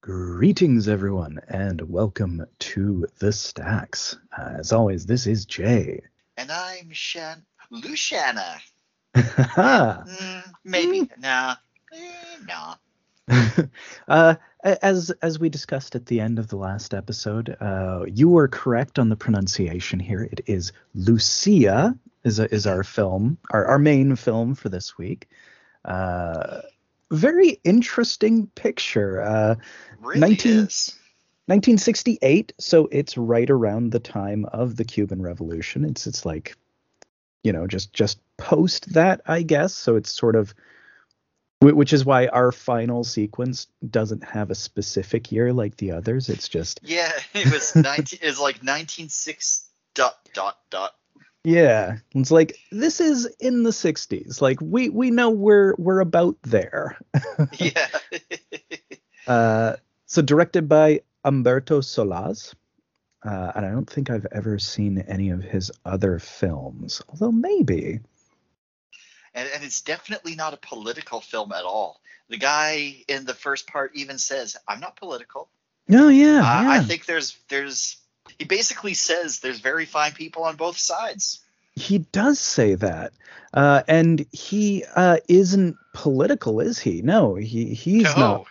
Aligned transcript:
Greetings, 0.00 0.86
everyone, 0.86 1.40
and 1.48 1.80
welcome 1.82 2.46
to 2.60 3.08
the 3.18 3.32
Stacks. 3.32 4.16
Uh, 4.38 4.54
as 4.60 4.72
always, 4.72 5.06
this 5.06 5.26
is 5.26 5.44
Jay. 5.44 6.00
And 6.36 6.52
I'm 6.52 6.92
Shan 6.92 7.44
Luciana. 7.70 8.58
Mm, 9.16 10.54
maybe. 10.64 11.10
Nah. 11.18 11.56
Eh, 11.92 12.36
nah. 12.46 12.74
uh, 14.08 14.34
as 14.62 15.10
as 15.20 15.40
we 15.40 15.48
discussed 15.48 15.96
at 15.96 16.06
the 16.06 16.20
end 16.20 16.38
of 16.38 16.46
the 16.46 16.56
last 16.56 16.94
episode, 16.94 17.56
uh, 17.60 18.04
you 18.06 18.28
were 18.28 18.46
correct 18.46 19.00
on 19.00 19.08
the 19.08 19.16
pronunciation 19.16 19.98
here. 19.98 20.22
It 20.30 20.42
is 20.46 20.72
Lucia 20.94 21.98
is 22.22 22.38
a, 22.38 22.54
is 22.54 22.68
our 22.68 22.84
film, 22.84 23.36
our, 23.50 23.66
our 23.66 23.78
main 23.80 24.14
film 24.14 24.54
for 24.54 24.68
this 24.68 24.96
week. 24.96 25.28
Uh, 25.84 26.60
very 27.10 27.60
interesting 27.64 28.46
picture. 28.48 29.22
Uh, 29.22 29.54
Really 30.00 30.20
19 30.20 30.52
is. 30.52 30.94
1968 31.46 32.52
so 32.60 32.88
it's 32.92 33.16
right 33.16 33.48
around 33.48 33.90
the 33.90 33.98
time 33.98 34.44
of 34.52 34.76
the 34.76 34.84
cuban 34.84 35.22
revolution 35.22 35.82
it's 35.82 36.06
it's 36.06 36.26
like 36.26 36.54
you 37.42 37.52
know 37.52 37.66
just 37.66 37.90
just 37.94 38.20
post 38.36 38.92
that 38.92 39.22
i 39.26 39.40
guess 39.40 39.74
so 39.74 39.96
it's 39.96 40.12
sort 40.12 40.36
of 40.36 40.54
which 41.60 41.92
is 41.92 42.04
why 42.04 42.26
our 42.28 42.52
final 42.52 43.02
sequence 43.02 43.66
doesn't 43.90 44.22
have 44.22 44.50
a 44.50 44.54
specific 44.54 45.32
year 45.32 45.52
like 45.52 45.76
the 45.78 45.90
others 45.90 46.28
it's 46.28 46.48
just 46.48 46.80
Yeah, 46.82 47.10
it 47.34 47.50
was 47.52 47.74
19 47.74 48.18
it 48.22 48.26
was 48.26 48.38
like 48.38 48.56
196 48.56 49.68
dot 49.94 50.18
dot 50.34 50.58
dot. 50.70 50.94
Yeah 51.44 51.98
it's 52.14 52.30
like 52.30 52.58
this 52.70 53.00
is 53.00 53.26
in 53.40 53.62
the 53.62 53.70
60s 53.70 54.40
like 54.42 54.58
we 54.60 54.88
we 54.88 55.10
know 55.10 55.30
we're 55.30 55.74
we're 55.78 56.00
about 56.00 56.36
there 56.42 56.98
Yeah. 57.58 57.88
Uh, 59.26 59.76
so 60.06 60.22
directed 60.22 60.70
by 60.70 61.02
Humberto 61.22 61.82
Solás. 61.82 62.54
Uh, 63.22 63.52
and 63.54 63.66
I 63.66 63.70
don't 63.70 63.88
think 63.88 64.08
I've 64.08 64.26
ever 64.32 64.58
seen 64.58 65.04
any 65.06 65.28
of 65.28 65.42
his 65.42 65.70
other 65.84 66.18
films, 66.18 67.02
although 67.10 67.30
maybe. 67.32 68.00
and, 69.34 69.48
and 69.54 69.62
it's 69.62 69.82
definitely 69.82 70.34
not 70.34 70.54
a 70.54 70.56
political 70.56 71.20
film 71.20 71.52
at 71.52 71.64
all. 71.64 72.00
The 72.30 72.38
guy 72.38 73.04
in 73.06 73.26
the 73.26 73.34
first 73.34 73.66
part 73.66 73.90
even 73.94 74.16
says, 74.16 74.56
"I'm 74.66 74.80
not 74.80 74.96
political." 74.96 75.50
No, 75.88 76.08
yeah, 76.08 76.38
Uh, 76.38 76.62
yeah. 76.62 76.70
I 76.70 76.80
think 76.80 77.04
there's 77.04 77.36
there's 77.50 77.98
he 78.38 78.44
basically 78.44 78.94
says 78.94 79.40
there's 79.40 79.60
very 79.60 79.86
fine 79.86 80.12
people 80.12 80.44
on 80.44 80.56
both 80.56 80.78
sides. 80.78 81.40
he 81.74 81.98
does 81.98 82.38
say 82.38 82.74
that, 82.74 83.12
uh, 83.54 83.82
and 83.88 84.26
he 84.32 84.84
uh, 84.96 85.18
isn't 85.28 85.76
political, 85.94 86.60
is 86.60 86.78
he? 86.78 87.02
No, 87.02 87.34
he 87.36 87.74
he's 87.74 88.16
no. 88.16 88.20
not. 88.20 88.46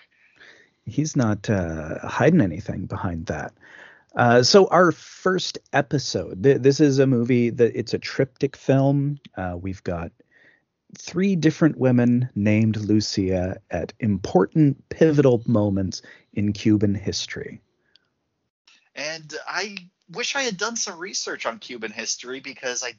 He's 0.85 1.15
not 1.15 1.49
uh, 1.49 1.99
hiding 2.07 2.41
anything 2.41 2.85
behind 2.85 3.25
that. 3.25 3.53
Uh, 4.15 4.41
so 4.41 4.67
our 4.67 4.91
first 4.91 5.59
episode, 5.73 6.41
th- 6.41 6.61
this 6.61 6.79
is 6.79 6.97
a 6.97 7.05
movie 7.05 7.49
that 7.49 7.77
it's 7.77 7.93
a 7.93 7.99
triptych 7.99 8.55
film. 8.55 9.19
Uh, 9.35 9.57
we've 9.59 9.83
got 9.83 10.11
three 10.97 11.35
different 11.35 11.77
women 11.77 12.29
named 12.33 12.77
Lucia 12.77 13.57
at 13.69 13.93
important 13.99 14.87
pivotal 14.89 15.43
moments 15.45 16.01
in 16.33 16.53
Cuban 16.53 16.95
history. 16.95 17.61
And 18.97 19.33
I 19.47 19.77
wish 20.11 20.35
I 20.35 20.41
had 20.41 20.57
done 20.57 20.75
some 20.75 20.99
research 20.99 21.45
on 21.45 21.59
Cuban 21.59 21.91
history 21.91 22.39
because 22.39 22.83
I 22.83 22.93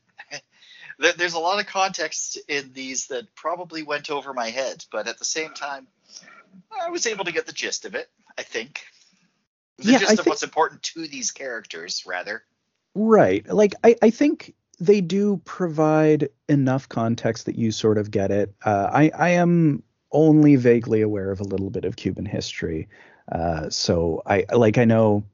there's 1.16 1.34
a 1.34 1.38
lot 1.38 1.60
of 1.60 1.66
context 1.66 2.38
in 2.48 2.72
these 2.72 3.08
that 3.08 3.34
probably 3.34 3.82
went 3.82 4.10
over 4.10 4.32
my 4.32 4.48
head, 4.50 4.84
but 4.90 5.08
at 5.08 5.18
the 5.18 5.24
same 5.24 5.52
time, 5.54 5.86
I 6.80 6.90
was 6.90 7.06
able 7.06 7.24
to 7.24 7.32
get 7.32 7.46
the 7.46 7.52
gist 7.52 7.84
of 7.84 7.94
it. 7.94 8.08
I 8.36 8.42
think 8.42 8.82
the 9.78 9.92
Yeah, 9.92 9.98
gist 9.98 10.10
I 10.10 10.12
of 10.14 10.18
think- 10.20 10.28
what's 10.28 10.42
important 10.42 10.82
to 10.84 11.06
these 11.06 11.30
characters, 11.30 12.04
rather. 12.06 12.42
Right. 12.94 13.46
Like 13.48 13.74
I, 13.84 13.96
I 14.02 14.10
think 14.10 14.54
they 14.80 15.00
do 15.00 15.40
provide 15.44 16.28
enough 16.48 16.88
context 16.88 17.46
that 17.46 17.56
you 17.56 17.70
sort 17.72 17.98
of 17.98 18.10
get 18.10 18.30
it. 18.30 18.54
Uh, 18.64 18.88
I, 18.92 19.10
I 19.16 19.28
am 19.30 19.82
only 20.10 20.56
vaguely 20.56 21.02
aware 21.02 21.30
of 21.30 21.40
a 21.40 21.44
little 21.44 21.70
bit 21.70 21.84
of 21.84 21.96
Cuban 21.96 22.24
history. 22.26 22.88
Uh, 23.30 23.68
so 23.70 24.22
I 24.26 24.46
like 24.52 24.78
I 24.78 24.84
know 24.84 25.24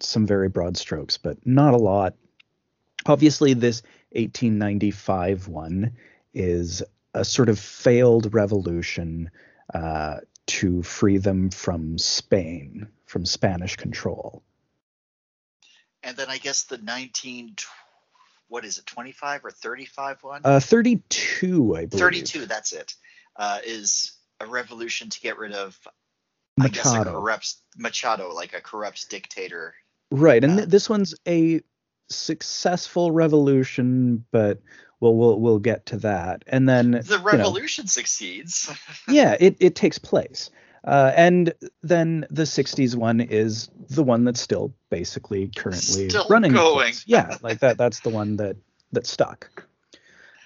some 0.00 0.26
very 0.26 0.48
broad 0.48 0.76
strokes, 0.76 1.16
but 1.18 1.38
not 1.46 1.74
a 1.74 1.78
lot. 1.78 2.14
Obviously, 3.06 3.54
this 3.54 3.82
1895 4.10 5.48
one 5.48 5.92
is 6.34 6.82
a 7.14 7.24
sort 7.24 7.48
of 7.48 7.58
failed 7.58 8.32
revolution 8.34 9.30
uh, 9.74 10.18
to 10.46 10.82
free 10.82 11.18
them 11.18 11.50
from 11.50 11.98
Spain, 11.98 12.88
from 13.06 13.26
Spanish 13.26 13.76
control. 13.76 14.42
And 16.02 16.16
then 16.16 16.28
I 16.28 16.38
guess 16.38 16.64
the 16.64 16.78
19 16.78 17.56
what 18.52 18.66
is 18.66 18.76
it, 18.76 18.84
25 18.84 19.46
or 19.46 19.50
35 19.50 20.22
one? 20.22 20.42
Uh, 20.44 20.60
32, 20.60 21.74
I 21.74 21.86
believe. 21.86 22.02
32, 22.02 22.44
that's 22.44 22.72
it. 22.74 22.94
Uh, 23.34 23.60
is 23.64 24.12
a 24.40 24.46
revolution 24.46 25.08
to 25.08 25.20
get 25.20 25.38
rid 25.38 25.52
of 25.52 25.78
I 26.60 26.68
guess 26.68 26.86
a 26.86 26.90
Machado. 26.98 27.12
corrupt 27.12 27.54
Machado, 27.78 28.32
like 28.34 28.52
a 28.54 28.60
corrupt 28.60 29.08
dictator. 29.10 29.74
Right, 30.10 30.42
and 30.44 30.52
Uh, 30.54 30.56
th- 30.58 30.68
this 30.68 30.90
one's 30.90 31.14
a 31.26 31.60
successful 32.10 33.10
revolution, 33.12 34.24
but 34.30 34.60
well, 35.00 35.14
we'll 35.14 35.40
we'll 35.40 35.58
get 35.58 35.86
to 35.86 35.96
that. 35.98 36.44
And 36.46 36.68
then 36.68 36.92
The 36.92 37.00
you 37.02 37.18
know, 37.18 37.24
revolution 37.24 37.86
succeeds. 37.86 38.70
yeah, 39.08 39.36
it 39.40 39.56
it 39.60 39.74
takes 39.74 39.98
place. 39.98 40.50
Uh, 40.84 41.12
and 41.14 41.54
then 41.84 42.26
the 42.28 42.42
60s 42.42 42.96
one 42.96 43.20
is 43.20 43.70
the 43.88 44.02
one 44.02 44.24
that's 44.24 44.40
still 44.40 44.74
basically 44.90 45.46
currently 45.54 46.08
Still 46.08 46.26
running. 46.28 46.50
in 46.50 46.56
going. 46.56 46.94
Yeah, 47.06 47.36
like 47.40 47.60
that 47.60 47.78
that's 47.78 48.00
the 48.00 48.08
one 48.10 48.36
that 48.36 48.56
that 48.92 49.06
stuck. 49.06 49.64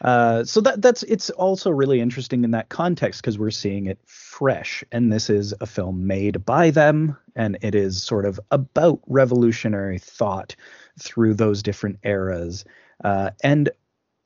Uh, 0.02 0.44
so 0.44 0.60
that 0.60 0.82
that's 0.82 1.02
it's 1.04 1.30
also 1.30 1.70
really 1.70 2.00
interesting 2.00 2.44
in 2.44 2.50
that 2.50 2.68
context 2.68 3.22
because 3.22 3.38
we're 3.38 3.50
seeing 3.50 3.86
it 3.86 3.98
fresh, 4.04 4.84
and 4.92 5.12
this 5.12 5.30
is 5.30 5.54
a 5.60 5.66
film 5.66 6.06
made 6.06 6.44
by 6.44 6.70
them, 6.70 7.16
and 7.34 7.56
it 7.62 7.74
is 7.74 8.02
sort 8.02 8.26
of 8.26 8.38
about 8.50 9.00
revolutionary 9.06 9.98
thought 9.98 10.54
through 11.00 11.34
those 11.34 11.62
different 11.62 11.98
eras, 12.02 12.64
uh, 13.04 13.30
and 13.42 13.70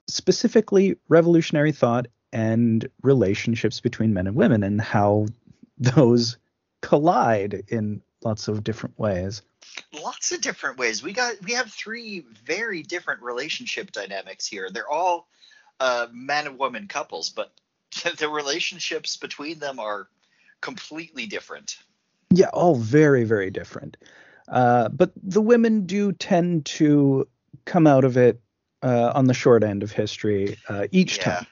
specifically 0.08 0.96
revolutionary 1.08 1.72
thought 1.72 2.06
and 2.32 2.88
relationships 3.02 3.80
between 3.80 4.12
men 4.12 4.26
and 4.26 4.36
women, 4.36 4.62
and 4.62 4.80
how 4.80 5.26
those 5.78 6.36
collide 6.82 7.62
in 7.68 8.02
lots 8.24 8.48
of 8.48 8.64
different 8.64 8.98
ways. 8.98 9.42
Lots 9.92 10.32
of 10.32 10.40
different 10.40 10.78
ways. 10.78 11.02
We 11.02 11.12
got 11.12 11.34
we 11.44 11.52
have 11.52 11.70
three 11.70 12.24
very 12.44 12.82
different 12.82 13.22
relationship 13.22 13.92
dynamics 13.92 14.46
here. 14.46 14.68
They're 14.70 14.88
all 14.88 15.28
uh, 15.80 16.06
man 16.12 16.46
and 16.46 16.58
woman 16.58 16.86
couples, 16.86 17.30
but 17.30 17.52
the 18.18 18.28
relationships 18.28 19.16
between 19.16 19.58
them 19.58 19.80
are 19.80 20.06
completely 20.60 21.26
different. 21.26 21.78
Yeah, 22.32 22.50
all 22.52 22.76
very, 22.76 23.24
very 23.24 23.50
different. 23.50 23.96
Uh, 24.46 24.88
but 24.88 25.12
the 25.20 25.40
women 25.40 25.86
do 25.86 26.12
tend 26.12 26.66
to 26.66 27.26
come 27.64 27.86
out 27.86 28.04
of 28.04 28.16
it 28.16 28.40
uh, 28.82 29.12
on 29.14 29.26
the 29.26 29.34
short 29.34 29.64
end 29.64 29.82
of 29.82 29.90
history 29.90 30.58
uh, 30.68 30.86
each 30.92 31.16
Yeah. 31.18 31.24
time. 31.24 31.46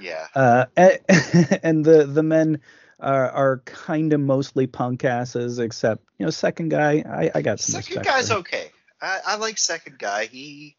Yeah. 0.00 0.26
Uh, 0.34 0.64
a- 0.76 1.66
and 1.66 1.84
the 1.84 2.04
the 2.06 2.22
men 2.22 2.60
are, 3.00 3.30
are 3.30 3.58
kind 3.64 4.12
of 4.12 4.20
mostly 4.20 4.66
punk 4.66 5.04
asses, 5.04 5.58
except 5.58 6.04
you 6.18 6.26
know, 6.26 6.30
second 6.30 6.70
guy, 6.70 7.04
I, 7.08 7.30
I 7.34 7.42
got 7.42 7.60
some 7.60 7.82
Second 7.82 8.04
guy's 8.04 8.30
okay. 8.30 8.70
I, 9.00 9.20
I 9.26 9.36
like 9.36 9.58
second 9.58 9.98
guy. 9.98 10.26
He 10.26 10.76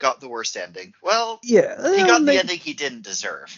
got 0.00 0.20
the 0.20 0.28
worst 0.28 0.56
ending. 0.56 0.94
Well, 1.02 1.38
Yeah, 1.44 1.76
he 1.94 2.02
got 2.02 2.24
the 2.24 2.38
ending 2.38 2.58
he 2.58 2.72
didn't 2.72 3.02
deserve. 3.02 3.56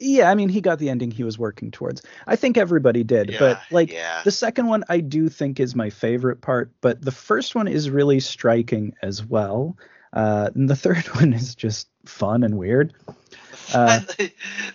Yeah, 0.00 0.30
I 0.30 0.34
mean, 0.34 0.48
he 0.48 0.60
got 0.60 0.78
the 0.78 0.90
ending 0.90 1.10
he 1.10 1.24
was 1.24 1.38
working 1.38 1.70
towards. 1.70 2.02
I 2.26 2.36
think 2.36 2.56
everybody 2.56 3.04
did, 3.04 3.30
Yeah, 3.30 3.38
but 3.38 3.60
like 3.70 3.92
yeah. 3.92 4.22
the 4.24 4.30
second 4.30 4.66
one, 4.66 4.84
I 4.88 5.00
do 5.00 5.28
think 5.28 5.58
is 5.60 5.74
my 5.74 5.90
favorite 5.90 6.40
part. 6.40 6.70
But 6.80 7.02
the 7.02 7.12
first 7.12 7.54
one 7.54 7.68
is 7.68 7.90
really 7.90 8.20
striking 8.20 8.94
as 9.02 9.24
well. 9.24 9.76
Uh, 10.12 10.50
and 10.54 10.68
the 10.68 10.76
third 10.84 11.04
one 11.08 11.32
is 11.32 11.54
just 11.54 11.88
fun 12.04 12.42
and 12.42 12.58
weird. 12.58 12.94
Uh, 13.74 14.00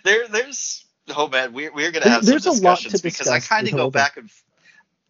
there, 0.04 0.28
there's 0.28 0.84
oh 1.16 1.26
man, 1.26 1.52
we're 1.52 1.72
we're 1.74 1.90
gonna 1.90 2.08
have 2.08 2.22
some 2.22 2.30
there's 2.30 2.46
a 2.46 2.52
lot 2.52 2.78
to 2.78 2.84
discussions 2.90 3.02
because 3.02 3.26
I 3.26 3.40
kind 3.40 3.66
of 3.66 3.74
go 3.74 3.90
back 3.90 4.16
and 4.16 4.30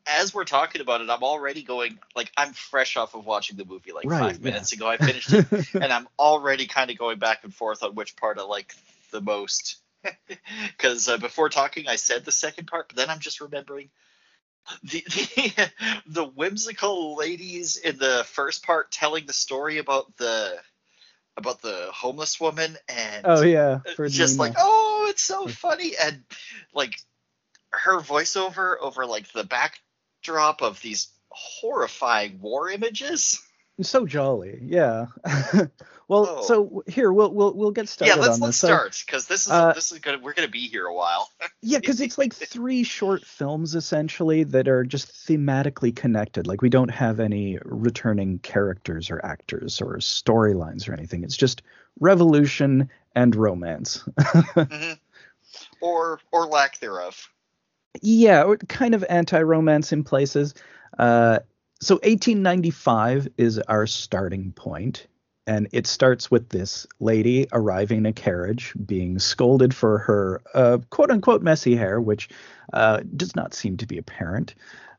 as 0.06 0.34
we're 0.34 0.44
talking 0.44 0.80
about 0.80 1.00
it, 1.00 1.10
I'm 1.10 1.22
already 1.22 1.62
going 1.62 1.98
like 2.14 2.30
I'm 2.36 2.52
fresh 2.52 2.96
off 2.96 3.14
of 3.14 3.26
watching 3.26 3.56
the 3.56 3.64
movie 3.64 3.92
like 3.92 4.06
Right, 4.06 4.20
five 4.20 4.38
yeah. 4.38 4.44
minutes 4.44 4.72
ago. 4.72 4.88
I 4.88 4.96
finished 4.96 5.32
it, 5.32 5.46
and 5.74 5.92
I'm 5.92 6.08
already 6.18 6.66
kind 6.66 6.90
of 6.90 6.98
going 6.98 7.18
back 7.18 7.44
and 7.44 7.54
forth 7.54 7.82
on 7.82 7.94
which 7.94 8.16
part 8.16 8.38
I 8.38 8.42
like 8.42 8.74
the 9.10 9.20
most. 9.20 9.76
Because 10.76 11.08
uh, 11.08 11.16
before 11.16 11.48
talking, 11.48 11.88
I 11.88 11.96
said 11.96 12.26
the 12.26 12.32
second 12.32 12.66
part, 12.66 12.88
but 12.88 12.96
then 12.96 13.08
I'm 13.08 13.20
just 13.20 13.40
remembering 13.40 13.88
the, 14.82 15.00
the 15.06 15.70
the 16.06 16.24
whimsical 16.24 17.16
ladies 17.16 17.76
in 17.76 17.98
the 17.98 18.24
first 18.26 18.64
part 18.64 18.90
telling 18.90 19.26
the 19.26 19.32
story 19.32 19.78
about 19.78 20.14
the 20.16 20.58
about 21.36 21.62
the 21.62 21.88
homeless 21.92 22.38
woman 22.38 22.76
and 22.88 23.22
oh 23.24 23.42
yeah, 23.42 23.80
just 24.08 24.38
like 24.38 24.54
oh 24.58 25.06
it's 25.08 25.22
so 25.22 25.48
funny 25.48 25.92
and 26.00 26.22
like 26.74 26.94
her 27.70 27.98
voiceover 28.00 28.76
over 28.80 29.06
like 29.06 29.30
the 29.32 29.44
backdrop 30.24 30.62
of 30.62 30.80
these 30.80 31.08
horrifying 31.30 32.40
war 32.40 32.70
images. 32.70 33.40
So 33.82 34.06
jolly, 34.06 34.60
yeah. 34.62 35.06
well, 36.08 36.28
Oh. 36.28 36.42
so 36.46 36.84
here 36.86 37.12
we'll 37.12 37.32
we'll 37.32 37.52
we'll 37.54 37.72
get 37.72 37.88
started 37.88 38.14
yeah, 38.14 38.20
let's 38.22 38.34
on 38.34 38.40
let's 38.40 38.60
this. 38.60 38.70
Start 38.70 39.02
because 39.04 39.26
this 39.26 39.46
is 39.46 39.52
uh, 39.52 39.72
this 39.72 39.90
is 39.90 39.98
gonna 39.98 40.18
we're 40.20 40.32
gonna 40.32 40.46
be 40.46 40.68
here 40.68 40.86
a 40.86 40.94
while. 40.94 41.28
Yeah, 41.66 41.78
because 41.78 42.00
it's 42.00 42.18
like 42.18 42.32
three 42.34 42.84
short 42.84 43.24
films 43.24 43.74
essentially 43.74 44.44
that 44.44 44.68
are 44.68 44.84
just 44.84 45.08
thematically 45.26 45.96
connected. 45.96 46.46
Like 46.46 46.60
we 46.62 46.68
don't 46.68 46.90
have 46.90 47.18
any 47.20 47.58
returning 47.64 48.38
characters 48.40 49.10
or 49.10 49.24
actors 49.24 49.80
or 49.80 49.96
storylines 49.96 50.88
or 50.88 50.92
anything. 50.92 51.24
It's 51.24 51.36
just 51.36 51.62
revolution 52.00 52.90
and 53.16 53.34
romance. 53.34 54.04
Mhm. 54.18 54.98
Or 55.80 56.20
or 56.32 56.46
lack 56.46 56.78
thereof. 56.80 57.28
Yeah, 58.02 58.42
or 58.42 58.56
kind 58.56 58.94
of 58.94 59.04
anti-romance 59.08 59.92
in 59.92 60.04
places. 60.04 60.54
Uh, 60.98 61.40
so 61.80 61.96
1895 61.96 63.28
is 63.36 63.58
our 63.58 63.86
starting 63.86 64.52
point, 64.52 65.06
and 65.46 65.68
it 65.72 65.86
starts 65.86 66.30
with 66.30 66.48
this 66.48 66.86
lady 67.00 67.46
arriving 67.52 67.98
in 67.98 68.06
a 68.06 68.12
carriage, 68.12 68.72
being 68.84 69.18
scolded 69.18 69.74
for 69.74 69.98
her 69.98 70.42
uh, 70.54 70.78
quote-unquote 70.90 71.42
messy 71.42 71.76
hair, 71.76 72.00
which 72.00 72.28
uh, 72.72 73.00
does 73.16 73.36
not 73.36 73.54
seem 73.54 73.76
to 73.78 73.86
be 73.86 73.98
apparent. 73.98 74.54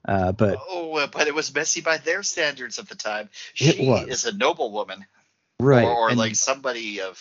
Uh, 0.07 0.31
but 0.31 0.59
Oh, 0.69 0.97
uh, 0.97 1.07
but 1.07 1.27
it 1.27 1.33
was 1.33 1.53
messy 1.53 1.81
by 1.81 1.97
their 1.97 2.21
standards 2.21 2.77
of 2.77 2.87
the 2.87 2.95
time. 2.95 3.29
She 3.55 3.69
is 3.69 4.25
a 4.25 4.31
noblewoman, 4.37 5.05
right, 5.59 5.83
or, 5.83 5.95
or 5.95 6.09
and- 6.09 6.17
like 6.19 6.35
somebody 6.35 7.01
of 7.01 7.19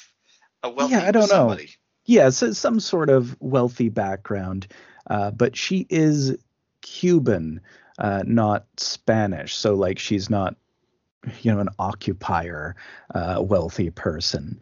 a 0.62 0.68
wealthy 0.68 0.92
Yeah, 0.94 1.04
I 1.04 1.10
don't 1.10 1.30
know. 1.30 1.56
yeah, 2.04 2.28
so 2.28 2.52
some 2.52 2.80
sort 2.80 3.08
of 3.08 3.36
wealthy 3.40 3.88
background, 3.88 4.66
uh, 5.08 5.30
but 5.30 5.56
she 5.56 5.86
is 5.90 6.36
Cuban, 6.82 7.60
uh, 7.98 8.22
not 8.26 8.66
Spanish. 8.76 9.54
So 9.54 9.74
like 9.74 9.98
she's 9.98 10.30
not, 10.30 10.56
you 11.42 11.52
know, 11.52 11.60
an 11.60 11.70
occupier, 11.78 12.76
uh, 13.14 13.42
wealthy 13.42 13.90
person. 13.90 14.60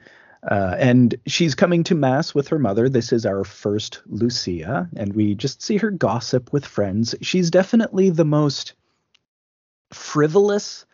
Uh, 0.51 0.75
and 0.79 1.15
she's 1.27 1.55
coming 1.55 1.85
to 1.85 1.95
mass 1.95 2.35
with 2.35 2.49
her 2.49 2.59
mother. 2.59 2.89
This 2.89 3.13
is 3.13 3.25
our 3.25 3.45
first 3.45 4.03
Lucia, 4.07 4.89
and 4.97 5.13
we 5.15 5.37
just 5.37 5.63
see 5.63 5.77
her 5.77 5.91
gossip 5.91 6.53
with 6.53 6.67
friends. 6.67 7.15
She's 7.23 7.51
definitely 7.51 8.11
the 8.11 8.25
most 8.25 8.73
frivolous 9.93 10.85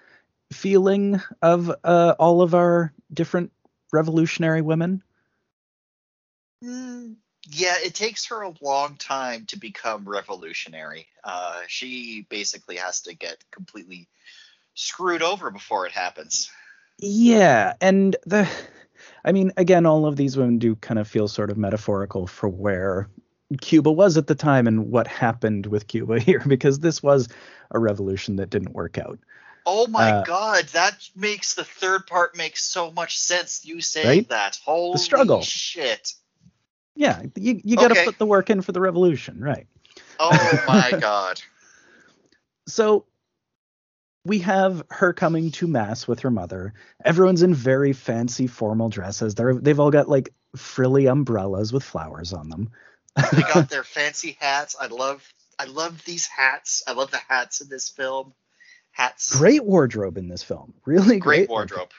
feeling 0.53 1.21
of 1.41 1.71
uh, 1.83 2.15
all 2.19 2.43
of 2.43 2.55
our 2.55 2.93
different 3.13 3.53
revolutionary 3.93 4.61
women. 4.61 5.03
Mm, 6.63 7.17
yeah, 7.51 7.77
it 7.83 7.95
takes 7.95 8.27
her 8.27 8.43
a 8.43 8.55
long 8.61 8.97
time 8.97 9.47
to 9.47 9.59
become 9.59 10.09
revolutionary. 10.09 11.07
Uh, 11.25 11.61
she 11.67 12.27
basically 12.29 12.77
has 12.77 13.03
to 13.03 13.15
get 13.15 13.43
completely 13.51 14.09
screwed 14.75 15.23
over 15.23 15.51
before 15.51 15.87
it 15.87 15.93
happens. 15.93 16.51
Yeah, 16.99 17.75
and 17.81 18.17
the 18.27 18.49
I 19.25 19.33
mean, 19.33 19.53
again, 19.57 19.87
all 19.87 20.07
of 20.07 20.17
these 20.17 20.37
women 20.37 20.59
do 20.59 20.75
kind 20.77 20.99
of 20.99 21.09
feel 21.09 21.29
sort 21.29 21.51
of 21.51 21.57
metaphorical 21.57 22.27
for 22.27 22.49
where 22.49 23.09
Cuba 23.61 23.91
was 23.91 24.17
at 24.17 24.27
the 24.27 24.35
time 24.35 24.67
and 24.67 24.91
what 24.91 25.07
happened 25.07 25.67
with 25.67 25.87
Cuba 25.87 26.21
here, 26.21 26.43
because 26.47 26.81
this 26.81 27.03
was 27.03 27.29
a 27.71 27.79
revolution 27.79 28.37
that 28.37 28.51
didn't 28.51 28.75
work 28.75 28.99
out. 28.99 29.19
Oh 29.65 29.87
my 29.87 30.11
Uh, 30.11 30.23
god, 30.25 30.65
that 30.69 31.09
makes 31.15 31.55
the 31.55 31.65
third 31.65 32.07
part 32.07 32.37
make 32.37 32.57
so 32.57 32.91
much 32.91 33.19
sense. 33.19 33.65
You 33.65 33.81
saying 33.81 34.09
Right? 34.09 34.29
that? 34.29 34.59
Holy 34.65 34.99
struggle. 34.99 35.43
shit! 35.43 36.15
Yeah, 36.99 37.23
you 37.37 37.61
you 37.65 37.77
got 37.77 37.89
to 37.89 37.97
Okay. 37.97 38.05
put 38.05 38.19
the 38.19 38.27
work 38.27 38.51
in 38.51 38.61
for 38.61 38.73
the 38.73 38.81
revolution, 38.81 39.41
right? 39.41 39.69
Oh 40.19 40.63
my 40.67 40.93
god. 41.01 41.41
So 42.69 43.07
we 44.25 44.41
have 44.41 44.83
her 44.91 45.13
coming 45.13 45.51
to 45.53 45.67
mass 45.67 46.07
with 46.09 46.21
her 46.21 46.31
mother. 46.31 46.75
Everyone's 47.05 47.43
in 47.43 47.55
very 47.55 47.93
fancy 47.93 48.47
formal 48.47 48.89
dresses. 48.89 49.35
They're 49.35 49.55
they've 49.55 49.79
all 49.81 49.91
got 49.91 50.09
like 50.09 50.35
frilly 50.57 51.07
umbrellas 51.07 51.73
with 51.73 51.85
flowers 51.85 52.33
on 52.33 52.49
them. 52.51 52.71
They 53.35 53.45
got 53.45 53.69
their 53.71 53.85
fancy 53.85 54.37
hats. 54.41 54.77
I 54.81 54.87
love 54.87 55.27
I 55.59 55.65
love 55.65 56.05
these 56.05 56.27
hats. 56.27 56.83
I 56.87 56.93
love 56.93 57.11
the 57.11 57.21
hats 57.29 57.61
in 57.61 57.69
this 57.69 57.89
film. 57.89 58.35
Hats. 58.99 59.37
Great 59.37 59.65
wardrobe 59.65 60.19
in 60.19 60.27
this 60.27 60.43
film. 60.43 60.75
Really 60.85 61.21
Great 61.21 61.47
great 61.47 61.49
wardrobe. 61.49 61.91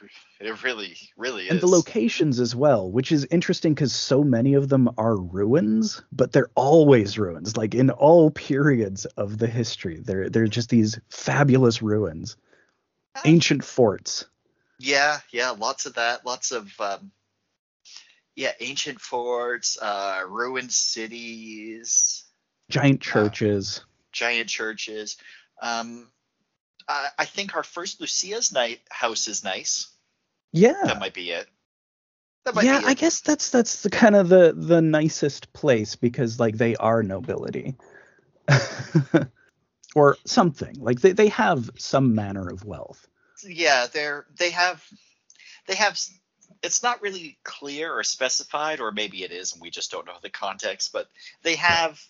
It 0.42 0.63
really, 0.63 0.98
really 1.16 1.46
is. 1.46 1.51
and 1.51 1.62
the 1.62 1.68
locations 1.68 2.42
as 2.42 2.54
well, 2.54 2.92
which 2.92 3.13
is 3.13 3.25
interesting 3.31 3.74
because 3.74 3.94
so 3.96 4.22
many 4.22 4.56
of 4.56 4.68
them 4.68 4.90
are 4.98 5.16
ruins, 5.16 6.01
but 6.12 6.34
they're 6.34 6.50
always 6.56 7.18
ruins. 7.18 7.56
Like 7.56 7.74
in 7.74 7.90
all 7.90 8.31
periods 8.31 9.06
of 9.06 9.38
the 9.38 9.48
history, 9.48 10.01
they're 10.04 10.30
they're 10.30 10.48
just 10.48 10.69
these 10.69 11.00
fabulous 11.10 11.81
ruins, 11.81 12.36
ancient 13.24 13.63
forts. 13.63 14.25
Yeah, 14.78 15.19
yeah, 15.31 15.52
lots 15.52 15.86
of 15.86 15.94
that. 15.94 16.25
Lots 16.25 16.52
of 16.52 16.69
um, 16.81 17.12
yeah, 18.36 18.52
ancient 18.60 19.00
forts, 19.00 19.78
uh, 19.81 20.24
ruined 20.28 20.74
cities, 20.74 22.25
giant 22.69 23.00
churches. 23.00 23.86
giant 24.12 24.50
churches. 24.50 25.16
Um, 25.62 26.10
I, 26.90 27.10
I 27.20 27.26
think 27.26 27.56
our 27.56 27.64
first 27.64 28.02
Lucia's 28.02 28.52
night 28.52 28.82
house 28.90 29.28
is 29.28 29.44
nice. 29.44 29.88
yeah, 30.52 30.74
That 30.84 31.00
might 31.00 31.14
be 31.14 31.32
it. 31.32 31.48
Might 32.54 32.66
yeah. 32.66 32.80
be 32.80 32.86
I 32.86 32.94
guess 32.96 33.22
that's 33.22 33.52
that's 33.52 33.84
the 33.84 33.92
kind 33.92 34.16
of 34.16 34.28
the 34.28 34.54
the 34.58 34.82
nicest 34.82 35.54
place 35.54 35.96
because 35.96 36.40
like 36.40 36.58
they 36.58 36.76
are 36.78 37.04
nobility, 37.04 37.76
or 39.96 40.18
something. 40.26 40.76
Like 40.80 41.00
they 41.00 41.12
they 41.12 41.28
have 41.28 41.70
some 41.78 42.16
manner 42.16 42.50
of 42.50 42.66
wealth. 42.66 43.08
yeah 43.48 43.86
they're 43.86 44.26
they 44.40 44.50
have 44.50 44.84
they 45.68 45.76
have 45.76 46.00
it's 46.64 46.82
not 46.82 47.02
really 47.02 47.38
clear 47.44 47.94
or 47.94 48.04
specified 48.04 48.80
or 48.80 48.92
maybe 48.92 49.24
it 49.24 49.32
is 49.32 49.54
and 49.54 49.62
we 49.62 49.70
just 49.70 49.92
don't 49.92 50.06
know 50.08 50.18
the 50.22 50.30
context 50.30 50.92
but 50.92 51.08
they 51.44 51.56
have 51.56 52.02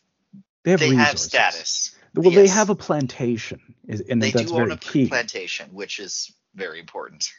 They 0.64 0.72
have 0.72 0.80
they 0.80 0.96
have 0.96 1.20
status 1.20 1.96
Well, 2.15 2.31
they 2.31 2.47
have 2.47 2.69
a 2.69 2.75
plantation, 2.75 3.75
and 3.88 4.21
they 4.21 4.31
that's 4.31 4.41
do 4.44 4.53
own 4.53 4.71
a 4.71 4.77
key. 4.77 5.07
plantation 5.07 5.73
which 5.73 6.00
is 6.00 6.31
very 6.56 6.79
important 6.79 7.31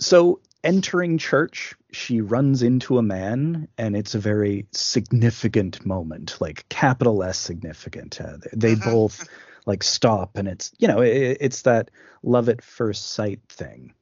So, 0.00 0.40
entering 0.64 1.18
church, 1.18 1.74
she 1.92 2.20
runs 2.22 2.62
into 2.62 2.98
a 2.98 3.02
man, 3.02 3.68
and 3.78 3.96
it's 3.96 4.14
a 4.14 4.18
very 4.18 4.66
significant 4.72 5.84
moment, 5.86 6.38
like 6.40 6.68
capital 6.68 7.22
S 7.22 7.38
significant. 7.38 8.20
Uh, 8.20 8.38
they 8.54 8.74
Mhm. 8.74 8.82
both 8.82 9.28
like 9.66 9.82
stop, 9.82 10.36
and 10.38 10.48
it's 10.48 10.72
you 10.78 10.88
know 10.88 11.00
it, 11.02 11.38
it's 11.40 11.62
that 11.62 11.90
love 12.22 12.48
at 12.48 12.62
first 12.62 13.08
sight 13.08 13.40
thing. 13.48 13.92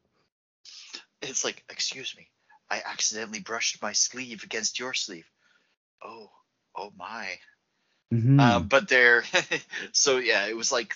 it's 1.22 1.44
like 1.44 1.64
excuse 1.70 2.14
me 2.16 2.28
i 2.70 2.82
accidentally 2.84 3.40
brushed 3.40 3.80
my 3.82 3.92
sleeve 3.92 4.44
against 4.44 4.78
your 4.78 4.94
sleeve 4.94 5.28
oh 6.04 6.30
oh 6.76 6.92
my 6.96 7.38
Mhm. 8.14 8.40
um, 8.40 8.68
but 8.68 8.88
they're 8.88 9.24
so 9.92 10.18
yeah 10.18 10.46
it 10.46 10.56
was 10.56 10.70
like 10.72 10.94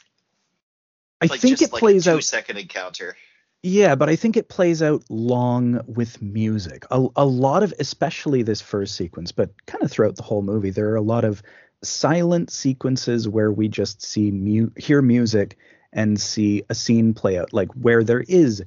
I 1.20 1.26
like 1.26 1.40
think 1.40 1.60
it 1.62 1.72
like 1.72 1.80
plays 1.80 2.06
a 2.06 2.12
two 2.12 2.16
out. 2.18 2.24
second 2.24 2.58
encounter 2.58 3.16
Yeah, 3.64 3.96
but 3.96 4.08
I 4.08 4.14
think 4.16 4.36
it 4.36 4.48
plays 4.48 4.82
out 4.82 5.02
long 5.10 5.80
with 5.88 6.22
music. 6.22 6.84
A, 6.92 7.04
a 7.16 7.24
lot 7.26 7.64
of, 7.64 7.74
especially 7.80 8.42
this 8.44 8.60
first 8.60 8.94
sequence, 8.94 9.32
but 9.32 9.50
kind 9.66 9.82
of 9.82 9.90
throughout 9.90 10.14
the 10.14 10.22
whole 10.22 10.42
movie, 10.42 10.70
there 10.70 10.90
are 10.90 10.96
a 10.96 11.02
lot 11.02 11.24
of 11.24 11.42
silent 11.82 12.50
sequences 12.50 13.28
where 13.28 13.50
we 13.50 13.66
just 13.66 14.00
see 14.00 14.30
mu- 14.30 14.70
hear 14.76 15.02
music 15.02 15.58
and 15.92 16.20
see 16.20 16.62
a 16.70 16.74
scene 16.74 17.14
play 17.14 17.36
out, 17.36 17.52
like 17.52 17.72
where 17.72 18.04
there 18.04 18.20
is 18.28 18.62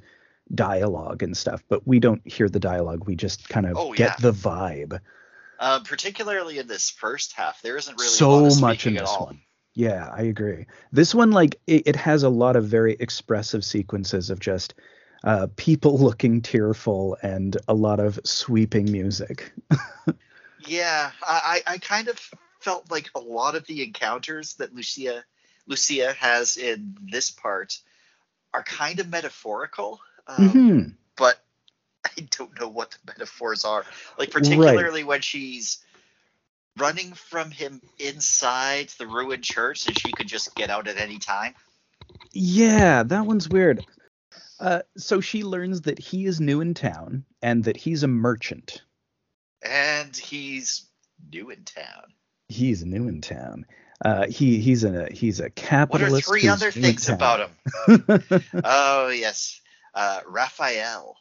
dialogue 0.53 1.23
and 1.23 1.37
stuff, 1.37 1.63
but 1.69 1.87
we 1.87 2.01
don't 2.01 2.21
hear 2.27 2.49
the 2.49 2.59
dialogue. 2.59 3.05
We 3.07 3.15
just 3.15 3.47
kind 3.47 3.65
of 3.67 3.77
Oh, 3.77 3.93
get 3.93 4.09
yeah. 4.09 4.15
the 4.19 4.33
vibe. 4.33 4.99
Um, 5.61 5.83
particularly 5.83 6.57
in 6.57 6.67
this 6.67 6.89
first 6.89 7.33
half 7.33 7.61
there 7.61 7.77
isn't 7.77 7.97
really 7.97 8.11
so 8.11 8.49
much 8.59 8.87
in 8.87 8.95
this 8.95 9.09
all. 9.09 9.27
one. 9.27 9.41
Yeah, 9.73 10.09
I 10.13 10.23
agree. 10.23 10.65
This 10.91 11.15
one, 11.15 11.31
like, 11.31 11.55
it, 11.65 11.83
it 11.85 11.95
has 11.95 12.23
a 12.23 12.29
lot 12.29 12.57
of 12.57 12.65
very 12.65 12.97
expressive 12.99 13.63
sequences 13.63 14.29
of 14.29 14.41
just 14.41 14.73
uh, 15.23 15.47
people 15.55 15.97
looking 16.03 16.41
tearful 16.41 17.15
and 17.21 17.55
a 17.69 17.73
lot 17.73 18.01
of 18.01 18.19
sweeping 18.25 18.91
music. 18.91 19.53
Yeah, 20.67 21.09
I, 21.23 21.61
I 21.65 21.77
kind 21.79 22.07
of 22.07 22.19
felt 22.59 22.91
like 22.91 23.09
a 23.15 23.19
lot 23.19 23.55
of 23.55 23.65
the 23.65 23.83
encounters 23.83 24.53
that 24.55 24.75
Lucia 24.75 25.23
Lucia 25.65 26.13
has 26.13 26.57
in 26.57 26.95
this 27.01 27.31
part 27.31 27.79
are 28.53 28.61
kind 28.61 28.99
of 28.99 29.09
metaphorical, 29.09 29.99
um, 30.27 30.49
hmm 30.49 30.81
I 30.81 31.00
don't 32.31 32.59
know 32.59 32.67
what 32.67 32.91
the 32.91 32.97
metaphors 33.07 33.65
are. 33.65 33.85
Like 34.17 34.31
particularly 34.31 35.03
when 35.03 35.21
she's 35.21 35.83
running 36.77 37.13
from 37.13 37.51
him 37.51 37.81
inside 37.99 38.89
the 38.97 39.07
ruined 39.07 39.43
church, 39.43 39.87
and 39.87 39.97
she 39.97 40.11
could 40.11 40.27
just 40.27 40.55
get 40.55 40.69
out 40.69 40.87
at 40.87 40.97
any 40.97 41.17
time. 41.17 41.53
Yeah, 42.31 43.03
that 43.03 43.25
one's 43.25 43.49
weird. 43.49 43.85
Uh, 44.59 44.81
so 44.95 45.21
she 45.21 45.43
learns 45.43 45.81
that 45.81 45.99
he 45.99 46.25
is 46.25 46.39
new 46.39 46.61
in 46.61 46.73
town 46.73 47.25
and 47.41 47.63
that 47.63 47.77
he's 47.77 48.03
a 48.03 48.07
merchant. 48.07 48.83
And 49.63 50.15
he's 50.15 50.85
new 51.31 51.49
in 51.49 51.63
town. 51.63 52.13
He's 52.47 52.85
new 52.85 53.07
in 53.07 53.21
town. 53.21 53.65
Uh, 54.03 54.27
he 54.27 54.59
he's 54.59 54.83
a 54.83 55.07
he's 55.11 55.39
a 55.39 55.49
capitalist. 55.49 56.27
What 56.27 56.35
are 56.35 56.39
three 56.39 56.49
other 56.49 56.71
things 56.71 57.07
about 57.07 57.49
him? 57.87 58.43
oh 58.63 59.09
yes, 59.09 59.61
uh, 59.93 60.21
Raphael. 60.27 61.15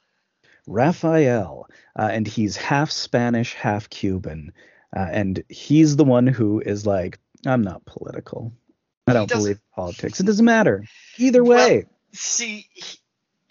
Raphael, 0.71 1.67
uh, 1.99 2.09
and 2.11 2.27
he's 2.27 2.57
half 2.57 2.91
Spanish, 2.91 3.55
half 3.55 3.91
Cuban, 3.91 4.53
uh, 4.97 5.07
and 5.11 5.43
he's 5.49 5.97
the 5.97 6.05
one 6.05 6.27
who 6.27 6.61
is 6.61 6.87
like, 6.87 7.19
I'm 7.47 7.63
not 7.63 7.85
political. 7.85 8.53
I 9.07 9.13
don't 9.13 9.29
believe 9.29 9.57
in 9.57 9.63
politics. 9.75 10.21
It 10.21 10.27
doesn't 10.27 10.45
matter. 10.45 10.85
Either 11.19 11.43
Well, 11.43 11.69
way, 11.69 11.85
See, 12.13 12.67
he, 12.73 12.99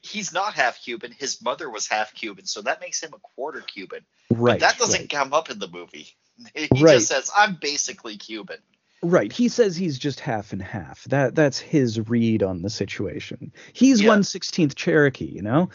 he's 0.01 0.31
not 0.33 0.53
half 0.53 0.81
Cuban. 0.81 1.11
His 1.17 1.41
mother 1.41 1.69
was 1.69 1.88
half 1.88 2.13
Cuban, 2.13 2.45
so 2.45 2.61
that 2.61 2.79
makes 2.81 3.01
him 3.03 3.11
a 3.13 3.19
quarter 3.19 3.61
Cuban. 3.61 4.05
right. 4.31 4.53
But 4.59 4.59
that 4.61 4.77
doesn't 4.79 5.01
right. 5.01 5.09
come 5.09 5.33
up 5.33 5.49
in 5.49 5.59
the 5.59 5.67
movie. 5.67 6.07
He 6.55 6.67
Right. 6.81 6.93
just 6.93 7.09
says, 7.09 7.29
"I'm 7.38 7.57
basically 7.59 8.15
Cuban." 8.15 8.59
Right. 9.03 9.29
He 9.31 9.49
says 9.49 9.75
he's 9.75 9.99
just 9.99 10.21
half 10.21 10.53
and 10.53 10.61
half. 10.61 11.03
That 11.05 11.35
that's 11.35 11.59
his 11.59 11.99
read 12.09 12.43
on 12.43 12.61
the 12.61 12.69
situation. 12.69 13.51
He's 13.73 14.01
Yeah. 14.01 14.07
one 14.09 14.23
sixteenth 14.23 14.75
Cherokee, 14.75 15.25
you 15.25 15.41
know. 15.41 15.69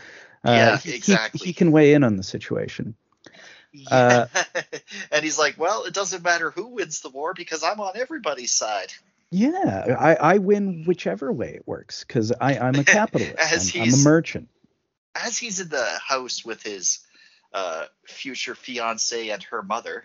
Uh, 0.45 0.51
Yeah, 0.53 0.77
he- 0.79 0.91
he- 0.91 0.97
exactly. 0.97 1.47
He, 1.47 1.53
can 1.53 1.73
weigh 1.73 1.95
in 1.95 2.05
on 2.05 2.17
the 2.17 2.23
situation. 2.23 2.95
Uh, 3.91 4.27
and 5.11 5.25
he's 5.25 5.39
like, 5.39 5.59
"Well, 5.59 5.85
it 5.85 5.95
doesn't 5.95 6.23
matter 6.23 6.51
who 6.51 6.69
wins 6.69 7.01
the 7.01 7.11
war 7.11 7.35
because 7.35 7.65
I'm 7.65 7.81
on 7.81 7.97
everybody's 7.97 8.53
side." 8.53 8.93
Yeah, 9.31 9.97
I, 9.99 10.15
I 10.15 10.39
win 10.39 10.85
whichever 10.87 11.33
way 11.33 11.55
it 11.55 11.67
works 11.67 12.05
because 12.05 12.33
I'm 12.41 12.77
a 12.77 12.85
capitalist. 12.85 13.35
As 13.37 13.75
I'm, 13.75 13.83
I'm 13.83 13.95
a 13.95 13.97
merchant. 13.97 14.49
As 15.17 15.37
he's 15.37 15.59
in 15.59 15.69
the 15.71 15.85
house 16.07 16.45
with 16.45 16.63
his 16.63 17.01
uh, 17.53 17.87
future 18.07 18.55
fiance 18.55 19.29
and 19.31 19.43
her 19.45 19.63
mother. 19.63 20.05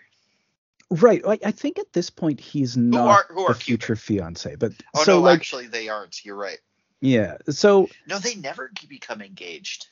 Right. 0.90 1.22
I, 1.24 1.38
I 1.44 1.50
think 1.52 1.78
at 1.78 1.92
this 1.92 2.10
point 2.10 2.40
he's 2.40 2.76
not 2.76 3.06
are- 3.06 3.26
who 3.34 3.42
are 3.46 3.54
future 3.54 3.94
fiance, 3.94 4.56
but 4.56 4.72
Oh 4.94 5.04
so 5.04 5.16
no, 5.18 5.20
like 5.20 5.36
actually, 5.38 5.68
they 5.68 5.88
aren't. 5.88 6.24
You're 6.24 6.34
right. 6.36 6.58
yeah. 7.00 7.36
So 7.50 7.88
No, 8.08 8.18
they 8.18 8.34
never 8.34 8.72
become 8.88 9.22
engaged. 9.22 9.86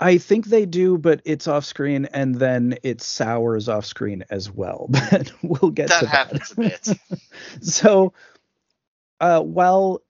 I 0.00 0.18
think 0.18 0.46
they 0.46 0.66
do, 0.66 0.98
but 0.98 1.20
it's 1.24 1.46
off 1.46 1.64
screen, 1.64 2.06
and 2.06 2.34
then 2.34 2.78
it 2.82 3.00
sours 3.00 3.68
off 3.68 3.84
screen 3.84 4.24
as 4.30 4.50
well. 4.50 4.88
But 5.10 5.32
we'll 5.42 5.70
get 5.70 5.88
That 5.90 6.00
to 6.00 6.06
happens 6.08 6.52
a 6.52 6.56
bit. 6.56 6.82
that. 6.82 6.98
So, 7.60 8.12
uh, 9.20 9.40
while 9.42 10.00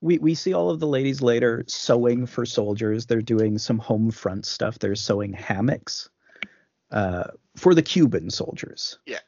we 0.00 0.18
we 0.18 0.34
see 0.34 0.52
all 0.54 0.70
of 0.70 0.80
the 0.80 0.86
ladies 0.86 1.20
later 1.20 1.64
sewing 1.66 2.26
for 2.26 2.46
soldiers, 2.46 3.06
they're 3.06 3.20
doing 3.20 3.58
some 3.58 3.78
home 3.78 4.10
front 4.10 4.46
stuff. 4.46 4.78
They're 4.78 4.94
sewing 4.94 5.32
hammocks 5.32 6.08
uh, 6.90 7.24
for 7.56 7.74
the 7.74 7.82
Cuban 7.82 8.30
soldiers. 8.30 8.98
Yeah. 9.06 9.18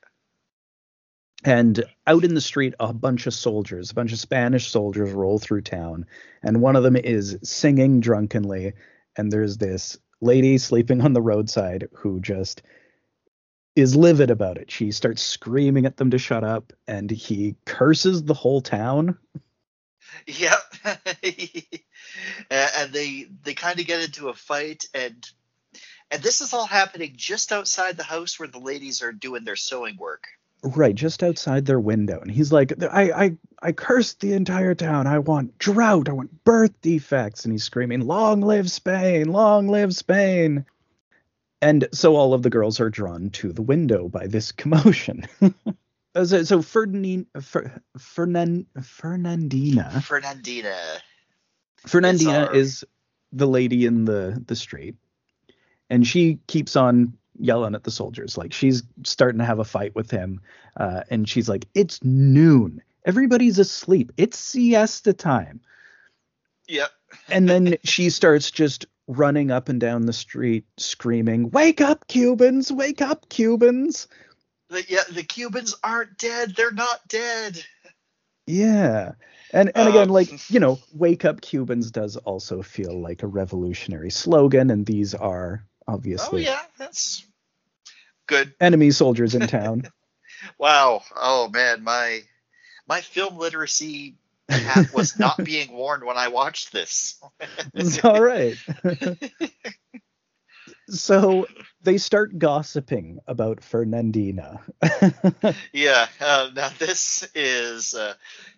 And 1.45 1.85
out 2.07 2.25
in 2.25 2.35
the 2.35 2.41
street, 2.41 2.73
a 2.81 2.95
bunch 2.95 3.27
of 3.27 3.35
soldiers, 3.35 3.91
a 3.91 3.95
bunch 3.95 4.13
of 4.13 4.19
Spanish 4.19 4.71
soldiers 4.71 5.13
roll 5.13 5.39
through 5.39 5.61
town, 5.63 6.07
and 6.43 6.63
one 6.63 6.75
of 6.77 6.83
them 6.85 6.97
is 6.97 7.37
singing 7.43 8.01
drunkenly. 8.01 8.73
And 9.17 9.31
there's 9.31 9.59
this 9.59 9.99
lady 10.25 10.59
sleeping 10.59 11.01
on 11.03 11.13
the 11.13 11.23
roadside 11.23 11.89
who 11.93 12.21
just 12.21 12.63
is 13.77 13.97
livid 13.97 14.31
about 14.31 14.57
it. 14.59 14.71
She 14.71 14.93
starts 14.93 15.23
screaming 15.23 15.87
at 15.87 15.97
them 15.97 16.11
to 16.11 16.19
shut 16.19 16.45
up, 16.45 16.73
and 16.87 17.11
he 17.11 17.57
curses 17.65 18.23
the 18.23 18.35
whole 18.35 18.61
town. 18.61 19.19
Yep. 20.27 20.75
and 22.51 22.93
they 22.93 23.27
they 23.43 23.55
kind 23.55 23.81
of 23.81 23.87
get 23.87 24.05
into 24.05 24.29
a 24.29 24.35
fight 24.35 24.85
and 24.95 25.29
and 26.11 26.23
this 26.23 26.41
is 26.41 26.53
all 26.53 26.67
happening 26.67 27.15
just 27.17 27.51
outside 27.51 27.97
the 27.97 28.05
house 28.05 28.39
where 28.39 28.49
the 28.49 28.59
ladies 28.59 29.03
are 29.03 29.13
doing 29.13 29.45
their 29.45 29.57
sewing 29.57 29.97
work. 29.97 30.25
Right, 30.65 30.95
just 30.95 31.23
outside 31.23 31.67
their 31.67 31.79
window. 31.79 32.21
And 32.21 32.31
he's 32.31 32.51
like, 32.51 32.73
I, 32.83 33.11
I, 33.13 33.37
I 33.63 33.73
cursed 33.73 34.21
the 34.21 34.33
entire 34.33 34.75
town. 34.75 35.07
I 35.07 35.19
want 35.19 35.59
drought. 35.59 36.09
I 36.09 36.13
want 36.13 36.43
birth 36.45 36.73
defects. 36.81 37.45
And 37.45 37.53
he's 37.53 37.65
screaming, 37.65 38.01
Long 38.01 38.41
live 38.41 38.71
Spain! 38.71 39.31
Long 39.31 39.69
live 39.69 39.95
Spain! 39.95 40.65
And 41.61 41.89
so 41.93 42.17
all 42.17 42.35
of 42.35 42.43
the 42.43 42.51
girls 42.51 42.81
are 42.81 42.91
drawn 42.91 43.31
to 43.31 43.53
the 43.53 43.63
window 43.63 44.09
by 44.09 44.27
this 44.27 44.53
commotion. 44.53 45.27
So, 46.17 46.45
so 46.45 46.63
Ferdinand, 46.63 47.27
Fer, 47.41 47.73
Fernan, 47.99 48.67
Fernandina, 48.81 50.01
Fernandina. 50.01 50.77
Fernandina 51.79 52.51
is 52.53 52.85
the 53.33 53.49
lady 53.49 53.85
in 53.85 54.05
the 54.05 54.41
the 54.47 54.55
street, 54.55 54.95
and 55.91 56.07
she 56.07 56.39
keeps 56.47 56.77
on 56.77 57.15
yelling 57.39 57.75
at 57.75 57.85
the 57.85 57.91
soldiers. 57.91 58.37
Like 58.39 58.53
she's 58.53 58.83
starting 59.05 59.39
to 59.39 59.45
have 59.45 59.59
a 59.59 59.65
fight 59.65 59.95
with 59.95 60.11
him, 60.11 60.41
uh, 60.77 61.03
and 61.11 61.29
she's 61.29 61.49
like, 61.49 61.67
"It's 61.75 62.03
noon. 62.05 62.83
Everybody's 63.05 63.59
asleep. 63.59 64.13
It's 64.17 64.39
siesta 64.39 65.13
time." 65.13 65.61
Yep. 66.69 66.91
And 67.29 67.49
then 67.49 67.77
she 67.85 68.11
starts 68.11 68.51
just 68.51 68.87
running 69.07 69.53
up 69.53 69.69
and 69.69 69.79
down 69.81 70.07
the 70.07 70.13
street, 70.13 70.65
screaming, 70.79 71.51
"Wake 71.51 71.81
up, 71.81 72.09
Cubans! 72.09 72.73
Wake 72.73 73.01
up, 73.01 73.29
Cubans!" 73.29 74.09
The, 74.71 74.85
yeah, 74.89 75.03
the 75.13 75.23
Cubans 75.23 75.77
aren't 75.85 76.19
dead. 76.19 76.55
They're 76.57 76.73
not 76.73 77.07
dead. 77.07 77.65
Yeah. 78.47 79.13
And 79.53 79.71
and 79.77 79.89
again, 79.89 80.09
Um, 80.09 80.15
like, 80.15 80.51
you 80.51 80.59
know, 80.59 80.81
wake 80.93 81.25
up 81.25 81.41
Cubans 81.41 81.91
does 81.93 82.17
also 82.17 82.63
feel 82.63 83.01
like 83.01 83.23
a 83.23 83.29
revolutionary 83.29 84.11
slogan, 84.11 84.71
and 84.71 84.85
these 84.85 85.15
are 85.15 85.65
Oh 85.87 85.95
obviously 85.95 86.45
yeah, 86.45 86.61
that's 86.79 87.25
good. 88.27 88.55
enemy 88.61 88.91
soldiers 88.91 89.35
in 89.35 89.47
town. 89.47 89.85
Wow. 90.59 91.03
Oh 91.17 91.49
man, 91.49 91.83
my 91.85 92.21
my 92.87 93.01
film 93.01 93.39
literacy 93.39 94.17
hat 94.49 94.93
was 94.93 95.19
not 95.19 95.39
being 95.45 95.73
worn 95.73 96.05
when 96.05 96.19
I 96.19 96.29
watched 96.29 96.71
this. 96.71 97.19
it's 97.73 98.05
all 98.05 98.21
right. 98.21 98.57
so 100.91 101.47
they 101.83 101.97
start 101.97 102.39
gossiping 102.39 103.21
about 103.27 103.65
Fernandina. 103.65 104.61
Yeah. 105.73 106.09
Uh, 106.21 106.51
now 106.55 106.69
this 106.79 107.27
is 107.35 107.95
a 107.95 108.15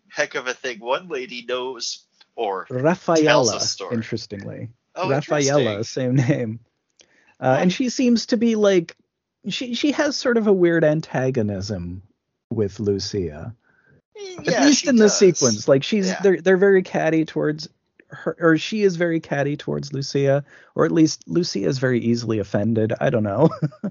heck 0.09 0.35
of 0.35 0.49
a 0.49 0.54
thing. 0.54 0.80
One 0.80 1.06
lady 1.06 1.45
knows, 1.47 2.04
or 2.35 2.66
Rafaela, 2.68 3.61
story. 3.61 3.95
interestingly. 3.95 4.71
oh, 4.97 5.09
Rafaela, 5.09 5.61
interesting. 5.61 5.85
same 5.85 6.16
name. 6.28 6.61
Uh, 7.40 7.57
and 7.61 7.73
she 7.73 7.88
seems 7.88 8.26
to 8.26 8.37
be 8.37 8.57
like 8.57 8.97
she 9.49 9.75
she 9.75 9.93
has 9.93 10.16
sort 10.16 10.37
of 10.38 10.47
a 10.47 10.52
weird 10.52 10.85
antagonism 10.85 12.02
with 12.50 12.81
Lucia. 12.81 13.55
Yeah, 14.16 14.52
At 14.52 14.64
least 14.66 14.87
in 14.88 14.97
the 14.97 15.09
sequence. 15.11 15.69
Like 15.69 15.83
she's 15.85 16.09
Yeah. 16.09 16.21
they're 16.23 16.40
they're 16.40 16.57
very 16.57 16.83
catty 16.83 17.25
towards 17.25 17.69
her 18.09 18.37
or 18.40 18.57
she 18.57 18.83
is 18.83 18.97
very 18.97 19.21
catty 19.21 19.57
towards 19.57 19.93
Lucia, 19.93 20.45
or 20.75 20.85
at 20.85 20.93
least 20.93 21.25
Lucia 21.26 21.61
is 21.66 21.78
very 21.78 22.00
easily 22.00 22.38
offended. 22.38 22.93
I 23.00 23.11
don't 23.11 23.25
know. 23.25 23.50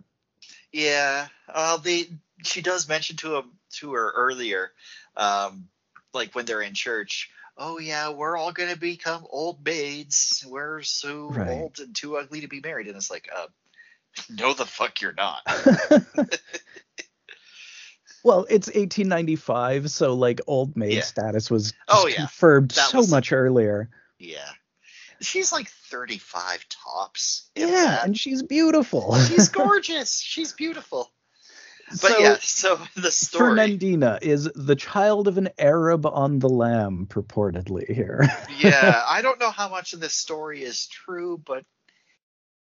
Yeah. 0.71 1.27
Well, 1.53 1.77
they 1.77 2.09
she 2.43 2.61
does 2.61 2.89
mention 2.89 3.15
to 3.17 3.37
him 3.37 3.51
to 3.75 3.93
her 3.93 4.11
earlier, 4.11 4.71
um, 5.15 5.69
like 6.13 6.35
when 6.35 6.45
they're 6.45 6.61
in 6.61 6.73
church. 6.73 7.29
Oh 7.57 7.79
yeah, 7.79 8.09
we're 8.09 8.35
all 8.37 8.51
gonna 8.51 8.75
become 8.75 9.25
old 9.29 9.63
maids. 9.65 10.45
We're 10.47 10.81
so 10.81 11.29
Right. 11.29 11.49
old 11.61 11.79
and 11.79 11.95
too 11.95 12.17
ugly 12.17 12.41
to 12.41 12.47
be 12.47 12.59
married, 12.59 12.87
and 12.87 12.95
it's 12.97 13.09
like, 13.09 13.29
uh, 13.33 13.47
no, 14.29 14.53
the 14.53 14.65
fuck 14.65 15.01
you're 15.01 15.13
not. 15.13 15.41
well, 18.23 18.45
it's 18.49 18.67
1895, 18.67 19.91
so 19.91 20.15
like 20.15 20.41
old 20.47 20.75
maid 20.75 20.93
Yeah. 20.93 21.01
status 21.01 21.49
was 21.51 21.73
Oh, 21.87 22.07
yeah. 22.07 22.15
confirmed 22.17 22.71
That 22.71 22.89
so 22.89 22.97
was- 22.99 23.11
much 23.11 23.31
earlier. 23.31 23.89
Yeah. 24.19 24.49
She's 25.21 25.51
like 25.53 25.69
35 25.69 26.65
tops. 26.67 27.49
Yeah, 27.55 27.67
that. 27.67 28.05
and 28.05 28.17
she's 28.19 28.43
beautiful. 28.43 29.15
she's 29.21 29.47
gorgeous. 29.49 30.19
She's 30.19 30.51
beautiful. 30.51 31.09
But 31.89 31.97
So- 31.97 32.17
yeah, 32.19 32.37
so 32.41 32.79
the 32.95 33.11
story. 33.11 33.49
Fernandina 33.51 34.19
is 34.21 34.49
the 34.55 34.75
child 34.75 35.27
of 35.27 35.37
an 35.37 35.49
Arab 35.57 36.05
on 36.05 36.39
the 36.39 36.49
lam, 36.49 37.05
purportedly 37.07 37.91
here. 37.93 38.27
yeah, 38.57 39.03
I 39.07 39.21
don't 39.21 39.39
know 39.39 39.51
how 39.51 39.69
much 39.69 39.93
of 39.93 39.99
this 39.99 40.13
story 40.15 40.63
is 40.63 40.87
true, 40.87 41.37
but 41.45 41.63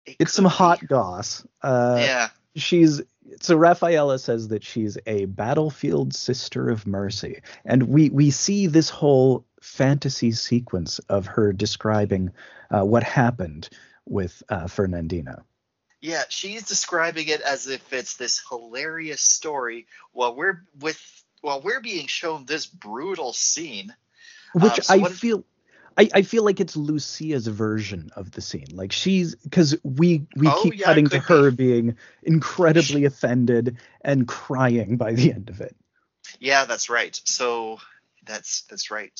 it 0.05 0.15
it's 0.19 0.33
some 0.33 0.45
be. 0.45 0.49
hot 0.49 0.87
goss. 0.87 1.45
Uh, 1.61 1.97
Yeah. 1.99 2.29
she's 2.55 3.01
so 3.41 3.55
Rafaela 3.55 4.17
says 4.17 4.47
that 4.47 4.63
she's 4.63 4.97
a 5.05 5.25
battlefield 5.25 6.15
sister 6.15 6.69
of 6.69 6.87
mercy, 6.87 7.41
and 7.65 7.83
we 7.83 8.09
we 8.09 8.31
see 8.31 8.65
this 8.67 8.89
whole 8.89 9.45
fantasy 9.61 10.31
sequence 10.31 10.97
of 11.09 11.27
her 11.27 11.53
describing 11.53 12.31
uh, 12.71 12.83
what 12.83 13.03
happened 13.03 13.69
with 14.05 14.41
uh, 14.49 14.65
Fernandina. 14.67 15.43
Yeah, 16.01 16.23
she's 16.29 16.63
describing 16.63 17.27
it 17.27 17.41
as 17.41 17.67
if 17.67 17.91
it's 17.91 18.15
this 18.15 18.41
hilarious 18.49 19.21
story 19.21 19.87
while 20.13 20.35
we're 20.35 20.63
with 20.79 20.99
while 21.41 21.61
we're 21.61 21.81
being 21.81 22.07
shown 22.07 22.45
this 22.45 22.65
brutal 22.65 23.33
scene. 23.33 23.93
which 24.53 24.63
Um, 24.63 24.81
so 24.81 24.93
I 24.93 24.97
what- 24.99 25.11
feel 25.11 25.43
I, 25.97 26.09
I 26.13 26.21
feel 26.21 26.45
like 26.45 26.61
it's 26.61 26.77
Lucia's 26.77 27.47
version 27.47 28.09
of 28.15 28.31
the 28.31 28.39
scene. 28.41 28.67
Like 28.71 28.93
she's 28.93 29.35
because 29.35 29.75
we 29.83 30.25
we 30.37 30.47
Oh, 30.47 30.63
keep 30.63 30.79
yeah, 30.79 30.85
cutting 30.85 31.09
to 31.09 31.19
her 31.19 31.51
being 31.51 31.97
incredibly 32.23 33.03
offended 33.05 33.77
and 34.01 34.25
crying 34.25 34.95
by 34.95 35.13
the 35.13 35.33
end 35.33 35.49
of 35.49 35.59
it. 35.59 35.75
Yeah, 36.39 36.63
that's 36.65 36.89
right. 36.89 37.19
So 37.25 37.79
that's 38.25 38.61
that's 38.69 38.91
right. 38.91 39.11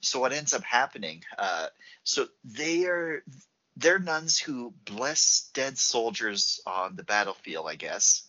So 0.00 0.20
what 0.20 0.32
ends 0.32 0.54
up 0.54 0.62
happening? 0.62 1.24
Uh, 1.36 1.66
so 2.04 2.28
they 2.44 2.84
are 2.84 3.24
they're 3.78 3.98
nuns 3.98 4.38
who 4.38 4.74
bless 4.84 5.50
dead 5.54 5.78
soldiers 5.78 6.60
on 6.66 6.96
the 6.96 7.04
battlefield, 7.04 7.66
I 7.68 7.76
guess. 7.76 8.24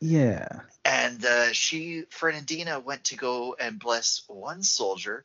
Yeah. 0.00 0.48
And 0.84 1.24
uh, 1.24 1.52
she, 1.52 2.04
Fernandina, 2.10 2.80
went 2.80 3.04
to 3.04 3.16
go 3.16 3.56
and 3.58 3.78
bless 3.78 4.22
one 4.28 4.62
soldier, 4.62 5.24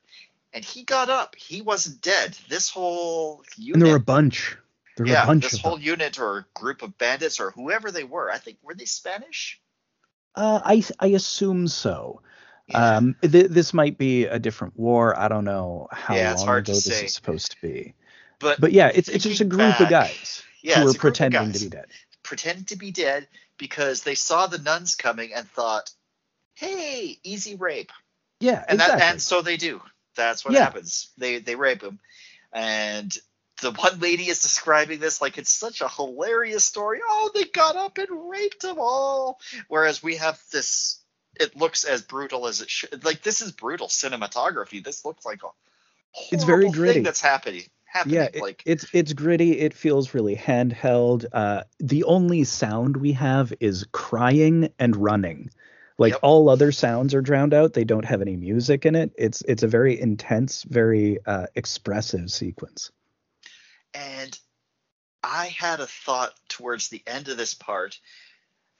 and 0.53 0.63
he 0.65 0.83
got 0.83 1.09
up. 1.09 1.35
He 1.35 1.61
wasn't 1.61 2.01
dead. 2.01 2.37
This 2.49 2.69
whole 2.69 3.43
unit, 3.55 3.75
And 3.75 3.81
there 3.81 3.91
were 3.91 3.97
a 3.97 3.99
bunch. 3.99 4.57
There 4.95 5.05
were 5.05 5.11
yeah, 5.11 5.23
a 5.23 5.27
bunch 5.27 5.43
this 5.43 5.53
of 5.53 5.59
whole 5.61 5.75
them. 5.77 5.85
unit 5.85 6.19
or 6.19 6.45
group 6.53 6.81
of 6.81 6.97
bandits 6.97 7.39
or 7.39 7.51
whoever 7.51 7.91
they 7.91 8.03
were. 8.03 8.31
I 8.31 8.37
think 8.39 8.57
were 8.63 8.73
they 8.75 8.85
Spanish? 8.85 9.59
Uh, 10.35 10.59
I 10.63 10.83
I 10.99 11.07
assume 11.07 11.67
so. 11.67 12.21
Yeah. 12.67 12.97
Um, 12.97 13.15
th- 13.21 13.47
this 13.49 13.73
might 13.73 13.97
be 13.97 14.25
a 14.25 14.39
different 14.39 14.77
war. 14.77 15.17
I 15.17 15.27
don't 15.27 15.45
know 15.45 15.87
how 15.91 16.15
Yeah, 16.15 16.33
it's 16.33 16.41
long 16.43 16.57
ago 16.57 16.73
this 16.73 16.87
is 16.87 17.13
supposed 17.13 17.51
to 17.51 17.57
be. 17.61 17.93
But 18.39 18.59
But 18.61 18.71
yeah, 18.71 18.91
it's 18.93 19.09
it's 19.09 19.23
just 19.23 19.41
a 19.41 19.45
group 19.45 19.79
of 19.79 19.89
guys 19.89 20.43
yeah, 20.61 20.79
who 20.81 20.87
are 20.87 20.91
a 20.91 20.93
group 20.93 20.95
of 20.95 21.01
pretending 21.01 21.51
to 21.53 21.59
be 21.59 21.69
dead. 21.69 21.87
pretend 22.23 22.67
to 22.67 22.75
be 22.75 22.91
dead 22.91 23.27
because 23.57 24.03
they 24.03 24.15
saw 24.15 24.47
the 24.47 24.57
nuns 24.59 24.95
coming 24.95 25.33
and 25.33 25.49
thought, 25.51 25.91
"Hey, 26.55 27.19
easy 27.23 27.55
rape." 27.55 27.91
Yeah, 28.39 28.63
and 28.67 28.75
exactly. 28.79 28.99
that 28.99 29.11
and 29.13 29.21
so 29.21 29.41
they 29.41 29.57
do. 29.57 29.81
That's 30.15 30.43
what 30.45 30.53
Yeah. 30.53 30.63
happens. 30.65 31.09
They 31.17 31.39
they 31.39 31.55
rape 31.55 31.81
him, 31.81 31.99
and 32.53 33.15
the 33.61 33.71
one 33.71 33.99
lady 33.99 34.27
is 34.29 34.41
describing 34.41 34.99
this 34.99 35.21
like 35.21 35.37
it's 35.39 35.49
such 35.51 35.81
a 35.81 35.87
hilarious 35.89 36.63
story. 36.63 36.99
Oh, 37.03 37.31
they 37.33 37.45
got 37.45 37.75
up 37.75 37.97
and 37.97 38.29
raped 38.29 38.61
them 38.61 38.77
all. 38.79 39.39
Whereas 39.67 40.03
we 40.03 40.17
have 40.17 40.39
this. 40.51 40.99
It 41.39 41.55
looks 41.55 41.83
as 41.83 42.01
brutal 42.01 42.47
as 42.47 42.61
it 42.61 42.69
should. 42.69 43.05
Like 43.05 43.21
this 43.21 43.41
is 43.41 43.51
brutal 43.51 43.87
cinematography. 43.87 44.83
This 44.83 45.05
looks 45.05 45.23
like 45.25 45.41
a 45.43 45.49
It's 46.31 46.43
very 46.43 46.69
gritty. 46.69 46.93
thing 46.95 47.03
that's 47.03 47.21
happening. 47.21 47.63
Happening. 47.87 48.15
yeah, 48.15 48.27
it- 48.33 48.41
like 48.41 48.63
it's 48.65 48.85
it's 48.93 49.13
gritty. 49.13 49.59
It 49.59 49.73
feels 49.73 50.13
really 50.13 50.35
handheld. 50.35 51.25
Uh, 51.31 51.63
the 51.79 52.03
only 52.03 52.43
sound 52.43 52.97
we 52.97 53.13
have 53.13 53.53
is 53.59 53.85
crying 53.91 54.69
and 54.77 54.95
running. 54.95 55.49
Like 55.99 56.11
Yep. 56.13 56.19
all 56.21 56.49
other 56.49 56.71
sounds 56.71 57.15
are 57.15 57.21
drowned 57.21 57.55
out. 57.55 57.73
They 57.73 57.83
don't 57.83 58.05
have 58.05 58.21
any 58.21 58.35
music 58.35 58.85
in 58.85 58.95
it. 58.95 59.11
It's 59.17 59.41
it's 59.47 59.63
a 59.63 59.67
very 59.67 59.99
intense, 59.99 60.61
very 60.63 61.17
uh, 61.25 61.47
expressive 61.55 62.29
sequence. 62.31 62.91
And 63.95 64.37
I 65.23 65.47
had 65.47 65.79
a 65.79 65.87
thought 65.87 66.33
towards 66.49 66.89
the 66.89 67.01
end 67.07 67.29
of 67.29 67.37
this 67.37 67.55
part 67.55 67.99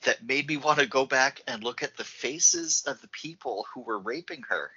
that 0.03 0.23
made 0.23 0.47
me 0.47 0.57
want 0.57 0.77
to 0.79 0.85
go 0.85 1.05
back 1.07 1.41
and 1.47 1.63
look 1.63 1.81
at 1.81 1.97
the 1.97 2.03
faces 2.03 2.83
of 2.85 3.01
the 3.01 3.07
people 3.07 3.65
who 3.73 3.81
were 3.81 3.97
raping 3.97 4.43
her. 4.49 4.69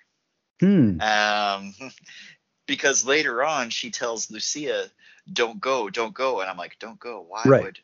Hmm. 0.60 0.98
Um, 1.00 1.74
because 2.70 3.04
later 3.04 3.42
on 3.42 3.68
she 3.68 3.90
tells 3.90 4.30
Lucia, 4.30 4.88
"Don't 5.32 5.60
go, 5.60 5.90
don't 5.90 6.14
go," 6.14 6.40
and 6.40 6.48
I'm 6.48 6.56
like, 6.56 6.78
"Don't 6.78 7.00
go. 7.00 7.20
Why 7.26 7.44
Right. 7.44 7.62
would? 7.64 7.80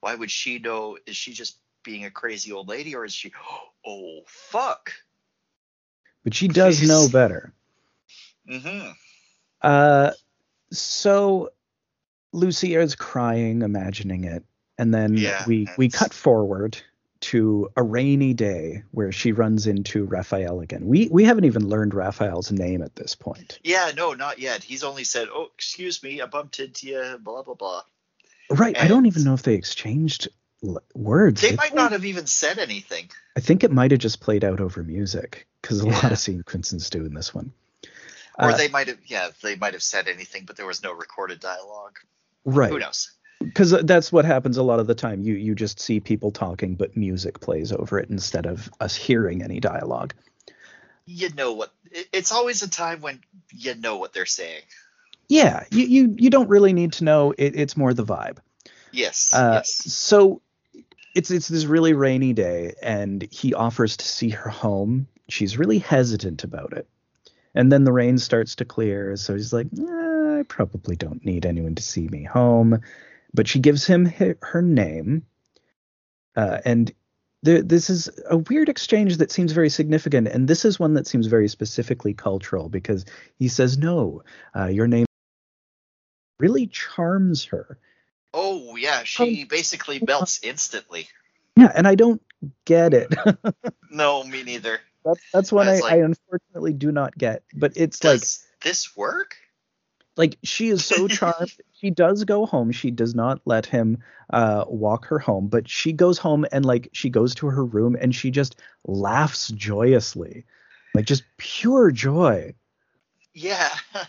Why 0.00 0.14
would 0.14 0.30
she 0.30 0.58
know? 0.58 0.96
Is 1.04 1.16
she 1.18 1.34
just 1.34 1.58
being 1.84 2.06
a 2.06 2.10
crazy 2.10 2.50
old 2.50 2.66
lady, 2.66 2.94
or 2.96 3.04
is 3.04 3.12
she? 3.12 3.32
Oh 3.86 4.22
fuck." 4.26 4.92
But 6.24 6.32
she 6.32 6.48
does 6.48 6.78
Please. 6.78 6.88
know 6.88 7.08
better. 7.10 7.52
Mm-hmm. 8.48 8.92
Uh, 9.60 10.12
so 10.72 11.50
Lucia 12.32 12.80
is 12.80 12.94
crying, 12.94 13.60
imagining 13.60 14.24
it, 14.24 14.44
and 14.78 14.94
then 14.94 15.16
Yeah, 15.18 15.44
we 15.46 15.68
we 15.76 15.90
cut 15.90 16.14
forward 16.14 16.80
to 17.22 17.70
a 17.76 17.82
rainy 17.82 18.34
day 18.34 18.82
where 18.90 19.12
she 19.12 19.32
runs 19.32 19.66
into 19.66 20.04
Raphael 20.04 20.60
again. 20.60 20.86
We 20.86 21.08
we 21.08 21.24
haven't 21.24 21.44
even 21.44 21.68
learned 21.68 21.94
Raphael's 21.94 22.52
name 22.52 22.82
at 22.82 22.94
this 22.96 23.14
point. 23.14 23.58
Yeah, 23.62 23.92
no, 23.96 24.12
not 24.12 24.38
yet. 24.38 24.62
He's 24.62 24.84
only 24.84 25.04
said, 25.04 25.28
"Oh, 25.32 25.48
excuse 25.54 26.02
me, 26.02 26.20
I 26.20 26.26
bumped 26.26 26.60
into 26.60 26.88
you." 26.88 27.18
Blah 27.22 27.42
blah 27.42 27.54
blah. 27.54 27.82
Right. 28.50 28.78
I 28.78 28.88
don't 28.88 29.06
even 29.06 29.24
know 29.24 29.34
if 29.34 29.42
they 29.42 29.54
exchanged 29.54 30.28
l- 30.62 30.82
words. 30.94 31.40
They 31.40 31.50
did 31.50 31.56
might 31.58 31.74
not 31.74 31.92
have 31.92 32.04
even 32.04 32.26
said 32.26 32.58
anything. 32.58 33.08
I 33.36 33.40
think 33.40 33.64
it 33.64 33.72
might 33.72 33.92
have 33.92 34.00
just 34.00 34.20
played 34.20 34.44
out 34.44 34.60
over 34.60 34.82
music 34.82 35.46
because 35.62 35.80
a 35.80 35.86
lot 35.88 36.12
of 36.12 36.18
sequences 36.18 36.90
do 36.90 37.04
in 37.06 37.14
this 37.14 37.32
one. 37.34 37.52
Or 38.38 38.50
Uh, 38.50 38.56
they 38.56 38.68
might 38.68 38.88
have, 38.88 38.98
yeah, 39.06 39.28
they 39.42 39.56
might 39.56 39.72
have 39.74 39.82
said 39.82 40.08
anything, 40.08 40.44
but 40.44 40.56
there 40.56 40.66
was 40.66 40.82
no 40.82 40.92
recorded 40.92 41.40
dialogue. 41.40 41.98
Right. 42.44 42.70
Who 42.70 42.78
knows? 42.78 43.12
Because 43.42 43.70
that's 43.82 44.12
what 44.12 44.24
happens 44.24 44.56
a 44.56 44.62
lot 44.62 44.80
of 44.80 44.86
the 44.86 44.94
time. 44.94 45.22
You 45.22 45.34
you 45.34 45.54
just 45.54 45.80
see 45.80 46.00
people 46.00 46.30
talking, 46.30 46.74
but 46.74 46.96
music 46.96 47.40
plays 47.40 47.72
over 47.72 47.98
it 47.98 48.10
instead 48.10 48.46
of 48.46 48.70
us 48.80 48.94
hearing 48.94 49.42
any 49.42 49.60
dialogue. 49.60 50.14
You 51.06 51.30
know 51.34 51.52
what? 51.52 51.72
It's 52.12 52.32
always 52.32 52.62
a 52.62 52.70
time 52.70 53.00
when 53.00 53.20
you 53.52 53.74
know 53.74 53.96
what 53.96 54.12
they're 54.12 54.26
saying. 54.26 54.62
Yeah, 55.28 55.64
you 55.70 55.84
you, 55.84 56.14
you 56.18 56.30
don't 56.30 56.48
really 56.48 56.72
need 56.72 56.92
to 56.94 57.04
know. 57.04 57.32
It, 57.36 57.56
it's 57.56 57.76
more 57.76 57.94
the 57.94 58.04
vibe. 58.04 58.38
Yes. 58.92 59.32
Uh, 59.34 59.54
yes. 59.54 59.70
So 59.92 60.42
it's 61.14 61.30
it's 61.30 61.48
this 61.48 61.64
really 61.64 61.92
rainy 61.92 62.32
day, 62.32 62.74
and 62.82 63.26
he 63.30 63.54
offers 63.54 63.96
to 63.96 64.04
see 64.06 64.30
her 64.30 64.50
home. 64.50 65.08
She's 65.28 65.58
really 65.58 65.78
hesitant 65.78 66.44
about 66.44 66.72
it, 66.72 66.86
and 67.54 67.72
then 67.72 67.84
the 67.84 67.92
rain 67.92 68.18
starts 68.18 68.56
to 68.56 68.64
clear. 68.64 69.16
So 69.16 69.34
he's 69.34 69.52
like, 69.52 69.66
"Eh, 69.78 70.38
I 70.40 70.42
probably 70.46 70.96
don't 70.96 71.24
need 71.24 71.46
anyone 71.46 71.74
to 71.74 71.82
see 71.82 72.08
me 72.08 72.24
home, 72.24 72.80
but 73.34 73.48
she 73.48 73.58
gives 73.58 73.86
him 73.86 74.06
her, 74.06 74.36
her 74.42 74.62
name, 74.62 75.26
uh, 76.36 76.58
and. 76.64 76.92
There, 77.44 77.60
this 77.60 77.90
is 77.90 78.08
a 78.30 78.36
weird 78.36 78.68
exchange 78.68 79.16
that 79.16 79.32
seems 79.32 79.50
very 79.50 79.68
significant, 79.68 80.28
and 80.28 80.46
this 80.46 80.64
is 80.64 80.78
one 80.78 80.94
that 80.94 81.08
seems 81.08 81.26
very 81.26 81.48
specifically 81.48 82.14
cultural 82.14 82.68
because 82.68 83.04
he 83.36 83.48
says, 83.48 83.76
"No, 83.78 84.22
uh, 84.54 84.66
your 84.66 84.86
name 84.86 85.06
really 86.38 86.68
charms 86.68 87.44
her." 87.46 87.78
Oh 88.32 88.76
yeah, 88.76 89.02
she 89.02 89.42
basically 89.42 90.00
melts 90.06 90.38
instantly. 90.44 91.08
Yeah, 91.56 91.72
and 91.74 91.88
I 91.88 91.96
don't 91.96 92.22
get 92.64 92.94
it. 92.94 93.12
No, 93.90 94.22
me 94.22 94.44
neither. 94.44 94.78
that's 95.04 95.20
that's 95.32 95.50
one 95.50 95.66
I, 95.66 95.72
It's 95.72 95.82
like- 95.82 95.92
I 95.94 95.96
unfortunately 95.96 96.72
do 96.74 96.92
not 96.92 97.18
get. 97.18 97.42
But 97.52 97.72
it's 97.74 98.04
like 98.04 98.20
Does 98.20 98.46
this 98.62 98.96
work? 98.96 99.34
Like 100.16 100.38
she 100.42 100.68
is 100.68 100.84
so 100.84 101.08
charmed. 101.08 101.52
she 101.72 101.90
does 101.90 102.24
go 102.24 102.46
home. 102.46 102.72
She 102.72 102.90
does 102.90 103.14
not 103.14 103.40
let 103.44 103.66
him 103.66 103.98
uh 104.30 104.64
walk 104.68 105.06
her 105.06 105.18
home, 105.18 105.48
but 105.48 105.68
she 105.68 105.92
goes 105.92 106.18
home 106.18 106.46
and 106.52 106.64
like 106.64 106.88
she 106.92 107.10
goes 107.10 107.34
to 107.36 107.46
her 107.48 107.64
room 107.64 107.96
and 108.00 108.14
she 108.14 108.30
just 108.30 108.56
laughs 108.86 109.48
joyously. 109.48 110.44
Like 110.94 111.06
just 111.06 111.24
pure 111.36 111.90
joy. 111.90 112.54
Yeah. 113.34 113.70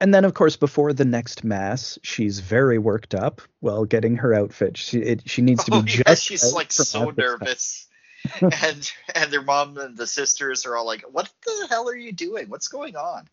And 0.00 0.12
then 0.12 0.24
of 0.24 0.34
course 0.34 0.56
before 0.56 0.92
the 0.92 1.06
next 1.06 1.42
mass, 1.42 1.98
she's 2.02 2.40
very 2.40 2.78
worked 2.78 3.14
up 3.14 3.40
while 3.60 3.84
getting 3.86 4.16
her 4.16 4.34
outfit. 4.34 4.76
She 4.76 4.98
it, 4.98 5.22
she 5.28 5.40
needs 5.40 5.64
to 5.64 5.70
be 5.70 5.76
oh 5.78 5.82
just 5.82 6.06
yeah, 6.06 6.14
she's 6.14 6.52
like 6.52 6.70
so 6.70 7.14
nervous. 7.16 7.86
and 8.40 8.92
and 9.14 9.32
their 9.32 9.42
mom 9.42 9.78
and 9.78 9.96
the 9.96 10.06
sisters 10.06 10.66
are 10.66 10.76
all 10.76 10.84
like, 10.84 11.02
"What 11.10 11.32
the 11.46 11.66
hell 11.70 11.88
are 11.88 11.96
you 11.96 12.12
doing? 12.12 12.50
What's 12.50 12.68
going 12.68 12.96
on? 12.96 13.26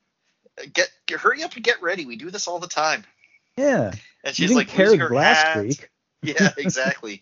Get, 0.74 0.92
get 1.06 1.20
hurry 1.20 1.44
up 1.44 1.56
and 1.56 1.64
get 1.64 1.82
ready. 1.82 2.06
We 2.06 2.16
do 2.16 2.30
this 2.30 2.48
all 2.48 2.60
the 2.60 2.68
time." 2.68 3.04
Yeah. 3.58 3.92
And 4.24 4.36
she's 4.36 4.54
like 4.54 4.76
losing 4.78 5.00
last 5.00 5.44
hat. 5.44 5.64
week. 5.64 5.90
Yeah, 6.26 6.52
exactly. 6.58 7.22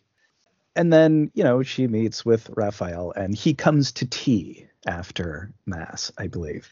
and 0.75 0.93
then 0.93 1.31
you 1.33 1.43
know 1.43 1.63
she 1.63 1.87
meets 1.87 2.23
with 2.23 2.51
Raphael 2.55 3.11
and 3.15 3.33
he 3.35 3.55
comes 3.55 3.91
to 3.93 4.05
tea 4.05 4.67
after 4.85 5.51
mass 5.65 6.11
i 6.19 6.27
believe 6.27 6.69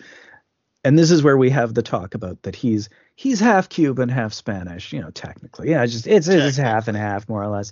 and 0.83 0.97
this 0.97 1.09
is 1.09 1.23
where 1.23 1.37
we 1.37 1.49
have 1.49 1.73
the 1.73 1.81
talk 1.81 2.13
about 2.13 2.41
that 2.43 2.55
he's 2.55 2.87
he's 3.15 3.39
half 3.39 3.67
cuban 3.69 4.09
half 4.09 4.33
spanish 4.33 4.93
you 4.93 5.01
know 5.01 5.09
technically 5.09 5.71
yeah 5.71 5.83
it's 5.83 5.93
just 5.93 6.05
it's, 6.07 6.27
it's 6.27 6.57
half 6.57 6.87
and 6.87 6.95
half 6.95 7.27
more 7.27 7.41
or 7.41 7.47
less 7.47 7.71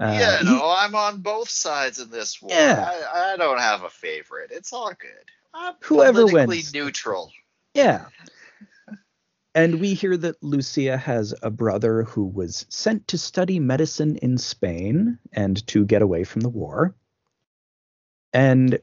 uh, 0.00 0.06
yeah, 0.18 0.38
he- 0.40 0.44
no, 0.44 0.74
I'm 0.76 0.96
on 0.96 1.20
both 1.20 1.48
sides 1.48 2.00
in 2.00 2.10
this 2.10 2.42
war. 2.42 2.50
Yeah. 2.52 2.84
I, 3.14 3.34
I 3.34 3.36
don't 3.36 3.60
have 3.60 3.84
a 3.84 3.90
favorite. 3.90 4.50
It's 4.52 4.72
all 4.72 4.88
good. 4.90 5.30
I'm 5.54 5.74
Whoever 5.82 6.22
politically 6.22 6.56
wins. 6.56 6.74
neutral. 6.74 7.30
Yeah 7.74 8.06
and 9.54 9.78
we 9.80 9.94
hear 9.94 10.16
that 10.16 10.42
lucia 10.42 10.96
has 10.96 11.34
a 11.42 11.50
brother 11.50 12.04
who 12.04 12.24
was 12.24 12.66
sent 12.68 13.06
to 13.08 13.18
study 13.18 13.60
medicine 13.60 14.16
in 14.16 14.38
spain 14.38 15.18
and 15.32 15.66
to 15.66 15.84
get 15.84 16.02
away 16.02 16.24
from 16.24 16.40
the 16.40 16.48
war 16.48 16.94
and 18.32 18.78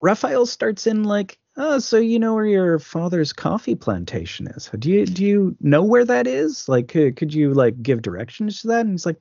Raphael 0.00 0.44
starts 0.46 0.86
in 0.86 1.02
like, 1.04 1.38
oh, 1.56 1.78
so 1.78 1.96
you 1.96 2.18
know 2.18 2.34
where 2.34 2.44
your 2.44 2.78
father's 2.78 3.32
coffee 3.32 3.74
plantation 3.74 4.46
is? 4.48 4.70
Do 4.78 4.90
you 4.90 5.06
do 5.06 5.24
you 5.24 5.56
know 5.60 5.82
where 5.82 6.04
that 6.04 6.26
is? 6.26 6.68
Like, 6.68 6.88
could, 6.88 7.16
could 7.16 7.32
you 7.32 7.54
like 7.54 7.82
give 7.82 8.02
directions 8.02 8.60
to 8.60 8.68
that? 8.68 8.80
And 8.82 8.90
he's 8.90 9.06
like, 9.06 9.16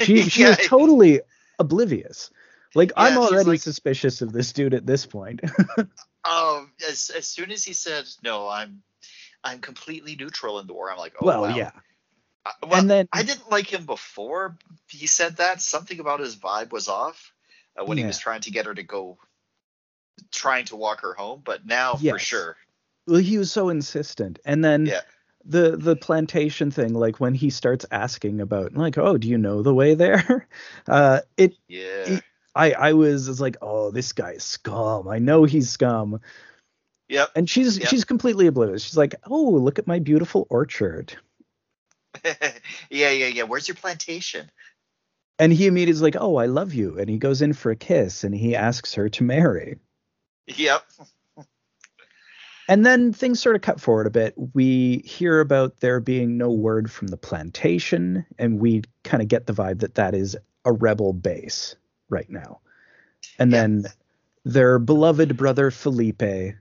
she 0.00 0.22
she 0.30 0.42
Yeah. 0.42 0.50
is 0.50 0.58
totally 0.68 1.20
oblivious. 1.58 2.30
Like, 2.76 2.92
I'm 2.96 3.18
already 3.18 3.50
like- 3.50 3.60
suspicious 3.60 4.22
of 4.22 4.32
this 4.32 4.52
dude 4.52 4.74
at 4.74 4.86
this 4.86 5.04
point. 5.04 5.40
Um, 6.28 6.72
as 6.88 7.10
as 7.10 7.26
soon 7.26 7.50
as 7.50 7.64
he 7.64 7.72
said 7.72 8.04
no, 8.22 8.48
I'm 8.48 8.82
I'm 9.44 9.60
completely 9.60 10.16
neutral 10.16 10.58
in 10.58 10.66
the 10.66 10.74
war. 10.74 10.90
I'm 10.90 10.98
like, 10.98 11.14
oh 11.20 11.26
well, 11.26 11.42
wow. 11.42 11.56
yeah. 11.56 11.70
I, 12.44 12.52
well, 12.62 12.80
and 12.80 12.90
then 12.90 13.08
I 13.12 13.22
didn't 13.22 13.50
like 13.50 13.72
him 13.72 13.86
before 13.86 14.56
he 14.88 15.06
said 15.06 15.36
that. 15.36 15.60
Something 15.60 16.00
about 16.00 16.20
his 16.20 16.36
vibe 16.36 16.72
was 16.72 16.88
off 16.88 17.32
uh, 17.80 17.84
when 17.84 17.98
he 17.98 18.04
was 18.04 18.18
trying 18.18 18.40
to 18.42 18.50
get 18.50 18.66
her 18.66 18.74
to 18.74 18.82
go 18.82 19.18
trying 20.32 20.64
to 20.66 20.76
walk 20.76 21.02
her 21.02 21.14
home, 21.14 21.42
but 21.44 21.66
now 21.66 21.96
for 21.96 22.18
sure. 22.18 22.56
Well, 23.06 23.20
he 23.20 23.38
was 23.38 23.52
so 23.52 23.68
insistent, 23.68 24.38
and 24.44 24.64
then 24.64 24.86
Yeah. 24.86 25.02
the 25.44 25.76
the 25.76 25.94
plantation 25.94 26.70
thing, 26.70 26.92
like 26.92 27.20
when 27.20 27.34
he 27.34 27.50
starts 27.50 27.86
asking 27.90 28.40
about, 28.40 28.74
like, 28.74 28.98
oh, 28.98 29.16
do 29.16 29.28
you 29.28 29.38
know 29.38 29.62
the 29.62 29.74
way 29.74 29.94
there? 29.94 30.48
Uh, 30.88 31.20
it 31.36 31.54
Yeah. 31.68 32.20
I 32.56 32.72
I 32.72 32.92
was, 32.94 33.28
was 33.28 33.40
like, 33.40 33.56
oh, 33.62 33.90
this 33.90 34.12
guy's 34.12 34.42
scum. 34.42 35.08
I 35.08 35.18
know 35.18 35.44
he's 35.44 35.68
scum. 35.70 36.20
Yep. 37.08 37.30
And 37.36 37.48
she's 37.48 37.78
Yep. 37.78 37.88
she's 37.88 38.04
completely 38.04 38.46
oblivious. 38.46 38.82
She's 38.82 38.96
like, 38.96 39.14
oh, 39.26 39.50
look 39.50 39.78
at 39.78 39.86
my 39.86 39.98
beautiful 40.00 40.46
orchard. 40.50 41.14
yeah, 42.24 43.10
yeah, 43.10 43.26
yeah. 43.26 43.42
Where's 43.44 43.68
your 43.68 43.74
plantation? 43.76 44.50
And 45.38 45.52
he 45.52 45.66
immediately 45.66 45.92
is 45.98 46.02
like, 46.02 46.16
oh, 46.18 46.36
I 46.36 46.46
love 46.46 46.72
you. 46.72 46.98
And 46.98 47.10
he 47.10 47.18
goes 47.18 47.42
in 47.42 47.52
for 47.52 47.70
a 47.70 47.76
kiss, 47.76 48.24
and 48.24 48.34
he 48.34 48.56
asks 48.56 48.94
her 48.94 49.10
to 49.10 49.22
marry. 49.22 49.76
Yep. 50.46 50.82
And 52.68 52.84
then 52.84 53.12
things 53.12 53.38
sort 53.40 53.54
of 53.54 53.62
cut 53.62 53.80
forward 53.80 54.08
a 54.08 54.10
bit. 54.10 54.34
We 54.52 54.98
hear 55.04 55.38
about 55.38 55.78
there 55.78 56.00
being 56.00 56.36
no 56.36 56.50
word 56.50 56.90
from 56.90 57.06
the 57.06 57.16
plantation, 57.16 58.26
and 58.40 58.58
we 58.58 58.82
kind 59.04 59.22
of 59.22 59.28
get 59.28 59.46
the 59.46 59.52
vibe 59.52 59.78
that 59.82 59.94
that 59.94 60.16
is 60.16 60.36
a 60.64 60.72
rebel 60.72 61.12
base 61.12 61.76
right 62.08 62.28
now. 62.28 62.60
And 63.38 63.52
then 63.52 63.86
their 64.44 64.78
beloved 64.78 65.36
brother 65.36 65.70
Felipe 65.70 66.54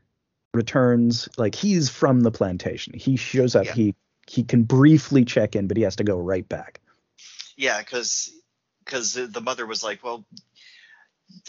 returns, 0.53 1.29
like 1.37 1.55
he's 1.55 1.89
from 1.89 2.21
the 2.21 2.31
plantation. 2.31 2.93
He 2.93 3.15
shows 3.17 3.55
up. 3.55 3.65
Yeah. 3.65 3.73
He 3.73 3.95
he 4.27 4.43
can 4.43 4.63
briefly 4.63 5.25
check 5.25 5.55
in, 5.55 5.67
but 5.67 5.77
he 5.77 5.83
has 5.83 5.97
to 5.97 6.03
go 6.03 6.17
right 6.17 6.47
back. 6.47 6.81
Yeah, 7.55 7.79
because 7.79 8.31
because 8.83 9.13
the 9.13 9.41
mother 9.41 9.65
was 9.65 9.83
like, 9.83 10.03
well. 10.03 10.25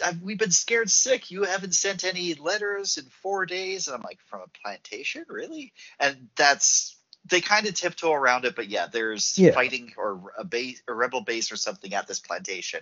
I've, 0.03 0.19
we've 0.23 0.39
been 0.39 0.49
scared 0.49 0.89
sick. 0.89 1.29
You 1.29 1.43
haven't 1.43 1.75
sent 1.75 2.03
any 2.03 2.33
letters 2.33 2.97
in 2.97 3.05
four 3.05 3.45
days, 3.45 3.87
and 3.87 3.95
I'm 3.95 4.01
like, 4.01 4.17
from 4.25 4.41
a 4.41 4.47
plantation, 4.63 5.23
really? 5.29 5.71
And 5.99 6.29
that's 6.35 6.97
they 7.29 7.41
kind 7.41 7.67
of 7.67 7.75
tiptoe 7.75 8.11
around 8.11 8.45
it, 8.45 8.55
but 8.55 8.69
yeah, 8.69 8.87
there's 8.91 9.37
Yeah. 9.37 9.51
fighting 9.51 9.93
or 9.97 10.33
a 10.37 10.43
base, 10.43 10.81
a 10.87 10.93
rebel 10.93 11.21
base 11.21 11.51
or 11.51 11.57
something 11.57 11.93
at 11.93 12.07
this 12.07 12.19
plantation. 12.19 12.81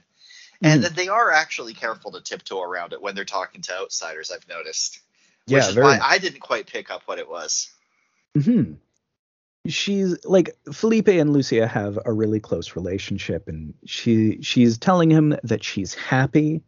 And 0.62 0.84
then 0.84 0.94
they 0.96 1.08
are 1.08 1.32
actually 1.32 1.74
careful 1.74 2.12
to 2.12 2.22
tiptoe 2.22 2.62
around 2.62 2.94
it 2.94 3.02
when 3.02 3.16
they're 3.16 3.26
talking 3.26 3.62
to 3.62 3.74
outsiders. 3.74 4.32
I've 4.32 4.48
noticed, 4.48 5.00
which 5.46 5.62
Yeah, 5.64 5.70
is 5.70 5.76
very 5.76 5.86
why 5.86 6.00
I 6.02 6.18
didn't 6.18 6.40
quite 6.42 6.68
pick 6.68 6.90
up 6.90 7.04
what 7.06 7.20
it 7.20 7.30
was. 7.30 7.70
hmm 8.42 8.74
She's 9.68 10.24
like 10.26 10.56
Felipe 10.72 11.08
and 11.08 11.34
Lucia 11.34 11.68
have 11.68 11.98
a 12.06 12.14
really 12.14 12.40
close 12.40 12.76
relationship, 12.76 13.48
and 13.48 13.74
she 13.86 14.40
she's 14.44 14.78
telling 14.78 15.10
him 15.10 15.36
that 15.44 15.64
she's 15.64 15.96
happy, 15.96 16.62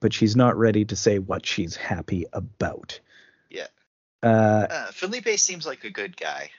but 0.00 0.14
she's 0.14 0.34
not 0.34 0.56
ready 0.56 0.86
to 0.86 0.96
say 0.96 1.18
what 1.18 1.44
she's 1.44 1.76
happy 1.76 2.24
about. 2.32 2.98
Yeah. 3.50 3.66
Uh, 4.22 4.66
Uh, 4.70 4.86
Felipe 4.92 5.38
seems 5.38 5.66
like 5.66 5.84
a 5.84 5.90
good 5.90 6.16
guy. 6.16 6.50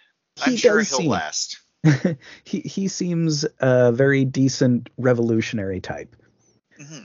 I'm 0.42 0.58
sure 0.58 0.78
he'll 0.78 1.00
seem 1.00 1.10
last. 1.10 1.60
he 2.44 2.60
he 2.60 2.88
seems 2.88 3.46
a 3.60 3.92
very 3.92 4.26
decent 4.26 4.90
revolutionary 4.98 5.82
type. 5.82 6.16
Hmm 6.80 7.04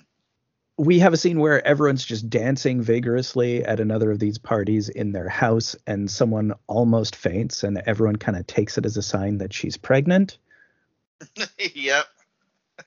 we 0.76 0.98
have 0.98 1.12
a 1.12 1.16
scene 1.16 1.38
where 1.38 1.64
everyone's 1.64 2.04
just 2.04 2.28
dancing 2.28 2.82
vigorously 2.82 3.64
at 3.64 3.78
another 3.78 4.10
of 4.10 4.18
these 4.18 4.38
parties 4.38 4.88
in 4.88 5.12
their 5.12 5.28
house 5.28 5.76
and 5.86 6.10
someone 6.10 6.52
almost 6.66 7.14
faints 7.14 7.62
and 7.62 7.78
everyone 7.86 8.16
kind 8.16 8.36
of 8.36 8.44
takes 8.46 8.76
it 8.76 8.84
as 8.84 8.96
a 8.96 9.02
sign 9.02 9.38
that 9.38 9.52
she's 9.52 9.76
pregnant 9.76 10.36
yep. 11.74 12.06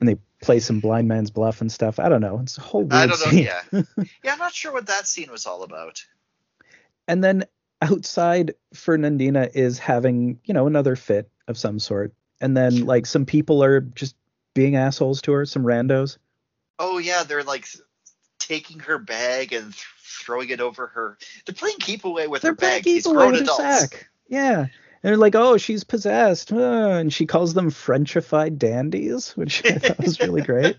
and 0.02 0.10
they 0.10 0.18
play 0.42 0.60
some 0.60 0.82
blind 0.82 1.08
man's 1.08 1.32
bluff 1.32 1.62
and 1.62 1.72
stuff 1.72 1.98
i 1.98 2.10
don't 2.10 2.20
know 2.20 2.40
it's 2.42 2.58
a 2.58 2.62
whole 2.62 2.82
weird 2.84 2.94
I 2.94 3.08
don't 3.08 3.20
know. 3.22 3.32
scene. 3.32 3.44
Yeah. 3.46 3.62
yeah, 4.24 4.34
I'm 4.34 4.40
not 4.40 4.54
sure 4.54 4.74
what 4.74 4.88
that 4.88 5.08
scene 5.08 5.32
was 5.32 5.46
all 5.46 5.64
about. 5.64 6.04
and 7.08 7.24
then 7.24 7.46
outside 7.82 8.54
fernandina 8.74 9.50
is 9.54 9.80
having 9.80 10.40
you 10.44 10.54
know 10.54 10.68
another 10.68 10.98
fit 10.98 11.30
of 11.48 11.58
some 11.58 11.80
sort 11.80 12.14
and 12.42 12.58
then 12.58 12.86
like 12.86 13.06
some 13.06 13.26
people 13.26 13.64
are 13.64 13.80
just 13.80 14.16
being 14.54 14.76
assholes 14.76 15.22
to 15.22 15.32
her 15.32 15.46
some 15.46 15.64
randos 15.64 16.18
Oh 16.80 16.98
yeah, 16.98 17.24
they're 17.24 17.44
like 17.44 17.68
taking 18.40 18.80
her 18.80 18.98
bag 18.98 19.54
and 19.54 19.74
th- 19.74 19.86
throwing 20.04 20.50
it 20.50 20.62
over 20.62 20.88
her. 20.88 21.18
They're 21.46 21.56
playing 21.56 21.78
keep 21.80 22.06
away 22.06 22.28
with 22.28 22.42
they're 22.42 22.52
her 22.52 22.56
bag. 22.56 22.84
These 22.84 23.06
away 23.06 23.16
grown 23.16 23.32
with 23.32 23.40
her 23.40 23.44
adults. 23.44 23.62
sack 23.62 24.08
yeah 24.30 24.60
and 24.60 24.70
they're 25.02 25.18
like 25.18 25.36
oh 25.36 25.58
she's 25.58 25.84
possessed 25.84 26.52
uh, 26.52 26.56
and 26.56 27.12
she 27.12 27.26
calls 27.26 27.54
them 27.54 27.72
frenchified 27.72 28.58
dandies 28.58 29.32
which 29.32 29.66
i 29.70 29.74
thought 29.74 30.00
was 30.00 30.20
really 30.20 30.42
great 30.42 30.78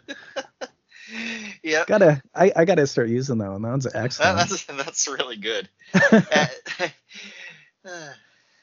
yeah, 1.62 1.84
gotta 1.86 2.22
I, 2.34 2.52
I 2.54 2.64
gotta 2.64 2.86
start 2.86 3.08
using 3.08 3.38
that 3.38 3.50
one 3.50 3.62
that 3.62 3.68
one's 3.68 3.86
excellent 3.94 4.36
that's 4.36 4.64
that's 4.64 5.08
really 5.08 5.36
good. 5.36 5.68
Uh, 5.94 6.20
uh, 7.84 8.12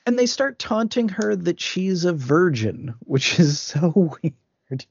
and 0.06 0.20
they 0.20 0.28
start 0.28 0.60
taunting 0.60 1.10
her 1.10 1.36
that 1.36 1.60
she's 1.60 2.06
a 2.06 2.14
virgin 2.14 2.94
which 3.00 3.40
is 3.40 3.60
so 3.60 3.92
weird 4.22 4.86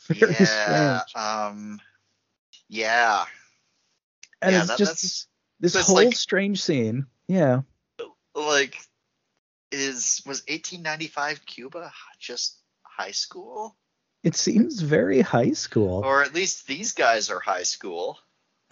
very 0.00 0.34
yeah, 0.38 1.00
strange 1.00 1.24
um, 1.24 1.80
yeah, 2.68 3.24
and 4.42 4.52
yeah, 4.52 4.58
it's 4.60 4.68
that- 4.68 4.78
just 4.78 5.28
that's 5.60 5.74
this 5.74 5.86
whole 5.86 5.96
like- 5.96 6.14
strange 6.16 6.62
scene. 6.62 7.06
Yeah. 7.26 7.62
Like 8.34 8.78
is 9.72 10.22
was 10.24 10.42
1895 10.48 11.44
Cuba 11.44 11.92
just 12.18 12.56
high 12.82 13.10
school, 13.10 13.76
it 14.24 14.34
seems 14.36 14.80
very 14.80 15.20
high 15.20 15.52
school. 15.52 16.02
Or 16.04 16.22
at 16.22 16.34
least 16.34 16.66
these 16.66 16.92
guys 16.92 17.30
are 17.30 17.40
high 17.40 17.62
school. 17.62 18.18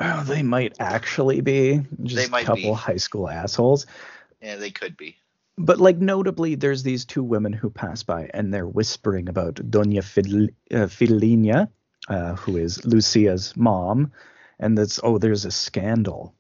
oh, 0.01 0.25
they 0.25 0.43
might 0.43 0.77
actually 0.81 1.41
be. 1.41 1.83
Just 2.03 2.31
might 2.31 2.43
a 2.45 2.47
couple 2.47 2.63
be. 2.63 2.73
high 2.73 2.97
school 2.97 3.29
assholes. 3.29 3.87
Yeah, 4.43 4.57
they 4.57 4.71
could 4.71 4.97
be. 4.97 5.17
But 5.59 5.81
like 5.81 5.97
notably, 5.99 6.55
there's 6.55 6.83
these 6.83 7.05
two 7.05 7.23
women 7.23 7.53
who 7.53 7.71
pass 7.71 8.03
by 8.03 8.31
and 8.35 8.53
they're 8.53 8.67
whispering 8.67 9.29
about 9.29 9.55
Doña 9.55 10.05
Fidel, 10.05 10.49
uh, 10.71 10.87
Fidelina, 10.87 11.69
uh, 12.09 12.35
who 12.37 12.57
is 12.57 12.85
Lucia's 12.85 13.57
mom, 13.57 14.13
and 14.59 14.77
that's 14.77 15.01
oh, 15.03 15.19
there's 15.19 15.45
a 15.45 15.51
scandal. 15.51 16.35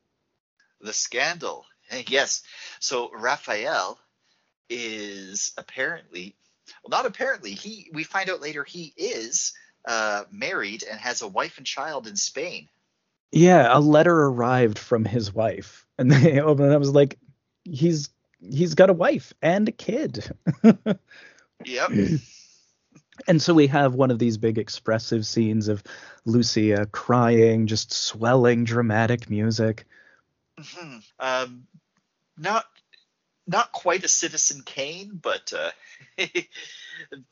the 0.80 0.92
scandal. 0.92 1.64
Yes. 2.08 2.42
So 2.80 3.10
Raphael 3.12 3.98
is 4.68 5.52
apparently, 5.56 6.34
well, 6.82 6.98
not 6.98 7.06
apparently. 7.06 7.52
He 7.52 7.90
we 7.92 8.02
find 8.04 8.28
out 8.30 8.40
later 8.40 8.64
he 8.64 8.92
is 8.96 9.52
uh, 9.84 10.24
married 10.30 10.84
and 10.88 10.98
has 10.98 11.22
a 11.22 11.28
wife 11.28 11.58
and 11.58 11.66
child 11.66 12.06
in 12.06 12.16
Spain. 12.16 12.68
Yeah, 13.32 13.68
a 13.76 13.80
letter 13.80 14.16
arrived 14.16 14.78
from 14.78 15.04
his 15.04 15.32
wife, 15.32 15.86
and 15.98 16.10
they 16.12 16.40
opened. 16.40 16.72
it. 16.72 16.74
I 16.74 16.78
was 16.78 16.90
like, 16.90 17.18
he's 17.64 18.08
he's 18.40 18.74
got 18.74 18.90
a 18.90 18.94
wife 18.94 19.32
and 19.42 19.68
a 19.68 19.72
kid. 19.72 20.30
Yep. 21.64 21.90
And 23.26 23.40
so 23.40 23.54
we 23.54 23.66
have 23.68 23.94
one 23.94 24.10
of 24.10 24.18
these 24.18 24.36
big 24.38 24.58
expressive 24.58 25.26
scenes 25.26 25.68
of 25.68 25.82
Lucia 26.24 26.86
crying, 26.86 27.66
just 27.66 27.92
swelling 27.92 28.64
dramatic 28.64 29.28
music. 29.30 29.86
Mhm. 30.58 31.02
um, 31.18 31.66
not 32.38 32.66
not 33.46 33.72
quite 33.72 34.04
a 34.04 34.08
Citizen 34.08 34.62
Kane, 34.64 35.18
but 35.22 35.52
uh, 35.52 35.70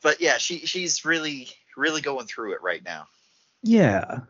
but 0.03 0.21
yeah, 0.21 0.39
she 0.39 0.61
she's 0.67 1.05
really 1.05 1.49
really 1.77 2.01
going 2.01 2.27
through 2.27 2.53
it 2.55 2.63
right 2.63 2.85
now. 2.85 3.07
Yeah. 3.63 4.21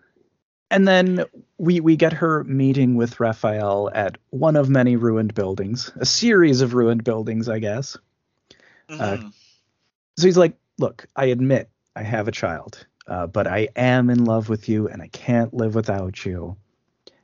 And 0.71 0.89
then 0.89 1.25
we 1.59 1.81
we 1.81 1.97
get 1.97 2.13
her 2.15 2.43
meeting 2.45 2.95
with 2.97 3.21
Raphael 3.21 3.91
at 3.95 4.19
one 4.31 4.57
of 4.57 4.69
many 4.69 4.97
ruined 4.97 5.35
buildings, 5.35 5.93
a 5.97 6.07
series 6.07 6.63
of 6.63 6.75
ruined 6.75 7.05
buildings, 7.05 7.49
I 7.49 7.59
guess. 7.59 7.97
Uh, 8.89 9.17
Mhm. 9.19 9.33
So 10.17 10.27
he's 10.27 10.37
like, 10.37 10.57
"Look, 10.79 11.07
I 11.15 11.27
admit 11.27 11.71
I 11.97 12.03
have 12.03 12.29
a 12.29 12.33
child, 12.33 12.87
uh, 13.07 13.27
but 13.27 13.47
I 13.47 13.69
am 13.77 14.11
in 14.11 14.25
love 14.25 14.49
with 14.49 14.69
you, 14.69 14.89
and 14.89 15.01
I 15.03 15.09
can't 15.09 15.55
live 15.55 15.75
without 15.75 16.25
you." 16.25 16.57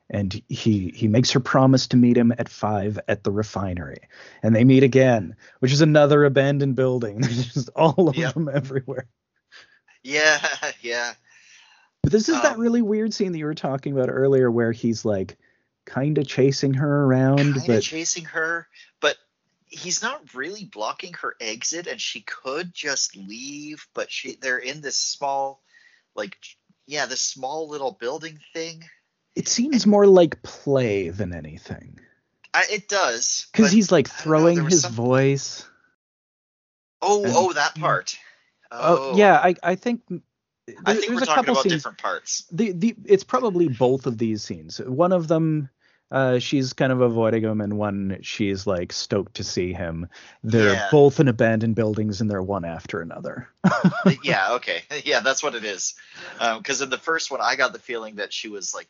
And 0.09 0.41
he 0.49 0.89
he 0.93 1.07
makes 1.07 1.31
her 1.31 1.39
promise 1.39 1.87
to 1.87 1.97
meet 1.97 2.17
him 2.17 2.33
at 2.37 2.49
five 2.49 2.99
at 3.07 3.23
the 3.23 3.31
refinery, 3.31 4.09
and 4.43 4.53
they 4.55 4.65
meet 4.65 4.83
again, 4.83 5.35
which 5.59 5.71
is 5.71 5.81
another 5.81 6.25
abandoned 6.25 6.75
building. 6.75 7.17
There's 7.21 7.53
just 7.53 7.69
all 7.75 8.09
of 8.09 8.15
Yep. 8.17 8.33
them 8.33 8.49
everywhere. 8.53 9.07
yeah, 10.03 10.45
yeah. 10.81 11.13
But 12.03 12.11
this 12.11 12.27
is 12.29 12.41
that 12.41 12.55
Um, 12.55 12.59
really 12.59 12.81
weird 12.81 13.13
scene 13.13 13.31
that 13.31 13.37
you 13.37 13.45
were 13.45 13.53
talking 13.53 13.93
about 13.93 14.09
earlier 14.09 14.49
where 14.51 14.71
he's 14.71 15.05
like 15.05 15.37
kind 15.85 16.17
of 16.17 16.27
chasing 16.27 16.73
her 16.73 17.05
around, 17.05 17.37
kind 17.53 17.57
of 17.57 17.67
but 17.67 17.83
chasing 17.83 18.25
her, 18.25 18.67
but 18.99 19.17
he's 19.71 20.03
not 20.03 20.33
really 20.35 20.65
blocking 20.65 21.13
her 21.21 21.35
exit, 21.41 21.87
and 21.87 21.99
she 21.99 22.21
could 22.21 22.73
just 22.73 23.15
leave, 23.17 23.87
but 23.95 24.11
she 24.11 24.35
they're 24.35 24.59
in 24.59 24.81
this 24.81 24.97
small, 24.97 25.61
like 26.15 26.37
yeah, 26.85 27.05
this 27.07 27.21
small 27.21 27.67
little 27.69 27.91
building 27.99 28.37
thing. 28.53 28.83
it 29.35 29.47
seems 29.47 29.87
more 29.87 30.05
like 30.05 30.43
play 30.43 31.09
than 31.09 31.33
anything. 31.33 31.99
I, 32.53 32.65
it 32.69 32.89
does 32.89 33.47
Because 33.53 33.71
he's 33.71 33.91
like 33.91 34.07
don't 34.09 34.17
know, 34.17 34.23
throwing 34.23 34.65
his 34.69 34.81
some- 34.81 34.91
voice. 34.93 35.65
Oh, 37.01 37.23
and- 37.23 37.33
oh, 37.35 37.53
that 37.53 37.73
part. 37.79 38.17
Oh, 38.73 39.11
oh, 39.13 39.17
yeah, 39.17 39.35
I 39.37 39.55
I 39.63 39.75
think 39.75 40.01
I 40.09 40.13
think 40.93 41.07
there's 41.07 41.09
we're 41.09 41.17
a 41.23 41.25
talking 41.25 41.35
couple 41.35 41.51
about 41.53 41.63
scenes. 41.63 41.73
different 41.75 41.97
parts. 41.97 42.45
The 42.51 42.71
the 42.71 42.95
it's 43.05 43.23
probably 43.23 43.67
both 43.67 44.05
of 44.05 44.17
these 44.17 44.43
scenes. 44.43 44.79
One 44.79 45.11
of 45.11 45.27
them 45.27 45.69
uh, 46.11 46.39
she's 46.39 46.73
kind 46.73 46.91
of 46.91 47.01
avoiding 47.01 47.43
him, 47.43 47.61
and 47.61 47.77
when 47.77 48.19
she's 48.21 48.67
like 48.67 48.91
stoked 48.91 49.35
to 49.35 49.43
see 49.43 49.71
him, 49.73 50.07
they're 50.43 50.73
Yeah. 50.73 50.87
both 50.91 51.19
in 51.19 51.27
abandoned 51.29 51.75
buildings 51.75 52.19
and 52.21 52.29
they're 52.29 52.41
one 52.43 52.65
after 52.65 52.99
another. 53.01 53.47
yeah, 54.23 54.53
okay. 54.53 54.81
Yeah, 55.05 55.21
that's 55.21 55.41
what 55.41 55.55
it 55.55 55.63
is. 55.63 55.95
Because 56.57 56.81
in 56.81 56.89
the 56.89 56.97
first 56.97 57.31
one, 57.31 57.39
I 57.41 57.55
got 57.55 57.71
the 57.73 57.79
feeling 57.79 58.15
that 58.15 58.33
she 58.33 58.49
was 58.49 58.73
like 58.73 58.87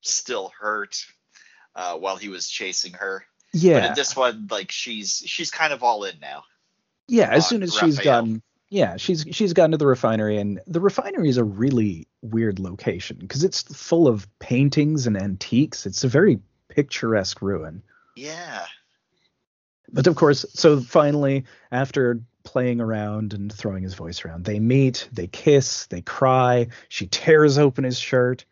still 0.00 0.52
hurt 0.60 1.06
uh, 1.74 1.96
while 1.96 2.16
he 2.16 2.28
was 2.28 2.48
chasing 2.48 2.92
her. 2.94 3.24
Yeah. 3.52 3.80
But 3.80 3.88
in 3.90 3.94
this 3.94 4.16
one, 4.16 4.48
like 4.50 4.70
she's 4.72 5.22
she's 5.26 5.50
kind 5.50 5.72
of 5.72 5.82
all 5.82 6.04
in 6.04 6.18
now. 6.20 6.44
yeah. 7.08 7.28
As 7.30 7.48
soon 7.48 7.62
as 7.62 7.72
she's 7.74 7.98
Raphael. 7.98 8.22
gotten, 8.22 8.42
yeah, 8.70 8.96
she's 8.96 9.24
she's 9.30 9.52
gotten 9.52 9.70
to 9.70 9.76
the 9.76 9.86
refinery, 9.86 10.38
and 10.38 10.60
the 10.66 10.80
refinery 10.80 11.28
is 11.28 11.36
a 11.36 11.44
really 11.44 12.08
weird 12.24 12.58
location 12.58 13.18
because 13.20 13.44
it's 13.44 13.62
full 13.62 14.08
of 14.08 14.26
paintings 14.38 15.06
and 15.06 15.16
antiques. 15.16 15.86
It's 15.86 16.04
a 16.04 16.08
very 16.08 16.40
picturesque 16.68 17.40
ruin. 17.42 17.82
Yeah. 18.16 18.64
But 19.92 20.06
of 20.06 20.16
course, 20.16 20.44
so 20.54 20.80
finally, 20.80 21.44
after 21.70 22.20
playing 22.42 22.80
around 22.80 23.32
and 23.32 23.52
throwing 23.52 23.82
his 23.82 23.94
voice 23.94 24.24
around, 24.24 24.44
they 24.44 24.58
meet, 24.58 25.08
they 25.12 25.26
kiss, 25.26 25.86
they 25.86 26.00
cry. 26.00 26.68
She 26.88 27.06
tears 27.06 27.58
open 27.58 27.84
his 27.84 27.98
shirt. 27.98 28.44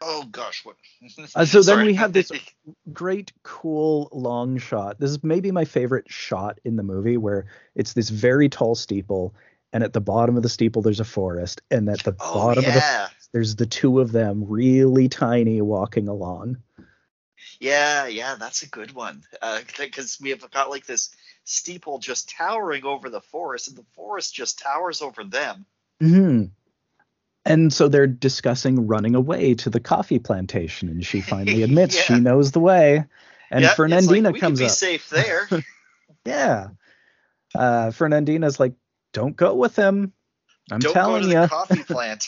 Oh 0.00 0.24
gosh, 0.30 0.64
what? 0.64 0.76
Uh, 1.34 1.44
so 1.44 1.62
then 1.62 1.86
we 1.86 1.94
have 1.94 2.12
this 2.12 2.30
great, 2.92 3.32
cool 3.42 4.08
long 4.12 4.58
shot. 4.58 4.98
This 4.98 5.10
is 5.10 5.22
maybe 5.22 5.52
my 5.52 5.64
favorite 5.64 6.10
shot 6.10 6.58
in 6.64 6.76
the 6.76 6.82
movie, 6.82 7.16
where 7.16 7.46
it's 7.74 7.92
this 7.92 8.08
very 8.08 8.48
tall 8.48 8.74
steeple, 8.74 9.34
and 9.72 9.84
at 9.84 9.92
the 9.92 10.00
bottom 10.00 10.36
of 10.36 10.42
the 10.42 10.48
steeple 10.48 10.82
there's 10.82 11.00
a 11.00 11.04
forest, 11.04 11.60
and 11.70 11.88
at 11.88 12.02
the 12.02 12.16
oh 12.20 12.34
bottom 12.34 12.64
of 12.64 12.72
the 12.74 12.80
yeah, 12.80 13.08
there's 13.32 13.56
the 13.56 13.66
two 13.66 14.00
of 14.00 14.12
them, 14.12 14.44
really 14.48 15.08
tiny, 15.08 15.60
walking 15.60 16.08
along. 16.08 16.56
yeah, 17.60 18.06
yeah. 18.06 18.36
That's 18.36 18.62
a 18.62 18.68
good 18.68 18.92
one. 18.92 19.22
Because 19.78 20.18
we 20.20 20.30
have 20.30 20.50
got 20.50 20.70
like 20.70 20.86
this 20.86 21.10
steeple 21.44 21.98
just 21.98 22.30
towering 22.30 22.84
over 22.84 23.10
the 23.10 23.20
forest, 23.20 23.68
and 23.68 23.76
the 23.76 23.84
forest 23.94 24.34
just 24.34 24.58
towers 24.58 25.02
over 25.02 25.24
them. 25.24 25.66
hmm 26.00 26.44
And 27.44 27.72
so 27.72 27.88
they're 27.88 28.06
discussing 28.06 28.86
running 28.86 29.14
away 29.14 29.54
to 29.54 29.70
the 29.70 29.80
coffee 29.80 30.18
plantation, 30.18 30.88
and 30.88 31.04
she 31.04 31.20
finally 31.20 31.62
admits 31.68 31.96
Yeah. 31.96 32.02
she 32.02 32.20
knows 32.20 32.52
the 32.52 32.60
way. 32.60 33.04
And 33.50 33.62
yeah, 33.62 33.70
it's 33.70 33.78
like, 33.78 33.90
Fernandina 33.90 34.30
we 34.32 34.40
comes 34.40 34.58
be 34.58 34.66
up. 34.66 34.70
safe 34.70 35.08
there. 35.10 35.48
Yeah. 36.24 36.68
Uh, 37.54 37.90
Fernandina's 37.90 38.60
like, 38.60 38.74
"Don't 39.12 39.36
go 39.36 39.54
with 39.54 39.76
him. 39.76 40.12
I'm 40.70 40.80
Don't 40.80 40.94
go 40.94 41.00
telling 41.00 41.22
to 41.22 41.28
you, 41.28 41.40
the 41.40 41.48
coffee 41.48 41.82
plant. 41.92 42.26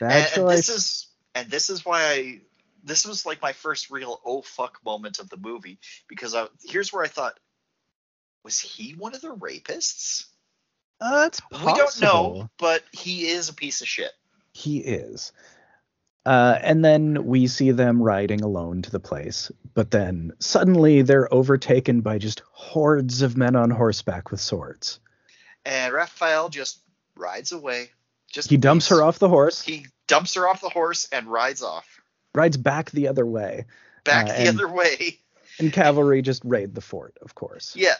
and, 0.00 0.28
and 0.36 0.48
this 0.48 0.68
is 0.68 1.08
and 1.34 1.50
this 1.50 1.70
is 1.70 1.84
why 1.84 2.02
I 2.04 2.40
this 2.84 3.06
was 3.06 3.24
like 3.26 3.40
my 3.42 3.52
first 3.52 3.90
real 3.90 4.20
oh 4.24 4.42
fuck 4.42 4.78
moment 4.84 5.18
of 5.18 5.28
the 5.30 5.36
movie 5.36 5.78
because 6.08 6.34
I, 6.34 6.46
here's 6.64 6.92
where 6.92 7.04
I 7.04 7.08
thought 7.08 7.38
was 8.44 8.60
he 8.60 8.92
one 8.92 9.14
of 9.14 9.22
the 9.22 9.34
rapists? 9.34 10.26
Uh, 11.00 11.24
it's 11.26 11.40
We 11.50 11.72
don't 11.74 12.00
know, 12.00 12.48
but 12.58 12.84
he 12.92 13.28
is 13.28 13.48
a 13.48 13.54
piece 13.54 13.80
of 13.80 13.88
shit. 13.88 14.12
He 14.52 14.78
is. 14.78 15.32
Uh, 16.24 16.58
and 16.62 16.84
then 16.84 17.26
we 17.26 17.46
see 17.46 17.70
them 17.70 18.02
riding 18.02 18.40
alone 18.42 18.80
to 18.82 18.90
the 18.90 19.00
place, 19.00 19.50
but 19.74 19.90
then 19.90 20.32
suddenly 20.38 21.02
they're 21.02 21.32
overtaken 21.32 22.00
by 22.00 22.16
just 22.18 22.42
hordes 22.52 23.20
of 23.20 23.36
men 23.36 23.56
on 23.56 23.70
horseback 23.70 24.30
with 24.30 24.40
swords. 24.40 25.00
And 25.64 25.92
Raphael 25.94 26.48
just 26.48 26.78
rides 27.16 27.52
away. 27.52 27.90
Just 28.30 28.50
He 28.50 28.56
dumps 28.56 28.88
her 28.88 29.02
off 29.02 29.18
the 29.18 29.28
horse, 29.28 29.62
He 29.62 29.86
dumps 30.08 30.34
her 30.34 30.48
off 30.48 30.60
the 30.60 30.68
horse 30.68 31.08
and 31.12 31.26
rides 31.26 31.62
off 31.62 31.86
rides 32.34 32.56
back 32.56 32.90
the 32.90 33.06
other 33.08 33.24
way, 33.24 33.64
back 34.04 34.24
Uh, 34.26 34.32
the 34.32 34.38
and- 34.38 34.48
other 34.60 34.68
way. 34.68 35.20
and 35.60 35.72
cavalry 35.72 36.20
just 36.20 36.42
raid 36.44 36.74
the 36.74 36.80
fort, 36.80 37.16
of 37.22 37.34
course. 37.36 37.74
Yeah, 37.76 37.94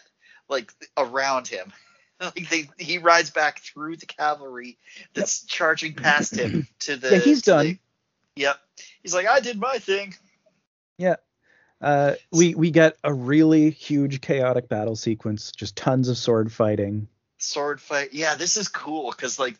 like 0.48 0.72
around 0.96 1.48
him. 1.48 1.72
Like 2.20 2.48
they, 2.48 2.68
he 2.78 2.98
rides 2.98 3.30
back 3.30 3.58
through 3.58 3.96
the 3.96 4.06
cavalry 4.06 4.78
that's 5.14 5.42
charging 5.44 5.94
past 5.94 6.36
him 6.36 6.66
to 6.80 6.96
the. 6.96 7.10
Yeah, 7.10 7.18
he's 7.18 7.42
to 7.42 7.50
the- 7.50 7.56
done. 7.56 7.78
yep. 8.36 8.56
He's 9.02 9.12
like, 9.12 9.26
I 9.26 9.40
did 9.40 9.58
my 9.58 9.78
thing. 9.78 10.14
Yeah. 10.96 11.16
Uh, 11.80 12.14
we 12.30 12.54
we 12.54 12.70
get 12.70 12.96
a 13.02 13.12
really 13.12 13.70
huge 13.70 14.20
chaotic 14.20 14.68
battle 14.68 14.94
sequence, 14.96 15.50
just 15.52 15.76
tons 15.76 16.08
of 16.08 16.16
sword 16.16 16.52
fighting. 16.52 17.08
Sword 17.44 17.80
fight. 17.80 18.12
Yeah, 18.12 18.34
this 18.34 18.56
is 18.56 18.68
cool 18.68 19.10
because 19.10 19.38
like 19.38 19.56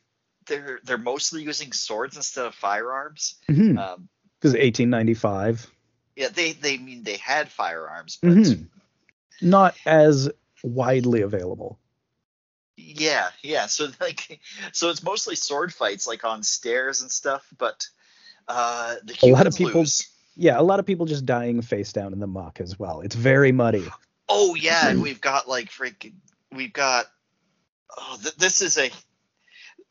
they're 0.47 0.81
they're 0.85 0.99
mostly 0.99 1.43
using 1.43 1.73
swords 1.73 2.17
instead 2.17 2.47
of 2.47 2.55
firearms. 2.55 3.37
Because 3.47 3.95
Um, 3.97 4.09
1895, 4.43 5.71
yeah, 6.17 6.29
they 6.29 6.53
they 6.53 6.79
mean 6.79 7.03
they 7.03 7.17
had 7.17 7.49
firearms, 7.51 8.19
but 8.21 8.31
Mhm. 8.33 8.69
not 9.41 9.75
as 9.87 10.31
widely 10.63 11.21
available. 11.23 11.79
yeah, 12.77 13.29
yeah. 13.43 13.67
So 13.67 13.89
like, 14.01 14.41
so 14.73 14.91
it's 14.91 15.03
mostly 15.03 15.37
sword 15.37 15.73
fights 15.73 16.07
like 16.07 16.25
on 16.25 16.43
stairs 16.43 17.01
and 17.03 17.11
stuff, 17.11 17.47
but 17.59 17.87
uh, 18.49 18.97
the 19.05 19.17
A 19.23 19.31
lot 19.33 19.47
of 19.47 19.55
people- 19.57 19.81
lose. 19.81 20.09
Yeah, 20.37 20.59
a 20.59 20.63
lot 20.63 20.81
of 20.81 20.87
people 20.87 21.07
just 21.07 21.25
dying 21.25 21.63
face 21.63 21.93
down 21.93 22.13
in 22.13 22.19
the 22.19 22.27
muck 22.27 22.61
as 22.61 22.77
well. 22.77 23.03
It's 23.03 23.15
very 23.15 23.53
muddy. 23.53 23.87
Oh 24.29 24.57
yeah, 24.57 24.89
and 24.89 25.01
we've 25.01 25.21
got 25.21 25.49
like 25.49 25.71
freaking, 25.71 26.15
we've 26.51 26.73
got. 26.73 27.07
Oh, 27.97 28.19
th- 28.23 28.37
this 28.37 28.61
is 28.63 28.79
a. 28.79 28.91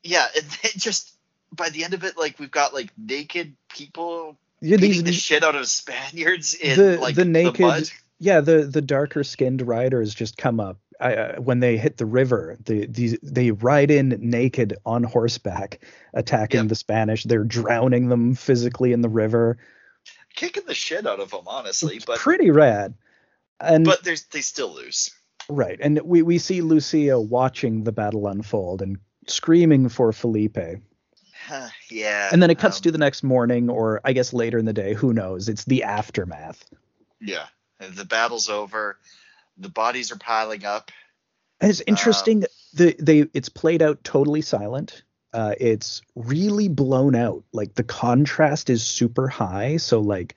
Yeah, 0.04 0.28
it, 0.36 0.46
it 0.64 0.74
just 0.78 1.16
by 1.52 1.70
the 1.70 1.84
end 1.84 1.94
of 1.94 2.04
it, 2.04 2.18
like 2.18 2.40
we've 2.40 2.52
got 2.52 2.74
like 2.74 2.90
naked 2.98 3.56
people 3.70 4.38
Yeah, 4.62 4.78
beating 4.78 5.04
the 5.04 5.14
shit 5.14 5.44
out 5.44 5.56
of 5.56 5.68
Spaniards 5.68 6.54
in 6.56 6.78
the- 6.78 6.98
like 6.98 7.16
the 7.16 7.26
naked- 7.26 7.62
mud. 7.62 7.84
yeah, 8.20 8.42
the 8.42 8.64
the 8.64 8.82
darker 8.82 9.24
skinned 9.24 9.62
riders 9.62 10.14
just 10.14 10.38
come 10.38 10.60
up 10.60 10.78
I, 11.00 11.16
uh, 11.16 11.42
when 11.42 11.60
they 11.60 11.78
hit 11.78 11.98
the 11.98 12.06
river. 12.06 12.58
The 12.66 12.86
these 12.88 13.18
they 13.24 13.52
ride 13.52 13.92
in 13.92 14.10
naked 14.20 14.76
on 14.86 15.04
horseback, 15.04 15.80
attacking 16.14 16.62
Yep. 16.62 16.70
the 16.70 16.76
Spanish. 16.76 17.24
They're 17.24 17.44
drowning 17.44 18.10
them 18.10 18.36
physically 18.36 18.92
in 18.94 19.02
the 19.02 19.10
river. 19.10 19.58
kicking 20.36 20.64
the 20.66 20.74
shit 20.74 21.06
out 21.06 21.20
of 21.20 21.30
them, 21.32 21.44
honestly. 21.48 21.96
It's 21.98 22.06
But 22.06 22.18
pretty 22.20 22.50
rad. 22.52 22.96
And 23.60 23.86
but 23.86 24.04
they 24.04 24.16
still 24.42 24.74
lose. 24.74 25.12
Right, 25.50 25.80
and 25.82 26.00
we 26.04 26.22
we 26.22 26.38
see 26.38 26.62
Lucia 26.62 27.20
watching 27.20 27.84
the 27.84 27.92
battle 27.92 28.28
unfold 28.28 28.82
and 28.82 28.98
screaming 29.28 29.90
for 29.90 30.12
Felipe. 30.12 30.58
yeah. 31.90 32.30
And 32.32 32.42
then 32.42 32.50
it 32.50 32.60
cuts 32.60 32.78
um, 32.78 32.84
to 32.84 32.92
the 32.92 32.98
next 32.98 33.24
morning, 33.24 33.70
or 33.70 34.02
I 34.04 34.14
guess 34.14 34.34
later 34.34 34.58
in 34.58 34.66
the 34.66 34.74
day. 34.74 34.94
Who 34.94 35.14
knows? 35.14 35.50
It's 35.50 35.66
the 35.66 35.84
aftermath. 35.84 36.64
yeah. 37.20 37.48
The 37.80 38.06
battle's 38.06 38.50
over. 38.50 38.98
The 39.58 39.70
bodies 39.70 40.12
are 40.12 40.18
piling 40.18 40.64
up. 40.66 40.92
And 41.60 41.70
it's 41.70 41.82
interesting. 41.86 42.46
the 42.74 42.96
they 43.00 43.28
it's 43.34 43.50
played 43.50 43.82
out 43.82 44.04
totally 44.04 44.42
silent. 44.42 45.04
Uh, 45.34 45.56
it's 45.60 46.02
really 46.16 46.68
blown 46.68 47.16
out. 47.16 47.44
Like 47.54 47.76
the 47.76 47.84
contrast 47.84 48.70
is 48.70 48.84
super 48.84 49.28
high. 49.28 49.78
So 49.78 50.00
like 50.00 50.36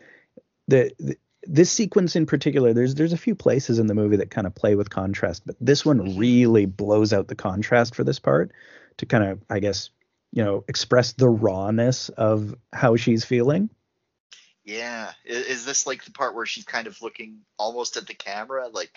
the, 0.68 0.90
the 0.98 1.16
this 1.48 1.70
sequence 1.70 2.16
in 2.16 2.26
particular, 2.26 2.72
there's 2.72 2.94
there's 2.94 3.12
a 3.12 3.18
few 3.18 3.34
places 3.34 3.78
in 3.78 3.86
the 3.86 3.94
movie 3.94 4.16
that 4.16 4.30
kind 4.30 4.46
of 4.46 4.54
play 4.54 4.74
with 4.74 4.90
contrast, 4.90 5.42
but 5.46 5.56
this 5.60 5.84
one 5.84 6.16
really 6.18 6.66
blows 6.66 7.12
out 7.12 7.28
the 7.28 7.34
contrast 7.34 7.94
for 7.94 8.04
this 8.04 8.18
part 8.18 8.52
to 8.98 9.06
kind 9.06 9.24
of 9.24 9.42
I 9.50 9.60
guess 9.60 9.90
you 10.32 10.44
know 10.44 10.64
express 10.68 11.12
the 11.12 11.28
rawness 11.28 12.08
of 12.08 12.54
how 12.72 12.96
she's 12.96 13.24
feeling. 13.24 13.70
Yeah. 14.66 15.12
Is, 15.24 15.46
is 15.46 15.64
this 15.64 15.86
like 15.86 16.04
the 16.04 16.10
part 16.10 16.34
where 16.34 16.44
she's 16.44 16.64
kind 16.64 16.86
of 16.86 17.00
looking 17.00 17.38
almost 17.58 17.96
at 17.96 18.06
the 18.06 18.14
camera, 18.14 18.68
like? 18.68 18.90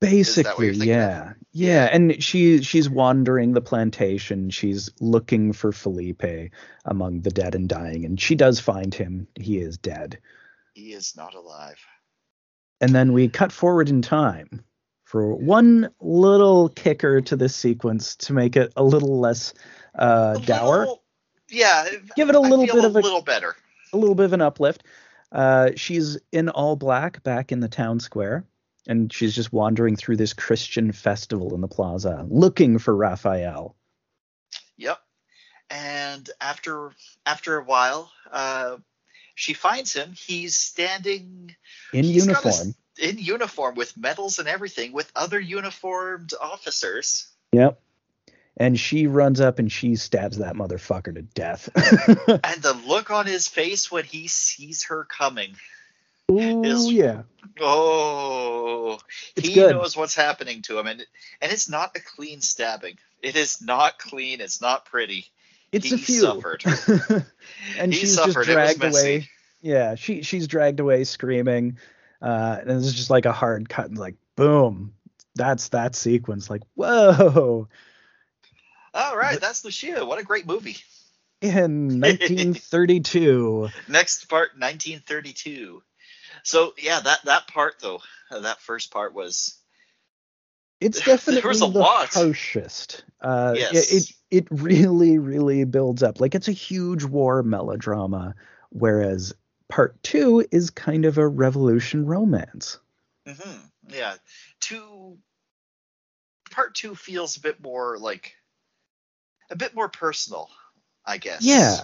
Basically, 0.00 0.68
of? 0.68 0.76
yeah, 0.76 1.32
yeah, 1.52 1.88
and 1.90 2.22
she 2.22 2.60
she's 2.60 2.90
wandering 2.90 3.52
the 3.52 3.62
plantation. 3.62 4.50
She's 4.50 4.90
looking 5.00 5.54
for 5.54 5.72
Felipe 5.72 6.50
among 6.84 7.22
the 7.22 7.30
dead 7.30 7.54
and 7.54 7.66
dying, 7.66 8.04
and 8.04 8.20
she 8.20 8.34
does 8.34 8.60
find 8.60 8.92
him. 8.92 9.28
He 9.34 9.58
is 9.58 9.78
dead. 9.78 10.18
He 10.74 10.92
is 10.92 11.14
not 11.16 11.34
alive. 11.34 11.78
And 12.80 12.94
then 12.94 13.12
we 13.12 13.28
cut 13.28 13.52
forward 13.52 13.88
in 13.88 14.02
time 14.02 14.64
for 15.04 15.34
one 15.34 15.90
little 16.00 16.68
kicker 16.70 17.20
to 17.22 17.36
this 17.36 17.54
sequence 17.54 18.16
to 18.16 18.32
make 18.32 18.56
it 18.56 18.72
a 18.76 18.82
little 18.84 19.20
less 19.20 19.54
uh, 19.98 20.34
A 20.38 20.44
dour, 20.44 20.78
little- 20.80 21.02
yeah. 21.50 21.88
Give 22.16 22.28
it 22.28 22.34
a 22.34 22.40
little 22.40 22.66
bit 22.66 22.74
a 22.74 22.86
of 22.86 22.96
a- 22.96 23.00
little 23.00 23.22
better. 23.22 23.54
a 23.92 23.96
little 23.96 24.14
bit 24.16 24.24
of 24.26 24.32
an 24.32 24.42
uplift. 24.42 24.82
Uh, 25.30 25.70
she's 25.76 26.18
in 26.32 26.48
all 26.48 26.76
black 26.76 27.22
back 27.22 27.52
in 27.52 27.60
the 27.60 27.68
town 27.68 28.00
square, 28.00 28.44
and 28.86 29.12
she's 29.12 29.34
just 29.34 29.52
wandering 29.52 29.96
through 29.96 30.16
this 30.16 30.32
Christian 30.32 30.90
festival 30.92 31.54
in 31.54 31.60
the 31.60 31.68
plaza, 31.68 32.26
looking 32.28 32.78
for 32.78 32.94
Raphael. 32.94 33.76
Yep. 34.76 34.98
And 35.70 36.28
after 36.40 36.90
after 37.26 37.58
a 37.58 37.64
while, 37.64 38.10
uh, 38.32 38.76
she 39.34 39.52
finds 39.54 39.92
him. 39.92 40.12
He's 40.16 40.56
standing 40.56 41.54
in 41.92 42.04
he's 42.04 42.26
got 42.26 42.44
a 42.44 42.48
uniform. 42.48 42.74
in 43.00 43.18
uniform 43.18 43.74
with 43.74 43.96
medals 43.96 44.38
and 44.38 44.48
everything 44.48 44.92
with 44.92 45.10
other 45.16 45.40
uniformed 45.40 46.32
officers. 46.40 47.26
Yep. 47.52 47.80
And 48.56 48.78
she 48.78 49.08
runs 49.08 49.40
up 49.40 49.58
and 49.58 49.70
she 49.70 49.96
stabs 49.96 50.38
that 50.38 50.54
motherfucker 50.54 51.14
to 51.14 51.22
death. 51.22 51.68
And 52.44 52.62
the 52.62 52.72
look 52.86 53.10
on 53.10 53.26
his 53.26 53.48
face 53.48 53.90
when 53.90 54.04
he 54.04 54.28
sees 54.28 54.84
her 54.84 55.04
coming. 55.04 55.56
Is- 56.28 56.90
yeah. 56.90 57.22
Oh, 57.60 58.98
It's 59.36 59.48
he 59.48 59.54
good. 59.54 59.72
knows 59.74 59.96
what's 59.96 60.14
happening 60.14 60.62
to 60.62 60.78
him, 60.78 60.86
and 60.86 61.04
and 61.42 61.52
it's 61.52 61.68
not 61.68 61.96
a 61.96 62.00
clean 62.00 62.40
stabbing. 62.40 62.96
It 63.22 63.36
is 63.36 63.60
not 63.60 63.98
clean. 63.98 64.40
It's 64.40 64.60
not 64.60 64.86
pretty. 64.86 65.26
It's 65.74 65.86
he 65.86 65.94
a 65.94 65.98
few. 65.98 66.20
suffered. 66.20 66.64
and 67.78 67.92
He 67.92 68.00
she's 68.00 68.14
suffered. 68.14 68.44
just 68.44 68.48
dragged 68.50 68.84
away. 68.84 69.28
Yeah, 69.60 69.94
she 69.94 70.22
she's 70.22 70.46
dragged 70.46 70.80
away 70.80 71.04
screaming. 71.04 71.78
Uh, 72.22 72.58
and 72.60 72.70
it's 72.70 72.92
just 72.92 73.10
like 73.10 73.26
a 73.26 73.32
hard 73.32 73.68
cut 73.68 73.86
and 73.86 73.98
like 73.98 74.14
boom. 74.36 74.94
That's 75.34 75.68
that 75.70 75.94
sequence. 75.94 76.48
Like, 76.48 76.62
whoa. 76.74 77.68
All 78.94 79.16
right, 79.16 79.40
that's 79.40 79.64
Lucia. 79.64 80.04
What 80.06 80.18
a 80.20 80.22
great 80.22 80.46
movie. 80.46 80.76
In 81.40 82.00
1932. 82.00 83.68
Next 83.88 84.28
part, 84.28 84.50
1932. 84.56 85.82
So 86.44 86.74
yeah, 86.78 87.00
that 87.00 87.24
that 87.24 87.48
part 87.48 87.74
though, 87.80 88.00
that 88.30 88.60
first 88.60 88.90
part 88.92 89.14
was 89.14 89.58
It's 90.84 90.98
There 91.04 91.16
definitely 91.16 91.48
was 91.48 91.62
a 91.62 91.66
the 91.70 91.78
lot. 91.78 92.12
harshest. 92.14 93.04
Uh, 93.20 93.54
Yes. 93.56 93.92
it, 93.92 93.96
it 93.96 94.14
it 94.30 94.46
really 94.50 95.18
really 95.18 95.64
builds 95.64 96.02
up. 96.02 96.20
Like 96.20 96.34
it's 96.34 96.48
a 96.48 96.52
huge 96.52 97.04
war 97.04 97.42
melodrama, 97.42 98.34
whereas 98.70 99.32
part 99.68 100.00
two 100.02 100.44
is 100.50 100.70
kind 100.70 101.04
of 101.04 101.18
a 101.18 101.26
revolution 101.26 102.04
romance. 102.06 102.78
Mm-hmm. 103.26 103.58
yeah. 103.88 104.14
Two 104.60 105.18
part 106.50 106.74
two 106.74 106.94
feels 106.94 107.36
a 107.36 107.40
bit 107.40 107.62
more 107.62 107.98
like 107.98 108.34
a 109.50 109.56
bit 109.56 109.74
more 109.74 109.88
personal, 109.88 110.50
I 111.04 111.18
guess. 111.18 111.42
Yeah. 111.44 111.76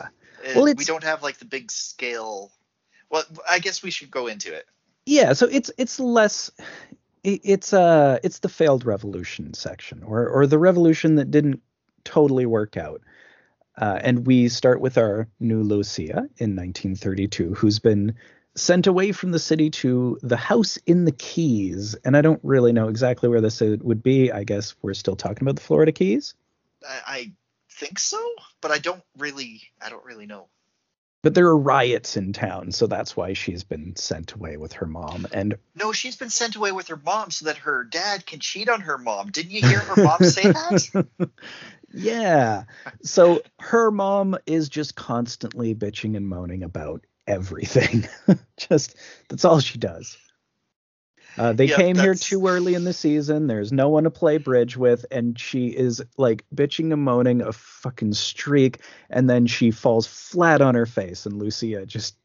Uh, 0.44 0.52
Well, 0.56 0.74
we 0.74 0.84
don't 0.84 1.04
have 1.04 1.22
like 1.22 1.38
the 1.38 1.44
big 1.44 1.70
scale. 1.70 2.52
Well, 3.10 3.24
I 3.48 3.58
guess 3.58 3.82
we 3.82 3.90
should 3.90 4.10
go 4.10 4.26
into 4.28 4.54
it. 4.54 4.66
Yeah, 5.06 5.32
so 5.32 5.46
it's 5.46 5.70
it's 5.78 5.98
less 5.98 6.50
it, 7.22 7.40
it's 7.44 7.72
uh 7.72 8.18
it's 8.22 8.40
the 8.40 8.48
failed 8.48 8.84
revolution 8.84 9.54
section 9.54 10.02
or 10.02 10.28
or 10.28 10.46
the 10.46 10.58
revolution 10.58 11.16
that 11.16 11.30
didn't 11.30 11.62
totally 12.04 12.46
work 12.46 12.76
out. 12.76 13.02
Uh, 13.76 13.98
and 14.02 14.26
we 14.26 14.48
start 14.48 14.80
with 14.80 14.98
our 14.98 15.26
new 15.38 15.62
Lucia 15.62 16.28
in 16.36 16.54
1932, 16.54 17.54
who's 17.54 17.78
been 17.78 18.14
sent 18.54 18.86
away 18.86 19.12
from 19.12 19.30
the 19.30 19.38
city 19.38 19.70
to 19.70 20.18
the 20.22 20.36
house 20.36 20.76
in 20.86 21.04
the 21.04 21.12
Keys. 21.12 21.94
And 22.04 22.16
I 22.16 22.20
don't 22.20 22.40
really 22.42 22.72
know 22.72 22.88
exactly 22.88 23.28
where 23.28 23.40
this 23.40 23.60
would 23.60 24.02
be. 24.02 24.30
I 24.30 24.44
guess 24.44 24.74
we're 24.82 24.92
still 24.92 25.16
talking 25.16 25.42
about 25.42 25.56
the 25.56 25.62
Florida 25.62 25.92
Keys, 25.92 26.34
I, 26.86 27.00
I 27.06 27.32
think 27.70 27.98
so, 27.98 28.20
but 28.60 28.70
I 28.70 28.78
don't 28.78 29.02
really. 29.18 29.62
I 29.80 29.88
don't 29.88 30.04
really 30.04 30.26
know. 30.26 30.48
But 31.22 31.34
there 31.34 31.46
are 31.46 31.56
riots 31.56 32.16
in 32.16 32.32
town, 32.32 32.72
so 32.72 32.86
that's 32.86 33.16
why 33.16 33.32
she's 33.32 33.64
been 33.64 33.94
sent 33.96 34.32
away 34.32 34.56
with 34.56 34.72
her 34.74 34.86
mom. 34.86 35.26
And 35.32 35.56
No, 35.74 35.92
she's 35.92 36.16
been 36.16 36.30
sent 36.30 36.56
away 36.56 36.72
with 36.72 36.88
her 36.88 36.96
mom 36.96 37.30
so 37.30 37.46
that 37.46 37.58
her 37.58 37.84
dad 37.84 38.26
can 38.26 38.40
cheat 38.40 38.68
on 38.68 38.82
her 38.82 38.98
mom. 38.98 39.30
Didn't 39.30 39.52
you 39.52 39.62
hear 39.62 39.80
her 39.80 40.02
mom 40.02 40.22
say 40.24 40.50
that? 40.50 41.30
Yeah. 41.92 42.64
So 43.02 43.42
her 43.58 43.90
mom 43.90 44.36
is 44.46 44.68
just 44.68 44.94
constantly 44.94 45.74
bitching 45.74 46.16
and 46.16 46.28
moaning 46.28 46.62
about 46.62 47.04
everything. 47.26 48.06
just 48.56 48.96
that's 49.28 49.44
all 49.44 49.60
she 49.60 49.78
does. 49.78 50.16
Uh, 51.38 51.52
they 51.52 51.66
Yep, 51.66 51.76
came 51.78 51.96
here 51.96 52.14
too 52.14 52.46
early 52.46 52.74
in 52.74 52.84
the 52.84 52.92
season. 52.92 53.46
There's 53.46 53.72
no 53.72 53.88
one 53.88 54.04
to 54.04 54.10
play 54.10 54.38
bridge 54.38 54.76
with, 54.76 55.06
and 55.10 55.38
she 55.38 55.68
is 55.68 56.02
like 56.16 56.44
bitching 56.54 56.92
and 56.92 57.02
moaning 57.02 57.40
a 57.40 57.52
fucking 57.52 58.12
streak, 58.14 58.80
and 59.08 59.28
then 59.30 59.46
she 59.46 59.70
falls 59.70 60.06
flat 60.06 60.60
on 60.60 60.74
her 60.74 60.86
face, 60.86 61.26
and 61.26 61.36
Lucia 61.38 61.86
just 61.86 62.16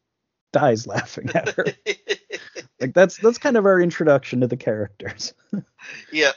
dies 0.52 0.88
laughing 0.88 1.30
at 1.36 1.50
her. 1.50 1.66
like 2.80 2.94
that's 2.94 3.18
that's 3.18 3.38
kind 3.38 3.58
of 3.58 3.66
our 3.66 3.80
introduction 3.80 4.42
to 4.42 4.48
the 4.48 4.58
characters. 4.58 5.34
yeah. 6.12 6.32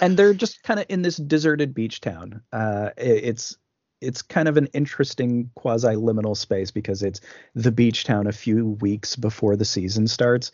and 0.00 0.16
they're 0.16 0.34
just 0.34 0.62
kind 0.62 0.80
of 0.80 0.86
in 0.88 1.02
this 1.02 1.16
deserted 1.16 1.74
beach 1.74 2.00
town. 2.00 2.42
Uh, 2.52 2.90
it- 2.96 3.24
it's 3.24 3.56
it's 4.02 4.20
kind 4.20 4.46
of 4.46 4.58
an 4.58 4.66
interesting 4.74 5.50
quasi 5.54 5.88
liminal 5.94 6.36
space 6.36 6.70
because 6.70 7.02
it's 7.02 7.20
the 7.54 7.72
beach 7.72 8.04
town 8.04 8.26
a 8.26 8.32
few 8.32 8.66
weeks 8.80 9.16
before 9.16 9.56
the 9.56 9.64
season 9.64 10.06
starts, 10.06 10.52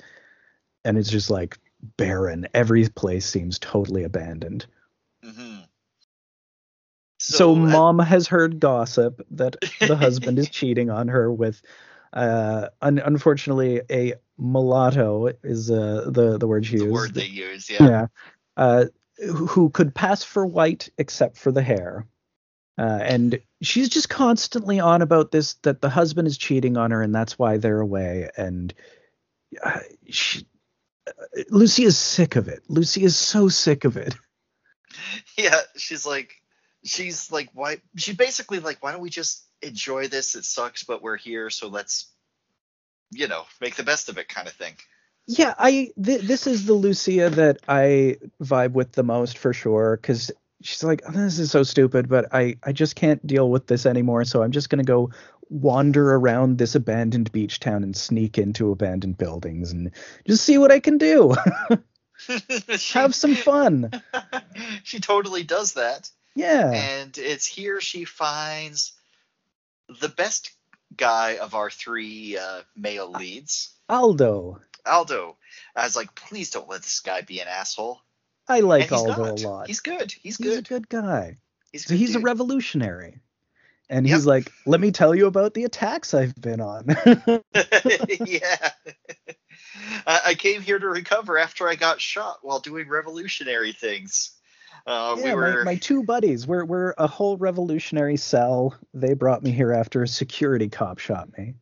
and 0.84 0.98
it's 0.98 1.10
just 1.10 1.30
like 1.30 1.58
barren. 1.96 2.46
Every 2.54 2.88
place 2.88 3.26
seems 3.26 3.58
totally 3.58 4.04
abandoned. 4.04 4.66
hmm 5.24 5.58
So, 7.18 7.52
uh, 7.52 7.58
mom 7.58 7.98
has 7.98 8.26
heard 8.26 8.60
gossip 8.60 9.24
that 9.32 9.56
the 9.80 9.96
husband 9.96 10.38
is 10.38 10.48
cheating 10.48 10.90
on 10.90 11.08
her 11.08 11.30
with. 11.32 11.62
Uh, 12.12 12.68
un- 12.82 12.98
unfortunately, 13.02 13.80
a 13.90 14.14
mulatto 14.36 15.28
is 15.42 15.70
uh, 15.70 16.10
the 16.10 16.36
the 16.36 16.46
word 16.46 16.66
she 16.66 16.76
the 16.76 16.84
used. 16.84 16.94
word 16.94 17.14
they 17.14 17.26
use, 17.26 17.70
yeah. 17.70 17.88
yeah, 17.88 18.06
uh, 18.56 18.84
who 19.30 19.70
could 19.70 19.94
pass 19.94 20.22
for 20.22 20.44
white 20.44 20.90
except 20.98 21.38
for 21.38 21.52
the 21.52 21.62
hair. 21.62 22.06
Uh, 22.78 22.98
and 23.02 23.40
she's 23.60 23.88
just 23.88 24.08
constantly 24.08 24.80
on 24.80 25.02
about 25.02 25.30
this 25.30 25.54
that 25.62 25.80
the 25.80 25.90
husband 25.90 26.26
is 26.26 26.38
cheating 26.38 26.76
on 26.76 26.90
her 26.90 27.02
and 27.02 27.14
that's 27.14 27.38
why 27.38 27.56
they're 27.56 27.80
away. 27.80 28.30
And 28.36 28.72
uh, 29.62 29.80
she, 30.08 30.46
Lucy 31.50 31.84
is 31.84 31.98
sick 31.98 32.36
of 32.36 32.48
it. 32.48 32.62
Lucy 32.68 33.04
is 33.04 33.16
so 33.16 33.48
sick 33.48 33.84
of 33.84 33.96
it. 33.96 34.14
Yeah, 35.38 35.58
she's 35.76 36.04
like, 36.04 36.34
she's 36.84 37.32
like, 37.32 37.48
why? 37.54 37.78
She 37.96 38.12
basically 38.12 38.58
like, 38.58 38.82
why 38.82 38.92
don't 38.92 39.00
we 39.00 39.08
just 39.08 39.42
enjoy 39.62 40.08
this? 40.08 40.34
It 40.34 40.44
sucks, 40.44 40.84
but 40.84 41.02
we're 41.02 41.16
here, 41.16 41.48
so 41.48 41.68
let's, 41.68 42.12
you 43.10 43.26
know, 43.26 43.44
make 43.60 43.74
the 43.76 43.82
best 43.82 44.10
of 44.10 44.18
it, 44.18 44.28
kind 44.28 44.46
of 44.46 44.52
thing. 44.52 44.74
Yeah, 45.26 45.54
I 45.58 45.92
th- 46.02 46.22
this 46.22 46.46
is 46.46 46.66
the 46.66 46.74
Lucia 46.74 47.30
that 47.30 47.58
I 47.68 48.18
vibe 48.42 48.72
with 48.72 48.92
the 48.92 49.02
most 49.02 49.38
for 49.38 49.52
sure 49.52 49.96
because 49.96 50.30
she's 50.62 50.82
like, 50.82 51.02
"Oh, 51.08 51.12
this 51.12 51.38
is 51.38 51.50
so 51.50 51.62
stupid, 51.62 52.08
but 52.08 52.28
I 52.32 52.56
I 52.64 52.72
just 52.72 52.96
can't 52.96 53.24
deal 53.26 53.48
with 53.48 53.66
this 53.66 53.86
anymore. 53.86 54.24
So 54.24 54.42
I'm 54.42 54.52
just 54.52 54.68
gonna 54.68 54.82
go 54.82 55.10
wander 55.52 56.14
around 56.14 56.56
this 56.58 56.74
abandoned 56.74 57.30
beach 57.32 57.60
town 57.60 57.82
and 57.82 57.94
sneak 57.96 58.38
into 58.38 58.70
abandoned 58.72 59.18
buildings 59.18 59.70
and 59.72 59.90
just 60.26 60.44
see 60.44 60.56
what 60.58 60.72
I 60.72 60.80
can 60.80 60.98
do. 60.98 61.34
she, 62.16 62.38
Have 62.98 63.14
some 63.14 63.34
fun. 63.34 63.90
she 64.82 64.98
totally 65.00 65.42
does 65.42 65.74
that, 65.74 66.10
Yeah. 66.34 66.70
and 66.72 67.16
it's 67.18 67.46
here 67.46 67.80
she 67.80 68.04
finds 68.04 68.92
the 70.00 70.08
best 70.08 70.50
guy 70.96 71.36
of 71.36 71.54
our 71.54 71.68
three 71.70 72.38
uh, 72.38 72.62
male 72.76 73.10
leads, 73.10 73.74
Aldo. 73.88 74.58
Aldo. 74.86 75.36
I 75.76 75.84
was 75.84 75.96
like, 75.96 76.14
please 76.14 76.50
don't 76.50 76.68
let 76.68 76.82
this 76.82 77.00
guy 77.00 77.20
be 77.20 77.40
an 77.40 77.48
asshole. 77.48 78.00
I 78.48 78.60
like 78.60 78.90
Aldo 78.90 79.16
not. 79.16 79.40
a 79.42 79.48
lot. 79.48 79.66
He's 79.66 79.80
good. 79.80 80.12
He's, 80.12 80.36
He's 80.36 80.40
a 80.40 80.42
good. 80.42 80.68
good 80.68 80.88
guy. 80.88 81.36
He's, 81.72 81.84
a 81.84 81.88
So 81.88 81.92
good 81.94 81.98
he's 81.98 82.16
a 82.16 82.20
revolutionary. 82.20 83.20
And 83.90 84.06
Yep. 84.06 84.14
he's 84.16 84.26
like, 84.26 84.50
let 84.66 84.80
me 84.80 84.90
tell 84.90 85.14
you 85.14 85.26
about 85.26 85.54
the 85.54 85.64
attacks 85.64 86.14
I've 86.14 86.34
been 86.34 86.60
on. 86.60 86.86
yeah. 88.26 88.70
I, 90.06 90.20
I 90.26 90.34
came 90.34 90.62
here 90.62 90.78
to 90.78 90.88
recover 90.88 91.38
after 91.38 91.68
I 91.68 91.74
got 91.74 92.00
shot 92.00 92.38
while 92.42 92.58
doing 92.60 92.88
revolutionary 92.88 93.72
things. 93.72 94.32
Uh, 94.86 95.14
yeah, 95.18 95.24
we 95.24 95.34
were 95.34 95.58
my, 95.58 95.72
my 95.72 95.76
two 95.76 96.02
buddies. 96.02 96.46
We're 96.46 96.64
we're 96.64 96.94
a 96.98 97.06
whole 97.06 97.36
revolutionary 97.36 98.16
cell. 98.16 98.74
They 98.94 99.14
brought 99.14 99.42
me 99.42 99.50
here 99.52 99.72
after 99.72 100.02
a 100.02 100.08
security 100.08 100.68
cop 100.70 100.98
shot 100.98 101.28
me. 101.36 101.54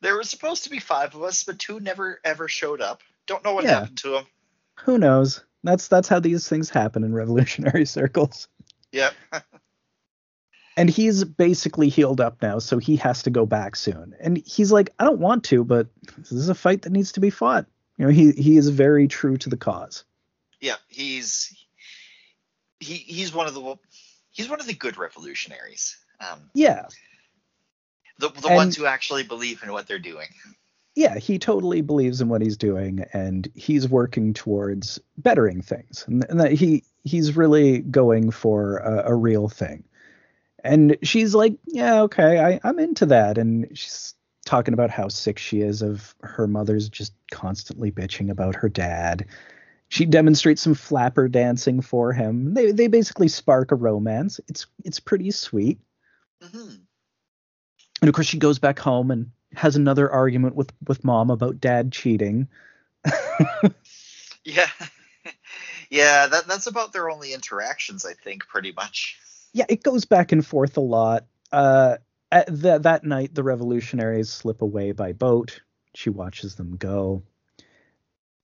there 0.00 0.14
were 0.16 0.24
supposed 0.24 0.64
to 0.64 0.70
be 0.70 0.78
five 0.80 1.14
of 1.14 1.22
us, 1.22 1.44
but 1.44 1.58
two 1.58 1.78
never 1.80 2.18
ever 2.24 2.48
showed 2.48 2.80
up. 2.80 3.02
Don't 3.26 3.44
know 3.44 3.54
what 3.54 3.64
Yeah. 3.64 3.80
happened 3.80 3.98
to 3.98 4.10
them. 4.10 4.24
Who 4.80 4.98
knows? 4.98 5.44
That's 5.62 5.88
that's 5.88 6.08
how 6.08 6.18
these 6.20 6.48
things 6.48 6.70
happen 6.70 7.04
in 7.04 7.12
revolutionary 7.14 7.84
circles. 7.86 8.48
Yep. 8.92 9.14
And 10.80 10.90
he's 10.90 11.24
basically 11.24 11.88
healed 11.88 12.20
up 12.20 12.40
now, 12.42 12.58
so 12.58 12.78
he 12.78 12.96
has 12.96 13.22
to 13.24 13.30
go 13.30 13.44
back 13.46 13.76
soon. 13.76 14.14
And 14.20 14.38
he's 14.38 14.72
like, 14.72 14.90
I 14.98 15.04
don't 15.04 15.20
want 15.20 15.44
to, 15.44 15.62
but 15.64 15.88
this 16.16 16.32
is 16.32 16.48
a 16.48 16.54
fight 16.54 16.82
that 16.82 16.92
needs 16.92 17.12
to 17.12 17.20
be 17.20 17.30
fought. 17.30 17.66
You 17.98 18.06
know, 18.06 18.12
he 18.12 18.32
he 18.32 18.56
is 18.56 18.68
very 18.70 19.06
true 19.08 19.36
to 19.38 19.48
the 19.50 19.56
cause. 19.58 20.04
yeah, 20.60 20.76
he's 20.88 21.52
he 22.80 22.94
he's 22.94 23.34
one 23.34 23.46
of 23.46 23.54
the 23.54 23.76
he's 24.30 24.48
one 24.48 24.60
of 24.60 24.66
the 24.66 24.74
good 24.74 24.96
revolutionaries. 24.96 25.98
Um, 26.20 26.50
Yeah, 26.54 26.86
the 28.18 28.28
the 28.30 28.48
And- 28.48 28.56
ones 28.56 28.76
who 28.76 28.86
actually 28.86 29.22
believe 29.24 29.62
in 29.62 29.72
what 29.72 29.86
they're 29.86 29.98
doing. 29.98 30.28
yeah, 30.94 31.18
he 31.18 31.38
totally 31.38 31.82
believes 31.82 32.20
in 32.20 32.28
what 32.28 32.40
he's 32.42 32.56
doing, 32.56 33.04
and 33.12 33.48
he's 33.54 33.88
working 33.88 34.32
towards 34.34 34.98
bettering 35.18 35.60
things, 35.62 36.04
and, 36.08 36.24
and 36.30 36.40
that 36.40 36.52
he 36.52 36.84
he's 37.04 37.36
really 37.36 37.80
going 37.80 38.30
for 38.30 38.78
a, 38.78 39.10
a 39.12 39.14
real 39.14 39.48
thing. 39.48 39.84
And 40.62 40.96
she's 41.02 41.34
like, 41.34 41.54
yeah, 41.66 42.02
okay, 42.02 42.38
I, 42.38 42.60
I'm 42.64 42.78
into 42.78 43.06
that, 43.06 43.38
and 43.38 43.66
she's 43.76 44.14
talking 44.44 44.74
about 44.74 44.90
how 44.90 45.08
sick 45.08 45.38
she 45.38 45.60
is 45.60 45.82
of 45.82 46.14
her 46.22 46.46
mother's 46.46 46.88
just 46.88 47.12
constantly 47.30 47.90
bitching 47.90 48.30
about 48.30 48.56
her 48.56 48.68
dad. 48.68 49.26
She 49.88 50.06
demonstrates 50.06 50.62
some 50.62 50.74
flapper 50.74 51.28
dancing 51.28 51.80
for 51.80 52.12
him. 52.12 52.54
They 52.54 52.72
they 52.72 52.86
basically 52.86 53.28
spark 53.28 53.72
a 53.72 53.76
romance. 53.76 54.40
It's 54.48 54.66
it's 54.84 55.00
pretty 55.00 55.30
sweet. 55.30 55.80
hmm 56.42 56.74
And 58.00 58.08
of 58.08 58.14
course, 58.14 58.26
she 58.28 58.38
goes 58.38 58.58
back 58.58 58.78
home 58.78 59.10
and 59.10 59.30
has 59.54 59.76
another 59.76 60.10
argument 60.10 60.54
with 60.54 60.72
with 60.86 61.04
mom 61.04 61.30
about 61.30 61.60
dad 61.60 61.92
cheating. 61.92 62.48
yeah. 64.44 64.68
yeah, 65.90 66.26
that 66.28 66.46
that's 66.46 66.66
about 66.66 66.92
their 66.92 67.10
only 67.10 67.32
interactions, 67.32 68.04
I 68.06 68.14
think, 68.14 68.46
pretty 68.46 68.72
much. 68.72 69.18
Yeah, 69.52 69.66
it 69.68 69.82
goes 69.82 70.04
back 70.04 70.32
and 70.32 70.46
forth 70.46 70.76
a 70.76 70.80
lot. 70.80 71.26
Uh, 71.50 71.96
th- 72.32 72.82
that 72.82 73.04
night, 73.04 73.34
the 73.34 73.42
revolutionaries 73.42 74.30
slip 74.30 74.62
away 74.62 74.92
by 74.92 75.12
boat. 75.12 75.60
She 75.94 76.10
watches 76.10 76.54
them 76.54 76.76
go. 76.76 77.22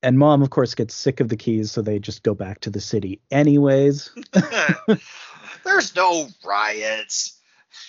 And 0.03 0.19
mom, 0.19 0.43
of 0.43 0.49
course, 0.49 0.75
gets 0.75 0.93
sick 0.93 1.19
of 1.19 1.29
the 1.29 1.37
keys, 1.37 1.71
so 1.71 1.81
they 1.81 1.99
just 1.99 2.23
go 2.23 2.33
back 2.33 2.59
to 2.61 2.69
the 2.69 2.81
city 2.81 3.21
anyways. 3.31 4.11
There's 5.63 5.95
no 5.95 6.27
riots. 6.45 7.39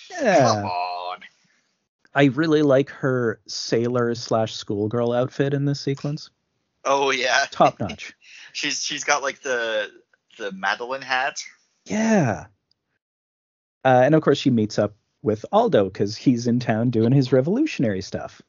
Yeah. 0.09 0.37
Come 0.39 0.65
on. 0.65 1.19
I 2.13 2.25
really 2.25 2.63
like 2.63 2.89
her 2.89 3.39
sailor 3.47 4.15
slash 4.15 4.55
schoolgirl 4.55 5.13
outfit 5.13 5.53
in 5.53 5.65
this 5.65 5.79
sequence. 5.79 6.29
Oh 6.83 7.11
yeah, 7.11 7.45
top 7.51 7.79
notch. 7.79 8.13
she's 8.53 8.83
she's 8.83 9.03
got 9.03 9.21
like 9.21 9.41
the 9.41 9.89
the 10.37 10.51
Madeline 10.51 11.01
hat. 11.01 11.37
Yeah. 11.85 12.47
Uh, 13.83 14.01
and 14.03 14.15
of 14.15 14.21
course, 14.21 14.37
she 14.37 14.49
meets 14.49 14.77
up 14.77 14.95
with 15.21 15.45
Aldo 15.51 15.85
because 15.85 16.15
he's 16.15 16.47
in 16.47 16.59
town 16.59 16.89
doing 16.89 17.11
his 17.11 17.31
revolutionary 17.31 18.01
stuff, 18.01 18.41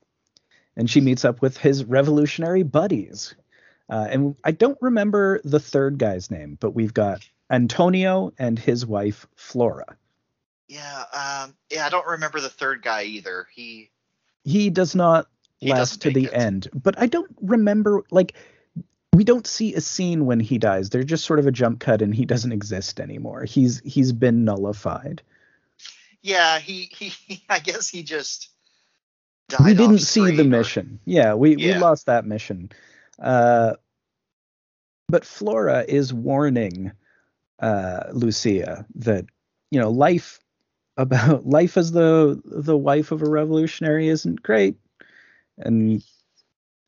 and 0.76 0.88
she 0.90 1.00
meets 1.00 1.24
up 1.24 1.40
with 1.40 1.56
his 1.56 1.84
revolutionary 1.84 2.62
buddies. 2.62 3.34
Uh, 3.88 4.06
and 4.08 4.36
I 4.44 4.52
don't 4.52 4.78
remember 4.80 5.40
the 5.42 5.60
third 5.60 5.98
guy's 5.98 6.30
name, 6.30 6.56
but 6.60 6.70
we've 6.70 6.94
got 6.94 7.28
Antonio 7.50 8.32
and 8.38 8.58
his 8.58 8.86
wife 8.86 9.26
Flora. 9.34 9.96
Yeah, 10.68 11.04
um, 11.12 11.56
yeah, 11.70 11.86
I 11.86 11.90
don't 11.90 12.06
remember 12.06 12.40
the 12.40 12.48
third 12.48 12.82
guy 12.82 13.02
either. 13.02 13.48
He 13.52 13.90
he 14.44 14.70
does 14.70 14.94
not 14.94 15.26
he 15.58 15.70
last 15.70 16.02
to 16.02 16.10
the 16.10 16.26
it. 16.26 16.32
end, 16.32 16.68
but 16.72 16.96
I 16.98 17.06
don't 17.06 17.30
remember 17.40 18.04
like 18.12 18.34
we 19.14 19.24
don't 19.24 19.46
see 19.46 19.74
a 19.74 19.80
scene 19.80 20.26
when 20.26 20.40
he 20.40 20.58
dies. 20.58 20.90
They're 20.90 21.02
just 21.02 21.24
sort 21.24 21.38
of 21.38 21.46
a 21.46 21.52
jump 21.52 21.80
cut, 21.80 22.02
and 22.02 22.14
he 22.14 22.24
doesn't 22.24 22.52
exist 22.52 23.00
anymore. 23.00 23.44
He's 23.44 23.80
he's 23.84 24.12
been 24.12 24.44
nullified. 24.44 25.22
Yeah, 26.22 26.58
he 26.58 26.90
he. 26.92 27.42
I 27.48 27.58
guess 27.58 27.88
he 27.88 28.02
just. 28.02 28.48
we 29.64 29.74
didn't 29.74 29.98
see 29.98 30.36
the 30.36 30.42
or, 30.42 30.46
mission. 30.46 31.00
Yeah, 31.04 31.34
we 31.34 31.56
yeah. 31.56 31.74
we 31.74 31.80
lost 31.80 32.06
that 32.06 32.24
mission. 32.24 32.70
Uh, 33.18 33.74
but 35.08 35.24
Flora 35.24 35.84
is 35.86 36.14
warning 36.14 36.92
uh, 37.58 38.04
Lucia 38.12 38.86
that 38.94 39.26
you 39.70 39.80
know 39.80 39.90
life 39.90 40.40
about 40.96 41.46
life 41.46 41.76
as 41.76 41.92
the 41.92 42.40
the 42.44 42.76
wife 42.76 43.12
of 43.12 43.22
a 43.22 43.28
revolutionary 43.28 44.08
isn't 44.08 44.42
great 44.42 44.76
and 45.58 46.02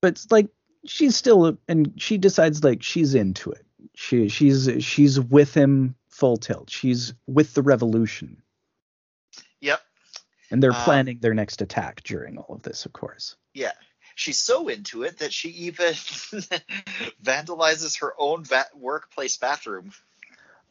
but 0.01 0.13
it's 0.13 0.31
like 0.31 0.49
she's 0.87 1.17
still 1.17 1.59
and 1.69 1.93
she 1.97 2.19
decides 2.19 2.65
like 2.65 2.83
she's 2.83 3.15
into 3.15 3.51
it. 3.51 3.65
She 3.95 4.29
she's 4.29 4.69
she's 4.81 5.21
with 5.21 5.55
him 5.55 5.95
full 6.09 6.37
tilt. 6.37 6.71
She's 6.71 7.15
with 7.27 7.55
the 7.55 7.63
revolution. 7.63 8.43
Yep. 9.61 9.81
And 10.51 10.63
they're 10.63 10.73
um, 10.73 10.85
planning 10.85 11.19
their 11.21 11.35
next 11.35 11.63
attack 11.63 12.03
during 12.03 12.39
all 12.39 12.55
of 12.55 12.63
this 12.63 12.87
of 12.87 12.93
course. 12.93 13.37
Yeah. 13.55 13.73
She's 14.15 14.39
so 14.39 14.69
into 14.69 15.05
it 15.05 15.19
that 15.21 15.33
she 15.33 15.49
even 15.49 15.87
vandalizes 17.23 18.01
her 18.01 18.13
own 18.19 18.45
va- 18.45 18.67
workplace 18.75 19.39
bathroom. 19.39 19.93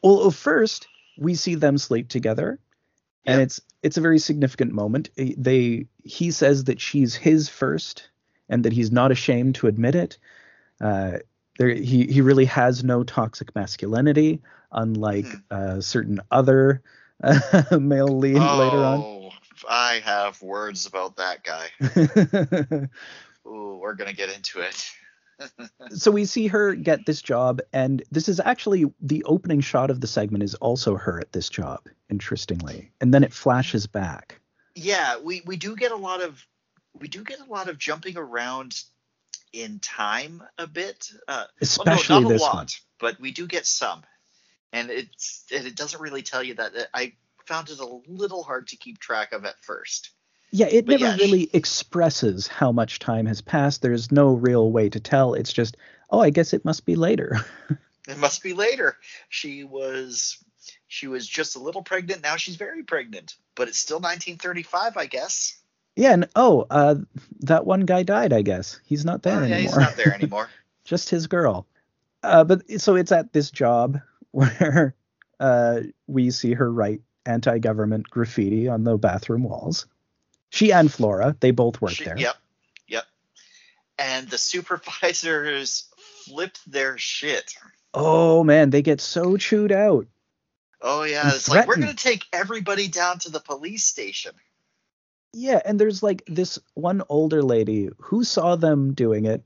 Well 0.02 0.30
first 0.30 0.86
we 1.18 1.34
see 1.34 1.54
them 1.54 1.78
sleep 1.78 2.08
together. 2.08 2.58
And 3.24 3.40
it's 3.40 3.60
it's 3.82 3.96
a 3.96 4.00
very 4.00 4.18
significant 4.18 4.72
moment. 4.72 5.10
They 5.16 5.86
he 6.02 6.30
says 6.32 6.64
that 6.64 6.80
she's 6.80 7.14
his 7.14 7.48
first, 7.48 8.08
and 8.48 8.64
that 8.64 8.72
he's 8.72 8.92
not 8.92 9.10
ashamed 9.10 9.54
to 9.56 9.66
admit 9.66 9.94
it. 9.94 10.18
Uh, 10.80 11.18
there, 11.58 11.68
he 11.68 12.06
he 12.06 12.20
really 12.20 12.46
has 12.46 12.82
no 12.82 13.04
toxic 13.04 13.54
masculinity, 13.54 14.40
unlike 14.70 15.26
hmm. 15.26 15.36
uh, 15.50 15.80
certain 15.80 16.20
other 16.30 16.82
uh, 17.22 17.78
male 17.80 18.18
lead 18.18 18.36
oh, 18.36 18.58
later 18.58 18.78
on. 18.78 18.98
Oh, 19.00 19.30
I 19.68 20.00
have 20.04 20.40
words 20.42 20.86
about 20.86 21.16
that 21.16 21.44
guy. 21.44 22.88
Ooh, 23.46 23.78
we're 23.80 23.94
gonna 23.94 24.12
get 24.12 24.34
into 24.34 24.60
it 24.60 24.90
so 25.90 26.10
we 26.10 26.24
see 26.24 26.46
her 26.46 26.74
get 26.74 27.06
this 27.06 27.22
job, 27.22 27.60
and 27.72 28.02
this 28.10 28.28
is 28.28 28.40
actually 28.40 28.84
the 29.00 29.22
opening 29.24 29.60
shot 29.60 29.90
of 29.90 30.00
the 30.00 30.06
segment 30.06 30.44
is 30.44 30.54
also 30.56 30.96
her 30.96 31.20
at 31.20 31.32
this 31.32 31.48
job, 31.48 31.80
interestingly, 32.10 32.92
and 33.00 33.12
then 33.12 33.24
it 33.24 33.32
flashes 33.32 33.86
back. 33.86 34.40
Yeah, 34.74 35.18
we 35.18 35.42
we 35.46 35.56
do 35.56 35.76
get 35.76 35.92
a 35.92 35.96
lot 35.96 36.22
of 36.22 36.46
we 37.00 37.08
do 37.08 37.24
get 37.24 37.40
a 37.40 37.44
lot 37.44 37.68
of 37.68 37.78
jumping 37.78 38.16
around 38.16 38.82
in 39.52 39.78
time 39.80 40.42
a 40.58 40.66
bit, 40.66 41.10
uh, 41.28 41.44
especially 41.60 42.14
well, 42.14 42.22
no, 42.22 42.28
not 42.28 42.32
this 42.32 42.42
a 42.42 42.44
lot, 42.44 42.54
one. 42.54 42.66
but 43.00 43.20
we 43.20 43.32
do 43.32 43.46
get 43.46 43.66
some, 43.66 44.02
and 44.72 44.90
it's 44.90 45.44
and 45.54 45.66
it 45.66 45.76
doesn't 45.76 46.00
really 46.00 46.22
tell 46.22 46.42
you 46.42 46.54
that. 46.54 46.72
I 46.94 47.12
found 47.46 47.70
it 47.70 47.78
a 47.78 48.00
little 48.06 48.42
hard 48.42 48.68
to 48.68 48.76
keep 48.76 48.98
track 48.98 49.32
of 49.32 49.44
at 49.44 49.58
first. 49.62 50.10
Yeah, 50.50 50.66
it 50.66 50.84
but 50.86 51.00
never 51.00 51.16
yeah, 51.16 51.16
really 51.16 51.46
she, 51.46 51.50
expresses 51.54 52.46
how 52.46 52.72
much 52.72 52.98
time 52.98 53.26
has 53.26 53.40
passed. 53.40 53.80
There's 53.80 54.12
no 54.12 54.34
real 54.34 54.70
way 54.70 54.90
to 54.90 55.00
tell. 55.00 55.32
It's 55.32 55.52
just, 55.52 55.78
oh, 56.10 56.20
I 56.20 56.28
guess 56.28 56.52
it 56.52 56.64
must 56.64 56.84
be 56.84 56.94
later. 56.94 57.38
it 58.08 58.18
must 58.18 58.42
be 58.42 58.52
later. 58.52 58.98
She 59.30 59.64
was 59.64 60.38
she 60.88 61.08
was 61.08 61.26
just 61.26 61.56
a 61.56 61.58
little 61.58 61.82
pregnant. 61.82 62.22
Now 62.22 62.36
she's 62.36 62.56
very 62.56 62.82
pregnant, 62.82 63.34
but 63.54 63.68
it's 63.68 63.78
still 63.78 63.96
1935, 63.96 64.96
I 64.98 65.06
guess. 65.06 65.58
Yeah, 65.96 66.12
and 66.12 66.28
oh, 66.34 66.66
uh, 66.70 66.96
that 67.40 67.66
one 67.66 67.80
guy 67.80 68.02
died. 68.02 68.32
I 68.32 68.42
guess 68.42 68.80
he's 68.84 69.04
not 69.04 69.22
there 69.22 69.40
oh, 69.40 69.44
yeah, 69.44 69.54
anymore. 69.56 69.60
he's 69.60 69.76
not 69.76 69.96
there 69.96 70.14
anymore. 70.14 70.48
just 70.84 71.10
his 71.10 71.26
girl. 71.26 71.66
Uh, 72.22 72.44
but 72.44 72.80
so 72.80 72.96
it's 72.96 73.12
at 73.12 73.32
this 73.32 73.50
job 73.50 74.00
where 74.30 74.94
uh, 75.40 75.80
we 76.06 76.30
see 76.30 76.54
her 76.54 76.72
write 76.72 77.00
anti-government 77.26 78.08
graffiti 78.08 78.68
on 78.68 78.84
the 78.84 78.96
bathroom 78.96 79.44
walls. 79.44 79.86
She 80.50 80.72
and 80.72 80.92
Flora, 80.92 81.36
they 81.40 81.50
both 81.50 81.80
work 81.80 81.92
she, 81.92 82.04
there. 82.04 82.18
Yep, 82.18 82.36
yep. 82.88 83.04
And 83.98 84.28
the 84.28 84.38
supervisors 84.38 85.86
flip 86.24 86.56
their 86.66 86.98
shit. 86.98 87.54
Oh 87.94 88.44
man, 88.44 88.70
they 88.70 88.82
get 88.82 89.00
so 89.00 89.36
chewed 89.36 89.72
out. 89.72 90.06
Oh 90.80 91.04
yeah, 91.04 91.34
it's 91.34 91.48
like 91.48 91.66
we're 91.66 91.76
gonna 91.76 91.94
take 91.94 92.24
everybody 92.32 92.88
down 92.88 93.18
to 93.20 93.30
the 93.30 93.40
police 93.40 93.84
station. 93.84 94.32
Yeah, 95.32 95.60
and 95.64 95.78
there's 95.78 96.02
like 96.02 96.22
this 96.26 96.58
one 96.74 97.02
older 97.08 97.42
lady 97.42 97.88
who 97.98 98.24
saw 98.24 98.56
them 98.56 98.92
doing 98.92 99.24
it, 99.24 99.42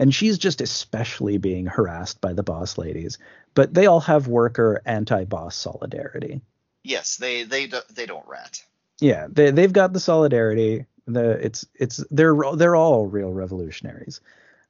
and 0.00 0.14
she's 0.14 0.38
just 0.38 0.60
especially 0.60 1.38
being 1.38 1.66
harassed 1.66 2.20
by 2.20 2.32
the 2.32 2.42
boss 2.42 2.76
ladies. 2.76 3.18
But 3.54 3.72
they 3.72 3.86
all 3.86 4.00
have 4.00 4.28
worker 4.28 4.82
anti-boss 4.84 5.56
solidarity. 5.56 6.40
Yes, 6.82 7.16
they 7.16 7.44
they 7.44 7.70
they 7.94 8.06
don't 8.06 8.26
rat. 8.26 8.62
Yeah, 9.00 9.26
they 9.30 9.50
they've 9.50 9.72
got 9.72 9.92
the 9.92 10.00
solidarity. 10.00 10.86
The 11.06 11.30
it's 11.44 11.66
it's 11.74 12.04
they're 12.10 12.36
they're 12.56 12.76
all 12.76 13.06
real 13.06 13.32
revolutionaries. 13.32 14.20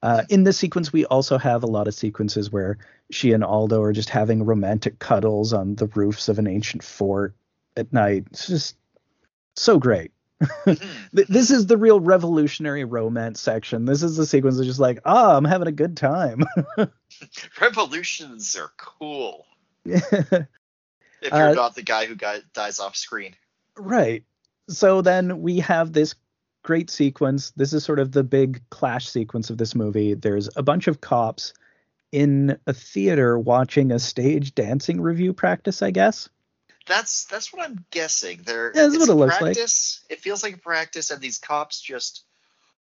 Uh, 0.03 0.23
in 0.29 0.45
this 0.45 0.59
sequence, 0.59 0.93
we 0.93 1.07
also 1.07 1.39
have 1.39 1.63
a 1.63 1.67
lot 1.67 1.89
of 1.89 1.95
sequences 1.95 2.53
where 2.53 2.79
she 3.11 3.33
and 3.33 3.43
Aldo 3.43 3.83
are 3.83 3.93
just 3.93 4.11
having 4.11 4.45
romantic 4.45 4.99
cuddles 4.99 5.53
on 5.53 5.75
the 5.77 5.87
roofs 5.87 6.29
of 6.29 6.39
an 6.39 6.47
ancient 6.47 6.83
fort 6.83 7.35
at 7.77 7.93
night. 7.93 8.27
It's 8.31 8.47
just 8.47 8.77
so 9.55 9.79
great. 9.79 10.13
Mm-hmm. 10.43 11.21
this 11.33 11.51
is 11.51 11.67
the 11.67 11.77
real 11.77 12.01
revolutionary 12.01 12.85
romance 12.85 13.41
section. 13.41 13.85
This 13.85 14.03
is 14.03 14.17
the 14.17 14.27
sequence 14.27 14.57
that's 14.57 14.67
just 14.67 14.81
like, 14.81 15.01
ah, 15.05 15.33
oh, 15.33 15.37
I'm 15.37 15.45
having 15.45 15.69
a 15.69 15.73
good 15.73 15.97
time. 15.97 16.45
Revolutions 17.61 18.57
are 18.57 18.71
cool. 18.77 19.47
if 19.85 20.03
you're 21.23 21.33
uh, 21.33 21.53
not 21.53 21.75
the 21.75 21.83
guy 21.83 22.07
who 22.07 22.15
got, 22.15 22.41
dies 22.53 22.81
off 22.81 22.97
screen. 22.97 23.35
Right. 23.77 24.25
So 24.69 25.01
then 25.01 25.43
we 25.43 25.61
have 25.61 25.93
this 25.93 26.15
great 26.63 26.91
sequence. 26.91 27.53
This 27.53 27.73
is 27.73 27.85
sort 27.85 28.01
of 28.01 28.13
the 28.13 28.25
big 28.25 28.61
clash 28.71 29.09
sequence 29.09 29.51
of 29.51 29.59
this 29.59 29.75
movie. 29.75 30.15
There's 30.15 30.49
a 30.57 30.63
bunch 30.63 30.89
of 30.89 31.01
cops 31.01 31.55
in 32.13 32.59
a 32.67 32.73
theater 32.73 33.39
watching 33.39 33.93
a 33.93 33.99
stage 33.99 34.55
dancing 34.55 35.01
revue 35.01 35.33
practice, 35.33 35.83
I 35.83 35.91
guess. 35.93 36.29
That's 36.87 37.25
that's 37.25 37.53
what 37.53 37.69
I'm 37.69 37.85
guessing. 37.91 38.43
There, 38.45 38.73
yeah, 38.75 38.83
that's 38.83 38.99
what 38.99 39.09
it 39.09 39.15
looks 39.15 39.39
practice. 39.39 40.05
like. 40.09 40.19
It 40.19 40.23
feels 40.23 40.43
like 40.43 40.55
a 40.55 40.59
practice, 40.59 41.11
and 41.11 41.21
these 41.21 41.39
cops 41.39 41.81
just 41.81 42.25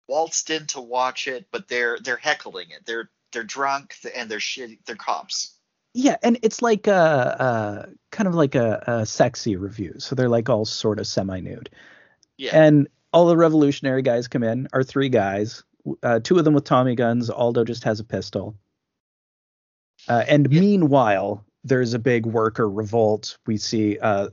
waltzed 0.07 0.49
in 0.49 0.65
to 0.67 0.81
watch 0.81 1.27
it, 1.27 1.47
but 1.51 1.67
they're 1.67 1.97
they're 2.01 2.17
heckling 2.17 2.71
it. 2.71 2.85
They're 2.85 3.09
they're 3.31 3.43
drunk 3.43 3.95
and 4.15 4.29
they're 4.29 4.39
shit. 4.39 4.85
They're 4.85 4.95
cops. 4.95 5.55
Yeah, 5.93 6.17
and 6.21 6.37
it's 6.43 6.61
like 6.61 6.87
a, 6.87 6.91
a 6.91 7.89
kind 8.11 8.27
of 8.27 8.35
like 8.35 8.55
a, 8.55 8.83
a, 8.85 9.05
sexy 9.05 9.55
revue. 9.55 9.95
So 9.97 10.13
they're 10.13 10.29
like 10.29 10.47
all 10.47 10.65
sort 10.65 10.99
of 10.99 11.07
semi-nude. 11.07 11.69
Yeah. 12.37 12.51
And 12.53 12.87
all 13.11 13.25
the 13.25 13.35
revolutionary 13.35 14.03
guys 14.03 14.27
come 14.27 14.43
in 14.43 14.67
are 14.71 14.83
three 14.83 15.09
guys. 15.09 15.63
Uh, 16.03 16.19
two 16.19 16.37
of 16.37 16.45
them 16.45 16.53
with 16.53 16.63
Tommy 16.63 16.93
guns. 16.93 17.31
Aldo 17.31 17.63
just 17.65 17.85
has 17.85 17.99
a 17.99 18.03
pistol. 18.03 18.55
Uh, 20.07 20.23
and 20.27 20.51
yeah. 20.51 20.61
meanwhile, 20.61 21.43
there's 21.64 21.93
a 21.93 21.99
big 21.99 22.26
worker 22.26 22.70
revolt. 22.70 23.38
We 23.45 23.57
see 23.57 23.97
uh, 23.99 24.30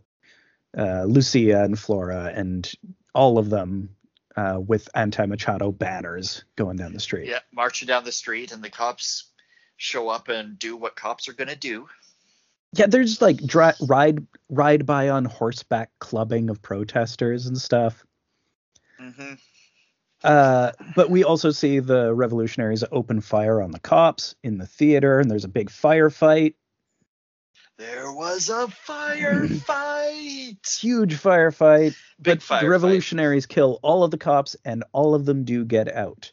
uh 0.76 1.04
Lucia 1.04 1.62
and 1.62 1.78
Flora 1.78 2.32
and 2.34 2.70
all 3.14 3.38
of 3.38 3.50
them 3.50 3.96
uh, 4.36 4.60
with 4.64 4.88
anti-Machado 4.94 5.72
banners 5.72 6.44
going 6.56 6.76
down 6.76 6.92
the 6.92 7.00
street. 7.00 7.28
Yeah, 7.28 7.40
marching 7.52 7.88
down 7.88 8.04
the 8.04 8.12
street, 8.12 8.52
and 8.52 8.62
the 8.62 8.70
cops 8.70 9.30
show 9.76 10.08
up 10.08 10.28
and 10.28 10.58
do 10.58 10.76
what 10.76 10.96
cops 10.96 11.28
are 11.28 11.32
gonna 11.32 11.56
do. 11.56 11.88
Yeah, 12.72 12.86
there's 12.86 13.22
like 13.22 13.38
dri- 13.38 13.72
ride 13.80 14.26
ride 14.50 14.84
by 14.84 15.08
on 15.08 15.24
horseback 15.24 15.90
clubbing 15.98 16.50
of 16.50 16.60
protesters 16.60 17.46
and 17.46 17.56
stuff. 17.56 18.04
Mm-hmm. 19.00 19.34
Uh, 20.24 20.72
but 20.94 21.10
we 21.10 21.24
also 21.24 21.50
see 21.50 21.78
the 21.78 22.12
revolutionaries 22.12 22.84
open 22.90 23.20
fire 23.20 23.62
on 23.62 23.70
the 23.70 23.78
cops 23.78 24.34
in 24.42 24.58
the 24.58 24.66
theater, 24.66 25.20
and 25.20 25.30
there's 25.30 25.44
a 25.44 25.48
big 25.48 25.70
firefight. 25.70 26.54
There 27.78 28.10
was 28.12 28.48
a 28.48 28.66
firefight. 28.88 30.56
Huge 30.80 31.14
firefight. 31.14 31.94
Big 32.20 32.38
but 32.38 32.38
firefight. 32.40 32.60
the 32.62 32.68
revolutionaries 32.70 33.46
kill 33.46 33.78
all 33.82 34.02
of 34.02 34.10
the 34.10 34.18
cops, 34.18 34.56
and 34.64 34.82
all 34.92 35.14
of 35.14 35.26
them 35.26 35.44
do 35.44 35.64
get 35.64 35.92
out. 35.94 36.32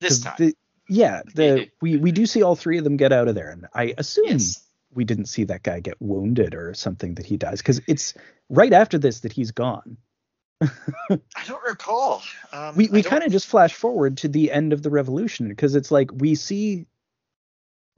This 0.00 0.22
'Cause 0.22 0.24
time. 0.24 0.34
the- 0.38 0.56
yeah, 0.88 1.22
the 1.34 1.68
we 1.80 1.96
we 1.96 2.10
do 2.12 2.26
see 2.26 2.42
all 2.42 2.56
three 2.56 2.78
of 2.78 2.84
them 2.84 2.96
get 2.96 3.12
out 3.12 3.28
of 3.28 3.34
there, 3.34 3.50
and 3.50 3.66
I 3.74 3.94
assume 3.98 4.26
yes. 4.26 4.64
we 4.92 5.04
didn't 5.04 5.26
see 5.26 5.44
that 5.44 5.62
guy 5.62 5.78
get 5.80 6.00
wounded 6.00 6.54
or 6.54 6.74
something 6.74 7.14
that 7.14 7.26
he 7.26 7.36
dies 7.36 7.58
because 7.60 7.80
it's 7.86 8.14
right 8.48 8.72
after 8.72 8.98
this 8.98 9.20
that 9.20 9.32
he's 9.32 9.52
gone. 9.52 9.96
I 10.62 11.44
don't 11.46 11.62
recall. 11.64 12.22
Um, 12.52 12.74
we 12.76 12.88
we 12.88 13.02
kind 13.04 13.22
of 13.22 13.30
just 13.30 13.46
flash 13.46 13.72
forward 13.72 14.16
to 14.18 14.28
the 14.28 14.50
end 14.50 14.72
of 14.72 14.82
the 14.82 14.90
revolution 14.90 15.48
because 15.48 15.74
it's 15.76 15.90
like 15.92 16.10
we 16.12 16.34
see 16.34 16.86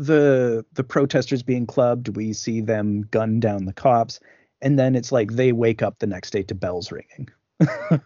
the 0.04 0.64
the 0.72 0.84
protesters 0.84 1.42
being 1.42 1.66
clubbed, 1.66 2.16
we 2.16 2.32
see 2.32 2.60
them 2.60 3.02
gun 3.10 3.40
down 3.40 3.64
the 3.64 3.72
cops, 3.72 4.20
and 4.60 4.78
then 4.78 4.94
it's 4.94 5.12
like 5.12 5.32
they 5.32 5.52
wake 5.52 5.82
up 5.82 5.98
the 5.98 6.06
next 6.06 6.30
day 6.30 6.42
to 6.44 6.54
bells 6.54 6.90
ringing. 6.92 7.28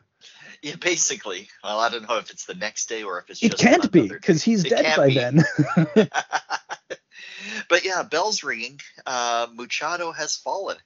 Yeah, 0.62 0.76
basically. 0.76 1.48
Well, 1.62 1.78
I 1.78 1.90
don't 1.90 2.08
know 2.08 2.16
if 2.16 2.30
it's 2.30 2.46
the 2.46 2.54
next 2.54 2.88
day 2.88 3.02
or 3.02 3.18
if 3.20 3.28
it's 3.30 3.42
It 3.42 3.52
just 3.52 3.62
can't 3.62 3.92
be 3.92 4.08
because 4.08 4.42
he's 4.42 4.64
It 4.64 4.70
dead 4.70 4.96
by 4.96 5.08
be. 5.08 5.14
then. 5.14 5.44
but 7.68 7.84
yeah, 7.84 8.02
bells 8.02 8.42
ringing. 8.42 8.80
Uh, 9.04 9.46
Muchado 9.48 10.14
has 10.16 10.34
fallen. 10.36 10.78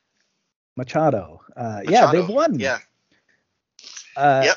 Machado. 0.76 1.40
Uh, 1.56 1.82
yeah, 1.88 2.10
they've 2.10 2.28
won. 2.28 2.58
Yeah. 2.58 2.78
Uh, 4.16 4.42
Yep. 4.46 4.56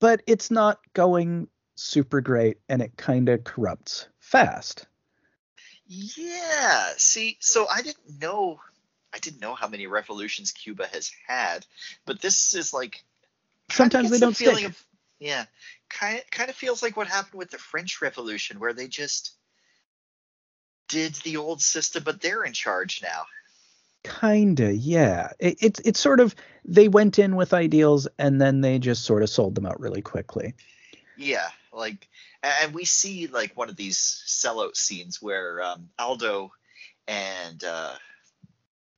But 0.00 0.22
it's 0.26 0.50
not 0.50 0.80
going 0.94 1.46
super 1.76 2.20
great, 2.20 2.56
and 2.68 2.82
it 2.82 2.96
kind 2.96 3.28
of 3.28 3.44
corrupts 3.44 4.08
fast. 4.18 4.86
Yeah. 5.86 6.92
See, 6.96 7.36
so 7.40 7.66
I 7.68 7.82
didn't 7.82 8.20
know. 8.20 8.60
I 9.14 9.18
didn't 9.18 9.40
know 9.40 9.54
how 9.54 9.68
many 9.68 9.86
revolutions 9.86 10.52
Cuba 10.52 10.86
has 10.92 11.10
had, 11.26 11.64
but 12.04 12.20
this 12.20 12.54
is 12.54 12.72
like. 12.72 13.04
Sometimes 13.70 14.10
they 14.10 14.18
don't 14.18 14.36
feeling 14.36 14.58
stick. 14.58 14.70
Of, 14.70 14.84
yeah, 15.18 15.44
kind 15.88 16.22
kind 16.30 16.50
of 16.50 16.56
feels 16.56 16.82
like 16.82 16.96
what 16.96 17.08
happened 17.08 17.38
with 17.38 17.50
the 17.50 17.58
French 17.58 18.00
Revolution, 18.02 18.60
where 18.60 18.72
they 18.72 18.88
just 18.88 19.32
did 20.88 21.14
the 21.16 21.36
old 21.36 21.60
system, 21.62 22.02
but 22.04 22.20
they're 22.20 22.44
in 22.44 22.52
charge 22.52 23.02
now. 23.02 23.24
Kinda, 24.04 24.72
yeah. 24.72 25.30
It, 25.40 25.58
it's 25.60 25.80
it's 25.80 26.00
sort 26.00 26.20
of 26.20 26.34
they 26.64 26.88
went 26.88 27.18
in 27.18 27.34
with 27.34 27.52
ideals 27.52 28.06
and 28.18 28.40
then 28.40 28.60
they 28.60 28.78
just 28.78 29.04
sort 29.04 29.22
of 29.22 29.30
sold 29.30 29.54
them 29.54 29.66
out 29.66 29.80
really 29.80 30.02
quickly. 30.02 30.54
Yeah, 31.16 31.48
like, 31.76 32.08
and 32.42 32.74
we 32.74 32.84
see 32.84 33.26
like 33.26 33.56
one 33.56 33.68
of 33.68 33.76
these 33.76 34.24
sellout 34.26 34.76
scenes 34.76 35.20
where 35.20 35.62
um, 35.62 35.90
Aldo 35.98 36.50
and 37.06 37.62
uh, 37.62 37.94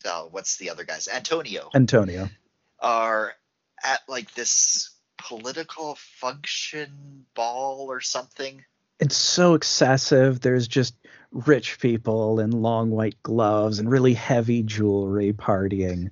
oh, 0.06 0.28
what's 0.30 0.56
the 0.56 0.70
other 0.70 0.84
guys? 0.84 1.08
Antonio 1.08 1.70
Antonio. 1.74 2.30
are 2.80 3.34
at 3.84 4.00
like 4.08 4.32
this 4.34 4.90
political 5.18 5.96
function 6.20 7.26
ball 7.34 7.86
or 7.88 8.00
something. 8.00 8.64
It's 9.00 9.16
so 9.16 9.54
excessive. 9.54 10.40
There's 10.40 10.66
just 10.66 10.94
rich 11.30 11.78
people 11.78 12.40
in 12.40 12.50
long 12.50 12.90
white 12.90 13.22
gloves 13.22 13.78
and 13.78 13.90
really 13.90 14.14
heavy 14.14 14.62
jewelry 14.62 15.32
partying. 15.32 16.10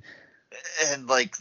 and 0.91 1.07
like 1.07 1.37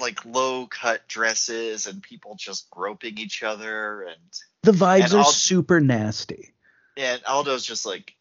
like 0.00 0.24
low 0.24 0.66
cut 0.66 1.06
dresses 1.08 1.86
and 1.86 2.02
people 2.02 2.34
just 2.38 2.70
groping 2.70 3.18
each 3.18 3.42
other 3.42 4.02
and 4.02 4.16
The 4.62 4.72
vibes 4.72 5.04
And 5.12 5.14
are 5.14 5.24
super 5.24 5.80
nasty. 5.80 6.52
and 6.96 7.20
Aldo's 7.26 7.64
just 7.64 7.86
like 7.86 8.14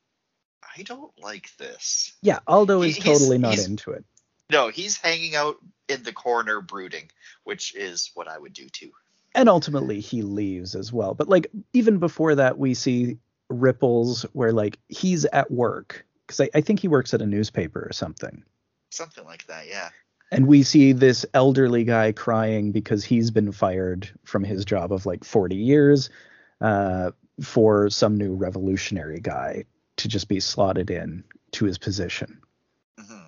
I 0.78 0.84
don't 0.84 1.12
like 1.20 1.56
this. 1.58 2.14
Yeah, 2.22 2.40
Aldo 2.48 2.84
is 2.84 2.98
totally 3.00 3.38
not 3.40 3.58
into 3.58 3.92
it. 3.92 4.06
No, 4.52 4.70
he's 4.70 4.98
hanging 4.98 5.36
out 5.36 5.58
in 5.88 6.04
the 6.04 6.14
corner 6.14 6.62
brooding, 6.62 7.10
which 7.44 7.76
is 7.76 8.12
what 8.14 8.28
I 8.28 8.38
would 8.38 8.54
do 8.54 8.70
too. 8.70 8.92
and 9.36 9.50
ultimately 9.50 10.00
he 10.00 10.22
leaves 10.24 10.74
as 10.76 10.92
well 10.94 11.14
but 11.14 11.30
like 11.30 11.48
even 11.74 11.98
before 12.00 12.36
that 12.36 12.58
we 12.58 12.74
see 12.74 13.18
ripples 13.50 14.24
where 14.34 14.52
like 14.54 14.78
he's 14.88 15.26
at 15.26 15.50
work 15.52 16.06
because 16.26 16.42
I, 16.42 16.50
I 16.56 16.62
think 16.62 16.80
he 16.80 16.88
works 16.88 17.14
at 17.14 17.22
a 17.22 17.26
newspaper 17.26 17.86
or 17.88 17.94
something 17.94 18.44
Something 18.92 19.24
like 19.26 19.46
that, 19.48 19.68
yeah. 19.68 19.90
And 20.32 20.48
we 20.48 20.64
see 20.64 20.92
this 20.92 21.26
elderly 21.34 21.84
guy 21.84 22.12
crying 22.12 22.72
because 22.72 23.04
he's 23.04 23.32
been 23.32 23.52
fired 23.52 24.10
from 24.24 24.44
his 24.44 24.66
job 24.66 24.92
of 24.92 25.06
like 25.06 25.24
40 25.24 25.56
years 25.56 26.10
uh, 26.62 27.12
for 27.42 27.90
some 27.90 28.18
new 28.18 28.36
revolutionary 28.36 29.20
guy 29.20 29.66
to 29.98 30.08
just 30.08 30.28
be 30.28 30.40
slotted 30.40 30.90
in 30.92 31.24
to 31.52 31.66
his 31.66 31.78
position 31.78 32.42
hmm 33.00 33.20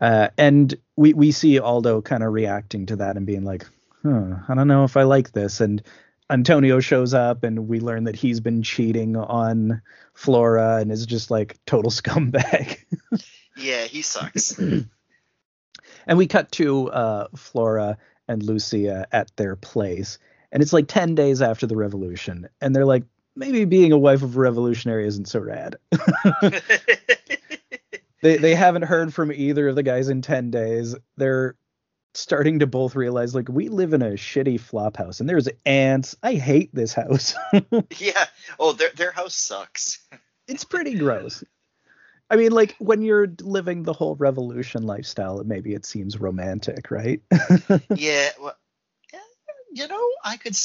uh, 0.00 0.28
and 0.38 0.74
we 0.96 1.12
we 1.12 1.32
see 1.32 1.58
Aldo 1.58 2.02
kind 2.02 2.22
of 2.22 2.32
reacting 2.32 2.86
to 2.86 2.96
that 2.96 3.16
and 3.16 3.26
being 3.26 3.44
like, 3.44 3.66
huh, 4.02 4.36
I 4.48 4.54
don't 4.54 4.68
know 4.68 4.84
if 4.84 4.96
I 4.96 5.02
like 5.02 5.32
this. 5.32 5.60
And 5.60 5.82
Antonio 6.30 6.80
shows 6.80 7.12
up 7.12 7.44
and 7.44 7.68
we 7.68 7.80
learn 7.80 8.04
that 8.04 8.16
he's 8.16 8.40
been 8.40 8.62
cheating 8.62 9.16
on 9.16 9.82
Flora 10.14 10.76
and 10.76 10.92
is 10.92 11.06
just 11.06 11.30
like 11.30 11.58
total 11.66 11.90
scumbag. 11.90 12.78
Yeah, 13.56 13.84
he 13.84 14.02
sucks. 14.02 14.58
and 16.10 16.18
we 16.18 16.26
cut 16.26 16.50
to 16.52 16.90
uh, 16.90 17.28
Flora 17.36 17.96
and 18.26 18.42
Lucia 18.42 19.06
at 19.12 19.30
their 19.36 19.54
place. 19.54 20.18
And 20.50 20.60
it's 20.60 20.72
like 20.72 20.88
10 20.88 21.14
days 21.14 21.40
after 21.40 21.68
the 21.68 21.76
revolution. 21.76 22.48
And 22.60 22.74
they're 22.74 22.84
like, 22.84 23.04
maybe 23.36 23.64
being 23.64 23.92
a 23.92 23.98
wife 23.98 24.22
of 24.22 24.36
a 24.36 24.40
revolutionary 24.40 25.06
isn't 25.06 25.28
so 25.28 25.38
rad. 25.38 25.76
they 28.22 28.36
they 28.36 28.56
haven't 28.56 28.82
heard 28.82 29.14
from 29.14 29.30
either 29.32 29.68
of 29.68 29.76
the 29.76 29.84
guys 29.84 30.08
in 30.08 30.20
10 30.20 30.50
days 30.50 30.96
they're 31.16 31.54
starting 32.12 32.58
to 32.58 32.66
both 32.66 32.96
realize 32.96 33.34
like 33.34 33.48
we 33.48 33.68
live 33.68 33.94
in 33.94 34.02
a 34.02 34.10
shitty 34.10 34.60
flop 34.60 34.96
house 34.96 35.20
and 35.20 35.28
there's 35.28 35.48
ants 35.64 36.16
i 36.22 36.34
hate 36.34 36.74
this 36.74 36.92
house 36.92 37.34
yeah. 37.98 38.26
Oh, 38.58 38.72
their 38.72 38.90
their 38.96 39.12
house 39.12 39.34
sucks. 39.34 40.00
it's 40.46 40.64
pretty 40.64 40.94
gross 40.94 41.42
i 42.30 42.36
mean 42.36 42.52
like 42.52 42.74
when 42.78 43.02
you're 43.02 43.28
living 43.42 43.82
the 43.82 43.92
whole 43.92 44.16
revolution 44.16 44.84
lifestyle 44.84 45.42
maybe 45.44 45.74
it 45.74 45.84
seems 45.84 46.20
romantic 46.20 46.90
right 46.90 47.22
yeah, 47.94 48.30
well, 48.40 48.56
you 49.72 49.86
know, 49.86 50.08
I 50.24 50.36
could 50.36 50.56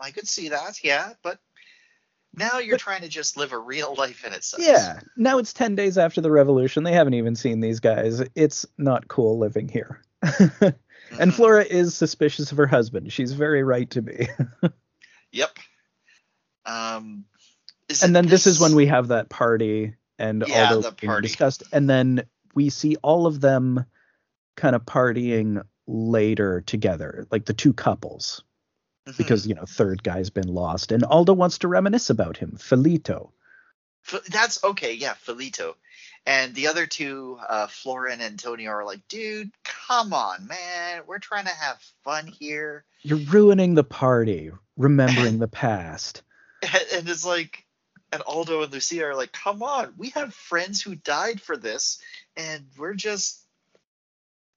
I 0.00 0.10
could 0.10 0.28
see 0.28 0.50
that, 0.50 0.82
yeah, 0.84 1.12
but 1.22 1.38
now 2.34 2.58
you're 2.58 2.78
trying 2.78 3.02
to 3.02 3.08
just 3.08 3.36
live 3.36 3.52
a 3.52 3.58
real 3.58 3.94
life 3.94 4.24
in 4.26 4.32
it 4.32 4.42
sucks. 4.42 4.62
yeah 4.66 5.00
now 5.16 5.38
it's 5.38 5.52
10 5.52 5.74
days 5.74 5.98
after 5.98 6.20
the 6.20 6.30
revolution 6.30 6.82
they 6.82 6.92
haven't 6.92 7.14
even 7.14 7.36
seen 7.36 7.60
these 7.60 7.80
guys 7.80 8.22
it's 8.34 8.64
not 8.78 9.06
cool 9.08 9.38
living 9.38 9.68
here 9.68 10.00
and 10.22 10.74
Mhm. 11.10 11.32
flora 11.32 11.62
is 11.62 11.94
suspicious 11.94 12.50
of 12.52 12.58
her 12.58 12.66
husband 12.66 13.12
she's 13.12 13.32
very 13.32 13.62
right 13.62 13.90
to 13.90 14.00
be 14.02 14.28
Yep. 15.32 15.58
Um. 16.66 17.24
And 18.02 18.14
then 18.14 18.26
this 18.26 18.46
is 18.46 18.60
when 18.60 18.74
we 18.74 18.86
have 18.86 19.08
that 19.08 19.28
party 19.28 19.94
and 20.22 20.44
Yeah, 20.46 20.68
all 20.70 20.76
the 20.76 20.82
those 20.82 20.94
being 20.94 21.08
party. 21.10 21.28
discussed 21.28 21.62
and 21.72 21.90
then 21.90 22.24
we 22.54 22.70
see 22.70 22.96
all 23.02 23.26
of 23.26 23.40
them 23.40 23.84
kind 24.56 24.74
of 24.76 24.84
partying 24.86 25.62
later 25.86 26.60
together 26.62 27.26
like 27.30 27.44
the 27.44 27.52
two 27.54 27.72
couples 27.72 28.42
Mhm. 29.08 29.16
because 29.18 29.46
you 29.46 29.54
know 29.54 29.64
third 29.66 30.02
guy's 30.02 30.30
been 30.30 30.48
lost 30.48 30.92
and 30.92 31.04
aldo 31.04 31.32
wants 31.32 31.58
to 31.58 31.68
reminisce 31.68 32.08
about 32.10 32.36
him 32.36 32.52
felito 32.56 33.32
that's 34.30 34.62
okay. 34.64 34.94
Yeah, 34.94 35.14
Felito. 35.14 35.74
And 36.26 36.54
the 36.56 36.66
other 36.66 36.86
two, 36.86 37.38
uh, 37.48 37.68
Flora 37.68 38.12
and 38.12 38.20
Antonio, 38.20 38.70
are 38.70 38.84
like, 38.84 39.06
dude, 39.08 39.52
come 39.62 40.12
on, 40.12 40.48
man. 40.48 41.02
We're 41.06 41.20
trying 41.20 41.44
to 41.44 41.52
have 41.54 41.80
fun 42.02 42.26
here. 42.26 42.84
you're 43.02 43.18
ruining 43.18 43.74
the 43.74 43.84
party 43.84 44.50
remembering 44.76 45.38
the 45.38 45.46
past 45.46 46.22
and 46.94 47.08
it's 47.08 47.24
like, 47.24 47.61
and 48.12 48.22
Aldo 48.22 48.62
and 48.62 48.72
Lucia 48.72 49.04
are 49.04 49.14
like, 49.16 49.32
come 49.32 49.62
on. 49.62 49.94
We 49.96 50.10
have 50.10 50.34
friends 50.34 50.82
who 50.82 50.94
died 50.94 51.40
for 51.40 51.56
this, 51.56 51.98
and 52.36 52.64
we're 52.78 52.94
just 52.94 53.40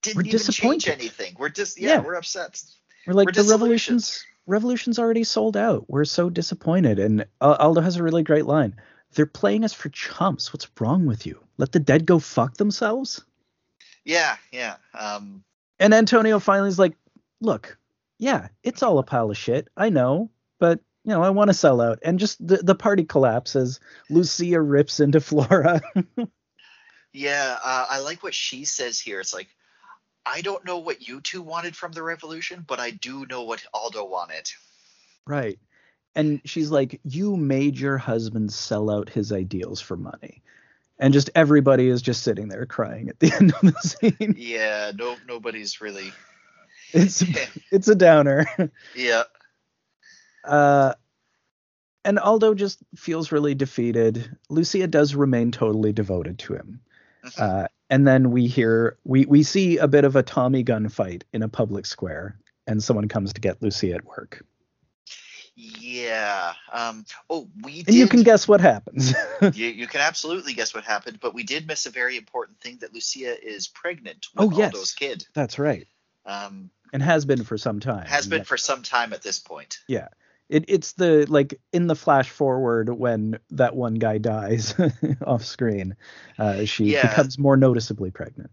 didn't 0.01 0.17
We're 0.17 0.27
even 0.27 0.39
change 0.39 0.87
anything. 0.87 1.35
We're 1.39 1.49
just, 1.49 1.79
yeah, 1.79 1.95
Yeah. 1.95 2.01
we're 2.01 2.13
upset. 2.15 2.61
we're 3.07 3.13
like 3.13 3.27
We're 3.27 3.43
the 3.43 3.49
revolution's 3.49 4.23
revolution's 4.47 4.99
already 4.99 5.23
sold 5.23 5.57
out 5.57 5.89
we're 5.89 6.05
so 6.05 6.29
disappointed 6.29 6.99
and 6.99 7.25
Al- 7.41 7.55
aldo 7.55 7.81
has 7.81 7.95
a 7.95 8.03
really 8.03 8.21
great 8.21 8.45
line 8.45 8.75
they're 9.13 9.25
playing 9.25 9.63
us 9.65 9.73
for 9.73 9.89
chumps 9.89 10.53
what's 10.53 10.67
wrong 10.79 11.07
with 11.07 11.25
you 11.25 11.39
let 11.57 11.71
the 11.71 11.79
dead 11.79 12.05
go 12.05 12.19
fuck 12.19 12.55
themselves 12.57 13.25
Yeah, 14.03 14.35
yeah. 14.51 14.75
Um, 14.93 15.43
And 15.79 15.95
Antonio 15.95 16.37
finally 16.37 16.69
is 16.69 16.77
like, 16.77 16.95
look, 17.41 17.75
yeah, 18.19 18.49
it's 18.61 18.83
all 18.83 18.99
a 18.99 19.03
pile 19.03 19.31
of 19.31 19.37
shit. 19.37 19.67
I 19.75 19.89
know, 19.89 20.29
but 20.59 20.79
you 21.05 21.13
know, 21.13 21.23
I 21.23 21.29
want 21.29 21.49
to 21.49 21.53
sell 21.53 21.81
out. 21.81 21.99
And 22.03 22.19
just 22.19 22.45
the, 22.45 22.57
the 22.57 22.75
party 22.75 23.03
collapses. 23.05 23.79
Lucia 24.09 24.59
rips 24.59 24.99
into 24.99 25.19
Flora. 25.21 25.81
Yeah, 27.13 27.57
uh, 27.63 27.85
I 27.89 27.99
like 27.99 28.23
what 28.23 28.33
she 28.33 28.65
says 28.65 28.99
here. 28.99 29.21
It's 29.21 29.33
like, 29.33 29.47
I 30.25 30.41
don't 30.41 30.65
know 30.65 30.79
what 30.79 31.07
you 31.07 31.21
two 31.21 31.41
wanted 31.41 31.73
from 31.73 31.93
the 31.93 32.03
revolution, 32.03 32.65
but 32.67 32.81
I 32.81 32.91
do 32.91 33.25
know 33.27 33.43
what 33.43 33.63
Aldo 33.73 34.03
wanted. 34.05 34.51
right. 35.25 35.57
And 36.13 36.41
she's 36.45 36.71
like, 36.71 36.99
You 37.05 37.37
made 37.37 37.79
your 37.79 37.97
husband 37.97 38.51
sell 38.51 38.89
out 38.89 39.09
his 39.09 39.31
ideals 39.31 39.79
for 39.81 39.95
money. 39.97 40.43
And 40.99 41.13
just 41.13 41.29
everybody 41.35 41.87
is 41.87 42.01
just 42.01 42.23
sitting 42.23 42.49
there 42.49 42.65
crying 42.65 43.07
at 43.09 43.19
the 43.19 43.31
end 43.39 43.53
of 43.53 43.61
the 43.61 43.79
scene. 43.81 44.35
Yeah, 44.37 44.91
no, 44.95 45.15
nobody's 45.27 45.79
really. 45.79 46.11
It's 46.91 47.23
it's 47.71 47.87
a 47.87 47.95
downer. 47.95 48.45
Yeah, 48.93 49.23
Uh, 50.45 50.93
and 52.03 52.19
Aldo 52.19 52.53
just 52.53 52.79
feels 52.95 53.31
really 53.31 53.55
defeated. 53.55 54.37
Lucia 54.49 54.87
does 54.87 55.15
remain 55.15 55.51
totally 55.51 55.91
devoted 55.91 56.37
to 56.39 56.53
him. 56.53 56.81
Mhm. 57.25 57.39
Uh, 57.39 57.67
and 57.89 58.07
then 58.07 58.31
we 58.31 58.47
hear 58.47 58.97
we 59.03 59.25
we 59.25 59.41
see 59.43 59.77
a 59.77 59.87
bit 59.87 60.05
of 60.05 60.15
a 60.15 60.23
Tommy 60.23 60.61
gun 60.63 60.89
fight 60.89 61.23
in 61.33 61.41
a 61.43 61.49
public 61.49 61.85
square, 61.85 62.37
and 62.67 62.83
someone 62.83 63.07
comes 63.07 63.33
to 63.33 63.41
get 63.41 63.61
Lucia 63.61 63.93
at 63.95 64.05
work. 64.05 64.43
yeah. 65.55 66.53
Um. 66.71 67.05
Oh, 67.29 67.47
we 67.63 67.77
did. 67.77 67.87
And 67.89 67.95
you 67.97 68.07
can 68.07 68.23
guess 68.23 68.47
what 68.47 68.61
happens. 68.61 69.13
you, 69.53 69.67
you 69.67 69.87
can 69.87 70.01
absolutely 70.01 70.53
guess 70.53 70.73
what 70.73 70.83
happened, 70.83 71.19
but 71.21 71.33
we 71.33 71.43
did 71.43 71.67
miss 71.67 71.85
a 71.85 71.89
very 71.91 72.17
important 72.17 72.59
thing 72.59 72.77
that 72.81 72.93
Lucia 72.93 73.35
is 73.43 73.67
pregnant 73.67 74.27
Oh, 74.37 74.47
with 74.47 74.57
yes. 74.57 74.73
Aldo's 74.73 74.91
kid. 74.93 75.25
That's 75.33 75.57
right, 75.57 75.87
Um, 76.25 76.69
and 76.93 77.01
has 77.01 77.25
been 77.25 77.43
for 77.43 77.57
some 77.57 77.79
time. 77.79 78.05
has 78.07 78.27
been 78.27 78.39
Yeah. 78.39 78.43
for 78.45 78.57
some 78.57 78.81
time 78.83 79.13
at 79.13 79.21
this 79.21 79.39
point. 79.39 79.79
It, 80.47 80.65
it's 80.67 80.91
the 80.93 81.25
like 81.27 81.59
in 81.73 81.87
the 81.87 81.95
flash 81.95 82.29
forward 82.29 82.89
when 82.89 83.39
that 83.51 83.75
one 83.75 83.95
guy 83.95 84.19
dies 84.19 84.75
off 85.25 85.43
screen, 85.43 85.95
uh, 86.37 86.65
she 86.65 86.85
Yeah. 86.93 87.07
becomes 87.09 87.39
more 87.39 87.57
noticeably 87.57 88.11
pregnant. 88.11 88.51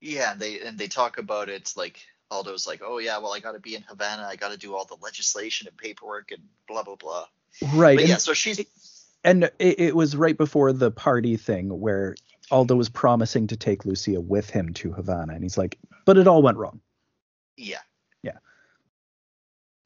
Yeah, 0.00 0.32
and 0.32 0.40
they 0.40 0.60
and 0.60 0.78
they 0.78 0.88
talk 0.88 1.18
about 1.18 1.50
it 1.50 1.74
like 1.76 2.00
Aldo's 2.30 2.66
like, 2.66 2.80
oh 2.82 2.98
yeah, 2.98 3.18
well 3.18 3.34
I 3.34 3.40
got 3.40 3.52
to 3.52 3.60
be 3.60 3.74
in 3.74 3.82
Havana, 3.82 4.22
I 4.26 4.36
got 4.36 4.50
to 4.52 4.56
do 4.56 4.74
all 4.74 4.86
the 4.86 4.96
legislation 5.02 5.66
and 5.68 5.76
paperwork 5.76 6.30
and 6.32 6.42
blah 6.66 6.82
blah 6.84 6.96
blah. 6.96 7.26
Right. 7.74 7.96
But 7.96 8.02
and- 8.02 8.08
yeah, 8.08 8.16
so 8.16 8.32
she's 8.32 8.64
and 9.22 9.44
it, 9.58 9.78
it 9.80 9.94
was 9.96 10.16
right 10.16 10.38
before 10.38 10.72
the 10.72 10.90
party 10.90 11.36
thing 11.36 11.68
where 11.80 12.14
Aldo 12.50 12.74
was 12.76 12.88
promising 12.88 13.46
to 13.48 13.56
take 13.58 13.84
Lucia 13.84 14.18
with 14.20 14.48
him 14.48 14.72
to 14.74 14.92
Havana, 14.92 15.34
and 15.34 15.42
he's 15.42 15.58
like, 15.58 15.76
but 16.06 16.16
it 16.16 16.26
all 16.26 16.40
went 16.40 16.56
wrong. 16.56 16.80
Yeah. 17.58 17.80
Yeah. 18.22 18.38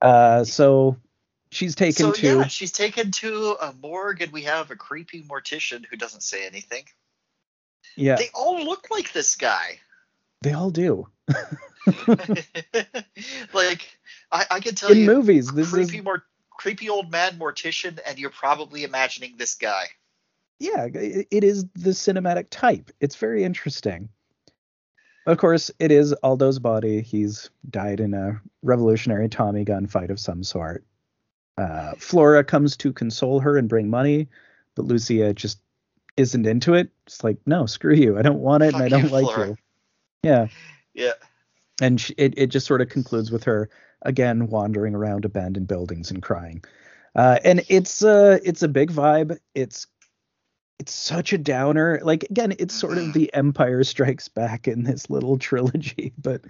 Uh, 0.01 0.45
so 0.45 0.97
she's 1.55 1.75
taken 1.75 2.07
so 2.07 2.13
to 2.13 2.27
yeah, 2.27 2.47
she's 2.47 2.73
taken 2.73 3.11
to 3.13 3.57
a 3.61 3.73
morgue, 3.81 4.23
and 4.23 4.33
we 4.33 4.43
have 4.43 4.71
a 4.71 4.77
creepy 4.77 5.23
mortician 5.23 5.85
who 5.87 5.97
doesn't 5.97 6.23
say 6.23 6.47
anything. 6.47 6.85
yeah, 7.97 8.17
They 8.17 8.29
all 8.35 8.65
look 8.65 8.89
like 8.91 9.13
this 9.13 9.37
guy. 9.37 9.81
they 10.43 10.53
all 10.53 10.71
do 10.71 11.09
like 13.55 13.99
I, 14.31 14.45
I 14.51 14.61
can 14.61 14.75
tell 14.75 14.91
in 14.91 14.99
you, 14.99 15.07
movies. 15.07 15.51
This 15.51 15.71
creepy 15.71 15.99
is 15.99 16.05
more 16.05 16.23
creepy 16.51 16.91
old 16.91 17.11
man 17.11 17.39
mortician, 17.39 17.99
and 18.07 18.19
you're 18.19 18.31
probably 18.31 18.85
imagining 18.85 19.37
this 19.39 19.55
guy. 19.55 19.85
yeah, 20.59 20.85
it, 20.85 21.29
it 21.31 21.45
is 21.45 21.65
the 21.75 21.91
cinematic 21.91 22.49
type. 22.51 22.91
It's 23.01 23.17
very 23.17 23.45
interesting. 23.45 24.11
Of 25.27 25.39
course, 25.39 25.71
it 25.79 25.91
is 25.91 26.15
Aldo's 26.23 26.59
body. 26.59 27.01
He's 27.01 27.49
died 27.71 28.01
in 28.01 28.13
a 28.13 28.43
revolutionary 28.63 29.31
Tommy 29.31 29.65
gun 29.65 29.87
fight 29.87 30.11
of 30.11 30.21
some 30.21 30.45
sort. 30.45 30.85
Uh, 31.57 31.93
Flora 31.99 32.43
comes 32.45 32.77
to 32.79 32.93
console 32.93 33.41
her 33.41 33.57
and 33.57 33.69
bring 33.69 33.89
money, 33.89 34.29
but 34.75 34.85
Lucia 34.87 35.33
just 35.35 35.61
isn't 36.17 36.47
into 36.47 36.75
it. 36.75 36.91
It's 37.07 37.23
like, 37.23 37.39
no, 37.47 37.67
screw 37.67 37.95
you. 37.95 38.19
I 38.19 38.23
don't 38.23 38.41
want 38.41 38.63
it, 38.63 38.75
and 38.75 38.83
I 38.83 38.89
don't 38.89 39.05
you, 39.05 39.09
like 39.09 39.25
Flora. 39.25 39.49
you. 39.49 39.57
Yeah, 40.23 40.47
Yeah. 40.95 41.13
and 41.81 42.01
she, 42.01 42.15
it 42.17 42.35
it 42.39 42.47
just 42.49 42.67
sort 42.67 42.81
of 42.81 42.89
concludes 42.89 43.31
with 43.31 43.45
her 43.45 43.69
again 44.03 44.47
wandering 44.49 44.95
around 44.95 45.25
abandoned 45.25 45.67
buildings 45.69 46.11
and 46.11 46.23
crying. 46.23 46.63
Uh, 47.15 47.39
and 47.45 47.63
it's 47.69 48.03
uh 48.03 48.39
it's 48.43 48.63
a 48.63 48.69
big 48.69 48.91
vibe. 48.91 49.39
It's 49.55 49.87
it's 50.81 50.93
such 50.93 51.33
a 51.33 51.39
downer. 51.39 52.01
Like 52.03 52.25
again, 52.25 52.55
it's 52.59 52.75
sort 52.75 52.99
of 52.99 53.05
Mhm. 53.05 53.13
the 53.13 53.35
Empire 53.35 53.85
Strikes 53.85 54.29
Back 54.29 54.67
in 54.67 54.83
this 54.83 55.09
little 55.11 55.39
trilogy, 55.39 56.13
but 56.19 56.41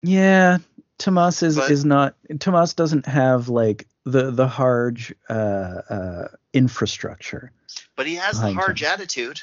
Yeah, 0.03 0.59
Tomas 0.97 1.41
is 1.43 1.55
But- 1.55 1.71
is 1.71 1.85
not. 1.85 2.15
Tomas 2.39 2.73
doesn't 2.73 3.05
have 3.05 3.49
like 3.49 3.87
the 4.05 4.31
the 4.31 4.47
Harge 4.47 5.13
uh, 5.29 5.33
uh, 5.33 6.27
infrastructure. 6.53 7.51
But 7.95 8.07
he 8.07 8.15
has 8.15 8.39
the 8.39 8.53
Harge 8.53 8.83
attitude. 8.83 9.41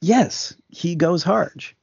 Yes, 0.00 0.54
he 0.68 0.94
goes 0.94 1.22
Harge. 1.24 1.76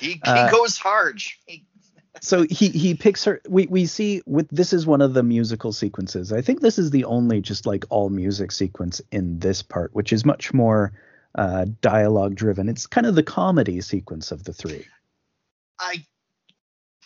He, 0.00 0.12
he 0.12 0.20
Uh, 0.24 0.50
goes 0.50 0.78
Harge. 0.78 1.38
He, 1.46 1.64
so 2.22 2.42
he 2.50 2.68
he 2.70 2.94
picks 2.94 3.24
her 3.24 3.40
we 3.48 3.66
we 3.66 3.86
see 3.86 4.22
with 4.26 4.48
this 4.50 4.72
is 4.72 4.86
one 4.86 5.00
of 5.02 5.14
the 5.14 5.22
musical 5.22 5.72
sequences 5.72 6.32
i 6.32 6.40
think 6.40 6.60
this 6.60 6.76
is 6.76 6.90
the 6.90 7.04
only 7.04 7.40
just 7.40 7.64
like 7.64 7.84
all 7.90 8.08
music 8.08 8.50
sequence 8.50 9.00
in 9.12 9.38
this 9.38 9.62
part 9.62 9.94
which 9.94 10.12
is 10.12 10.24
much 10.24 10.52
more 10.52 10.92
uh 11.38 11.64
dialogue 11.80 12.34
driven 12.34 12.68
it's 12.68 12.86
kind 12.86 13.06
of 13.06 13.14
the 13.14 13.22
comedy 13.22 13.80
sequence 13.80 14.30
of 14.30 14.44
the 14.44 14.52
three 14.52 14.84
I, 15.80 16.04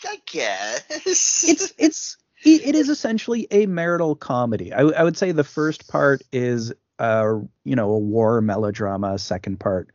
I 0.05 0.17
guess. 0.27 0.85
it's 0.89 1.73
it's 1.79 2.17
it 2.45 2.67
it 2.67 2.75
is 2.75 2.89
essentially 2.89 3.47
a 3.51 3.67
marital 3.67 4.17
comedy 4.17 4.73
I, 4.73 4.81
I 4.81 5.05
would 5.05 5.17
say 5.17 5.31
the 5.31 5.45
first 5.45 5.89
part 5.89 6.23
is 6.33 6.73
uh, 7.03 7.41
you 7.65 7.75
know, 7.75 7.91
a 7.91 7.99
war 7.99 8.41
melodrama, 8.41 9.19
second 9.19 9.59
part 9.59 9.89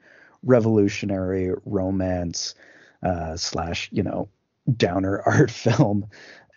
revolutionary 0.43 1.51
romance 1.65 2.53
uh, 3.01 3.38
slash, 3.38 3.89
you 3.93 4.03
know, 4.03 4.29
downer 4.75 5.21
art 5.25 5.49
film. 5.49 6.05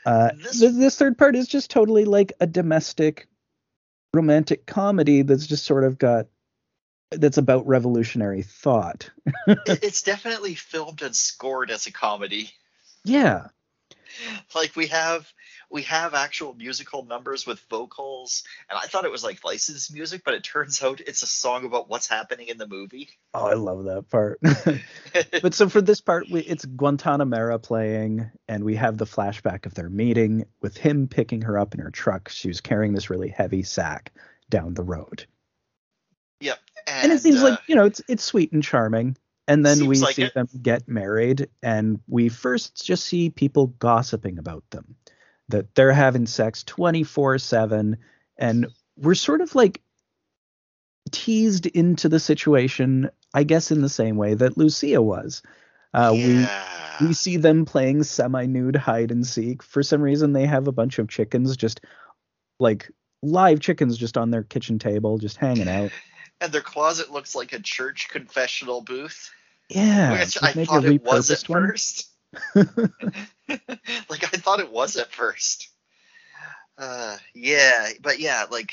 Uh, 0.04 0.30
this, 0.36 0.60
this 0.60 0.98
third 0.98 1.16
part 1.16 1.36
is 1.36 1.46
just 1.46 1.70
totally 1.70 2.04
like 2.04 2.32
a 2.40 2.46
domestic 2.46 3.28
romantic 4.12 4.66
comedy 4.66 5.22
that's 5.22 5.46
just 5.46 5.64
sort 5.64 5.84
of 5.84 5.98
got 5.98 6.26
that's 7.10 7.38
about 7.38 7.66
revolutionary 7.66 8.42
thought. 8.42 9.10
It's 9.66 10.02
definitely 10.02 10.54
filmed 10.54 11.02
and 11.02 11.14
scored 11.14 11.70
as 11.70 11.86
a 11.86 11.92
comedy. 11.92 12.50
Yeah. 13.04 13.48
Like 14.54 14.74
we 14.76 14.88
have 14.88 15.32
we 15.70 15.82
have 15.82 16.14
actual 16.14 16.52
musical 16.54 17.04
numbers 17.04 17.46
with 17.46 17.60
vocals, 17.70 18.42
and 18.68 18.78
I 18.78 18.86
thought 18.86 19.04
it 19.04 19.10
was 19.10 19.22
like 19.22 19.44
licensed 19.44 19.94
music, 19.94 20.22
but 20.24 20.34
it 20.34 20.42
turns 20.42 20.82
out 20.82 21.00
it's 21.00 21.22
a 21.22 21.26
song 21.26 21.64
about 21.64 21.88
what's 21.88 22.08
happening 22.08 22.48
in 22.48 22.58
the 22.58 22.66
movie. 22.66 23.10
Oh, 23.32 23.46
I 23.46 23.54
love 23.54 23.84
that 23.84 24.10
part. 24.10 24.40
but 25.42 25.54
so 25.54 25.68
for 25.68 25.80
this 25.80 26.00
part, 26.00 26.26
we, 26.30 26.40
it's 26.40 26.66
Guantanamera 26.66 27.62
playing, 27.62 28.30
and 28.48 28.64
we 28.64 28.76
have 28.76 28.98
the 28.98 29.06
flashback 29.06 29.66
of 29.66 29.74
their 29.74 29.90
meeting 29.90 30.44
with 30.60 30.76
him 30.76 31.06
picking 31.06 31.42
her 31.42 31.58
up 31.58 31.74
in 31.74 31.80
her 31.80 31.90
truck. 31.90 32.28
She 32.28 32.48
was 32.48 32.60
carrying 32.60 32.92
this 32.92 33.10
really 33.10 33.28
heavy 33.28 33.62
sack 33.62 34.12
down 34.48 34.74
the 34.74 34.82
road, 34.82 35.26
yep. 36.40 36.58
And, 36.86 37.04
and, 37.04 37.12
it 37.12 37.22
seems 37.22 37.40
uh, 37.40 37.50
like 37.50 37.60
you 37.66 37.74
know 37.74 37.84
it's 37.84 38.02
it's 38.08 38.24
sweet 38.24 38.52
and 38.52 38.62
charming. 38.62 39.16
And 39.48 39.66
then 39.66 39.86
we 39.86 39.98
like 39.98 40.14
see 40.14 40.22
it. 40.22 40.34
them 40.34 40.48
get 40.62 40.86
married, 40.86 41.48
and 41.60 41.98
we 42.06 42.28
first 42.28 42.84
just 42.86 43.04
see 43.04 43.30
people 43.30 43.68
gossiping 43.78 44.38
about 44.38 44.62
them, 44.70 44.94
that 45.48 45.74
they're 45.74 45.92
having 45.92 46.26
sex 46.26 46.62
24 46.62 47.38
7, 47.38 47.96
and 48.38 48.66
we're 48.96 49.14
sort 49.16 49.40
of 49.40 49.54
like 49.56 49.80
teased 51.10 51.66
into 51.66 52.08
the 52.08 52.20
situation, 52.20 53.10
I 53.34 53.42
guess, 53.42 53.72
in 53.72 53.82
the 53.82 53.88
same 53.88 54.16
way 54.16 54.34
that 54.34 54.56
Lucia 54.56 55.02
was. 55.02 55.42
Uh, 55.92 56.12
yeah. 56.14 56.64
we 57.00 57.08
we 57.08 57.12
see 57.12 57.36
them 57.36 57.64
playing 57.64 58.04
semi-nude 58.04 58.76
hide 58.76 59.10
and 59.10 59.26
seek. 59.26 59.62
For 59.62 59.82
some 59.82 60.02
reason, 60.02 60.32
they 60.32 60.46
have 60.46 60.68
a 60.68 60.72
bunch 60.72 60.98
of 60.98 61.08
chickens 61.08 61.56
just 61.56 61.80
like 62.60 62.90
live 63.22 63.60
chickens 63.60 63.96
just 63.96 64.16
on 64.16 64.30
their 64.30 64.42
kitchen 64.42 64.78
table, 64.78 65.18
just 65.18 65.36
hanging 65.36 65.68
out. 65.68 65.90
and 66.40 66.52
their 66.52 66.60
closet 66.60 67.10
looks 67.10 67.34
like 67.34 67.52
a 67.52 67.60
church 67.60 68.08
confessional 68.08 68.80
booth, 68.80 69.30
Yeah, 69.68 70.12
which 70.12 70.38
I 70.42 70.52
thought 70.52 70.84
it 70.84 71.02
was 71.02 71.30
at 71.30 71.48
one. 71.48 71.68
first. 71.68 72.08
like 72.54 74.24
I 74.24 74.36
thought 74.38 74.60
it 74.60 74.70
was 74.70 74.96
at 74.96 75.12
first. 75.12 75.68
Uh, 76.78 77.16
yeah, 77.34 77.88
but 78.00 78.20
yeah, 78.20 78.46
like 78.50 78.72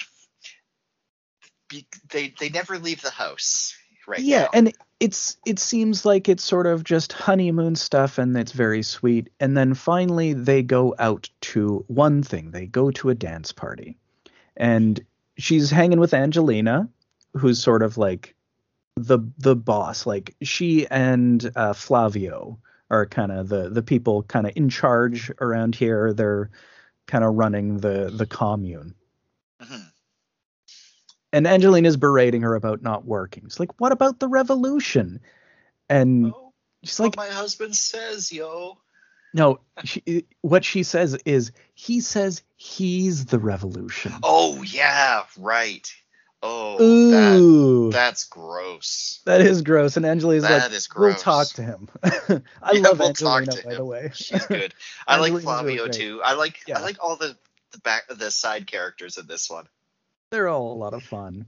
be, 1.70 1.86
they 2.10 2.34
they 2.40 2.50
never 2.50 2.78
leave 2.80 3.02
the 3.02 3.10
house 3.10 3.76
right 4.08 4.20
yeah, 4.20 4.44
now. 4.44 4.50
and 4.54 4.74
it's 5.00 5.38
it 5.46 5.60
seems 5.60 6.06
like 6.06 6.30
it's 6.30 6.44
sort 6.44 6.66
of 6.68 6.84
just 6.84 7.14
honeymoon 7.14 7.76
stuff, 7.76 8.18
and 8.18 8.36
it's 8.38 8.54
very 8.54 8.84
sweet. 8.84 9.30
And 9.40 9.58
then 9.58 9.74
finally, 9.74 10.34
they 10.34 10.64
go 10.64 10.96
out 10.98 11.30
to 11.42 11.84
one 11.88 12.24
thing. 12.24 12.52
They 12.52 12.66
go 12.66 12.92
to 12.92 13.10
a 13.10 13.16
dance 13.16 13.52
party, 13.52 13.98
and 14.56 15.00
she's 15.38 15.70
hanging 15.70 16.00
with 16.00 16.14
Angelina, 16.14 16.90
who's 17.38 17.62
sort 17.62 17.84
of 17.84 17.98
like 17.98 18.36
the 18.96 19.20
the 19.38 19.56
boss. 19.56 20.06
Like 20.06 20.36
she 20.42 20.88
and 20.88 21.50
uh, 21.56 21.74
Flavio 21.74 22.60
are 22.90 23.06
kind 23.06 23.32
of 23.32 23.50
the 23.50 23.70
the 23.70 23.84
people 23.84 24.24
kind 24.24 24.48
of 24.48 24.54
in 24.56 24.70
charge 24.70 25.32
around 25.42 25.76
here. 25.76 26.14
They're 26.14 26.50
kind 27.06 27.24
of 27.24 27.36
running 27.36 27.78
the 27.78 28.12
the 28.14 28.26
commune. 28.26 28.96
Mhm. 29.62 29.92
And 31.34 31.46
Angelina's 31.46 31.98
berating 31.98 32.42
her 32.42 32.56
about 32.56 32.82
not 32.82 33.06
working. 33.06 33.44
She's 33.44 33.60
like, 33.60 33.80
"What 33.80 33.92
about 33.92 34.20
the 34.20 34.28
revolution?" 34.28 35.20
And 35.90 36.34
Oh, 36.34 36.54
she's 36.84 37.00
what 37.00 37.18
like, 37.18 37.30
my 37.30 37.34
husband 37.34 37.76
says, 37.76 38.32
yo. 38.32 38.78
"No." 39.34 39.60
She, 39.84 40.26
what 40.42 40.64
she 40.64 40.84
says 40.84 41.16
is, 41.26 41.52
"He 41.74 42.00
says 42.00 42.42
he's 42.56 43.26
the 43.26 43.40
revolution." 43.40 44.14
Oh 44.24 44.62
yeah, 44.64 45.26
right. 45.38 45.94
Oh, 46.50 47.90
that 47.92 47.98
that's 47.98 48.24
gross. 48.26 49.22
that 49.26 49.42
is 49.42 49.62
gross. 49.62 49.98
And 49.98 50.06
Angelina's 50.06 50.44
That 50.44 50.64
like, 50.64 50.72
is 50.72 50.88
"We'll 50.96 51.16
talk 51.16 51.48
to 51.50 51.64
him." 51.64 51.90
I 52.04 52.12
Yeah, 52.74 52.80
love 52.82 53.00
we'll 53.00 53.10
Angelina, 53.10 53.52
by 53.64 53.72
him. 53.72 53.78
the 53.78 53.86
way. 53.86 54.12
She's 54.14 54.46
good. 54.46 54.74
I 55.08 55.20
like 55.20 55.42
Flavio 55.42 55.88
too. 55.88 56.22
I 56.24 56.34
like 56.34 56.60
Yeah. 56.68 56.80
I 56.80 56.82
like 56.82 56.98
all 57.04 57.16
the 57.16 57.38
the 57.72 57.80
back 57.80 58.08
the 58.10 58.32
side 58.32 58.68
characters 58.68 59.18
in 59.18 59.28
this 59.28 59.50
one. 59.50 59.66
They're 60.32 60.48
all 60.50 60.74
a 60.74 60.78
lot 60.78 60.94
of 60.94 61.04
fun. 61.04 61.46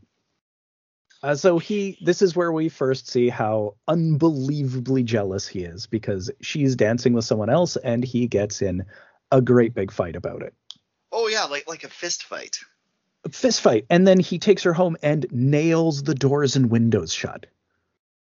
Uh, 1.21 1.35
so 1.35 1.59
he, 1.59 1.97
this 2.01 2.21
is 2.21 2.33
where 2.33 2.51
we 2.51 2.69
first 2.69 3.09
see 3.09 3.27
how 3.27 3.75
unbelievably 3.89 5.03
jealous 5.03 5.45
he 5.47 5.59
is 5.63 5.85
because 5.85 6.31
she's 6.41 6.77
dancing 6.77 7.11
with 7.11 7.25
someone 7.25 7.49
else 7.49 7.75
and 7.75 8.05
he 8.05 8.25
gets 8.27 8.61
in 8.61 8.85
a 9.29 9.41
great 9.41 9.73
big 9.73 9.91
fight 9.91 10.15
about 10.15 10.41
it. 10.41 10.53
Oh 11.11 11.27
yeah, 11.27 11.43
like 11.43 11.67
like 11.67 11.83
a 11.83 11.89
fist 11.89 12.23
fight. 12.23 12.57
Fist 13.31 13.61
fight. 13.61 13.85
And 13.89 14.07
then 14.07 14.19
he 14.19 14.39
takes 14.39 14.63
her 14.63 14.73
home 14.73 14.97
and 15.03 15.25
nails 15.31 16.03
the 16.03 16.15
doors 16.15 16.55
and 16.55 16.69
windows 16.69 17.13
shut. 17.13 17.45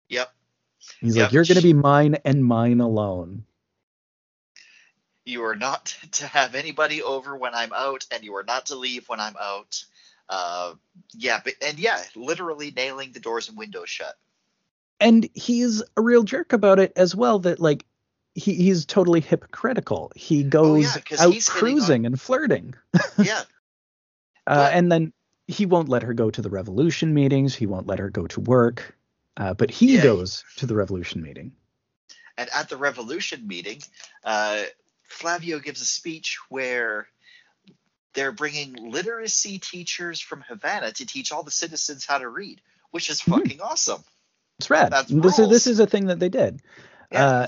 Yep. 0.09 0.33
He's 0.99 1.15
Yep. 1.15 1.23
like, 1.25 1.33
You're 1.33 1.45
going 1.45 1.55
to 1.57 1.63
be 1.63 1.73
mine 1.73 2.17
and 2.25 2.43
mine 2.43 2.81
alone. 2.81 3.45
You 5.25 5.43
are 5.45 5.55
not 5.55 5.95
to 6.13 6.27
have 6.27 6.55
anybody 6.55 7.01
over 7.01 7.35
when 7.37 7.53
I'm 7.53 7.73
out, 7.73 8.05
and 8.11 8.23
you 8.23 8.35
are 8.35 8.43
not 8.43 8.67
to 8.67 8.75
leave 8.75 9.07
when 9.07 9.19
I'm 9.19 9.35
out. 9.39 9.83
Uh, 10.29 10.73
yeah, 11.13 11.41
but 11.43 11.53
and 11.65 11.77
yeah, 11.77 12.01
literally 12.15 12.71
nailing 12.71 13.11
the 13.11 13.19
doors 13.19 13.49
and 13.49 13.57
windows 13.57 13.89
shut. 13.89 14.17
And 14.99 15.27
he's 15.33 15.83
a 15.97 16.01
real 16.01 16.23
jerk 16.23 16.53
about 16.53 16.79
it 16.79 16.93
as 16.95 17.15
well, 17.15 17.39
that 17.39 17.59
like, 17.59 17.85
he, 18.33 18.53
he's 18.53 18.85
totally 18.85 19.19
hypocritical. 19.19 20.11
He 20.15 20.43
goes 20.43 20.95
Oh, 20.95 20.99
'cause 21.03 21.19
out 21.19 21.33
hitting 21.33 21.53
on- 21.53 21.59
cruising 21.59 22.05
and 22.05 22.19
flirting. 22.21 22.75
Yeah, 23.17 23.41
Uh, 24.47 24.69
and 24.71 24.91
then 24.91 25.13
he 25.47 25.65
won't 25.65 25.89
let 25.89 26.03
her 26.03 26.13
go 26.13 26.29
to 26.31 26.41
the 26.41 26.49
revolution 26.49 27.13
meetings. 27.13 27.55
He 27.55 27.65
won't 27.65 27.87
let 27.87 27.99
her 27.99 28.09
go 28.09 28.27
to 28.27 28.39
work. 28.39 28.95
Uh, 29.37 29.53
but 29.53 29.71
he 29.71 29.95
Yeah. 29.95 30.03
goes 30.03 30.43
to 30.57 30.65
the 30.65 30.75
revolution 30.75 31.21
meeting. 31.21 31.53
and 32.37 32.49
at 32.55 32.69
the 32.69 32.77
revolution 32.77 33.45
meeting, 33.45 33.81
uh, 34.23 34.63
Flavio 35.03 35.59
gives 35.59 35.81
a 35.81 35.85
speech 35.85 36.39
where 36.49 37.07
they're 38.13 38.31
bringing 38.31 38.73
literacy 38.91 39.59
teachers 39.59 40.19
from 40.21 40.41
Havana 40.47 40.91
to 40.93 41.05
teach 41.05 41.31
all 41.31 41.43
the 41.43 41.51
citizens 41.51 42.05
how 42.05 42.17
to 42.17 42.27
read, 42.29 42.61
which 42.91 43.09
is 43.09 43.21
Mhm. 43.21 43.35
fucking 43.35 43.61
awesome. 43.61 44.03
It's 44.59 44.69
rad. 44.69 44.91
That's 44.91 45.09
this 45.11 45.39
is 45.39 45.49
this 45.49 45.67
is 45.67 45.79
a 45.79 45.85
thing 45.85 46.05
that 46.07 46.19
they 46.19 46.29
did. 46.29 46.61
Yeah. 47.11 47.25
Uh, 47.25 47.47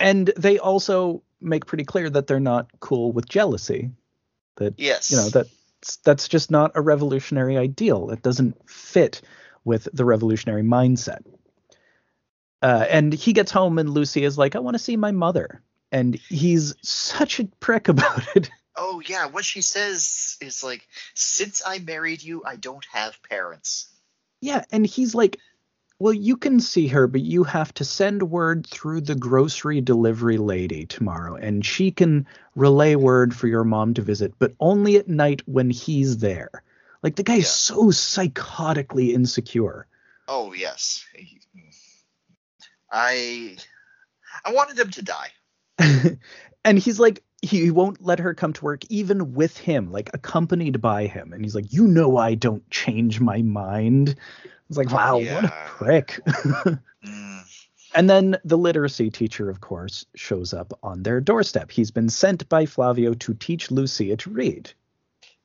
and 0.00 0.32
they 0.36 0.58
also 0.58 1.22
make 1.40 1.66
pretty 1.66 1.84
clear 1.84 2.08
that 2.10 2.26
they're 2.26 2.40
not 2.40 2.68
cool 2.80 3.12
with 3.12 3.28
jealousy. 3.28 3.90
That 4.56 4.74
Yes. 4.78 5.10
you 5.10 5.18
know 5.18 5.28
that 5.30 5.46
that's 6.04 6.28
just 6.28 6.50
not 6.50 6.72
a 6.74 6.80
revolutionary 6.80 7.56
ideal. 7.56 8.10
It 8.10 8.22
doesn't 8.22 8.68
fit 8.68 9.20
with 9.64 9.88
the 9.92 10.04
revolutionary 10.04 10.62
mindset. 10.62 11.20
Uh, 12.60 12.86
and 12.88 13.12
he 13.12 13.32
gets 13.32 13.52
home 13.52 13.78
and 13.78 13.90
Lucy 13.90 14.24
is 14.24 14.36
like, 14.36 14.56
"I 14.56 14.58
want 14.58 14.74
to 14.74 14.82
see 14.82 14.96
my 14.96 15.12
mother," 15.12 15.62
and 15.92 16.14
he's 16.14 16.74
such 16.82 17.38
a 17.38 17.44
prick 17.60 17.88
about 17.88 18.36
it. 18.36 18.50
Oh 18.76 19.00
yeah, 19.06 19.26
what 19.26 19.44
she 19.44 19.60
says 19.60 20.36
is 20.40 20.62
like, 20.62 20.86
since 21.14 21.62
I 21.64 21.78
married 21.78 22.22
you, 22.22 22.42
I 22.44 22.56
don't 22.56 22.86
have 22.92 23.20
parents. 23.28 23.90
Yeah, 24.40 24.64
and 24.70 24.86
he's 24.86 25.14
like, 25.14 25.38
"Well, 26.00 26.12
you 26.12 26.36
can 26.36 26.60
see 26.60 26.86
her, 26.88 27.06
but 27.06 27.22
you 27.22 27.44
have 27.44 27.74
to 27.74 27.84
send 27.84 28.30
word 28.30 28.66
through 28.66 29.00
the 29.00 29.14
grocery 29.16 29.80
delivery 29.80 30.38
lady 30.38 30.86
tomorrow, 30.86 31.34
and 31.34 31.64
she 31.66 31.90
can 31.90 32.26
relay 32.54 32.94
word 32.94 33.34
for 33.34 33.48
your 33.48 33.64
mom 33.64 33.94
to 33.94 34.02
visit, 34.02 34.34
but 34.38 34.54
only 34.60 34.96
at 34.96 35.08
night 35.08 35.42
when 35.46 35.70
he's 35.70 36.18
there." 36.18 36.62
Like 37.02 37.16
the 37.16 37.22
guy's 37.22 37.38
Yeah. 37.38 37.44
so 37.44 37.84
psychotically 37.90 39.12
insecure. 39.12 39.86
Oh 40.26 40.52
yes. 40.52 41.04
I 42.90 43.56
I 44.44 44.52
wanted 44.52 44.78
him 44.78 44.90
to 44.90 45.02
die. 45.02 45.30
and 46.64 46.78
he's 46.78 46.98
like 46.98 47.22
he 47.42 47.70
won't 47.70 48.04
let 48.04 48.18
her 48.18 48.34
come 48.34 48.52
to 48.52 48.64
work 48.64 48.84
even 48.88 49.34
with 49.34 49.56
him 49.56 49.92
like 49.92 50.10
accompanied 50.12 50.80
by 50.80 51.06
him 51.06 51.32
and 51.32 51.44
he's 51.44 51.54
like 51.54 51.72
you 51.72 51.86
know 51.86 52.16
i 52.16 52.34
don't 52.34 52.68
change 52.70 53.20
my 53.20 53.42
mind 53.42 54.16
it's 54.68 54.78
like 54.78 54.90
wow 54.90 55.18
what 55.18 55.44
a 55.44 55.52
prick 55.66 56.20
Mm. 57.06 57.44
and 57.94 58.10
then 58.10 58.36
the 58.44 58.58
literacy 58.58 59.08
teacher 59.08 59.48
of 59.48 59.60
course 59.60 60.04
shows 60.16 60.52
up 60.52 60.76
on 60.82 61.04
their 61.04 61.20
doorstep 61.20 61.70
he's 61.70 61.92
been 61.92 62.08
sent 62.08 62.48
by 62.48 62.66
flavio 62.66 63.14
to 63.14 63.34
teach 63.34 63.70
lucia 63.70 64.16
to 64.16 64.30
read 64.30 64.72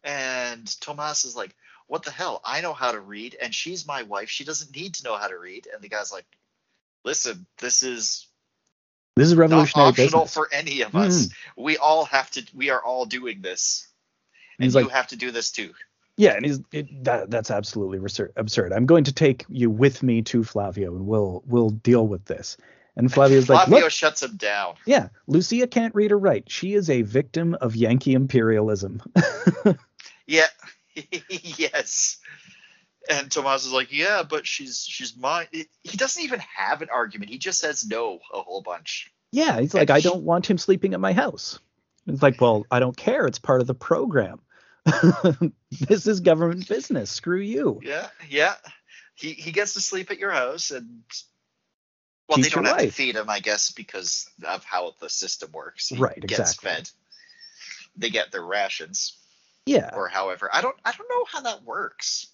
And 0.04 0.66
Tomas 0.82 1.26
is 1.26 1.36
like, 1.36 1.56
"What 1.88 2.04
the 2.04 2.12
hell? 2.12 2.42
I 2.44 2.62
know 2.62 2.74
how 2.74 2.92
to 2.92 3.00
read, 3.00 3.38
and 3.40 3.54
she's 3.56 3.88
my 3.88 4.04
wife. 4.04 4.30
She 4.30 4.44
doesn't 4.44 4.76
need 4.76 4.96
to 4.96 5.04
know 5.04 5.16
how 5.16 5.28
to 5.28 5.38
read." 5.38 5.68
And 5.72 5.82
the 5.82 5.90
guy's 5.90 6.12
like, 6.12 6.26
"Listen, 7.06 7.46
this 7.60 7.84
is 7.84 8.28
this 9.16 9.28
is 9.28 9.36
revolutionary. 9.36 9.86
not 9.86 9.90
optional 9.90 10.22
business 10.22 10.34
for 10.34 10.50
any 10.52 10.82
of 10.82 10.92
hmm. 10.92 10.98
us. 10.98 11.30
We 11.58 11.78
all 11.78 12.06
have 12.06 12.32
to. 12.32 12.46
We 12.54 12.70
are 12.70 12.84
all 12.84 13.06
doing 13.06 13.42
this, 13.42 13.88
and 14.60 14.74
you 14.74 14.82
like- 14.82 14.92
have 14.92 15.08
to 15.08 15.16
do 15.16 15.32
this 15.32 15.52
too." 15.52 15.74
Yeah, 16.16 16.34
and 16.34 16.46
he's 16.46 16.62
it, 16.72 17.04
that 17.06 17.32
that's 17.32 17.50
absolutely 17.50 17.98
absurd. 18.36 18.74
I'm 18.74 18.86
going 18.86 19.06
to 19.06 19.14
take 19.14 19.46
you 19.50 19.70
with 19.70 20.04
me 20.04 20.22
to 20.24 20.44
Flavio, 20.44 20.96
and 20.96 21.08
we'll 21.08 21.44
we'll 21.48 21.72
deal 21.72 22.08
with 22.08 22.26
this. 22.26 22.58
And 22.96 23.12
Flavio's 23.12 23.50
like, 23.50 23.68
Flavio 23.68 23.90
shuts 23.90 24.22
him 24.22 24.36
down. 24.38 24.76
Yeah, 24.86 25.08
Lucia 25.26 25.66
can't 25.66 25.96
read 25.96 26.12
or 26.12 26.20
write. 26.20 26.52
She 26.52 26.76
is 26.76 26.92
a 26.92 27.02
victim 27.02 27.58
of 27.60 27.76
Yankee 27.76 28.14
imperialism. 28.14 29.02
yeah, 30.28 30.46
yes. 31.30 32.18
And 33.10 33.30
Tomas 33.30 33.66
is 33.66 33.74
like, 33.74 33.92
yeah, 33.92 34.24
but 34.24 34.48
she's 34.48 34.86
she's 34.86 35.18
mine. 35.18 35.48
He 35.52 35.98
doesn't 35.98 36.24
even 36.24 36.40
have 36.40 36.82
an 36.82 36.90
argument. 36.90 37.32
He 37.32 37.38
just 37.38 37.60
says 37.60 37.86
no 37.86 38.20
a 38.34 38.42
whole 38.42 38.62
bunch. 38.62 39.12
Yeah, 39.32 39.60
he's 39.60 39.74
like, 39.74 39.90
I 39.90 40.00
don't 40.00 40.24
want 40.24 40.50
him 40.50 40.58
sleeping 40.58 40.94
at 40.94 41.00
my 41.00 41.12
house. 41.12 41.60
It's 42.08 42.22
like, 42.22 42.40
well, 42.40 42.66
I 42.70 42.80
don't 42.80 42.96
care. 42.96 43.26
It's 43.26 43.40
part 43.40 43.62
of 43.62 43.68
the 43.68 43.74
program. 43.74 44.40
this 45.72 46.08
is 46.08 46.20
government 46.20 46.68
business. 46.68 47.10
Screw 47.10 47.40
you. 47.40 47.80
Yeah, 47.84 48.08
yeah. 48.30 48.56
He 49.16 49.34
he 49.34 49.52
gets 49.52 49.74
to 49.74 49.82
sleep 49.82 50.12
at 50.12 50.20
your 50.20 50.32
house, 50.32 50.72
and 50.72 51.04
well, 52.28 52.38
they 52.38 52.50
don't 52.50 52.66
have 52.66 52.78
life. 52.78 52.90
to 52.90 52.92
feed 52.92 53.16
him, 53.16 53.30
I 53.30 53.40
guess, 53.40 53.72
because 53.72 54.30
of 54.46 54.64
how 54.64 54.94
the 55.00 55.10
system 55.10 55.52
works. 55.52 55.90
He 55.90 55.98
right, 55.98 56.20
gets 56.20 56.40
exactly. 56.40 56.70
fed. 56.70 56.90
They 57.96 58.10
get 58.10 58.32
their 58.32 58.44
rations. 58.44 59.18
Yeah. 59.66 59.92
Or 59.94 60.08
however, 60.10 60.50
I 60.52 60.62
don't 60.62 60.76
I 60.84 60.92
don't 60.92 61.10
know 61.10 61.26
how 61.32 61.42
that 61.42 61.64
works. 61.64 62.28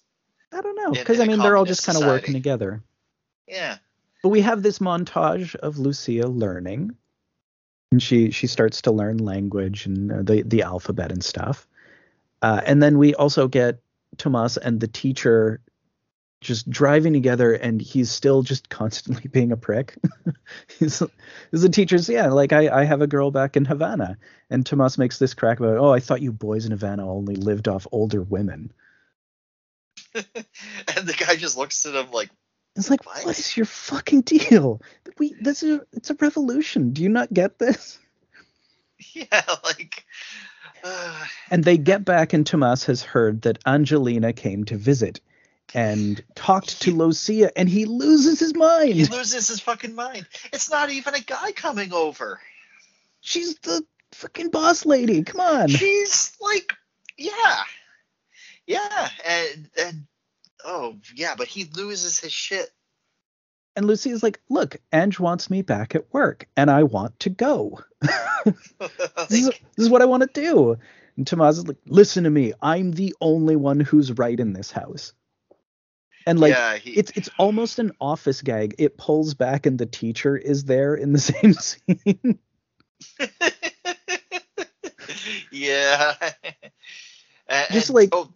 I 0.52 0.60
don't 0.60 0.76
know 0.76 0.90
because 0.92 1.20
I 1.20 1.26
mean 1.26 1.38
they're 1.38 1.56
all 1.56 1.64
just 1.64 1.86
kind 1.86 1.98
of 1.98 2.04
working 2.04 2.34
together. 2.34 2.82
Yeah. 3.46 3.78
But 4.22 4.28
we 4.30 4.42
have 4.42 4.62
this 4.62 4.80
montage 4.80 5.54
of 5.56 5.78
Lucia 5.78 6.26
learning, 6.26 6.94
and 7.90 8.02
she 8.02 8.30
she 8.30 8.46
starts 8.46 8.82
to 8.82 8.90
learn 8.90 9.18
language 9.18 9.86
and 9.86 10.12
uh, 10.12 10.22
the 10.22 10.42
the 10.42 10.62
alphabet 10.62 11.12
and 11.12 11.24
stuff. 11.24 11.66
Uh, 12.42 12.60
and 12.64 12.82
then 12.82 12.98
we 12.98 13.14
also 13.14 13.48
get 13.48 13.80
Tomas 14.16 14.56
and 14.56 14.80
the 14.80 14.88
teacher 14.88 15.60
just 16.40 16.70
driving 16.70 17.12
together, 17.12 17.52
and 17.52 17.80
he's 17.80 18.10
still 18.10 18.42
just 18.42 18.68
constantly 18.68 19.28
being 19.32 19.52
a 19.52 19.56
prick. 19.56 19.96
he's, 20.78 21.02
the 21.50 21.68
teacher's, 21.68 22.08
yeah, 22.08 22.28
like 22.28 22.52
I, 22.52 22.80
I 22.80 22.84
have 22.84 23.02
a 23.02 23.06
girl 23.06 23.30
back 23.30 23.56
in 23.56 23.64
Havana, 23.64 24.16
and 24.48 24.64
Tomas 24.64 24.96
makes 24.96 25.18
this 25.18 25.34
crack 25.34 25.60
about, 25.60 25.76
oh, 25.76 25.92
I 25.92 26.00
thought 26.00 26.22
you 26.22 26.32
boys 26.32 26.64
in 26.64 26.70
Havana 26.70 27.08
only 27.08 27.36
lived 27.36 27.68
off 27.68 27.86
older 27.92 28.22
women. 28.22 28.72
and 30.14 31.06
the 31.06 31.14
guy 31.18 31.36
just 31.36 31.56
looks 31.56 31.84
at 31.86 31.94
him 31.94 32.10
like, 32.10 32.30
it's 32.76 32.90
like, 32.90 33.04
what? 33.04 33.24
what 33.24 33.38
is 33.38 33.56
your 33.56 33.66
fucking 33.66 34.22
deal? 34.22 34.80
We 35.18 35.34
this 35.40 35.62
is 35.62 35.80
it's 35.92 36.10
a 36.10 36.14
revolution. 36.14 36.92
Do 36.92 37.02
you 37.02 37.08
not 37.08 37.32
get 37.32 37.58
this? 37.58 37.98
Yeah, 39.14 39.42
like 39.64 40.04
uh, 40.84 41.24
and 41.50 41.64
they 41.64 41.78
get 41.78 42.04
back, 42.04 42.34
and 42.34 42.46
Tomas 42.46 42.84
has 42.84 43.02
heard 43.02 43.42
that 43.42 43.58
Angelina 43.66 44.34
came 44.34 44.64
to 44.64 44.76
visit 44.76 45.20
and 45.74 46.22
talked 46.34 46.82
to 46.82 46.94
Lucia, 46.94 47.56
and 47.56 47.68
he 47.68 47.84
loses 47.84 48.40
his 48.40 48.54
mind. 48.54 48.94
He 48.94 49.06
loses 49.06 49.48
his 49.48 49.60
fucking 49.60 49.94
mind. 49.94 50.26
It's 50.52 50.70
not 50.70 50.90
even 50.90 51.14
a 51.14 51.20
guy 51.20 51.52
coming 51.52 51.92
over. 51.92 52.40
She's 53.20 53.54
the 53.56 53.84
fucking 54.12 54.50
boss 54.50 54.84
lady. 54.84 55.22
Come 55.22 55.40
on. 55.40 55.68
She's 55.68 56.36
like, 56.40 56.72
yeah, 57.16 57.62
yeah, 58.70 59.08
and 59.26 59.70
and 59.78 60.06
oh 60.64 60.96
yeah, 61.14 61.34
but 61.36 61.48
he 61.48 61.64
loses 61.64 62.20
his 62.20 62.32
shit. 62.32 62.70
And 63.76 63.86
Lucy 63.86 64.10
is 64.10 64.22
like, 64.22 64.40
look, 64.48 64.76
Ange 64.92 65.20
wants 65.20 65.48
me 65.48 65.62
back 65.62 65.94
at 65.94 66.12
work, 66.12 66.48
and 66.56 66.70
I 66.70 66.82
want 66.82 67.18
to 67.20 67.30
go. 67.30 67.80
this, 68.02 68.54
is, 69.30 69.46
this, 69.46 69.60
is, 69.78 69.88
what 69.88 70.02
I 70.02 70.06
want 70.06 70.22
to 70.22 70.40
do. 70.40 70.76
And 71.16 71.26
Tomas 71.26 71.58
is 71.58 71.68
like, 71.68 71.76
listen 71.86 72.24
to 72.24 72.30
me. 72.30 72.52
I'm 72.60 72.92
the 72.92 73.14
only 73.20 73.56
one 73.56 73.78
who's 73.78 74.12
right 74.12 74.38
in 74.38 74.52
this 74.52 74.72
house. 74.72 75.12
And 76.26 76.38
like 76.38 76.52
yeah, 76.52 76.76
he... 76.76 76.90
it's 76.90 77.12
it's 77.12 77.30
almost 77.38 77.78
an 77.78 77.92
office 78.00 78.42
gag. 78.42 78.74
It 78.78 78.98
pulls 78.98 79.34
back 79.34 79.66
and 79.66 79.78
the 79.78 79.86
teacher 79.86 80.36
is 80.36 80.64
there 80.64 80.94
in 80.94 81.12
the 81.12 81.18
same 81.18 81.54
scene. 81.54 82.38
yeah. 85.50 86.14
and, 87.48 87.66
Just 87.72 87.90
like 87.90 88.10
oh, 88.12 88.30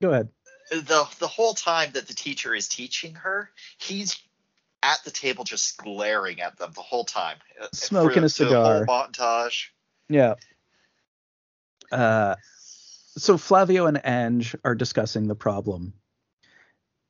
go 0.00 0.10
ahead. 0.10 0.28
The 0.70 1.08
the 1.18 1.28
whole 1.28 1.54
time 1.54 1.92
that 1.92 2.08
the 2.08 2.14
teacher 2.14 2.54
is 2.54 2.68
teaching 2.68 3.14
her, 3.14 3.50
he's 3.78 4.20
at 4.82 5.02
the 5.04 5.10
table 5.10 5.44
just 5.44 5.78
glaring 5.78 6.40
at 6.40 6.56
them 6.58 6.72
the 6.74 6.82
whole 6.82 7.04
time. 7.04 7.36
Uh, 7.60 7.66
Smoking 7.72 8.24
a 8.24 8.28
cigar. 8.28 8.84
montage. 8.86 9.68
Yeah. 10.08 10.34
Uh, 11.90 12.36
so 13.16 13.36
Flavio 13.36 13.86
and 13.86 14.00
Ange 14.04 14.54
are 14.64 14.74
discussing 14.74 15.26
the 15.26 15.34
problem. 15.34 15.94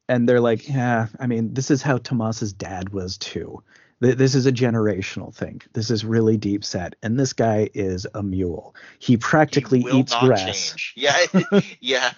And 0.08 0.26
they're 0.26 0.40
like, 0.40 0.68
yeah, 0.68 1.08
I 1.20 1.26
mean, 1.26 1.52
this 1.52 1.70
is 1.70 1.82
how 1.82 1.98
Tomas's 1.98 2.52
dad 2.54 2.90
was 2.90 3.18
too. 3.18 3.62
This 4.00 4.36
is 4.36 4.46
a 4.46 4.52
generational 4.52 5.34
thing. 5.34 5.60
This 5.72 5.90
is 5.90 6.04
really 6.04 6.36
deep 6.36 6.64
set. 6.64 6.94
And 7.02 7.18
this 7.18 7.32
guy 7.32 7.68
is 7.74 8.06
a 8.14 8.22
mule. 8.22 8.74
He 9.00 9.16
practically 9.16 9.80
he 9.80 9.98
eats 9.98 10.14
grass. 10.14 10.70
Change. 10.70 10.92
Yeah. 10.96 11.18
yeah. 11.80 12.12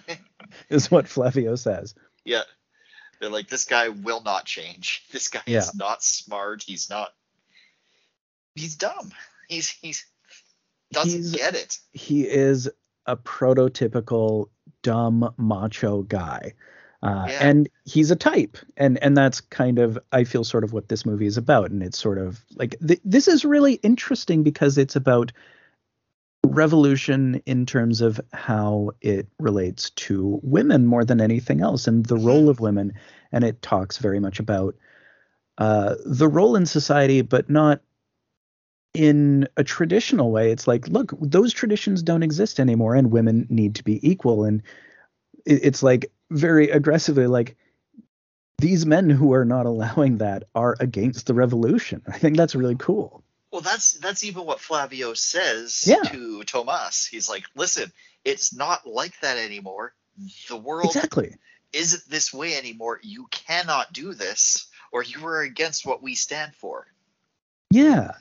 is 0.68 0.90
what 0.90 1.08
Flavio 1.08 1.56
says. 1.56 1.94
Yeah. 2.24 2.42
They're 3.20 3.30
like, 3.30 3.48
this 3.48 3.64
guy 3.64 3.88
will 3.88 4.22
not 4.22 4.44
change. 4.44 5.04
This 5.12 5.28
guy 5.28 5.42
yeah. 5.46 5.58
is 5.58 5.74
not 5.74 6.02
smart. 6.02 6.62
He's 6.62 6.88
not. 6.88 7.10
He's 8.54 8.76
dumb. 8.76 9.12
He's 9.48 9.68
he's 9.68 10.04
doesn't 10.92 11.18
he's, 11.18 11.32
get 11.32 11.54
it. 11.54 11.78
He 11.92 12.22
is 12.22 12.68
a 13.06 13.16
prototypical 13.16 14.46
dumb 14.82 15.34
macho 15.36 16.02
guy. 16.02 16.54
Uh, 17.02 17.26
yeah. 17.28 17.38
and 17.40 17.68
he's 17.86 18.10
a 18.10 18.16
type 18.16 18.58
and 18.76 19.02
and 19.02 19.16
that's 19.16 19.40
kind 19.40 19.78
of 19.78 19.98
i 20.12 20.22
feel 20.22 20.44
sort 20.44 20.64
of 20.64 20.74
what 20.74 20.88
this 20.88 21.06
movie 21.06 21.24
is 21.24 21.38
about 21.38 21.70
and 21.70 21.82
it's 21.82 21.98
sort 21.98 22.18
of 22.18 22.44
like 22.56 22.76
th- 22.86 23.00
this 23.06 23.26
is 23.26 23.42
really 23.42 23.72
interesting 23.76 24.42
because 24.42 24.76
it's 24.76 24.96
about 24.96 25.32
revolution 26.46 27.42
in 27.46 27.66
terms 27.66 28.00
of 28.00 28.20
how 28.32 28.90
it 29.00 29.28
relates 29.38 29.90
to 29.90 30.40
women 30.42 30.86
more 30.86 31.04
than 31.04 31.20
anything 31.20 31.60
else 31.60 31.86
and 31.86 32.06
the 32.06 32.16
role 32.16 32.48
of 32.48 32.60
women. 32.60 32.92
And 33.32 33.44
it 33.44 33.62
talks 33.62 33.98
very 33.98 34.20
much 34.20 34.40
about 34.40 34.74
uh, 35.58 35.94
the 36.04 36.28
role 36.28 36.56
in 36.56 36.66
society, 36.66 37.22
but 37.22 37.48
not 37.50 37.80
in 38.94 39.48
a 39.56 39.62
traditional 39.62 40.32
way. 40.32 40.50
It's 40.50 40.66
like, 40.66 40.88
look, 40.88 41.12
those 41.20 41.52
traditions 41.52 42.02
don't 42.02 42.24
exist 42.24 42.58
anymore, 42.58 42.96
and 42.96 43.12
women 43.12 43.46
need 43.48 43.76
to 43.76 43.84
be 43.84 44.00
equal. 44.08 44.44
And 44.44 44.62
it, 45.46 45.60
it's 45.62 45.82
like 45.82 46.10
very 46.30 46.70
aggressively, 46.70 47.26
like, 47.26 47.56
these 48.58 48.84
men 48.84 49.08
who 49.08 49.32
are 49.32 49.44
not 49.44 49.64
allowing 49.64 50.18
that 50.18 50.44
are 50.54 50.76
against 50.80 51.26
the 51.26 51.34
revolution. 51.34 52.02
I 52.08 52.18
think 52.18 52.36
that's 52.36 52.54
really 52.54 52.76
cool. 52.76 53.24
Well, 53.50 53.62
that's 53.62 53.94
that's 53.94 54.24
even 54.24 54.44
what 54.44 54.60
Flavio 54.60 55.14
says 55.14 55.84
yeah. 55.86 56.02
to 56.02 56.44
Tomas. 56.44 57.06
He's 57.06 57.28
like, 57.28 57.44
"Listen, 57.56 57.92
it's 58.24 58.54
not 58.54 58.86
like 58.86 59.18
that 59.20 59.38
anymore. 59.38 59.92
The 60.48 60.56
world 60.56 60.94
exactly 60.94 61.36
isn't 61.72 62.08
this 62.08 62.32
way 62.32 62.56
anymore. 62.56 63.00
You 63.02 63.26
cannot 63.30 63.92
do 63.92 64.14
this, 64.14 64.68
or 64.92 65.02
you 65.02 65.26
are 65.26 65.40
against 65.40 65.84
what 65.84 66.02
we 66.02 66.14
stand 66.14 66.54
for." 66.54 66.86
Yeah. 67.70 68.12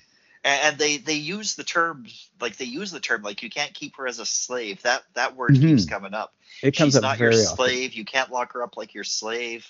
And, 0.44 0.62
and 0.64 0.78
they 0.78 0.98
they 0.98 1.16
use 1.16 1.56
the 1.56 1.64
term 1.64 2.08
like 2.42 2.58
they 2.58 2.66
use 2.66 2.90
the 2.90 3.00
term 3.00 3.22
like 3.22 3.44
you 3.44 3.52
can't 3.52 3.74
keep 3.74 3.98
her 3.98 4.08
as 4.08 4.18
a 4.18 4.26
slave. 4.26 4.82
That 4.82 5.04
that 5.14 5.36
word 5.36 5.52
mm-hmm. 5.52 5.68
keeps 5.68 5.86
coming 5.86 6.16
up. 6.16 6.34
It 6.64 6.76
comes 6.76 6.90
She's 6.90 6.96
up 6.96 7.04
not 7.04 7.18
very 7.18 7.36
your 7.36 7.44
often. 7.44 7.56
slave. 7.56 7.94
You 7.94 8.06
can't 8.06 8.32
lock 8.32 8.54
her 8.54 8.64
up 8.64 8.78
like 8.78 8.96
your 8.96 9.04
slave. 9.04 9.68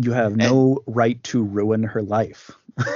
You 0.00 0.12
have 0.12 0.32
and, 0.32 0.38
no 0.38 0.82
right 0.86 1.22
to 1.24 1.42
ruin 1.42 1.82
her 1.82 2.02
life. 2.02 2.50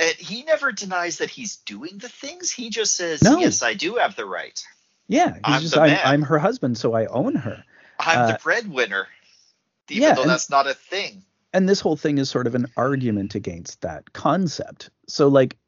And 0.00 0.16
he 0.16 0.44
never 0.44 0.72
denies 0.72 1.18
that 1.18 1.28
he's 1.28 1.56
doing 1.58 1.98
the 1.98 2.08
things. 2.08 2.50
He 2.50 2.70
just 2.70 2.96
says, 2.96 3.22
no. 3.22 3.38
"Yes, 3.38 3.62
I 3.62 3.74
do 3.74 3.96
have 3.96 4.16
the 4.16 4.24
right." 4.24 4.58
Yeah, 5.08 5.34
he's 5.34 5.40
I'm 5.44 5.60
just 5.60 5.76
I'm, 5.76 5.98
I'm, 6.02 6.22
her 6.22 6.38
husband, 6.38 6.78
so 6.78 6.94
I 6.94 7.04
own 7.06 7.34
her. 7.34 7.62
I'm 7.98 8.18
uh, 8.20 8.26
the 8.28 8.38
breadwinner, 8.42 9.08
even 9.90 10.02
yeah, 10.02 10.14
though 10.14 10.22
and, 10.22 10.30
that's 10.30 10.48
not 10.48 10.66
a 10.66 10.72
thing. 10.72 11.22
And 11.52 11.68
this 11.68 11.80
whole 11.80 11.96
thing 11.96 12.16
is 12.16 12.30
sort 12.30 12.46
of 12.46 12.54
an 12.54 12.68
argument 12.78 13.34
against 13.34 13.82
that 13.82 14.10
concept. 14.14 14.88
So, 15.06 15.28
like 15.28 15.58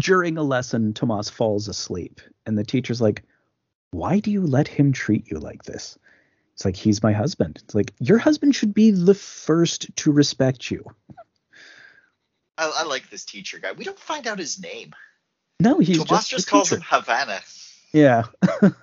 during 0.00 0.38
a 0.38 0.44
lesson, 0.44 0.94
Tomas 0.94 1.28
falls 1.28 1.66
asleep, 1.66 2.20
and 2.46 2.56
the 2.56 2.64
teacher's 2.64 3.00
like, 3.00 3.24
"Why 3.90 4.20
do 4.20 4.30
you 4.30 4.46
let 4.46 4.68
him 4.68 4.92
treat 4.92 5.28
you 5.28 5.40
like 5.40 5.64
this?" 5.64 5.98
It's 6.54 6.64
like 6.64 6.76
he's 6.76 7.02
my 7.02 7.12
husband. 7.12 7.60
It's 7.64 7.74
like 7.74 7.94
your 7.98 8.18
husband 8.18 8.54
should 8.54 8.74
be 8.74 8.92
the 8.92 9.14
first 9.14 9.96
to 9.96 10.12
respect 10.12 10.70
you. 10.70 10.84
I, 12.58 12.72
I, 12.78 12.84
like 12.84 13.10
this 13.10 13.24
teacher 13.24 13.58
guy. 13.58 13.72
We 13.72 13.84
don't 13.84 13.98
find 13.98 14.26
out 14.26 14.38
his 14.38 14.60
name. 14.60 14.94
No, 15.60 15.78
he's 15.78 15.98
Tomas 15.98 16.28
just, 16.28 16.30
just 16.30 16.48
calls 16.48 16.70
teacher. 16.70 16.80
him 16.80 16.86
Havana. 16.88 17.40
Yeah. 17.92 18.24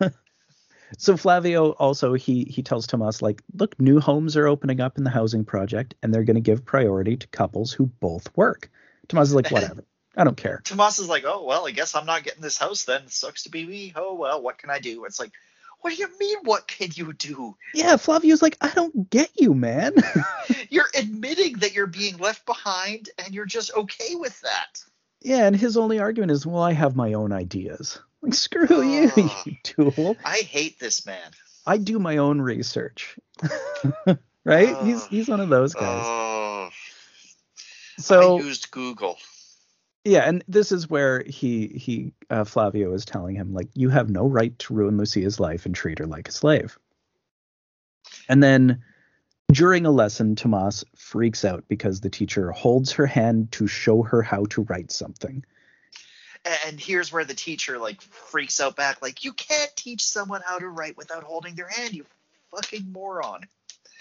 so 0.97 1.17
Flavio 1.17 1.71
also 1.71 2.13
he 2.13 2.45
he 2.45 2.63
tells 2.63 2.87
Tomas 2.87 3.21
like, 3.21 3.41
look, 3.53 3.79
new 3.79 3.99
homes 3.99 4.37
are 4.37 4.47
opening 4.47 4.81
up 4.81 4.97
in 4.97 5.03
the 5.03 5.09
housing 5.09 5.45
project, 5.45 5.95
and 6.01 6.13
they're 6.13 6.23
going 6.23 6.35
to 6.35 6.41
give 6.41 6.65
priority 6.65 7.17
to 7.17 7.27
couples 7.27 7.71
who 7.71 7.85
both 7.85 8.35
work. 8.35 8.69
Tomas 9.07 9.29
is 9.29 9.35
like, 9.35 9.51
whatever. 9.51 9.83
I 10.15 10.23
don't 10.23 10.37
care. 10.37 10.61
Tomas 10.63 10.99
is 10.99 11.09
like, 11.09 11.23
oh 11.25 11.43
well, 11.45 11.67
I 11.67 11.71
guess 11.71 11.95
I'm 11.95 12.05
not 12.05 12.23
getting 12.23 12.41
this 12.41 12.57
house 12.57 12.85
then. 12.85 13.03
It 13.03 13.11
sucks 13.11 13.43
to 13.43 13.49
be 13.49 13.65
me. 13.65 13.93
Oh 13.95 14.15
well, 14.15 14.41
what 14.41 14.57
can 14.57 14.69
I 14.69 14.79
do? 14.79 15.05
It's 15.05 15.19
like, 15.19 15.31
What 15.83 15.93
do 15.93 15.99
you 15.99 16.17
mean? 16.17 16.37
What 16.43 16.65
can 16.65 16.91
you 16.95 17.11
do? 17.11 17.57
Yeah, 17.73 17.97
Flavio's 17.97 18.41
like, 18.41 18.55
I 18.61 18.69
don't 18.69 19.09
get 19.09 19.29
you, 19.35 19.53
man. 19.53 19.93
you're 20.69 20.87
admitting 20.97 21.57
that 21.57 21.73
you're 21.73 21.87
being 21.87 22.19
left 22.19 22.45
behind, 22.45 23.09
and 23.17 23.33
you're 23.33 23.45
just 23.45 23.75
okay 23.75 24.15
with 24.15 24.39
that. 24.41 24.81
Yeah, 25.19 25.45
and 25.45 25.53
his 25.53 25.75
only 25.75 25.99
argument 25.99 26.31
is, 26.31 26.45
well, 26.45 26.63
I 26.63 26.71
have 26.71 26.95
my 26.95 27.11
own 27.11 27.33
ideas. 27.33 27.99
Like, 28.21 28.33
screw 28.33 28.65
oh, 28.69 28.79
you, 28.79 29.11
you 29.17 29.29
ah, 29.29 29.43
tool. 29.63 30.15
I 30.23 30.37
hate 30.37 30.79
this 30.79 31.05
man. 31.05 31.31
I 31.65 31.75
do 31.79 31.99
my 31.99 32.15
own 32.15 32.39
research. 32.39 33.19
right? 34.45 34.69
Oh, 34.69 34.85
he's 34.85 35.03
ah, 35.03 35.07
he's 35.09 35.27
one 35.27 35.41
of 35.41 35.49
those 35.49 35.73
guys. 35.73 36.05
Oh, 36.05 36.69
so 37.97 38.37
I 38.37 38.41
used 38.41 38.71
Google. 38.71 39.17
Yeah, 40.05 40.27
and 40.27 40.43
this 40.47 40.71
is 40.71 40.89
where 40.89 41.23
he 41.23 41.67
he 41.67 42.13
uh, 42.29 42.43
Flavio 42.43 42.93
is 42.93 43.05
telling 43.05 43.35
him 43.35 43.53
like 43.53 43.69
you 43.73 43.89
have 43.89 44.09
no 44.09 44.27
right 44.27 44.57
to 44.59 44.73
ruin 44.73 44.97
Lucia's 44.97 45.39
life 45.39 45.65
and 45.65 45.73
treat 45.73 45.99
her 45.99 46.05
like 46.05 46.27
a 46.27 46.33
slave. 46.33 46.77
And 48.27 48.43
then 48.43 48.83
during 49.51 49.85
a 49.85 49.91
lesson, 49.91 50.35
Tomas 50.35 50.83
freaks 50.95 51.45
out 51.45 51.63
because 51.69 52.01
the 52.01 52.09
teacher 52.09 52.51
holds 52.51 52.91
her 52.93 53.05
hand 53.05 53.51
to 53.53 53.67
show 53.67 54.01
her 54.03 54.21
how 54.21 54.45
to 54.45 54.63
write 54.63 54.91
something. 54.91 55.45
And 56.65 56.77
here's 56.77 57.11
where 57.11 57.23
the 57.23 57.33
teacher 57.33 57.77
like 57.77 58.01
freaks 58.01 58.59
out 58.59 58.75
back, 58.75 59.01
like 59.01 59.23
you 59.23 59.31
can't 59.31 59.73
teach 59.77 60.03
someone 60.03 60.41
how 60.45 60.59
to 60.59 60.67
write 60.67 60.97
without 60.97 61.23
holding 61.23 61.55
their 61.55 61.69
hand, 61.69 61.93
you 61.93 62.05
fucking 62.51 62.91
moron. 62.91 63.47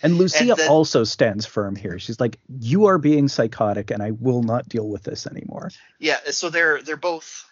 And 0.02 0.16
Lucia 0.16 0.40
and 0.40 0.50
then, 0.50 0.68
also 0.68 1.04
stands 1.04 1.46
firm 1.46 1.76
here. 1.76 1.98
She's 1.98 2.18
like, 2.18 2.38
"You 2.48 2.86
are 2.86 2.98
being 2.98 3.28
psychotic, 3.28 3.90
and 3.90 4.02
I 4.02 4.10
will 4.10 4.42
not 4.42 4.68
deal 4.68 4.88
with 4.88 5.04
this 5.04 5.26
anymore." 5.26 5.70
Yeah, 6.00 6.18
so 6.30 6.50
they're 6.50 6.82
they're 6.82 6.96
both 6.96 7.44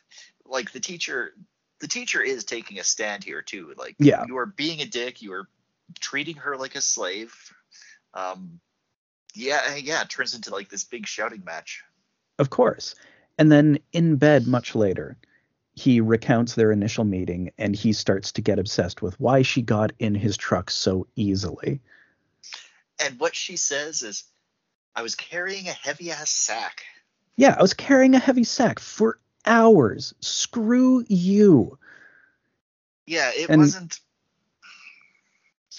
like 0.44 0.72
the 0.72 0.80
teacher. 0.80 1.32
The 1.78 1.86
teacher 1.86 2.20
is 2.20 2.44
taking 2.44 2.80
a 2.80 2.84
stand 2.84 3.22
here 3.22 3.40
too. 3.40 3.72
Like, 3.76 3.94
yeah, 3.98 4.24
you 4.26 4.36
are 4.38 4.46
being 4.46 4.80
a 4.80 4.84
dick. 4.84 5.22
You 5.22 5.32
are 5.34 5.48
treating 6.00 6.36
her 6.36 6.56
like 6.56 6.74
a 6.74 6.80
slave. 6.80 7.32
Um, 8.14 8.58
yeah, 9.34 9.76
yeah, 9.76 10.02
it 10.02 10.10
turns 10.10 10.34
into 10.34 10.50
like 10.50 10.68
this 10.68 10.82
big 10.84 11.06
shouting 11.06 11.44
match. 11.44 11.84
Of 12.40 12.50
course, 12.50 12.96
and 13.38 13.52
then 13.52 13.78
in 13.92 14.16
bed 14.16 14.48
much 14.48 14.74
later, 14.74 15.16
he 15.74 16.00
recounts 16.00 16.56
their 16.56 16.72
initial 16.72 17.04
meeting, 17.04 17.52
and 17.58 17.76
he 17.76 17.92
starts 17.92 18.32
to 18.32 18.42
get 18.42 18.58
obsessed 18.58 19.02
with 19.02 19.20
why 19.20 19.42
she 19.42 19.62
got 19.62 19.92
in 20.00 20.16
his 20.16 20.36
truck 20.36 20.68
so 20.68 21.06
easily 21.14 21.80
and 23.02 23.18
what 23.18 23.34
she 23.34 23.56
says 23.56 24.02
is, 24.02 24.24
I 24.94 25.02
was 25.02 25.14
carrying 25.14 25.68
a 25.68 25.72
heavy 25.72 26.10
ass 26.10 26.30
sack. 26.30 26.82
Yeah, 27.36 27.54
I 27.58 27.62
was 27.62 27.74
carrying 27.74 28.14
a 28.14 28.18
heavy 28.18 28.44
sack 28.44 28.78
for 28.78 29.18
hours. 29.46 30.14
Screw 30.20 31.04
you. 31.08 31.78
Yeah, 33.06 33.30
it 33.34 33.48
and, 33.48 33.60
wasn't. 33.60 34.00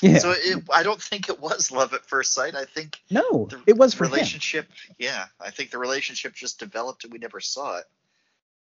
Yeah. 0.01 0.17
So 0.17 0.33
it, 0.35 0.63
I 0.73 0.83
don't 0.83 1.01
think 1.01 1.29
it 1.29 1.39
was 1.39 1.71
love 1.71 1.93
at 1.93 2.05
first 2.05 2.33
sight. 2.33 2.55
I 2.55 2.65
think 2.65 2.99
no, 3.11 3.47
it 3.67 3.77
was 3.77 3.93
for 3.93 4.05
relationship. 4.05 4.65
Him. 4.65 4.95
Yeah, 4.97 5.25
I 5.39 5.51
think 5.51 5.69
the 5.69 5.77
relationship 5.77 6.33
just 6.33 6.59
developed 6.59 7.03
and 7.03 7.13
we 7.13 7.19
never 7.19 7.39
saw 7.39 7.77
it. 7.77 7.85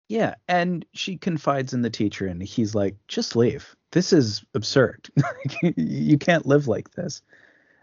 Yeah, 0.08 0.36
and 0.46 0.86
she 0.92 1.16
confides 1.16 1.74
in 1.74 1.82
the 1.82 1.90
teacher, 1.90 2.28
and 2.28 2.40
he's 2.40 2.76
like, 2.76 2.94
"Just 3.08 3.34
leave. 3.34 3.74
This 3.90 4.12
is 4.12 4.44
absurd. 4.54 5.10
you 5.76 6.16
can't 6.16 6.46
live 6.46 6.68
like 6.68 6.92
this." 6.92 7.22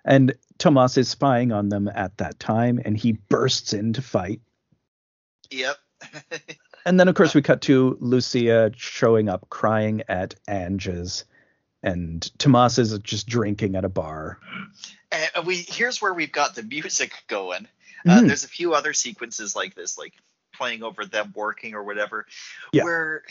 And 0.05 0.35
Tomas 0.57 0.97
is 0.97 1.09
spying 1.09 1.51
on 1.51 1.69
them 1.69 1.89
at 1.93 2.17
that 2.17 2.39
time, 2.39 2.79
and 2.83 2.97
he 2.97 3.13
bursts 3.13 3.73
in 3.73 3.93
to 3.93 4.01
fight. 4.01 4.41
Yep. 5.49 5.77
and 6.85 6.99
then, 6.99 7.07
of 7.07 7.15
course, 7.15 7.33
we 7.33 7.41
cut 7.41 7.61
to 7.63 7.97
Lucia 7.99 8.71
showing 8.75 9.29
up 9.29 9.49
crying 9.49 10.03
at 10.09 10.35
Ange's, 10.47 11.25
and 11.81 12.29
Tomas 12.37 12.77
is 12.77 12.97
just 12.99 13.27
drinking 13.27 13.75
at 13.75 13.85
a 13.85 13.89
bar. 13.89 14.39
And 15.35 15.45
we 15.45 15.57
here's 15.57 16.01
where 16.01 16.13
we've 16.13 16.31
got 16.31 16.55
the 16.55 16.63
music 16.69 17.13
going. 17.27 17.67
Uh, 18.05 18.19
mm. 18.19 18.27
There's 18.27 18.43
a 18.43 18.49
few 18.49 18.73
other 18.73 18.93
sequences 18.93 19.55
like 19.55 19.75
this, 19.75 19.97
like 19.97 20.13
playing 20.53 20.83
over 20.83 21.05
them 21.05 21.33
working 21.35 21.73
or 21.73 21.83
whatever, 21.83 22.25
yeah. 22.73 22.83
where 22.83 23.23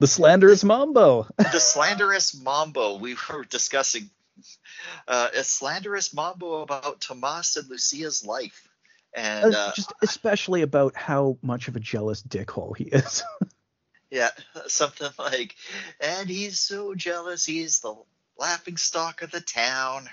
the 0.00 0.06
slanderous 0.06 0.64
mambo. 0.64 1.26
the 1.38 1.60
slanderous 1.60 2.38
mambo 2.40 2.98
we 2.98 3.14
were 3.30 3.44
discussing 3.44 4.10
uh, 5.08 5.28
a 5.34 5.44
slanderous 5.44 6.14
mambo 6.14 6.62
about 6.62 7.00
Tomas 7.00 7.56
and 7.56 7.68
Lucia's 7.68 8.24
life, 8.24 8.68
and 9.14 9.54
uh, 9.54 9.72
just 9.74 9.92
especially 10.02 10.62
about 10.62 10.96
how 10.96 11.38
much 11.42 11.68
of 11.68 11.76
a 11.76 11.80
jealous 11.80 12.22
dickhole 12.22 12.76
he 12.76 12.84
is. 12.84 13.22
yeah, 14.10 14.30
something 14.66 15.10
like, 15.18 15.54
and 16.00 16.28
he's 16.28 16.58
so 16.58 16.94
jealous, 16.94 17.44
he's 17.44 17.80
the 17.80 17.94
laughing 18.38 18.76
stock 18.76 19.22
of 19.22 19.30
the 19.30 19.40
town. 19.40 20.08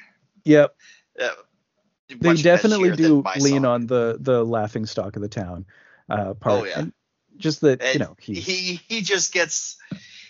Yep. 0.45 0.75
Uh, 1.19 1.29
they 2.19 2.35
definitely 2.35 2.95
do 2.95 3.23
lean 3.39 3.63
song. 3.63 3.65
on 3.65 3.87
the 3.87 4.17
the 4.19 4.43
laughing 4.43 4.85
stock 4.85 5.15
of 5.15 5.21
the 5.21 5.29
town 5.29 5.65
uh, 6.09 6.33
part. 6.33 6.61
Oh 6.61 6.65
yeah. 6.65 6.79
And 6.79 6.93
just 7.37 7.61
that 7.61 7.81
you 7.93 7.99
know 7.99 8.15
he 8.19 8.35
he 8.35 8.81
he 8.87 9.01
just 9.01 9.33
gets 9.33 9.77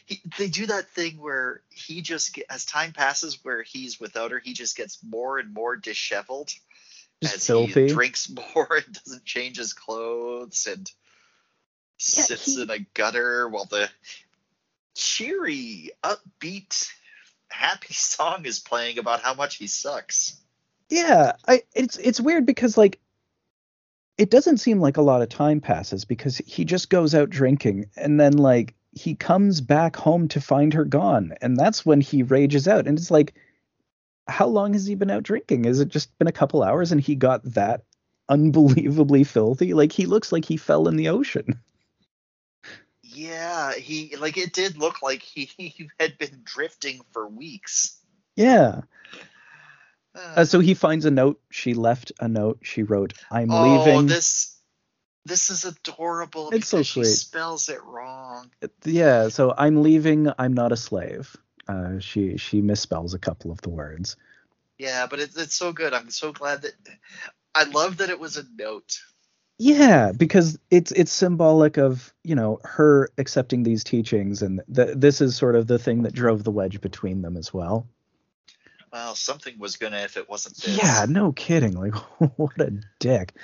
he, 0.06 0.22
they 0.38 0.48
do 0.48 0.66
that 0.68 0.90
thing 0.90 1.22
where 1.22 1.62
he 1.70 2.02
just 2.02 2.40
as 2.50 2.66
time 2.66 2.92
passes 2.92 3.40
where 3.44 3.64
he's 3.64 4.00
without 4.00 4.32
her 4.32 4.40
he 4.40 4.54
just 4.54 4.76
gets 4.76 5.00
more 5.04 5.40
and 5.40 5.54
more 5.54 5.76
disheveled 5.76 6.52
just 7.22 7.36
as 7.36 7.48
filthy. 7.48 7.88
he 7.88 7.94
drinks 7.94 8.30
more 8.56 8.68
and 8.76 9.00
doesn't 9.06 9.26
change 9.26 9.58
his 9.58 9.74
clothes 9.74 10.68
and 10.70 10.90
yeah, 10.90 12.24
sits 12.24 12.56
he, 12.56 12.62
in 12.62 12.70
a 12.70 12.80
gutter 12.94 13.48
while 13.48 13.66
the 13.66 13.90
cheery 14.96 15.92
upbeat 16.04 16.90
happy 17.50 17.94
song 17.94 18.46
is 18.46 18.60
playing 18.60 18.98
about 19.00 19.22
how 19.22 19.34
much 19.34 19.56
he 19.56 19.68
sucks 19.68 20.40
yeah 20.90 21.34
i 21.48 21.64
it's 21.74 21.98
it's 21.98 22.20
weird 22.20 22.46
because 22.46 22.78
like 22.78 23.00
it 24.18 24.30
doesn't 24.30 24.58
seem 24.58 24.80
like 24.80 24.98
a 24.98 25.02
lot 25.02 25.24
of 25.24 25.30
time 25.30 25.60
passes 25.60 26.06
because 26.06 26.38
he 26.46 26.66
just 26.66 26.90
goes 26.90 27.16
out 27.16 27.30
drinking 27.30 27.90
and 27.98 28.20
then 28.20 28.34
like 28.34 28.76
he 28.96 29.16
comes 29.16 29.62
back 29.62 29.96
home 29.96 30.28
to 30.28 30.42
find 30.42 30.74
her 30.74 30.86
gone 30.86 31.34
and 31.42 31.58
that's 31.58 31.86
when 31.86 32.02
he 32.02 32.24
rages 32.24 32.68
out 32.68 32.88
and 32.88 32.98
it's 32.98 33.12
like 33.12 33.34
how 34.28 34.48
long 34.48 34.74
has 34.74 34.86
he 34.86 34.96
been 34.96 35.12
out 35.12 35.24
drinking? 35.24 35.66
Has 35.66 35.80
it 35.80 35.90
just 35.90 36.18
been 36.18 36.28
a 36.28 36.34
couple 36.34 36.64
hours 36.64 36.92
and 36.92 37.02
he 37.02 37.16
got 37.16 37.44
that 37.54 37.84
unbelievably 38.30 39.26
filthy? 39.26 39.74
Like 39.74 39.92
he 39.92 40.06
looks 40.06 40.32
like 40.32 40.46
he 40.46 40.58
fell 40.58 40.88
in 40.88 40.96
the 40.96 41.10
ocean. 41.10 41.60
Yeah 43.16 43.74
he 43.74 44.16
like 44.16 44.38
it 44.38 44.54
did 44.54 44.76
look 44.76 45.04
like 45.04 45.22
he, 45.22 45.46
he 45.58 45.88
had 46.00 46.18
been 46.18 46.42
drifting 46.44 47.02
for 47.12 47.28
weeks. 47.28 48.00
Yeah. 48.36 48.82
Uh, 50.16 50.20
uh, 50.38 50.46
so 50.46 50.60
he 50.60 50.74
finds 50.74 51.06
a 51.06 51.12
note. 51.12 51.40
She 51.52 51.76
left 51.76 52.12
a 52.20 52.28
note. 52.28 52.60
She 52.64 52.82
wrote 52.82 53.14
i'm 53.30 53.52
oh, 53.52 53.84
leaving. 53.86 54.08
this 54.08 54.53
this 55.26 55.50
is 55.50 55.66
adorable 55.66 56.50
it's 56.52 56.68
so 56.68 56.84
sweet. 56.84 57.06
she 57.06 57.12
spells 57.12 57.70
it 57.70 57.84
wrong. 57.84 58.52
Yeah, 58.84 59.30
so 59.30 59.54
I'm 59.58 59.82
leaving. 59.82 60.30
I'm 60.38 60.54
not 60.54 60.72
a 60.72 60.78
slave. 60.78 61.36
Uh, 61.68 62.00
she 62.00 62.38
she 62.38 62.62
misspells 62.62 63.14
a 63.14 63.20
couple 63.20 63.52
of 63.52 63.62
the 63.62 63.70
words. 63.70 64.18
Yeah, 64.78 65.08
but 65.08 65.20
it's 65.20 65.38
it's 65.38 65.56
so 65.56 65.72
good. 65.72 65.94
I'm 65.94 66.10
so 66.10 66.32
glad 66.32 66.64
that 66.64 66.74
I 67.56 67.64
love 67.66 67.98
that 67.98 68.10
it 68.10 68.20
was 68.20 68.38
a 68.38 68.44
note. 68.58 69.00
Yeah, 69.60 70.12
because 70.12 70.60
it's 70.70 70.92
it's 70.92 71.14
symbolic 71.14 71.78
of 71.78 72.14
you 72.24 72.36
know 72.36 72.60
her 72.64 73.10
accepting 73.18 73.64
these 73.64 73.84
teachings, 73.84 74.42
and 74.42 74.62
th- 74.74 74.96
this 74.96 75.22
is 75.22 75.36
sort 75.36 75.56
of 75.56 75.68
the 75.68 75.80
thing 75.80 76.04
that 76.04 76.14
drove 76.14 76.44
the 76.44 76.52
wedge 76.52 76.82
between 76.82 77.22
them 77.22 77.38
as 77.38 77.54
well. 77.54 77.88
Well, 78.92 79.16
something 79.16 79.58
was 79.58 79.78
gonna 79.78 80.00
if 80.00 80.18
it 80.18 80.28
wasn't 80.28 80.58
this. 80.58 80.78
Yeah, 80.78 81.06
no 81.08 81.32
kidding. 81.32 81.74
Like 81.74 81.96
what 82.36 82.60
a 82.60 82.74
dick. 83.00 83.36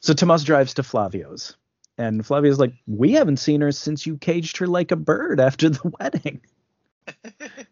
So 0.00 0.14
Tomas 0.14 0.44
drives 0.44 0.74
to 0.74 0.82
Flavio's, 0.82 1.56
and 1.98 2.24
Flavio's 2.24 2.58
like, 2.58 2.72
"We 2.86 3.12
haven't 3.12 3.36
seen 3.36 3.60
her 3.60 3.72
since 3.72 4.06
you 4.06 4.16
caged 4.16 4.56
her 4.58 4.66
like 4.66 4.90
a 4.90 4.96
bird 4.96 5.40
after 5.40 5.68
the 5.68 5.92
wedding." 6.00 6.40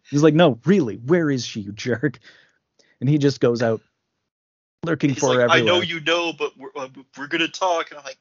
He's 0.09 0.23
like, 0.23 0.35
"No, 0.35 0.59
really, 0.65 0.95
where 0.95 1.29
is 1.29 1.45
she, 1.45 1.61
you 1.61 1.71
jerk?" 1.71 2.19
And 2.99 3.09
he 3.09 3.17
just 3.17 3.39
goes 3.39 3.61
out 3.63 3.81
lurking 4.83 5.11
He's 5.11 5.19
for 5.19 5.27
like, 5.27 5.37
her 5.37 5.41
everywhere. 5.43 5.61
I 5.61 5.65
know 5.65 5.81
you 5.81 5.99
know, 6.01 6.33
but 6.33 6.57
we're, 6.57 6.71
uh, 6.75 6.89
we're 7.17 7.27
gonna 7.27 7.47
talk. 7.47 7.91
And 7.91 7.97
I'm 7.99 8.05
like, 8.05 8.19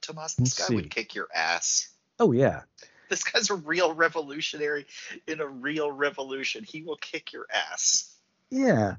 Tomas, 0.00 0.34
this 0.34 0.58
Let's 0.58 0.58
guy 0.58 0.66
see. 0.66 0.74
would 0.76 0.90
kick 0.90 1.14
your 1.14 1.28
ass. 1.34 1.88
Oh 2.18 2.32
yeah. 2.32 2.62
This 3.08 3.24
guy's 3.24 3.50
a 3.50 3.54
real 3.54 3.92
revolutionary 3.92 4.86
in 5.26 5.40
a 5.40 5.46
real 5.46 5.90
revolution. 5.90 6.64
He 6.64 6.82
will 6.82 6.96
kick 6.96 7.32
your 7.32 7.46
ass. 7.52 8.14
Yeah. 8.50 8.96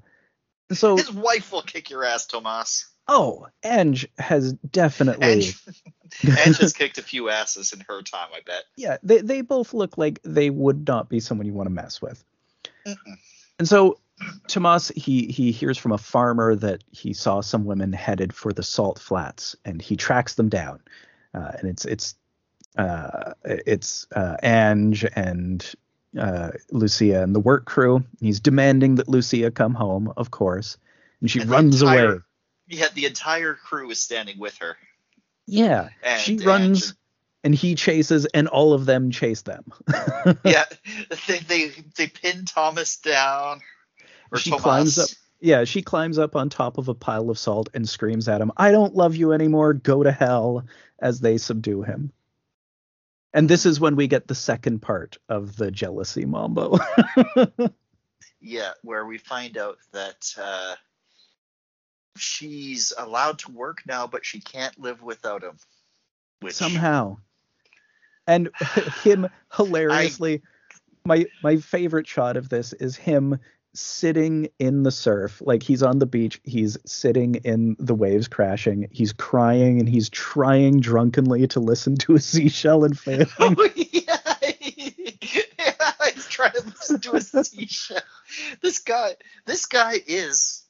So 0.72 0.98
his 0.98 1.12
wife 1.12 1.52
will 1.52 1.62
kick 1.62 1.90
your 1.90 2.04
ass, 2.04 2.26
Tomas. 2.28 2.86
Oh, 3.08 3.48
Ange 3.64 4.08
has 4.18 4.54
definitely. 4.54 5.28
Ange, 5.28 5.58
Ange 6.46 6.58
has 6.58 6.74
kicked 6.74 6.98
a 6.98 7.02
few 7.04 7.30
asses 7.30 7.74
in 7.74 7.82
her 7.88 8.02
time, 8.02 8.30
I 8.34 8.40
bet. 8.46 8.64
Yeah, 8.78 8.98
they 9.04 9.20
they 9.20 9.42
both 9.42 9.74
look 9.74 9.98
like 9.98 10.20
they 10.24 10.50
would 10.50 10.88
not 10.88 11.10
be 11.10 11.20
someone 11.20 11.46
you 11.46 11.54
want 11.54 11.68
to 11.68 11.74
mess 11.74 12.02
with. 12.02 12.24
Mm-mm. 12.88 13.18
And 13.60 13.68
so 13.68 14.00
Tomas 14.48 14.90
he 14.96 15.28
he 15.28 15.52
hears 15.52 15.78
from 15.78 15.92
a 15.92 15.98
farmer 15.98 16.56
that 16.56 16.84
he 16.92 17.14
saw 17.14 17.42
some 17.42 17.66
women 17.66 17.92
headed 17.92 18.34
for 18.34 18.54
the 18.54 18.64
salt 18.64 19.00
flats, 19.00 19.56
and 19.66 19.82
he 19.82 19.96
tracks 19.98 20.36
them 20.36 20.48
down. 20.50 20.80
Uh, 21.34 21.52
and 21.60 21.68
it's 21.70 21.84
it's 21.86 22.16
uh, 22.78 23.34
it's 23.44 24.08
uh, 24.16 24.38
Ange 24.44 25.06
and 25.16 25.74
uh, 26.18 26.52
Lucia 26.72 27.22
and 27.22 27.36
the 27.36 27.40
work 27.40 27.66
crew. 27.66 28.04
He's 28.22 28.40
demanding 28.40 28.96
that 28.96 29.10
Lucia 29.10 29.52
come 29.52 29.74
home, 29.74 30.14
of 30.16 30.32
course, 30.32 30.78
and 31.20 31.30
she 31.30 31.42
And 31.42 31.50
runs 31.50 31.82
entire- 31.82 32.12
away. 32.12 32.20
Yeah, 32.74 32.88
the 32.94 33.06
entire 33.06 33.54
crew 33.54 33.90
is 33.90 34.02
standing 34.02 34.40
with 34.40 34.58
her. 34.58 34.78
Yeah, 35.46 35.90
And, 36.04 36.22
she 36.22 36.38
runs, 36.38 36.94
and 37.44 37.54
he 37.54 37.76
chases, 37.76 38.26
and 38.34 38.48
all 38.48 38.74
of 38.74 38.86
them 38.86 39.12
chase 39.12 39.42
them. 39.42 39.66
yeah, 40.46 40.64
they, 41.28 41.40
they 41.40 41.72
they 41.98 42.08
pin 42.08 42.46
Tomas 42.46 42.98
down. 42.98 43.60
Or 44.32 44.40
She 44.40 44.52
climbs 44.52 44.98
up- 44.98 45.10
Yeah, 45.42 45.66
she 45.66 45.82
climbs 45.82 46.18
up 46.18 46.36
on 46.36 46.50
top 46.50 46.78
of 46.78 46.88
a 46.88 46.94
pile 46.94 47.30
of 47.30 47.38
salt 47.38 47.70
and 47.74 47.88
screams 47.88 48.28
at 48.30 48.40
him, 48.42 48.52
I 48.58 48.72
don't 48.72 48.96
love 48.96 49.16
you 49.16 49.34
anymore, 49.34 49.74
go 49.74 50.02
to 50.04 50.12
hell, 50.12 50.66
as 51.00 51.20
they 51.20 51.38
subdue 51.38 51.84
him. 51.84 52.12
And 53.34 53.50
this 53.50 53.66
is 53.66 53.80
when 53.80 53.96
we 53.96 54.08
get 54.08 54.28
the 54.28 54.36
second 54.36 54.82
part 54.82 55.18
of 55.28 55.58
the 55.58 55.72
jealousy 55.72 56.26
mambo. 56.26 56.78
Yeah, 58.46 58.72
where 58.82 59.06
we 59.06 59.18
find 59.20 59.58
out 59.58 59.78
that 59.94 60.34
uh, 60.38 60.76
she's 62.18 62.94
allowed 62.98 63.40
to 63.40 63.52
work 63.52 63.84
now, 63.86 64.08
but 64.08 64.26
she 64.26 64.40
can't 64.40 64.80
live 64.80 65.02
without 65.02 65.44
him. 65.44 65.58
Which, 66.42 66.56
Somehow. 66.56 67.18
And 68.28 68.50
him 69.04 69.30
hilariously 69.56 70.42
my 71.06 71.26
my 71.44 71.58
favorite 71.58 72.08
shot 72.08 72.38
of 72.38 72.50
this 72.50 72.74
is 72.74 72.96
him 72.96 73.40
sitting 73.76 74.48
in 74.60 74.84
the 74.84 74.92
surf 74.92 75.42
like 75.44 75.64
he's 75.64 75.82
on 75.82 75.98
the 75.98 76.06
beach 76.06 76.40
he's 76.44 76.78
sitting 76.86 77.36
in 77.36 77.76
the 77.80 77.96
waves 77.96 78.28
crashing 78.28 78.88
he's 78.92 79.12
crying 79.12 79.80
and 79.80 79.90
he's 79.90 80.10
trying 80.10 80.80
drunkenly 80.80 81.48
to 81.48 81.60
listen 81.60 81.96
to 81.96 82.14
a 82.14 82.20
seashell 82.20 82.84
and 82.84 82.98
failing 83.00 83.28
Oh 83.40 83.70
yeah, 83.76 84.36
yeah, 84.62 85.92
he's 86.14 86.28
trying 86.28 86.52
to 86.52 86.66
listen 86.66 87.00
to 87.02 87.16
a 87.16 87.22
seashell. 87.22 87.98
This 88.62 88.80
guy, 88.80 89.16
this 89.46 89.66
guy 89.66 89.96
is 90.06 90.63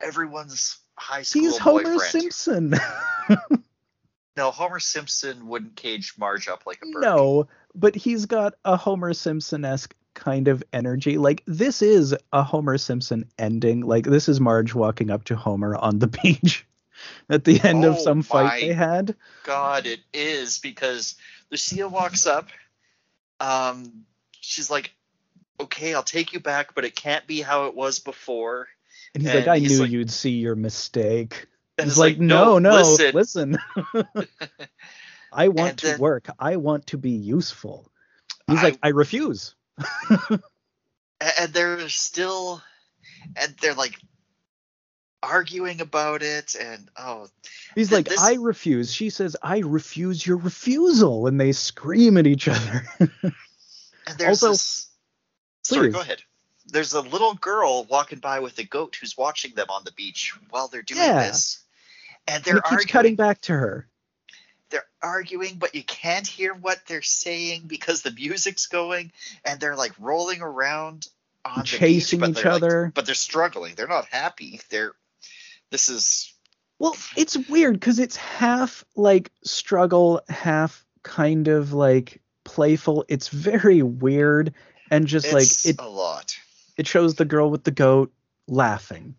everyone's 0.00 0.78
high 0.96 1.22
school 1.22 1.42
he's 1.42 1.58
homer 1.58 1.82
boyfriend. 1.82 2.32
simpson 2.32 2.74
No, 4.36 4.52
Homer 4.52 4.78
Simpson 4.78 5.48
wouldn't 5.48 5.74
cage 5.74 6.14
Marge 6.16 6.46
up 6.46 6.64
like 6.64 6.78
a 6.80 6.86
bird. 6.92 7.02
no 7.02 7.48
but 7.74 7.96
he's 7.96 8.26
got 8.26 8.54
a 8.64 8.76
homer 8.76 9.12
simpson-esque 9.12 9.94
kind 10.14 10.48
of 10.48 10.62
energy 10.72 11.18
like 11.18 11.42
this 11.46 11.82
is 11.82 12.14
a 12.32 12.42
homer 12.42 12.78
simpson 12.78 13.24
ending 13.38 13.80
like 13.80 14.04
this 14.04 14.28
is 14.28 14.40
marge 14.40 14.74
walking 14.74 15.10
up 15.10 15.24
to 15.24 15.36
homer 15.36 15.76
on 15.76 15.98
the 15.98 16.06
beach 16.22 16.66
at 17.28 17.44
the 17.44 17.60
end 17.60 17.84
of 17.84 17.96
Oh 17.96 18.02
some 18.02 18.22
fight 18.22 18.60
they 18.60 18.72
had 18.72 19.14
God, 19.44 19.86
it 19.86 20.00
is 20.12 20.58
because 20.58 21.14
Lucia 21.50 21.88
walks 21.88 22.26
up. 22.26 22.48
Um, 23.40 24.04
she's 24.40 24.70
like, 24.70 24.92
"Okay, 25.58 25.94
I'll 25.94 26.02
take 26.02 26.32
you 26.32 26.40
back, 26.40 26.74
but 26.74 26.84
it 26.84 26.94
can't 26.94 27.26
be 27.26 27.40
how 27.40 27.66
it 27.66 27.74
was 27.74 27.98
before." 27.98 28.68
And 29.14 29.22
he's 29.22 29.30
And 29.32 29.46
like 29.46 29.48
i 29.48 29.58
he's 29.58 29.72
knew 29.72 29.82
like- 29.84 29.90
you'd 29.90 30.10
see 30.10 30.30
your 30.38 30.54
mistake 30.56 31.46
And 31.78 31.84
He's 31.86 31.92
it's 31.92 31.98
like, 31.98 32.18
no, 32.18 32.58
no, 32.58 32.76
listen. 32.76 33.14
listen. 33.14 33.58
I 35.32 35.48
want 35.48 35.82
And 35.84 35.94
to 35.96 36.00
work. 36.00 36.28
I 36.38 36.56
want 36.56 36.86
to 36.88 36.98
be 36.98 37.10
useful. 37.12 37.90
He's 38.48 38.58
I- 38.58 38.62
like, 38.64 38.78
I 38.82 38.88
refuse. 38.88 39.54
And 41.38 41.52
they're 41.52 41.88
still, 41.88 42.62
and 43.34 43.54
they're 43.60 43.74
like 43.74 43.96
arguing 45.20 45.80
about 45.80 46.22
it, 46.22 46.54
and 46.54 46.88
oh, 46.96 47.26
He's 47.74 47.90
like, 47.90 48.08
this- 48.08 48.22
I 48.22 48.34
refuse. 48.34 48.92
She 48.92 49.10
says, 49.10 49.36
I 49.42 49.58
refuse 49.58 50.24
your 50.24 50.36
refusal. 50.36 51.26
And 51.26 51.40
they 51.40 51.50
scream 51.52 52.16
at 52.18 52.26
each 52.28 52.46
other. 52.48 52.84
and 53.00 53.32
there's 54.16 54.42
Also- 54.44 54.50
this. 54.52 54.90
Sorry, 55.64 55.88
Please. 55.88 55.94
go 55.94 56.00
ahead. 56.00 56.22
There's 56.70 56.92
a 56.94 57.00
little 57.00 57.34
girl 57.34 57.84
walking 57.84 58.18
by 58.18 58.40
with 58.40 58.58
a 58.58 58.64
goat 58.64 58.96
who's 59.00 59.16
watching 59.16 59.54
them 59.54 59.66
on 59.70 59.84
the 59.84 59.92
beach 59.92 60.32
while 60.50 60.68
they're 60.68 60.82
doing 60.82 61.00
Yeah. 61.00 61.28
this, 61.28 61.60
and 62.26 62.36
and 62.36 62.44
they're 62.44 62.54
keeps 62.56 62.70
arguing. 62.70 62.88
cutting 62.88 63.16
back 63.16 63.40
to 63.42 63.52
her. 63.52 63.88
they're 64.70 64.84
arguing, 65.02 65.56
but 65.56 65.74
you 65.74 65.82
can't 65.82 66.26
hear 66.26 66.52
what 66.52 66.84
they're 66.86 67.00
saying 67.00 67.62
because 67.66 68.02
the 68.02 68.10
music's 68.10 68.66
going, 68.66 69.10
and 69.44 69.58
they're 69.60 69.76
like 69.76 69.92
rolling 69.98 70.42
around 70.42 71.08
on 71.44 71.64
Chasing 71.64 72.20
the 72.20 72.26
beach, 72.26 72.36
each 72.36 72.42
they're, 72.42 72.52
like- 72.52 72.62
other. 72.62 72.92
but 72.94 73.06
they're 73.06 73.14
struggling. 73.14 73.74
They're 73.74 73.86
not 73.88 74.04
happy. 74.06 74.60
They're. 74.68 74.92
This 75.70 75.88
is 75.88 76.34
Well, 76.78 76.94
it's 77.16 77.36
weird 77.48 77.80
because 77.80 77.98
it's 77.98 78.16
half 78.16 78.84
like 78.94 79.30
struggle, 79.42 80.20
half 80.28 80.84
kind 81.02 81.48
of 81.48 81.72
like 81.72 82.20
playful. 82.44 83.06
It's 83.08 83.28
very 83.28 83.82
weird. 83.82 84.52
And 84.90 85.06
just 85.06 85.26
it's 85.26 85.34
like 85.66 85.74
it, 85.74 85.80
a 85.80 85.88
lot. 85.88 86.36
It 86.78 86.86
shows 86.86 87.16
the 87.16 87.24
girl 87.26 87.50
with 87.50 87.64
the 87.64 87.70
goat 87.70 88.12
laughing. 88.46 89.16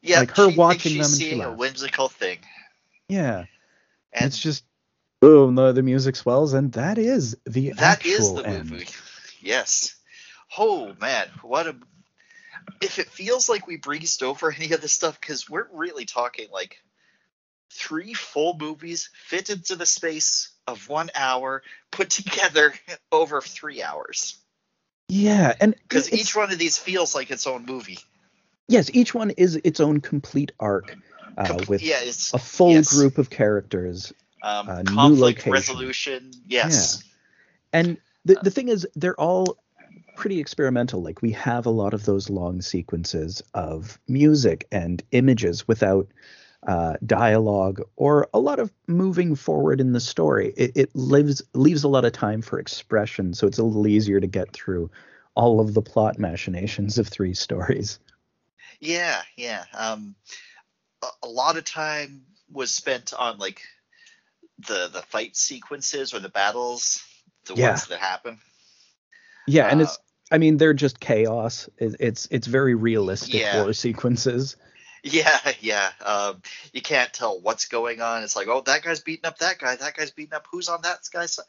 Yeah, 0.00 0.20
like 0.20 0.36
her 0.36 0.50
she 0.50 0.56
watching 0.56 0.92
them 0.92 1.02
she's 1.02 1.12
and 1.12 1.20
she 1.20 1.30
seeing 1.30 1.42
a 1.42 1.52
whimsical 1.52 2.08
thing, 2.08 2.38
Yeah. 3.08 3.46
and 4.12 4.26
it's 4.26 4.38
just 4.38 4.62
oh, 5.20 5.46
boom, 5.46 5.56
the, 5.56 5.72
the 5.72 5.82
music 5.82 6.14
swells, 6.14 6.52
and 6.52 6.70
that 6.72 6.98
is 6.98 7.36
the 7.44 7.70
that 7.70 7.98
actual 7.98 8.12
is 8.12 8.34
the 8.34 8.46
end. 8.46 8.70
movie. 8.70 8.86
Yes. 9.40 9.96
Oh 10.56 10.94
man, 11.00 11.26
what 11.42 11.66
a. 11.66 11.76
If 12.80 12.98
it 12.98 13.08
feels 13.08 13.48
like 13.48 13.66
we 13.66 13.76
breezed 13.76 14.22
over 14.22 14.52
any 14.52 14.72
of 14.72 14.80
this 14.80 14.92
stuff, 14.92 15.20
because 15.20 15.50
we're 15.50 15.66
really 15.72 16.04
talking 16.04 16.48
like 16.52 16.76
three 17.70 18.14
full 18.14 18.56
movies 18.58 19.10
fit 19.14 19.50
into 19.50 19.74
the 19.74 19.86
space 19.86 20.50
of 20.66 20.88
one 20.88 21.10
hour, 21.14 21.62
put 21.90 22.10
together 22.10 22.72
over 23.12 23.40
three 23.40 23.82
hours. 23.82 24.38
Yeah, 25.08 25.54
and 25.60 25.74
Because 25.88 26.12
each 26.12 26.36
one 26.36 26.52
of 26.52 26.58
these 26.58 26.76
feels 26.78 27.14
like 27.14 27.30
its 27.30 27.46
own 27.46 27.64
movie. 27.66 27.98
yes, 28.68 28.90
each 28.92 29.14
one 29.14 29.30
is 29.30 29.56
its 29.64 29.80
own 29.80 30.00
complete 30.00 30.52
arc 30.60 30.96
uh, 31.36 31.44
Comple- 31.44 31.68
with 31.68 31.82
yeah, 31.82 32.00
a 32.34 32.38
full 32.38 32.72
yes. 32.72 32.94
group 32.94 33.18
of 33.18 33.30
characters. 33.30 34.12
um, 34.42 34.68
uh, 34.68 34.82
conflict 34.84 35.46
resolution. 35.46 36.30
Yes. 36.46 37.02
And 37.72 37.96
the 38.24 38.36
the 38.42 38.50
thing 38.50 38.68
is, 38.68 38.86
they're 38.96 39.18
all 39.18 39.58
pretty 40.14 40.40
experimental. 40.40 41.02
Like 41.02 41.22
we 41.22 41.32
have 41.32 41.66
a 41.66 41.70
lot 41.70 41.94
of 41.94 42.04
those 42.04 42.28
long 42.28 42.60
sequences 42.60 43.42
of 43.54 43.98
music 44.08 44.66
and 44.72 45.02
images 45.12 45.66
without 45.68 46.08
uh, 46.66 46.94
dialogue 47.06 47.80
or 47.96 48.28
a 48.34 48.38
lot 48.38 48.58
of 48.58 48.72
moving 48.86 49.34
forward 49.36 49.80
in 49.80 49.92
the 49.92 50.00
story. 50.00 50.52
It, 50.56 50.72
it 50.74 50.96
lives 50.96 51.42
leaves 51.54 51.84
a 51.84 51.88
lot 51.88 52.04
of 52.04 52.12
time 52.12 52.42
for 52.42 52.58
expression, 52.58 53.32
so 53.34 53.46
it's 53.46 53.58
a 53.58 53.64
little 53.64 53.86
easier 53.86 54.20
to 54.20 54.26
get 54.26 54.52
through 54.52 54.90
all 55.34 55.60
of 55.60 55.72
the 55.74 55.82
plot 55.82 56.18
machinations 56.18 56.98
of 56.98 57.06
three 57.08 57.34
stories. 57.34 58.00
Yeah, 58.80 59.22
yeah. 59.36 59.64
Um, 59.76 60.14
a, 61.02 61.06
a 61.24 61.28
lot 61.28 61.56
of 61.56 61.64
time 61.64 62.22
was 62.50 62.70
spent 62.70 63.12
on 63.14 63.38
like 63.38 63.62
the 64.66 64.88
the 64.92 65.02
fight 65.02 65.36
sequences 65.36 66.12
or 66.12 66.18
the 66.18 66.28
battles, 66.28 67.02
the 67.46 67.54
Yeah. 67.54 67.70
ones 67.70 67.86
that 67.86 68.00
happen. 68.00 68.40
Yeah, 69.46 69.68
and 69.68 69.80
Uh, 69.80 69.84
it's 69.84 69.98
I 70.30 70.38
mean 70.38 70.56
they're 70.56 70.74
just 70.74 71.00
chaos. 71.00 71.68
It, 71.78 71.96
it's 72.00 72.28
it's 72.30 72.46
very 72.46 72.74
realistic 72.74 73.34
Yeah. 73.34 73.62
war 73.62 73.72
sequences. 73.72 74.56
Yeah, 75.02 75.38
yeah. 75.60 75.90
Um, 76.04 76.42
you 76.72 76.82
can't 76.82 77.12
tell 77.12 77.40
what's 77.40 77.66
going 77.66 78.00
on. 78.00 78.22
It's 78.22 78.36
like, 78.36 78.48
oh, 78.48 78.62
that 78.62 78.82
guy's 78.82 79.00
beating 79.00 79.26
up 79.26 79.38
that 79.38 79.58
guy. 79.58 79.76
That 79.76 79.96
guy's 79.96 80.10
beating 80.10 80.34
up. 80.34 80.46
Who's 80.50 80.68
on 80.68 80.82
that 80.82 81.00
guy's 81.12 81.34
side? 81.34 81.44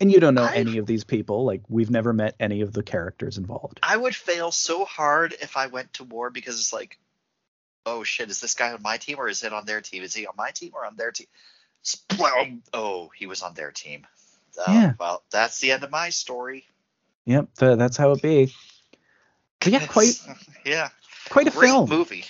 And 0.00 0.10
you 0.10 0.18
don't 0.20 0.34
know 0.34 0.44
I- 0.44 0.56
any 0.56 0.78
of 0.78 0.86
these 0.86 1.04
people. 1.04 1.44
Like 1.44 1.62
we've 1.68 1.90
never 1.90 2.12
met 2.12 2.34
any 2.40 2.60
of 2.62 2.72
the 2.72 2.82
characters 2.82 3.38
involved. 3.38 3.80
I 3.82 3.96
would 3.96 4.14
fail 4.14 4.50
so 4.50 4.84
hard 4.84 5.34
if 5.40 5.56
I 5.56 5.68
went 5.68 5.92
to 5.94 6.04
war 6.04 6.30
because 6.30 6.58
it's 6.58 6.72
like, 6.72 6.98
oh 7.86 8.02
shit, 8.02 8.30
is 8.30 8.40
this 8.40 8.54
guy 8.54 8.72
on 8.72 8.82
my 8.82 8.96
team 8.96 9.18
or 9.18 9.28
is 9.28 9.44
it 9.44 9.52
on 9.52 9.66
their 9.66 9.80
team? 9.80 10.02
Is 10.02 10.14
he 10.14 10.26
on 10.26 10.34
my 10.36 10.50
team 10.50 10.72
or 10.74 10.84
on 10.84 10.96
their 10.96 11.12
team? 11.12 11.26
Sploom. 11.84 12.60
Oh, 12.72 13.10
he 13.14 13.26
was 13.26 13.42
on 13.42 13.54
their 13.54 13.70
team. 13.70 14.06
Uh, 14.58 14.72
Yeah. 14.72 14.92
Well, 14.98 15.22
that's 15.30 15.60
the 15.60 15.72
end 15.72 15.84
of 15.84 15.90
my 15.90 16.10
story. 16.10 16.64
Yep, 17.26 17.48
th- 17.58 17.78
that's 17.78 17.96
how 17.96 18.12
it 18.12 18.22
be. 18.22 18.52
But 19.60 19.68
yeah, 19.72 19.86
quite 19.86 20.18
yeah. 20.64 20.88
quite 21.30 21.46
a 21.48 21.50
Great 21.50 21.68
film. 21.68 21.88
movie. 21.88 22.24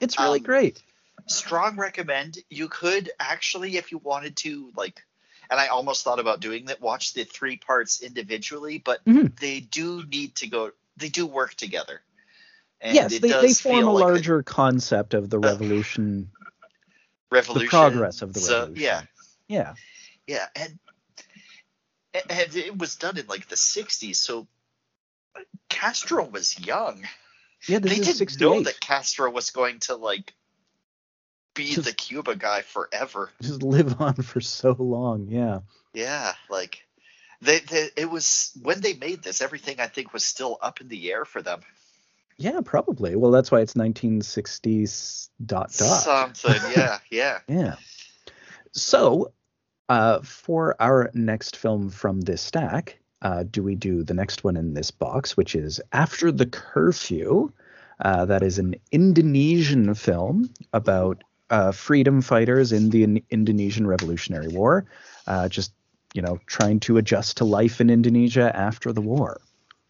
It's 0.00 0.18
really 0.18 0.38
Um, 0.38 0.44
great. 0.44 0.82
Strong 1.26 1.76
recommend. 1.76 2.38
You 2.50 2.68
could 2.68 3.10
actually, 3.18 3.76
if 3.76 3.90
you 3.90 3.98
wanted 3.98 4.36
to, 4.38 4.70
like, 4.76 5.02
and 5.50 5.58
I 5.58 5.68
almost 5.68 6.04
thought 6.04 6.20
about 6.20 6.40
doing 6.40 6.66
that, 6.66 6.80
watch 6.80 7.14
the 7.14 7.24
three 7.24 7.56
parts 7.56 8.02
individually, 8.02 8.78
but 8.78 9.04
Mhm. 9.04 9.38
they 9.38 9.60
do 9.60 10.04
need 10.06 10.36
to 10.36 10.48
go. 10.48 10.72
They 10.96 11.08
do 11.08 11.26
work 11.26 11.54
together. 11.54 12.02
And 12.80 12.94
yes, 12.94 13.12
it 13.12 13.22
they, 13.22 13.28
they 13.28 13.48
does 13.48 13.60
form 13.60 13.84
a 13.84 13.92
like 13.92 14.02
larger 14.02 14.42
concept 14.42 15.14
of 15.14 15.30
the 15.30 15.38
revolution. 15.38 16.30
revolution. 17.30 17.68
progress 17.68 18.22
of 18.22 18.32
the 18.32 18.40
So, 18.40 18.60
revolution. 18.60 18.82
yeah, 18.82 19.02
Yeah. 19.48 19.74
yeah, 20.26 20.46
and 20.54 20.78
and 22.14 22.56
it 22.56 22.78
was 22.78 22.96
done 22.96 23.18
in 23.18 23.26
like 23.26 23.48
the 23.48 23.56
'60s, 23.56 24.16
so 24.18 24.46
Castro 25.68 26.24
was 26.24 26.58
young. 26.58 27.06
Yeah, 27.68 27.78
this 27.80 27.90
they 27.92 27.98
didn't 28.04 28.16
68. 28.16 28.40
know 28.48 28.62
that 28.62 28.80
Castro 28.80 29.30
was 29.30 29.50
going 29.50 29.80
to 29.80 29.96
like 29.96 30.32
be 31.54 31.72
Just- 31.72 31.86
the 31.86 31.92
Cuba 31.94 32.36
guy 32.36 32.62
forever. 32.62 33.30
Just 33.42 33.62
live 33.62 34.00
on 34.00 34.14
for 34.14 34.40
so 34.40 34.76
long. 34.78 35.28
Yeah. 35.28 35.60
Yeah, 35.94 36.34
like, 36.50 36.82
They, 37.40 37.60
they, 37.60 37.88
it 37.96 38.10
was 38.10 38.52
when 38.62 38.80
they 38.82 38.92
made 38.94 39.22
this, 39.22 39.40
everything 39.40 39.80
I 39.80 39.86
think 39.86 40.12
was 40.12 40.24
still 40.24 40.58
up 40.60 40.80
in 40.82 40.88
the 40.88 41.10
air 41.10 41.24
for 41.24 41.40
them. 41.40 41.60
Yeah, 42.36 42.60
probably. 42.62 43.16
Well, 43.16 43.30
that's 43.30 43.50
why 43.50 43.60
it's 43.60 43.74
1960 43.74 44.86
dot 45.46 45.72
dot. 45.72 45.72
Something, 45.72 46.60
yeah, 46.76 46.98
yeah. 47.10 47.38
Yeah. 47.48 47.76
So, 48.72 49.32
uh, 49.88 50.20
for 50.20 50.76
our 50.78 51.10
next 51.14 51.56
film 51.56 51.88
from 51.88 52.20
this 52.20 52.42
stack, 52.42 52.98
uh, 53.22 53.44
do 53.50 53.62
we 53.62 53.74
do 53.74 54.02
the 54.02 54.14
next 54.14 54.44
one 54.44 54.56
in 54.56 54.74
this 54.74 54.90
box, 54.90 55.36
which 55.36 55.54
is 55.54 55.80
After 55.92 56.30
the 56.30 56.46
Curfew? 56.46 57.50
Uh, 57.98 58.26
that 58.26 58.42
is 58.42 58.58
an 58.58 58.74
Indonesian 58.92 59.94
film 59.94 60.50
about 60.72 61.24
uh, 61.48 61.72
freedom 61.72 62.20
fighters 62.20 62.72
in 62.72 62.90
the 62.90 63.04
in- 63.04 63.22
Indonesian 63.30 63.86
Revolutionary 63.86 64.48
War, 64.48 64.84
uh, 65.26 65.48
just 65.48 65.72
you 66.12 66.20
know 66.20 66.38
trying 66.46 66.80
to 66.80 66.98
adjust 66.98 67.38
to 67.38 67.44
life 67.44 67.80
in 67.80 67.88
Indonesia 67.88 68.54
after 68.54 68.92
the 68.92 69.00
war. 69.00 69.40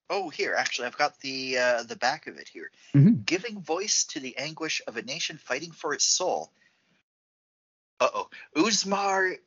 Oh, 0.09 0.29
here, 0.29 0.55
actually, 0.57 0.87
I've 0.87 0.97
got 0.99 1.19
the 1.21 1.59
uh, 1.59 1.83
the 1.83 1.97
back 1.97 2.29
of 2.29 2.39
it 2.39 2.47
here. 2.47 2.71
Mhm. 2.95 3.25
Giving 3.27 3.61
voice 3.61 4.05
to 4.05 4.21
the 4.21 4.37
anguish 4.37 4.81
of 4.87 4.97
a 4.97 5.03
nation 5.03 5.37
fighting 5.39 5.73
for 5.73 5.93
its 5.93 6.05
soul. 6.05 6.53
Uh 7.99 8.09
oh. 8.15 8.29
Usmar 8.55 9.39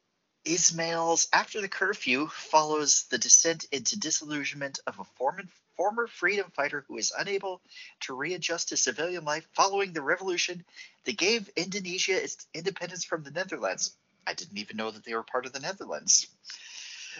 Ismail's 0.50 1.28
After 1.32 1.62
the 1.62 1.70
Curfew 1.70 2.28
follows 2.30 3.04
the 3.12 3.20
descent 3.20 3.66
into 3.72 4.00
disillusionment 4.00 4.80
of 4.88 4.98
a 4.98 5.04
former, 5.04 5.44
former 5.78 6.08
freedom 6.08 6.50
fighter 6.50 6.84
who 6.88 6.98
is 6.98 7.14
unable 7.16 7.62
to 8.00 8.16
readjust 8.16 8.70
to 8.70 8.78
civilian 8.78 9.26
life 9.26 9.48
following 9.54 9.94
the 9.94 10.02
revolution 10.02 10.66
that 11.04 11.18
gave 11.18 11.52
Indonesia 11.56 12.24
its 12.24 12.48
independence 12.52 13.04
from 13.04 13.22
the 13.22 13.30
Netherlands. 13.30 13.96
I 14.26 14.34
didn't 14.34 14.58
even 14.58 14.78
know 14.78 14.90
that 14.90 15.04
they 15.04 15.14
were 15.14 15.22
part 15.22 15.46
of 15.46 15.54
the 15.54 15.60
Netherlands. 15.60 16.26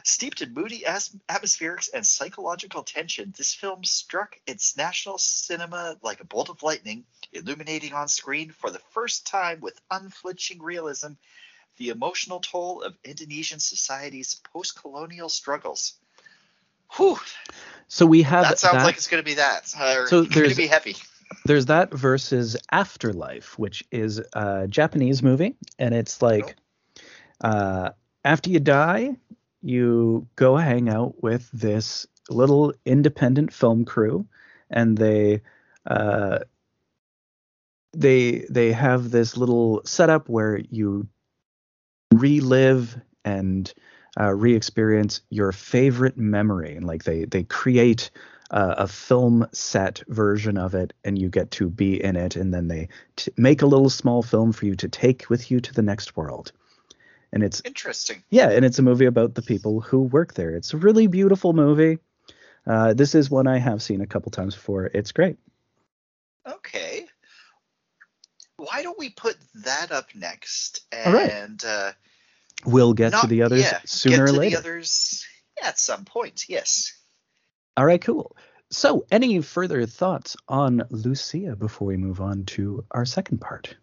Steeped 0.04 0.42
in 0.42 0.56
moody 0.56 0.82
atmospherics 0.82 1.90
and 1.94 2.08
psychological 2.08 2.82
tension, 2.82 3.32
this 3.38 3.54
film 3.54 3.84
struck 3.84 4.40
its 4.48 4.76
national 4.76 5.20
cinema 5.20 5.98
like 6.02 6.20
a 6.20 6.26
bolt 6.26 6.50
of 6.50 6.64
lightning, 6.64 7.06
illuminating 7.32 7.94
on 7.94 8.08
screen 8.08 8.50
for 8.50 8.72
the 8.72 8.82
first 8.90 9.28
time 9.28 9.60
with 9.60 9.80
unflinching 9.92 10.64
realism 10.64 11.14
the 11.80 11.90
emotional 11.90 12.40
toll 12.42 12.84
of 12.84 12.96
Indonesian 13.04 13.60
society's 13.60 14.36
post 14.54 14.80
colonial 14.80 15.30
struggles. 15.30 15.94
Whew, 16.98 17.18
So 17.88 18.06
we 18.06 18.22
have 18.24 18.44
that 18.44 18.60
sounds 18.60 18.84
like 18.84 18.98
it's 18.98 19.08
going 19.08 19.24
to 19.24 19.26
be 19.26 19.36
that. 19.36 19.74
Uh, 19.76 20.06
So 20.06 20.20
it's 20.20 20.30
going 20.30 20.30
there's- 20.32 20.52
to 20.52 20.58
be 20.58 20.68
heavy. 20.68 20.98
there's 21.46 21.68
that 21.68 21.92
versus 21.94 22.58
Afterlife, 22.72 23.58
which 23.58 23.84
is 23.92 24.22
a 24.34 24.68
Japanese 24.68 25.24
movie, 25.24 25.56
and 25.80 25.94
it's 25.96 26.22
like 26.22 26.56
uh, 27.42 27.92
after 28.26 28.50
you 28.50 28.60
die, 28.60 29.16
you 29.62 30.28
go 30.36 30.58
hang 30.58 30.90
out 30.90 31.22
with 31.24 31.50
this 31.52 32.06
little 32.30 32.74
independent 32.86 33.54
film 33.54 33.86
crew, 33.86 34.26
and 34.70 34.98
they 34.98 35.42
uh, 35.86 36.40
they 37.94 38.46
they 38.50 38.72
have 38.72 39.12
this 39.12 39.38
little 39.38 39.82
setup 39.86 40.28
where 40.30 40.58
you 40.70 41.08
relive 42.14 43.00
and 43.26 43.74
uh, 44.20 44.34
re-experience 44.34 45.22
your 45.30 45.52
favorite 45.52 46.18
memory, 46.18 46.76
and 46.76 46.86
like 46.86 47.04
they 47.04 47.26
they 47.26 47.44
create 47.44 48.10
uh, 48.52 48.76
a 48.78 48.88
film 48.88 49.48
set 49.52 50.02
version 50.08 50.58
of 50.58 50.74
it 50.74 50.94
and 51.04 51.20
you 51.20 51.30
get 51.30 51.52
to 51.52 51.70
be 51.70 52.04
in 52.04 52.16
it. 52.16 52.36
And 52.36 52.54
then 52.54 52.68
they 52.68 52.88
t- 53.16 53.32
make 53.38 53.62
a 53.62 53.68
little 53.68 53.90
small 53.90 54.24
film 54.24 54.52
for 54.52 54.66
you 54.66 54.76
to 54.76 54.90
take 54.90 55.30
with 55.30 55.52
you 55.52 55.60
to 55.60 55.74
the 55.74 55.82
next 55.84 56.18
world. 56.18 56.52
And 57.32 57.44
it's 57.44 57.62
Interesting. 57.64 58.24
yeah 58.32 58.50
and 58.50 58.66
it's 58.66 58.80
a 58.80 58.82
movie 58.84 59.06
about 59.06 59.36
the 59.36 59.44
people 59.44 59.82
who 59.82 60.00
work 60.02 60.34
there. 60.34 60.56
It's 60.56 60.74
a 60.74 60.78
really 60.78 61.08
beautiful 61.08 61.54
movie. 61.54 62.00
Uh, 62.66 62.94
this 62.94 63.16
is 63.16 63.30
one 63.30 63.48
i 63.48 63.58
have 63.58 63.82
seen 63.82 64.02
a 64.02 64.08
couple 64.08 64.32
times 64.32 64.56
before. 64.56 64.86
It's 64.88 65.12
great. 65.12 65.38
Okay. 66.48 67.06
Why 68.70 68.84
don't 68.84 69.00
we 69.00 69.10
put 69.10 69.36
that 69.66 69.92
up 69.92 70.14
next 70.16 70.82
All 71.06 71.14
right. 71.14 71.32
and 71.32 71.64
uh, 71.66 71.92
we'll 72.66 72.94
get 72.94 73.14
to 73.14 73.28
the 73.28 73.42
others 73.44 73.62
yeah, 73.64 73.80
sooner 73.86 74.26
get 74.26 74.36
or 74.36 74.38
later 74.38 74.56
The 74.56 74.60
others 74.60 75.26
at 75.64 75.80
some 75.80 76.06
point. 76.06 76.46
Yes. 76.48 76.94
all 77.78 77.86
right 77.86 78.02
cool 78.02 78.36
so 78.72 79.06
any 79.12 79.42
further 79.42 79.86
thoughts 79.86 80.36
on 80.48 80.84
lucia 80.90 81.56
before 81.56 81.88
we 81.88 81.98
move 81.98 82.22
on 82.22 82.46
to 82.46 82.86
our 82.92 83.06
second 83.06 83.40
part 83.40 83.76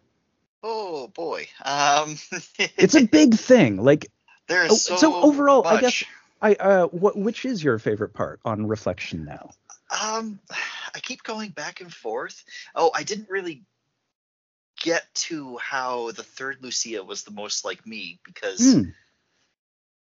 Oh 0.63 1.07
boy. 1.07 1.47
Um, 1.63 2.17
it's 2.77 2.95
a 2.95 3.05
big 3.05 3.35
thing 3.35 3.77
like 3.77 4.07
there's 4.47 4.71
oh, 4.71 4.73
is 4.73 4.83
so, 4.83 4.95
so 4.97 5.15
overall, 5.15 5.65
I 5.67 5.81
guess- 5.81 6.03
i 6.41 6.53
uh 6.55 6.87
what 6.87 7.17
which 7.17 7.45
is 7.45 7.63
your 7.63 7.79
favorite 7.79 8.13
part 8.13 8.39
on 8.45 8.65
reflection 8.67 9.23
now 9.25 9.49
Um, 10.03 10.39
I 10.95 10.99
keep 10.99 11.23
going 11.23 11.51
back 11.51 11.79
and 11.81 11.93
forth. 11.93 12.43
Oh, 12.75 12.91
I 12.93 13.03
didn't 13.03 13.29
really 13.29 13.63
get 14.79 15.03
to 15.13 15.57
how 15.57 16.11
the 16.11 16.23
third 16.23 16.57
Lucia 16.61 17.03
was 17.03 17.23
the 17.23 17.31
most 17.31 17.65
like 17.65 17.85
me 17.85 18.19
because 18.23 18.59
Mm. 18.59 18.93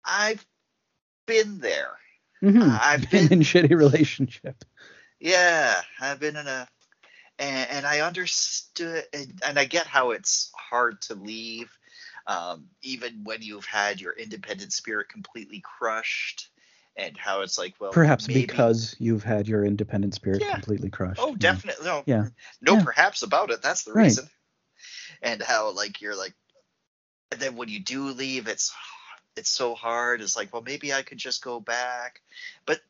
I've 0.05 0.45
been 1.27 1.59
there. 1.61 1.99
Mhm. 2.43 2.79
I've 2.81 3.01
been 3.11 3.29
been, 3.29 3.39
in 3.39 3.45
shitty 3.45 3.77
relationship. 3.77 4.65
yeah, 5.21 5.81
I've 6.01 6.19
been 6.21 6.37
in 6.37 6.47
a, 6.47 6.67
and, 7.39 7.71
and 7.71 7.87
I 7.87 8.01
understood, 8.01 9.05
and, 9.13 9.41
and 9.45 9.59
I 9.59 9.65
get 9.65 9.87
how 9.87 10.11
it's 10.11 10.51
hard 10.57 11.01
to 11.03 11.15
leave, 11.15 11.71
um, 12.27 12.67
even 12.83 13.23
when 13.25 13.43
you've 13.43 13.65
had 13.65 14.01
your 14.01 14.13
independent 14.13 14.73
spirit 14.73 15.09
completely 15.09 15.61
crushed, 15.61 16.49
and 16.97 17.17
how 17.17 17.41
it's 17.43 17.57
like, 17.59 17.75
well, 17.81 17.93
Perhaps 17.93 18.29
maybe- 18.29 18.43
because 18.43 18.95
you've 18.99 19.23
had 19.25 19.49
your 19.49 19.65
independent 19.65 20.15
spirit 20.15 20.43
Yeah. 20.43 20.53
completely 20.55 20.91
crushed. 20.91 21.21
Oh, 21.23 21.31
Yeah. 21.31 21.37
definitely. 21.39 21.85
No, 21.87 22.03
Yeah. 22.07 22.27
no, 22.61 22.75
Yeah. 22.75 22.85
perhaps 22.85 23.23
about 23.23 23.51
it. 23.51 23.63
That's 23.63 23.85
the 23.85 23.93
Right. 23.93 24.05
reason. 24.05 24.29
And 25.23 25.43
how 25.43 25.71
like 25.71 26.01
you're 26.01 26.17
like, 26.17 26.35
and 27.31 27.41
then 27.41 27.57
when 27.57 27.69
you 27.69 27.81
do 27.81 28.11
leave, 28.11 28.49
it's 28.49 28.75
it's 29.37 29.51
so 29.51 29.75
hard. 29.75 30.21
It's 30.21 30.37
like, 30.37 30.53
well, 30.53 30.63
maybe 30.63 30.93
I 30.93 31.03
could 31.03 31.19
just 31.19 31.43
go 31.43 31.61
back, 31.61 32.21
but 32.67 32.81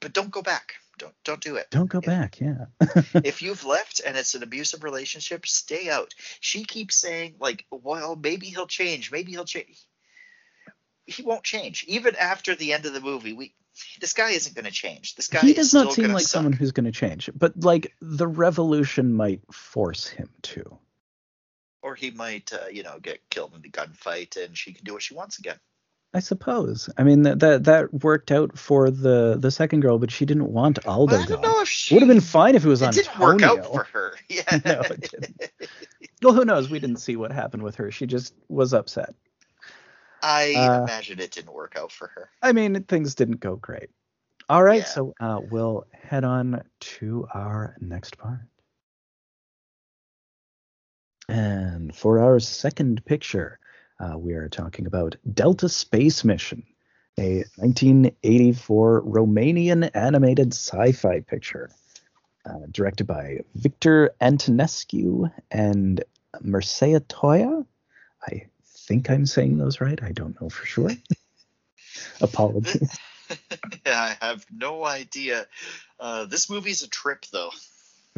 but 0.00 0.12
don't 0.12 0.30
go 0.30 0.42
back. 0.42 0.74
Don't 0.98 1.14
don't 1.24 1.40
do 1.40 1.56
it. 1.56 1.68
Don't 1.70 1.90
go 1.90 2.00
back. 2.00 2.40
Yeah. 2.40 2.66
if 3.24 3.42
you've 3.42 3.64
left 3.64 4.00
and 4.04 4.16
it's 4.16 4.34
an 4.34 4.42
abusive 4.42 4.84
relationship, 4.84 5.46
stay 5.46 5.88
out. 5.88 6.14
She 6.40 6.64
keeps 6.64 6.96
saying 6.96 7.36
like, 7.40 7.66
well, 7.70 8.16
maybe 8.16 8.46
he'll 8.46 8.66
change. 8.66 9.10
Maybe 9.10 9.32
he'll 9.32 9.44
change. 9.44 9.78
He 11.06 11.22
won't 11.22 11.44
change. 11.44 11.84
Even 11.88 12.16
after 12.16 12.54
the 12.54 12.72
end 12.72 12.84
of 12.84 12.92
the 12.92 13.00
movie, 13.00 13.32
we 13.32 13.54
this 14.00 14.12
guy 14.12 14.30
isn't 14.30 14.54
going 14.54 14.64
to 14.64 14.70
change. 14.72 15.14
This 15.14 15.28
guy 15.28 15.40
he 15.40 15.50
is 15.50 15.56
does 15.56 15.74
not 15.74 15.92
seem 15.92 16.12
like 16.12 16.22
suck. 16.22 16.30
someone 16.30 16.52
who's 16.52 16.72
going 16.72 16.86
to 16.86 16.92
change, 16.92 17.30
but 17.34 17.58
like 17.60 17.94
the 18.00 18.26
revolution 18.26 19.14
might 19.14 19.40
force 19.52 20.08
him 20.08 20.28
to. 20.42 20.78
Or 21.82 21.94
he 21.94 22.10
might, 22.10 22.52
uh, 22.52 22.68
you 22.70 22.82
know, 22.82 22.98
get 23.00 23.20
killed 23.30 23.54
in 23.54 23.62
the 23.62 23.70
gunfight, 23.70 24.36
and 24.42 24.56
she 24.56 24.72
can 24.72 24.84
do 24.84 24.92
what 24.94 25.02
she 25.02 25.14
wants 25.14 25.38
again. 25.38 25.58
I 26.14 26.20
suppose. 26.20 26.88
I 26.96 27.02
mean 27.02 27.22
that 27.24 27.38
that, 27.40 27.64
that 27.64 27.92
worked 28.02 28.32
out 28.32 28.58
for 28.58 28.90
the 28.90 29.36
the 29.38 29.50
second 29.50 29.80
girl, 29.80 29.98
but 29.98 30.10
she 30.10 30.24
didn't 30.24 30.50
want 30.50 30.78
Aldo 30.86 31.12
Well, 31.12 31.22
I 31.22 31.26
don't 31.26 31.42
gone. 31.42 31.50
know 31.56 31.60
if 31.60 31.68
she 31.68 31.94
Would 31.94 32.02
have 32.02 32.08
been 32.08 32.20
fine 32.22 32.54
if 32.54 32.64
it 32.64 32.68
was 32.68 32.80
It 32.80 32.86
on 32.86 32.92
didn't 32.94 33.18
work 33.18 33.42
out 33.42 33.66
for 33.66 33.84
her. 33.84 34.14
Yeah. 34.28 34.42
No, 34.64 34.80
it 34.80 35.10
didn't. 35.10 35.50
Well, 36.22 36.32
who 36.32 36.44
knows? 36.46 36.70
We 36.70 36.78
didn't 36.80 36.96
see 36.96 37.16
what 37.16 37.30
happened 37.30 37.62
with 37.62 37.76
her. 37.76 37.90
She 37.90 38.06
just 38.06 38.34
was 38.48 38.72
upset. 38.72 39.14
I 40.22 40.54
Uh, 40.54 40.82
imagine 40.84 41.20
it 41.20 41.30
didn't 41.30 41.52
work 41.52 41.76
out 41.76 41.92
for 41.92 42.08
her. 42.08 42.30
I 42.42 42.52
mean, 42.52 42.82
things 42.84 43.14
didn't 43.14 43.40
go 43.40 43.56
great. 43.56 43.90
All 44.48 44.64
right, 44.64 44.78
Yeah. 44.80 44.84
so 44.84 45.14
uh, 45.20 45.40
we'll 45.50 45.84
head 45.92 46.24
on 46.24 46.62
to 46.80 47.26
our 47.34 47.76
next 47.80 48.16
part. 48.18 48.40
And 51.28 51.94
for 51.94 52.20
our 52.20 52.40
second 52.40 53.04
picture, 53.04 53.58
uh, 54.00 54.16
we 54.18 54.32
are 54.34 54.48
talking 54.48 54.86
about 54.86 55.16
Delta 55.34 55.68
Space 55.68 56.24
Mission, 56.24 56.64
a 57.18 57.44
1984 57.56 59.02
Romanian 59.02 59.90
animated 59.94 60.54
sci 60.54 60.92
fi 60.92 61.20
picture 61.20 61.70
uh, 62.48 62.66
directed 62.70 63.06
by 63.06 63.40
Victor 63.54 64.14
Antonescu 64.20 65.30
and 65.50 66.02
Mircea 66.42 67.00
Toia. 67.00 67.66
I 68.26 68.46
think 68.64 69.10
I'm 69.10 69.26
saying 69.26 69.58
those 69.58 69.80
right. 69.80 70.02
I 70.02 70.12
don't 70.12 70.40
know 70.40 70.48
for 70.48 70.64
sure. 70.64 70.90
Apologies. 72.20 72.98
I 73.86 74.16
have 74.20 74.46
no 74.50 74.84
idea. 74.84 75.46
Uh, 76.00 76.24
this 76.24 76.48
movie's 76.48 76.82
a 76.82 76.88
trip, 76.88 77.26
though. 77.32 77.50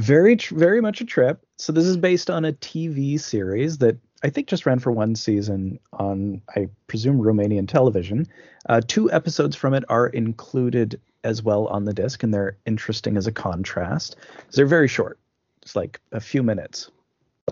Very 0.00 0.34
very 0.50 0.80
much 0.80 1.00
a 1.00 1.04
trip 1.04 1.44
so 1.56 1.72
this 1.72 1.86
is 1.86 1.96
based 1.96 2.30
on 2.30 2.44
a 2.44 2.52
tv 2.52 3.20
series 3.20 3.78
that 3.78 3.96
i 4.22 4.30
think 4.30 4.46
just 4.46 4.66
ran 4.66 4.78
for 4.78 4.90
one 4.92 5.14
season 5.14 5.78
on 5.92 6.40
i 6.56 6.68
presume 6.86 7.18
romanian 7.18 7.68
television 7.68 8.26
uh, 8.68 8.80
two 8.86 9.10
episodes 9.12 9.56
from 9.56 9.74
it 9.74 9.84
are 9.88 10.08
included 10.08 11.00
as 11.24 11.42
well 11.42 11.66
on 11.68 11.84
the 11.84 11.92
disc 11.92 12.22
and 12.22 12.32
they're 12.32 12.56
interesting 12.66 13.16
as 13.16 13.26
a 13.26 13.32
contrast 13.32 14.16
they're 14.52 14.66
very 14.66 14.88
short 14.88 15.18
it's 15.62 15.76
like 15.76 16.00
a 16.12 16.20
few 16.20 16.42
minutes 16.42 16.90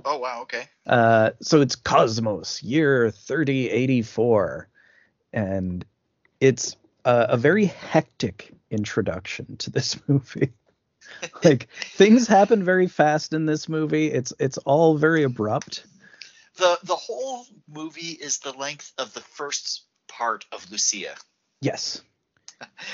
Oh 0.04 0.18
wow, 0.18 0.42
okay. 0.42 0.68
uh, 0.86 1.30
so 1.40 1.60
it's 1.60 1.74
Cosmos, 1.74 2.62
year 2.62 3.10
3084. 3.10 4.68
And 5.32 5.84
it's 6.40 6.76
uh, 7.04 7.26
a 7.28 7.36
very 7.36 7.66
hectic 7.66 8.52
introduction 8.70 9.56
to 9.58 9.70
this 9.70 10.00
movie. 10.08 10.52
like 11.44 11.68
things 11.94 12.26
happen 12.26 12.64
very 12.64 12.86
fast 12.86 13.32
in 13.32 13.46
this 13.46 13.68
movie. 13.68 14.08
It's 14.08 14.32
it's 14.38 14.58
all 14.58 14.96
very 14.96 15.22
abrupt. 15.22 15.84
The 16.56 16.78
the 16.82 16.96
whole 16.96 17.46
movie 17.68 18.12
is 18.12 18.38
the 18.38 18.52
length 18.52 18.92
of 18.98 19.12
the 19.14 19.20
first 19.20 19.84
part 20.08 20.44
of 20.52 20.70
Lucia. 20.70 21.14
Yes. 21.60 22.02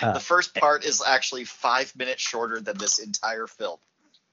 Uh, 0.03 0.13
the 0.15 0.21
first 0.21 0.55
part 0.55 0.85
is 0.85 1.03
actually 1.07 1.45
five 1.45 1.95
minutes 1.97 2.23
shorter 2.23 2.61
than 2.61 2.77
this 2.79 2.99
entire 2.99 3.47
film. 3.47 3.79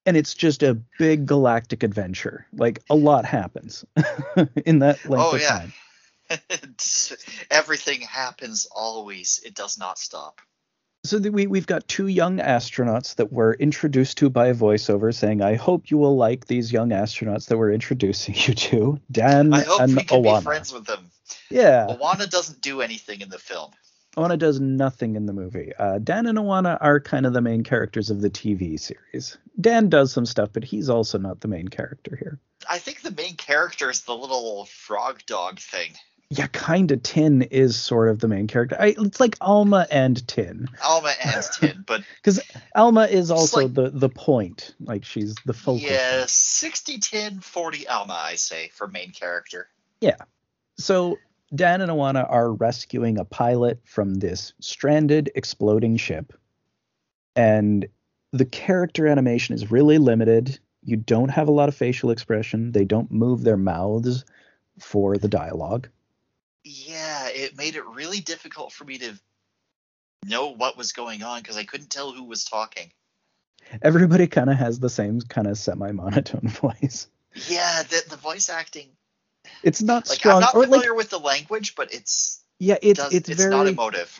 And 0.06 0.18
it's 0.18 0.34
just 0.34 0.64
a 0.64 0.74
big 0.98 1.28
galactic 1.28 1.84
adventure. 1.84 2.48
Like 2.54 2.82
a 2.90 2.96
lot 2.96 3.24
happens 3.26 3.86
in 4.66 4.80
that 4.80 5.06
length 5.06 5.26
oh, 5.26 5.36
of 5.36 5.42
yeah. 5.42 5.48
time. 5.48 5.74
Everything 7.52 8.02
happens 8.02 8.68
always. 8.72 9.40
It 9.46 9.54
does 9.54 9.78
not 9.78 10.00
stop. 10.00 10.42
So 11.04 11.18
the, 11.18 11.32
we 11.32 11.48
we've 11.48 11.66
got 11.66 11.88
two 11.88 12.08
young 12.08 12.38
astronauts 12.38 13.16
that 13.16 13.34
we're 13.34 13.54
introduced 13.54 14.20
to 14.20 14.30
by 14.30 14.48
a 14.48 14.54
voiceover 14.54 15.12
saying, 15.14 15.42
"I 15.42 15.56
hope 15.56 15.90
you 15.90 15.98
will 15.98 16.16
like 16.16 16.46
these 16.46 16.72
young 16.72 16.90
astronauts 16.90 17.48
that 17.48 17.58
we're 17.58 17.72
introducing 17.72 18.36
you 18.36 18.54
to." 18.54 19.00
Dan 19.12 19.52
I 19.52 19.64
hope 19.64 19.82
and 19.82 19.96
we 19.96 20.04
can 20.04 20.24
Owana. 20.24 20.40
be 20.40 20.44
friends 20.44 20.72
with 20.72 20.86
them. 20.86 21.10
Yeah, 21.50 21.88
Awana 21.90 22.30
doesn't 22.30 22.62
do 22.62 22.82
anything 22.82 23.22
in 23.22 23.30
the 23.30 23.40
film. 23.40 23.72
Awana 24.16 24.38
does 24.38 24.60
nothing 24.60 25.16
in 25.16 25.26
the 25.26 25.34
movie. 25.34 25.72
Uh, 25.80 25.98
Dan 25.98 26.28
and 26.28 26.38
Awana 26.38 26.78
are 26.82 27.00
kind 27.00 27.26
of 27.26 27.34
the 27.34 27.42
main 27.42 27.64
characters 27.64 28.10
of 28.10 28.22
the 28.22 28.30
TV 28.30 28.80
series. 28.80 29.38
Dan 29.60 29.90
does 29.90 30.12
some 30.12 30.26
stuff, 30.26 30.50
but 30.54 30.64
he's 30.64 30.90
also 30.90 31.18
not 31.18 31.40
the 31.40 31.48
main 31.48 31.70
character 31.70 32.16
here. 32.16 32.40
I 32.70 32.78
think 32.78 33.02
the 33.02 33.12
main 33.12 33.38
character 33.38 33.90
is 33.90 34.02
the 34.02 34.16
little 34.16 34.66
frog 34.66 35.26
dog 35.26 35.60
thing. 35.60 35.94
Yeah, 36.34 36.48
kind 36.48 36.90
of. 36.92 37.04
Tin 37.04 37.42
is 37.42 37.76
sort 37.76 38.08
of 38.08 38.20
the 38.20 38.28
main 38.30 38.48
character. 38.48 38.78
I, 38.80 38.96
it's 38.98 39.20
like 39.20 39.36
Alma 39.42 39.86
and 39.92 40.26
Tin. 40.30 40.70
Alma 40.82 41.14
and 41.22 41.44
Tin, 41.60 41.84
but 41.86 42.04
because 42.16 42.40
Alma 42.74 43.04
is 43.04 43.30
also 43.30 43.64
like- 43.64 43.74
the 43.74 43.90
the 43.90 44.08
point. 44.08 44.74
Like 44.80 45.04
she's 45.04 45.36
the 45.46 45.54
focal. 45.54 45.80
yeah, 45.82 46.24
60 46.26 47.00
10 47.00 47.40
40 47.42 47.86
Alma, 47.88 48.14
I 48.14 48.36
say, 48.36 48.70
for 48.74 48.88
main 48.88 49.12
character. 49.12 49.68
Yeah. 50.00 50.16
So 50.78 51.18
Dan 51.54 51.82
and 51.82 51.92
Owana 51.92 52.26
are 52.32 52.54
rescuing 52.54 53.18
a 53.20 53.26
pilot 53.26 53.82
from 53.84 54.16
this 54.16 54.54
stranded, 54.62 55.30
exploding 55.36 55.98
ship. 55.98 56.32
And 57.36 57.88
the 58.32 58.46
character 58.46 59.06
animation 59.06 59.54
is 59.54 59.70
really 59.70 59.98
limited. 59.98 60.60
You 60.82 60.96
don't 60.96 61.28
have 61.30 61.50
a 61.50 61.52
lot 61.52 61.68
of 61.68 61.76
facial 61.76 62.10
expression. 62.10 62.72
They 62.72 62.86
don't 62.86 63.12
move 63.12 63.44
their 63.44 63.58
mouths 63.58 64.24
for 64.80 65.18
the 65.18 65.28
dialogue. 65.28 65.90
Yeah, 66.64 67.30
it 67.30 67.58
made 67.58 67.76
it 67.76 67.86
really 67.86 68.20
difficult 68.20 68.72
for 68.72 68.84
me 68.86 68.98
to 69.00 69.14
know 70.26 70.50
what 70.50 70.78
was 70.78 70.92
going 70.92 71.24
on 71.24 71.40
because 71.40 71.58
I 71.58 71.64
couldn't 71.64 71.90
tell 71.90 72.12
who 72.12 72.24
was 72.24 72.46
talking. 72.46 72.92
Everybody 73.82 74.28
kind 74.28 74.50
of 74.50 74.58
has 74.58 74.80
the 74.80 74.90
same 74.90 75.22
kind 75.22 75.48
of 75.48 75.58
semi 75.58 75.92
monotone 75.92 76.48
voice. 76.50 77.08
Yeah, 77.48 77.84
the, 77.84 78.04
the 78.10 78.18
voice 78.18 78.50
acting. 78.50 78.90
It's 79.64 79.82
not 79.82 80.08
Like 80.08 80.20
strong. 80.20 80.36
I'm 80.36 80.42
not 80.42 80.56
or 80.56 80.62
like, 80.62 80.70
familiar 80.70 80.94
with 80.94 81.10
the 81.10 81.20
language, 81.20 81.76
but 81.76 81.94
it's 81.94 82.44
yeah, 82.60 82.78
it's 82.82 83.00
does, 83.00 83.14
it's, 83.14 83.30
it's 83.30 83.42
very 83.42 83.52
not 83.52 83.68
emotive. 83.68 84.20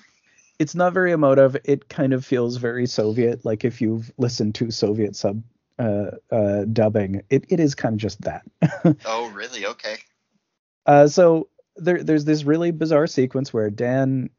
it's 0.58 0.74
not 0.74 0.94
very 0.94 1.12
emotive. 1.12 1.58
It 1.64 1.90
kind 1.90 2.14
of 2.14 2.26
feels 2.26 2.58
very 2.58 2.88
Soviet. 2.88 3.46
Like 3.46 3.66
if 3.66 3.82
you've 3.82 4.12
listened 4.18 4.56
to 4.56 4.72
Soviet 4.72 5.16
sub 5.16 5.44
uh, 5.78 6.12
uh, 6.32 6.66
dubbing, 6.66 7.24
it, 7.30 7.46
it 7.50 7.60
is 7.60 7.76
kind 7.76 7.94
of 7.94 8.00
just 8.00 8.22
that. 8.22 8.44
Oh, 9.06 9.30
really? 9.30 9.66
Okay. 9.66 9.98
Uh, 10.86 11.08
so 11.08 11.50
there, 11.84 12.04
there's 12.04 12.26
this 12.26 12.44
really 12.44 12.72
bizarre 12.72 13.08
sequence 13.08 13.54
where 13.54 13.70
Dan 13.70 14.30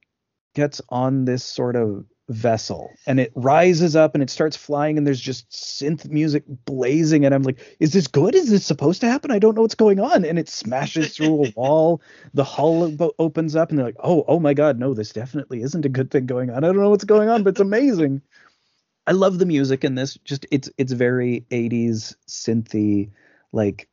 gets 0.55 0.81
on 0.89 1.25
this 1.25 1.45
sort 1.45 1.77
of 1.77 2.05
vessel 2.29 2.91
and 3.07 3.21
it 3.21 3.33
rises 3.35 3.97
up 3.97 4.15
and 4.15 4.23
it 4.23 4.31
starts 4.31 4.57
flying 4.57 4.97
and 4.97 5.07
there's 5.07 5.21
just 5.21 5.51
synth 5.51 6.09
music 6.09 6.45
blazing 6.65 7.25
and 7.25 7.35
I'm 7.35 7.43
like, 7.43 7.77
is 7.81 7.93
this 7.93 8.07
good? 8.07 8.35
Is 8.35 8.51
this 8.51 8.65
supposed 8.65 9.01
to 9.01 9.09
happen? 9.09 9.31
I 9.31 9.39
don't 9.39 9.55
know 9.55 9.63
what's 9.63 9.75
going 9.75 10.01
on. 10.01 10.25
And 10.25 10.39
it 10.39 10.49
smashes 10.49 11.17
through 11.17 11.47
a 11.47 11.53
wall. 11.57 12.01
The 12.35 12.45
hull 12.45 12.97
opens 13.19 13.57
up 13.57 13.71
and 13.71 13.79
they're 13.79 13.87
like, 13.87 13.97
oh, 14.03 14.25
oh 14.27 14.41
my 14.41 14.55
God, 14.55 14.79
no, 14.79 14.95
this 14.95 15.13
definitely 15.13 15.63
isn't 15.63 15.85
a 15.85 15.91
good 15.91 16.11
thing 16.11 16.25
going 16.27 16.51
on. 16.51 16.65
I 16.65 16.69
don't 16.69 16.81
know 16.81 16.91
what's 16.91 17.05
going 17.05 17.29
on, 17.29 17.43
but 17.43 17.51
it's 17.51 17.61
amazing. 17.61 18.23
I 19.07 19.13
love 19.13 19.39
the 19.39 19.47
music 19.47 19.85
in 19.85 19.97
this. 19.97 20.15
Just 20.25 20.47
it's 20.51 20.71
it's 20.79 20.93
very 20.93 21.45
80s 21.51 22.15
synthy, 22.27 23.11
like 23.53 23.89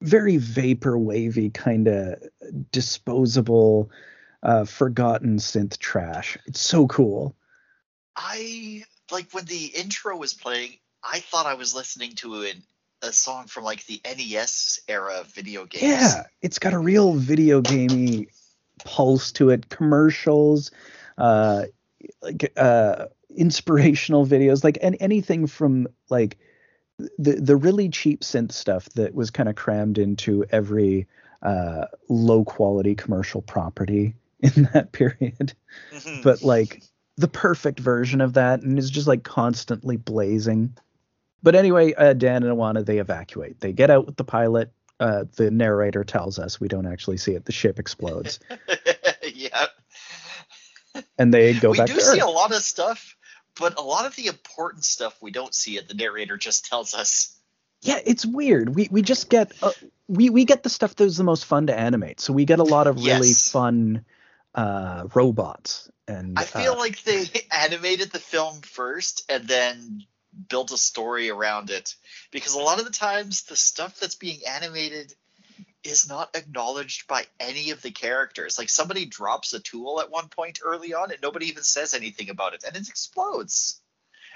very 0.00 0.36
vapor 0.36 0.96
wavy 0.96 1.50
kind 1.50 1.88
of 1.88 2.22
disposable 2.70 3.90
uh 4.42 4.64
forgotten 4.64 5.38
synth 5.38 5.78
trash 5.78 6.38
it's 6.46 6.60
so 6.60 6.86
cool 6.86 7.34
I 8.18 8.84
like 9.12 9.30
when 9.32 9.44
the 9.44 9.66
intro 9.66 10.16
was 10.16 10.34
playing. 10.34 10.72
I 11.04 11.20
thought 11.20 11.46
I 11.46 11.54
was 11.54 11.74
listening 11.74 12.12
to 12.16 12.42
an, 12.42 12.62
a 13.00 13.12
song 13.12 13.46
from 13.46 13.62
like 13.64 13.86
the 13.86 14.00
NES 14.04 14.80
era 14.88 15.22
video 15.32 15.64
games. 15.64 15.82
yeah 15.84 16.24
it's 16.42 16.58
got 16.58 16.74
a 16.74 16.78
real 16.78 17.14
video 17.14 17.60
gamey 17.60 18.26
pulse 18.84 19.32
to 19.32 19.50
it 19.50 19.68
commercials 19.68 20.72
uh 21.16 21.62
like 22.22 22.52
uh 22.56 23.06
inspirational 23.36 24.26
videos 24.26 24.64
like 24.64 24.78
and 24.82 24.96
anything 24.98 25.46
from 25.46 25.86
like 26.10 26.38
the 27.18 27.32
the 27.34 27.56
really 27.56 27.88
cheap 27.88 28.20
synth 28.20 28.52
stuff 28.52 28.86
that 28.90 29.14
was 29.14 29.30
kind 29.30 29.48
of 29.48 29.54
crammed 29.56 29.98
into 29.98 30.44
every 30.50 31.06
uh 31.42 31.84
low 32.08 32.44
quality 32.44 32.94
commercial 32.94 33.40
property 33.42 34.14
in 34.40 34.68
that 34.72 34.92
period. 34.92 35.52
Mhm. 35.92 36.22
but 36.22 36.42
like 36.42 36.82
the 37.16 37.28
perfect 37.28 37.80
version 37.80 38.20
of 38.20 38.34
that 38.34 38.62
and 38.62 38.78
is 38.78 38.90
just 38.90 39.06
like 39.08 39.22
constantly 39.22 39.96
blazing. 39.96 40.76
But 41.42 41.54
anyway 41.54 41.92
uh, 41.94 42.14
dan 42.14 42.42
and 42.42 42.56
awana 42.56 42.84
they 42.84 42.98
evacuate. 42.98 43.60
They 43.60 43.72
get 43.72 43.90
out 43.90 44.06
with 44.06 44.16
the 44.16 44.24
pilot. 44.24 44.72
Uh, 45.00 45.24
the 45.36 45.48
narrator 45.52 46.02
tells 46.02 46.40
us 46.40 46.60
we 46.60 46.66
don't 46.66 46.86
actually 46.86 47.18
see 47.18 47.32
it. 47.32 47.44
The 47.44 47.52
ship 47.52 47.78
explodes. 47.78 48.40
Yeah, 49.34 49.66
and 51.18 51.32
they 51.32 51.52
go 51.54 51.70
we 51.70 51.78
back 51.78 51.86
do 51.86 51.94
to 51.94 52.00
see 52.00 52.18
Earth. 52.20 52.26
a 52.26 52.30
lot 52.30 52.50
of 52.52 52.62
stuff, 52.62 53.14
but 53.58 53.78
a 53.78 53.82
lot 53.82 54.06
of 54.06 54.14
the 54.16 54.26
important 54.26 54.84
stuff 54.84 55.16
we 55.20 55.30
don't 55.30 55.54
see 55.54 55.76
it. 55.76 55.88
The 55.88 55.94
narrator 55.94 56.36
just 56.36 56.66
tells 56.66 56.94
us. 56.94 57.36
yeah 57.82 57.98
it's 58.04 58.24
weird 58.26 58.74
we 58.74 58.88
we 58.90 59.02
just 59.02 59.28
get 59.28 59.52
uh, 59.62 59.72
we 60.08 60.30
we 60.30 60.44
get 60.44 60.62
the 60.62 60.70
stuff 60.70 60.94
that 60.96 61.04
was 61.04 61.16
the 61.16 61.24
most 61.24 61.44
fun 61.44 61.66
to 61.66 61.78
animate 61.78 62.20
so 62.20 62.32
we 62.32 62.44
get 62.44 62.58
a 62.58 62.64
lot 62.64 62.86
of 62.86 62.96
really 62.96 63.06
Yes. 63.28 63.50
fun 63.50 64.04
uh 64.54 65.06
robots 65.14 65.90
and 66.08 66.38
I 66.38 66.44
feel 66.44 66.72
uh, 66.72 66.76
like 66.76 67.02
they 67.04 67.26
animated 67.52 68.10
the 68.10 68.18
film 68.18 68.60
first 68.62 69.24
and 69.28 69.46
then 69.46 70.02
built 70.48 70.72
a 70.72 70.78
story 70.78 71.30
around 71.30 71.70
it 71.70 71.94
because 72.30 72.54
a 72.54 72.58
lot 72.60 72.78
of 72.78 72.84
the 72.84 72.90
times 72.92 73.42
the 73.42 73.56
stuff 73.56 73.98
that's 74.00 74.14
being 74.14 74.40
animated 74.46 75.12
is 75.88 76.08
not 76.08 76.30
acknowledged 76.36 77.06
by 77.08 77.24
any 77.40 77.70
of 77.70 77.82
the 77.82 77.90
characters. 77.90 78.58
Like 78.58 78.68
somebody 78.68 79.06
drops 79.06 79.52
a 79.54 79.60
tool 79.60 80.00
at 80.00 80.10
one 80.10 80.28
point 80.28 80.60
early 80.64 80.94
on 80.94 81.10
and 81.10 81.20
nobody 81.22 81.46
even 81.46 81.62
says 81.62 81.94
anything 81.94 82.30
about 82.30 82.54
it 82.54 82.64
and 82.66 82.76
it 82.76 82.88
explodes. 82.88 83.80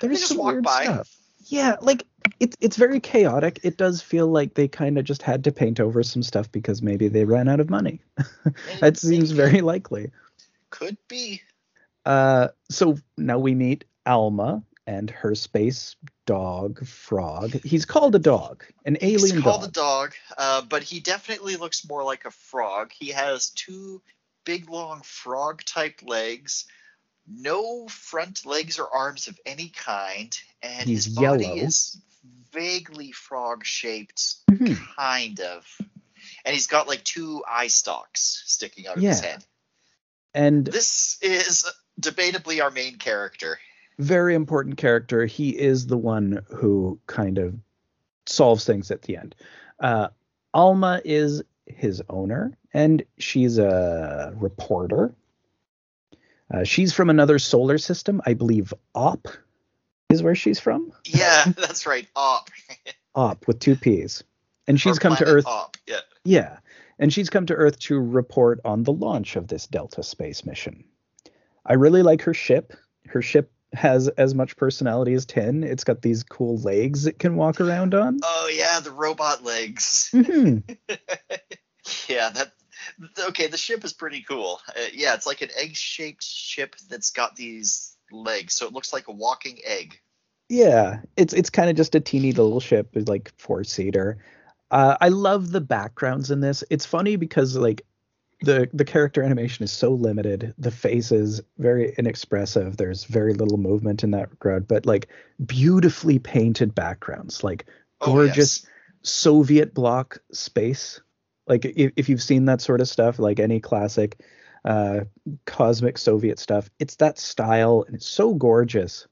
there's 0.01 0.19
just 0.19 0.29
some 0.31 0.39
walk 0.39 0.53
weird 0.53 0.65
by. 0.65 0.85
stuff 0.85 1.17
yeah 1.47 1.77
like 1.81 2.05
it's 2.41 2.57
it's 2.61 2.77
very 2.77 3.01
chaotic 3.01 3.61
it 3.63 3.77
does 3.77 4.01
feel 4.01 4.27
like 4.27 4.55
they 4.55 4.69
kind 4.69 4.99
of 4.99 5.05
just 5.05 5.23
had 5.23 5.45
to 5.45 5.53
paint 5.53 5.81
over 5.81 6.03
some 6.03 6.23
stuff 6.23 6.51
because 6.53 6.83
maybe 6.83 7.09
they 7.09 7.25
ran 7.25 7.49
out 7.49 7.61
of 7.61 7.71
money 7.71 8.01
that 8.81 8.97
seems 8.97 9.31
very 9.31 9.61
likely 9.61 10.11
could 10.71 10.97
be. 11.09 11.43
uh 12.07 12.49
so 12.71 12.97
now 13.17 13.39
we 13.39 13.55
meet 13.55 13.85
alma 14.07 14.63
and 14.87 15.11
her 15.11 15.35
space 15.35 15.95
dog 16.27 16.85
frog 16.87 17.53
he's 17.65 17.85
called 17.85 18.15
a 18.15 18.19
dog 18.19 18.65
an 18.85 18.97
alien 19.01 19.37
He's 19.37 19.43
called 19.43 19.61
dog 19.63 19.69
a 19.69 19.73
dog, 19.73 20.15
uh, 20.39 20.63
but 20.63 20.83
he 20.83 21.01
definitely 21.01 21.57
looks 21.57 21.87
more 21.89 22.03
like 22.05 22.25
a 22.25 22.31
frog. 22.31 22.91
He 22.93 23.09
has 23.11 23.51
two 23.51 24.03
big, 24.45 24.69
long 24.69 25.03
frog 25.03 25.63
type 25.65 26.01
legs, 26.03 26.65
no 27.29 27.87
front 27.89 28.45
legs 28.45 28.79
or 28.81 28.89
arms 28.93 29.29
of 29.29 29.39
any 29.47 29.69
kind, 29.69 30.37
and 30.63 30.89
He's 30.89 31.05
his 31.07 31.15
body 31.15 31.45
yellow. 31.45 31.57
is 31.57 32.01
vaguely 32.53 33.13
frog 33.13 33.65
shaped, 33.65 34.37
Mhm. 34.51 34.77
kind 34.97 35.41
of. 35.41 35.65
And 36.45 36.55
he's 36.55 36.67
got 36.67 36.89
like 36.89 37.05
two 37.05 37.45
eye 37.49 37.69
stalks 37.69 38.43
sticking 38.47 38.87
out 38.89 38.97
of 38.97 39.03
his 39.03 39.21
Yeah. 39.21 39.27
head. 39.29 39.45
and 40.35 40.65
This 40.67 41.19
is 41.23 41.71
debatably 42.01 42.63
our 42.63 42.71
main 42.71 42.97
character. 42.99 43.59
Very 43.99 44.35
important 44.35 44.77
character. 44.77 45.27
He 45.27 45.51
is 45.51 45.87
the 45.87 45.99
one 45.99 46.45
who 46.55 46.99
kind 47.07 47.39
of 47.39 47.55
solves 48.27 48.65
things 48.65 48.91
at 48.91 49.03
the 49.03 49.17
end. 49.17 49.35
Uh, 49.81 50.09
Alma 50.55 51.01
is 51.05 51.43
his 51.67 52.03
owner, 52.09 52.57
and 52.73 53.03
she's 53.19 53.59
a 53.59 54.33
reporter. 54.37 55.15
Uh, 56.53 56.65
she's 56.65 56.93
from 56.93 57.11
another 57.11 57.39
solar 57.39 57.79
system, 57.79 58.21
I 58.27 58.35
believe. 58.35 58.75
Op 58.95 59.29
is 60.11 60.23
where 60.23 60.35
she's 60.35 60.61
from. 60.61 60.93
Yeah, 61.05 61.45
that's 61.57 61.87
right. 61.87 62.07
Op. 62.15 62.51
Op 63.15 63.47
with 63.47 63.59
two 63.59 63.77
P's, 63.77 64.23
and 64.67 64.81
she's 64.81 64.99
come 64.99 65.17
to 65.17 65.25
Earth. 65.25 65.47
Op. 65.47 65.77
Yeah. 65.87 66.01
Yeah, 66.25 66.59
and 66.99 67.13
she's 67.13 67.31
come 67.31 67.47
to 67.47 67.55
Earth 67.55 67.79
to 67.81 67.99
report 67.99 68.61
on 68.65 68.85
the 68.85 68.93
launch 68.93 69.37
of 69.37 69.49
this 69.49 69.67
Delta 69.67 70.03
space 70.03 70.45
mission. 70.45 70.85
I 71.67 71.75
really 71.75 72.03
like 72.03 72.23
her 72.23 72.35
ship. 72.35 72.73
Her 73.07 73.23
ship 73.23 73.51
has 73.73 74.09
as 74.09 74.35
much 74.35 74.57
personality 74.57 75.15
as 75.15 75.27
Tin. 75.27 75.65
It's 75.65 75.85
got 75.85 76.03
these 76.03 76.23
cool 76.23 76.59
legs 76.59 77.07
it 77.07 77.19
can 77.19 77.37
walk 77.37 77.61
around 77.61 77.95
on. 77.95 78.21
Oh 78.23 78.51
yeah, 78.53 78.81
the 78.81 78.91
robot 78.91 79.45
legs. 79.45 80.11
Mhm. 80.13 80.63
yeah, 82.09 82.31
that. 82.31 82.53
Okay, 83.29 83.47
the 83.47 83.57
ship 83.57 83.85
is 83.85 83.93
pretty 83.93 84.25
cool. 84.29 84.61
Uh, 84.69 84.89
yeah, 84.93 85.15
it's 85.15 85.27
like 85.27 85.41
an 85.41 85.51
egg-shaped 85.57 86.25
ship 86.25 86.75
that's 86.89 87.11
got 87.11 87.37
these 87.37 87.97
legs, 88.11 88.55
so 88.55 88.67
it 88.67 88.73
looks 88.73 88.93
like 88.93 89.09
a 89.09 89.13
walking 89.13 89.59
egg. 89.65 89.99
Yeah, 90.49 91.01
it's 91.17 91.33
it's 91.33 91.51
kind 91.51 91.71
of 91.71 91.77
just 91.77 91.95
a 91.95 92.01
teeny 92.01 92.33
little 92.33 92.61
ship, 92.61 92.91
like 93.07 93.33
four 93.39 93.65
seater. 93.65 94.19
Uh, 94.71 94.97
I 95.01 95.09
love 95.09 95.51
the 95.51 95.61
backgrounds 95.61 96.31
in 96.31 96.41
this. 96.41 96.65
It's 96.71 96.87
funny 96.87 97.17
because 97.17 97.57
like 97.57 97.83
the 98.43 98.69
the 98.73 98.85
character 98.85 99.23
animation 99.23 99.65
is 99.65 99.73
so 99.73 99.91
limited. 99.93 100.55
The 100.59 100.71
face 100.71 101.13
is 101.13 101.41
very 101.59 101.95
inexpressive. 101.99 102.77
There's 102.77 103.05
very 103.05 103.35
little 103.35 103.59
movement 103.59 104.05
in 104.05 104.11
that 104.13 104.31
regard, 104.31 104.69
but 104.69 104.87
like 104.87 105.09
beautifully 105.45 106.19
painted 106.19 106.75
backgrounds, 106.75 107.43
like 107.45 107.67
Oh, 108.01 108.07
gorgeous 108.07 108.63
yes. 108.63 108.71
Soviet 109.03 109.75
bloc 109.75 110.19
space. 110.33 111.01
Like 111.47 111.65
if, 111.65 111.93
if 111.97 112.09
you've 112.09 112.23
seen 112.23 112.47
that 112.47 112.61
sort 112.61 112.81
of 112.81 112.89
stuff, 112.89 113.19
like 113.19 113.39
any 113.41 113.61
classic 113.61 114.21
uh, 114.65 115.01
cosmic 115.47 115.99
Soviet 115.99 116.39
stuff, 116.39 116.71
it's 116.79 116.97
that 116.97 117.19
style 117.19 117.85
and 117.87 117.95
it's 117.97 118.09
so 118.09 118.35
gorgeous. 118.35 119.07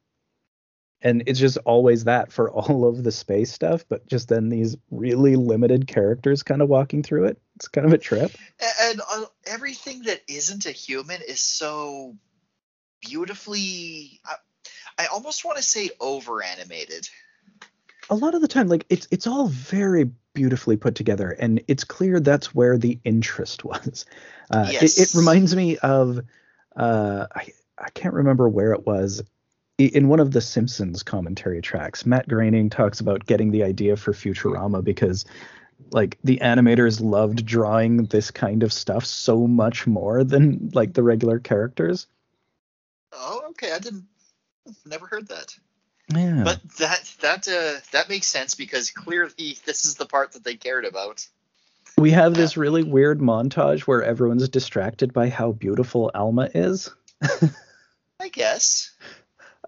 And 1.03 1.23
it's 1.27 1.39
just 1.41 1.59
always 1.65 2.05
that 2.05 2.31
for 2.33 2.51
all 2.53 2.87
of 2.87 3.03
the 3.03 3.13
space 3.13 3.53
stuff, 3.53 3.85
but 3.89 4.07
just 4.07 4.29
then 4.29 4.49
these 4.49 4.77
really 4.91 5.37
limited 5.37 5.87
characters 5.87 6.43
kind 6.43 6.63
of 6.63 6.69
walking 6.69 7.03
through 7.03 7.27
it. 7.27 7.41
It's 7.57 7.69
kind 7.69 7.87
of 7.87 7.93
a 7.93 7.99
trip. 7.99 8.33
A- 8.61 8.85
And 8.91 9.01
uh, 9.11 9.25
everything 9.47 10.03
that 10.05 10.21
isn't 10.29 10.67
a 10.67 10.73
human 10.73 11.21
is 11.27 11.43
so 11.43 12.17
beautifully. 13.01 14.21
I, 14.25 14.35
I 14.99 15.07
almost 15.07 15.45
want 15.45 15.57
to 15.57 15.63
say 15.63 15.91
over 16.01 16.43
animated. 16.43 17.09
a 18.11 18.15
lot 18.15 18.35
of 18.35 18.41
the 18.43 18.49
time 18.49 18.67
like 18.69 18.85
it's 18.91 19.07
it's 19.11 19.27
all 19.27 19.47
very 19.47 20.11
beautifully 20.35 20.77
put 20.77 20.95
together 20.95 21.31
and 21.31 21.63
it's 21.69 21.85
clear 21.85 22.21
that's 22.21 22.55
where 22.55 22.77
the 22.77 22.99
interest 23.05 23.65
was 23.71 24.05
uh, 24.51 24.67
it, 24.69 24.99
it 24.99 25.15
reminds 25.15 25.55
me 25.55 25.77
of 25.79 26.21
uh, 26.77 27.27
I, 27.35 27.49
I 27.79 27.91
can't 27.91 28.15
remember 28.15 28.49
where 28.49 28.73
it 28.73 28.87
was 28.87 29.23
in 29.87 30.09
one 30.09 30.21
of 30.21 30.31
the 30.33 30.41
simpsons 30.41 31.03
commentary 31.03 31.61
tracks 31.61 32.07
matt 32.07 32.29
groening 32.29 32.71
talks 32.71 33.01
about 33.01 33.27
getting 33.27 33.51
the 33.51 33.63
idea 33.63 33.97
for 33.97 34.13
futurama 34.13 34.83
because 34.83 35.25
like 35.93 36.19
the 36.23 36.39
animators 36.43 37.01
loved 37.01 37.45
drawing 37.45 38.05
this 38.07 38.31
kind 38.31 38.63
of 38.63 38.73
stuff 38.73 39.05
so 39.05 39.47
much 39.47 39.87
more 39.87 40.25
than 40.25 40.71
like 40.75 40.93
the 40.93 41.03
regular 41.03 41.39
characters 41.39 42.07
Oh, 43.13 43.43
okay. 43.51 43.73
I 43.73 43.79
didn't. 43.79 44.07
Never 44.85 45.07
heard 45.07 45.29
that. 45.29 45.57
yeah 46.15 46.43
But 46.45 46.61
that 46.79 47.15
that 47.21 47.49
uh, 47.49 47.81
that 47.93 48.09
makes 48.09 48.27
sense 48.27 48.55
because 48.55 48.91
clearly 48.91 49.59
this 49.65 49.85
is 49.85 49.95
the 49.97 50.07
part 50.07 50.33
that 50.33 50.45
they 50.45 50.55
cared 50.55 50.85
about. 50.85 51.27
We 51.99 52.13
have 52.13 52.35
this 52.35 52.57
really 52.57 52.83
weird 52.83 53.19
montage 53.21 53.81
where 53.81 54.03
everyone's 54.03 54.49
distracted 54.49 55.13
by 55.13 55.29
how 55.29 55.53
beautiful 55.53 56.11
Alma 56.15 56.49
is. 56.55 56.91
I 58.21 58.29
guess. 58.29 58.90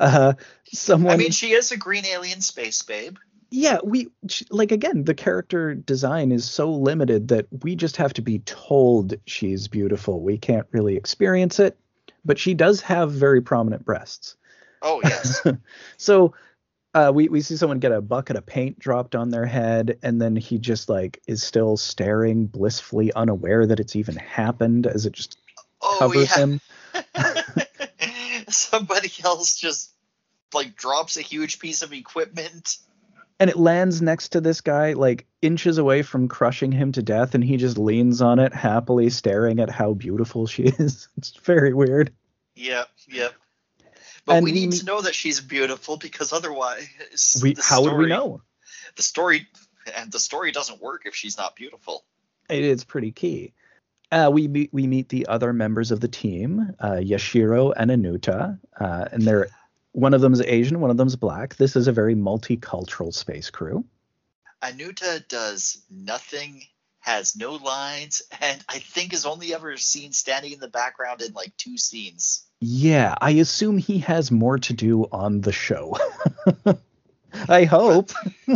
Uh, 0.02 0.34
someone, 0.72 1.14
I 1.14 1.16
mean, 1.16 1.30
she 1.30 1.52
is 1.52 1.72
a 1.72 1.76
green 1.76 2.04
alien 2.06 2.40
space 2.42 2.82
babe. 2.82 3.16
yeah, 3.50 3.78
we 3.84 4.08
sh- 4.28 4.44
like 4.50 4.72
again, 4.72 5.04
the 5.04 5.14
character 5.14 5.74
design 5.74 6.32
is 6.32 6.50
so 6.50 6.72
limited 6.72 7.28
that 7.28 7.46
we 7.62 7.76
just 7.76 7.96
have 7.98 8.12
to 8.14 8.22
be 8.22 8.38
told 8.40 9.14
she's 9.26 9.68
beautiful. 9.68 10.22
We 10.22 10.38
can't 10.38 10.66
really 10.72 10.96
experience 10.96 11.60
it, 11.60 11.78
but 12.24 12.38
she 12.38 12.54
does 12.54 12.80
have 12.82 13.12
very 13.12 13.42
prominent 13.42 13.84
breasts. 13.84 14.36
Oh 14.82 15.00
yes. 15.02 15.42
So 15.98 16.34
uh, 16.94 17.12
we 17.14 17.28
we 17.28 17.42
see 17.42 17.56
someone 17.56 17.78
get 17.80 17.92
a 17.92 18.02
bucket 18.02 18.36
of 18.36 18.46
paint 18.46 18.78
dropped 18.78 19.14
on 19.14 19.30
their 19.30 19.46
head, 19.46 19.98
and 20.02 20.20
then 20.20 20.36
he 20.36 20.58
just 20.58 20.88
like 20.88 21.20
is 21.26 21.42
still 21.42 21.76
staring, 21.76 22.46
blissfully 22.46 23.12
unaware 23.14 23.66
that 23.66 23.80
it's 23.80 23.96
even 23.96 24.16
happened, 24.16 24.86
as 24.86 25.06
it 25.06 25.12
just 25.14 25.38
Oh 25.82 25.98
covers 25.98 26.34
yeah. 26.36 26.36
him. 26.36 26.60
Somebody 28.72 29.10
else 29.24 29.56
just 29.56 29.90
like 30.54 30.76
drops 30.76 31.16
a 31.16 31.22
huge 31.22 31.58
piece 31.58 31.82
of 31.82 31.92
equipment. 31.92 32.78
and 33.40 33.48
it 33.50 33.56
lands 33.56 34.02
next 34.02 34.30
to 34.30 34.40
this 34.40 34.60
guy 34.60 34.92
like 34.92 35.26
inches 35.40 35.78
away 35.78 36.02
from 36.02 36.28
crushing 36.28 36.70
him 36.72 36.92
to 36.92 37.02
death 37.02 37.34
and 37.34 37.42
he 37.42 37.56
just 37.56 37.78
leans 37.78 38.20
on 38.22 38.38
it 38.38 38.52
happily 38.54 39.08
staring 39.10 39.60
at 39.60 39.70
how 39.70 39.92
beautiful 39.94 40.46
she 40.46 40.62
is 40.78 41.08
it's 41.16 41.30
very 41.38 41.72
weird 41.74 42.12
Yep, 42.54 42.88
yep. 43.08 43.32
But 44.26 44.36
And 44.36 44.44
we 44.44 44.52
need 44.52 44.72
to 44.72 44.84
know 44.84 45.00
that 45.00 45.14
she's 45.14 45.40
beautiful 45.40 45.96
because 45.96 46.32
otherwise, 46.34 47.40
we 47.42 47.56
how 47.58 47.82
would 47.82 47.94
we 47.96 48.06
know 48.06 48.42
The 48.96 49.02
story 49.02 49.48
and 49.96 50.12
the 50.12 50.20
story 50.20 50.52
doesn't 50.52 50.80
work 50.80 51.02
if 51.06 51.14
she's 51.14 51.36
not 51.38 51.56
beautiful. 51.56 52.04
it 52.50 52.62
is 52.62 52.84
pretty 52.84 53.10
key 53.10 53.54
uh, 54.12 54.30
we 54.32 54.47
meet 54.47 54.70
we 54.72 54.86
meet 54.86 55.09
the 55.09 55.26
other 55.26 55.52
members 55.52 55.90
of 55.90 55.98
the 56.01 56.09
team 56.09 56.74
uh, 56.78 56.93
yashiro 56.93 57.72
and 57.76 57.90
anuta 57.90 58.59
uh, 58.78 59.06
and 59.10 59.22
they're 59.22 59.48
one 59.93 60.14
of 60.14 60.20
them 60.20 60.32
is 60.32 60.40
asian 60.43 60.80
one 60.80 60.90
of 60.90 60.97
them 60.97 61.09
is 61.09 61.16
black 61.16 61.56
this 61.56 61.74
is 61.74 61.89
a 61.89 61.93
very 61.93 62.14
multicultural 62.14 63.12
space 63.12 63.51
crew 63.51 63.84
Anuta 64.62 65.26
does 65.26 65.82
nothing, 65.90 66.62
has 67.01 67.34
no 67.34 67.55
lines, 67.55 68.22
and 68.40 68.64
I 68.68 68.78
think 68.78 69.12
is 69.12 69.26
only 69.26 69.52
ever 69.52 69.76
seen 69.76 70.12
standing 70.12 70.52
in 70.52 70.60
the 70.60 70.68
background 70.68 71.20
in 71.20 71.32
like 71.32 71.56
two 71.56 71.76
scenes. 71.76 72.44
yeah 72.60 73.16
i 73.20 73.30
assume 73.32 73.76
he 73.76 73.98
has 73.98 74.30
more 74.30 74.56
to 74.59 74.72
do 74.72 75.06
on 75.10 75.40
the 75.40 75.51
show 75.51 75.97
i 77.48 77.64
hope 77.64 78.12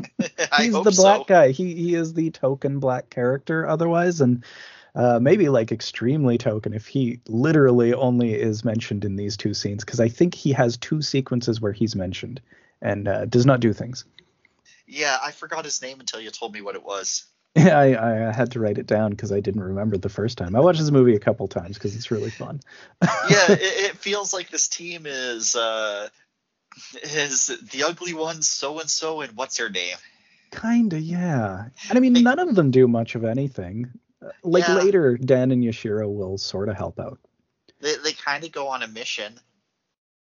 I 0.52 0.64
he's 0.64 0.74
hope 0.74 0.84
the 0.84 0.92
black 0.92 1.20
so. 1.20 1.24
guy. 1.24 1.50
He 1.50 1.74
he 1.74 1.94
is 1.94 2.14
the 2.14 2.30
token 2.30 2.78
black 2.78 3.10
character 3.10 3.66
otherwise, 3.66 4.20
and 4.20 4.44
uh, 4.96 5.20
maybe 5.20 5.50
like 5.50 5.70
extremely 5.70 6.38
token 6.38 6.72
if 6.72 6.86
he 6.86 7.20
literally 7.28 7.92
only 7.92 8.34
is 8.34 8.64
mentioned 8.64 9.04
in 9.04 9.14
these 9.14 9.36
two 9.36 9.52
scenes 9.52 9.84
because 9.84 10.00
I 10.00 10.08
think 10.08 10.34
he 10.34 10.52
has 10.52 10.78
two 10.78 11.02
sequences 11.02 11.60
where 11.60 11.72
he's 11.72 11.94
mentioned 11.94 12.40
and 12.80 13.06
uh, 13.06 13.26
does 13.26 13.44
not 13.44 13.60
do 13.60 13.74
things. 13.74 14.06
Yeah, 14.86 15.18
I 15.22 15.32
forgot 15.32 15.66
his 15.66 15.82
name 15.82 16.00
until 16.00 16.20
you 16.20 16.30
told 16.30 16.54
me 16.54 16.62
what 16.62 16.76
it 16.76 16.82
was. 16.82 17.24
I, 17.56 17.96
I 17.96 18.32
had 18.32 18.52
to 18.52 18.60
write 18.60 18.78
it 18.78 18.86
down 18.86 19.10
because 19.10 19.32
I 19.32 19.40
didn't 19.40 19.62
remember 19.62 19.98
the 19.98 20.08
first 20.08 20.38
time. 20.38 20.56
I 20.56 20.60
watched 20.60 20.78
this 20.78 20.90
movie 20.90 21.14
a 21.14 21.20
couple 21.20 21.46
times 21.46 21.76
because 21.76 21.94
it's 21.94 22.10
really 22.10 22.30
fun. 22.30 22.60
Yeah, 23.30 23.46
it, 23.52 23.60
it 23.60 23.98
feels 23.98 24.32
like 24.32 24.48
this 24.50 24.68
team 24.68 25.04
is 25.06 25.54
uh 25.54 26.08
is 27.02 27.48
the 27.72 27.84
ugly 27.84 28.14
one 28.14 28.42
so 28.42 28.78
and 28.80 28.88
so 28.88 29.20
and 29.20 29.36
what's 29.36 29.58
her 29.58 29.68
name? 29.68 29.96
Kinda, 30.52 31.00
yeah. 31.00 31.66
And 31.88 31.98
I 31.98 32.00
mean, 32.00 32.14
none 32.22 32.38
of 32.38 32.54
them 32.54 32.70
do 32.70 32.88
much 32.88 33.14
of 33.14 33.24
anything. 33.24 33.90
Uh, 34.26 34.30
Like 34.42 34.66
Yeah. 34.66 34.74
later, 34.74 35.16
Dan 35.16 35.50
and 35.50 35.62
Yashiro 35.62 36.12
will 36.12 36.38
sort 36.38 36.68
of 36.68 36.76
help 36.76 36.98
out. 36.98 37.18
They 37.80 37.96
they 37.96 38.12
kind 38.12 38.44
of 38.44 38.52
go 38.52 38.68
on 38.68 38.82
a 38.82 38.88
mission. 38.88 39.38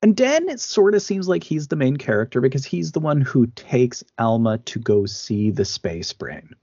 And 0.01 0.15
Dan, 0.15 0.47
it 0.47 0.59
sort 0.61 0.95
of 0.95 1.01
seems 1.01 1.27
like 1.27 1.43
he's 1.43 1.67
the 1.67 1.75
main 1.75 1.97
character 1.97 2.39
because 2.39 2.63
he's 2.63 2.93
the 2.93 3.01
one 3.01 3.19
who 3.19 3.47
takes 3.47 4.03
Alma 4.17 4.57
to 4.59 4.79
go 4.79 5.05
see 5.05 5.51
the 5.51 5.65
space 5.65 6.13
brain. 6.13 6.55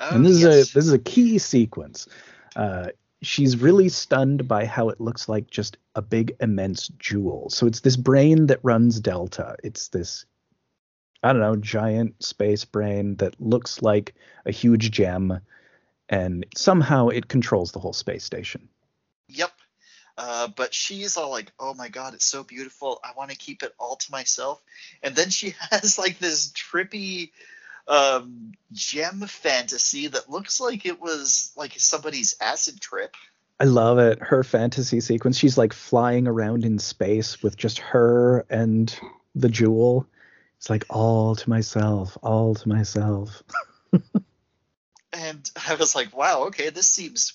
Oh, 0.00 0.10
and 0.14 0.24
this 0.24 0.40
yes. 0.40 0.54
is 0.54 0.70
a 0.70 0.74
this 0.74 0.86
is 0.86 0.92
a 0.92 0.98
key 0.98 1.38
sequence. 1.38 2.06
Uh, 2.54 2.88
she's 3.22 3.56
really 3.56 3.88
stunned 3.88 4.46
by 4.46 4.66
how 4.66 4.88
it 4.88 5.00
looks 5.00 5.28
like 5.28 5.50
just 5.50 5.78
a 5.94 6.02
big 6.02 6.36
immense 6.40 6.88
jewel. 6.98 7.50
So 7.50 7.66
it's 7.66 7.80
this 7.80 7.96
brain 7.96 8.46
that 8.46 8.60
runs 8.62 9.00
Delta. 9.00 9.56
It's 9.64 9.88
this 9.88 10.24
I 11.24 11.32
don't 11.32 11.40
know, 11.40 11.56
giant 11.56 12.22
space 12.22 12.66
brain 12.66 13.16
that 13.16 13.40
looks 13.40 13.80
like 13.80 14.14
a 14.44 14.50
huge 14.50 14.90
gem 14.90 15.40
and 16.08 16.46
somehow 16.56 17.08
it 17.08 17.28
controls 17.28 17.72
the 17.72 17.78
whole 17.78 17.92
space 17.92 18.24
station. 18.24 18.68
Yep. 19.28 19.52
Uh, 20.16 20.48
but 20.48 20.72
she's 20.72 21.16
all 21.16 21.30
like, 21.30 21.50
"Oh 21.58 21.74
my 21.74 21.88
god, 21.88 22.14
it's 22.14 22.24
so 22.24 22.44
beautiful. 22.44 23.00
I 23.02 23.12
want 23.16 23.30
to 23.30 23.36
keep 23.36 23.62
it 23.62 23.74
all 23.78 23.96
to 23.96 24.12
myself." 24.12 24.62
And 25.02 25.16
then 25.16 25.30
she 25.30 25.54
has 25.70 25.98
like 25.98 26.18
this 26.18 26.52
trippy 26.52 27.30
um, 27.88 28.52
gem 28.72 29.20
fantasy 29.22 30.06
that 30.08 30.30
looks 30.30 30.60
like 30.60 30.86
it 30.86 31.00
was 31.00 31.52
like 31.56 31.72
somebody's 31.78 32.36
acid 32.40 32.80
trip. 32.80 33.16
I 33.60 33.64
love 33.64 33.98
it. 33.98 34.20
Her 34.20 34.44
fantasy 34.44 35.00
sequence. 35.00 35.38
She's 35.38 35.58
like 35.58 35.72
flying 35.72 36.26
around 36.26 36.64
in 36.64 36.78
space 36.78 37.42
with 37.42 37.56
just 37.56 37.78
her 37.78 38.44
and 38.50 38.96
the 39.34 39.48
jewel. 39.48 40.06
It's 40.58 40.70
like 40.70 40.84
all 40.90 41.36
to 41.36 41.50
myself, 41.50 42.16
all 42.22 42.54
to 42.54 42.68
myself. 42.68 43.42
And 45.14 45.48
I 45.68 45.74
was 45.74 45.94
like, 45.94 46.16
"Wow, 46.16 46.44
okay, 46.44 46.70
this 46.70 46.88
seems 46.88 47.34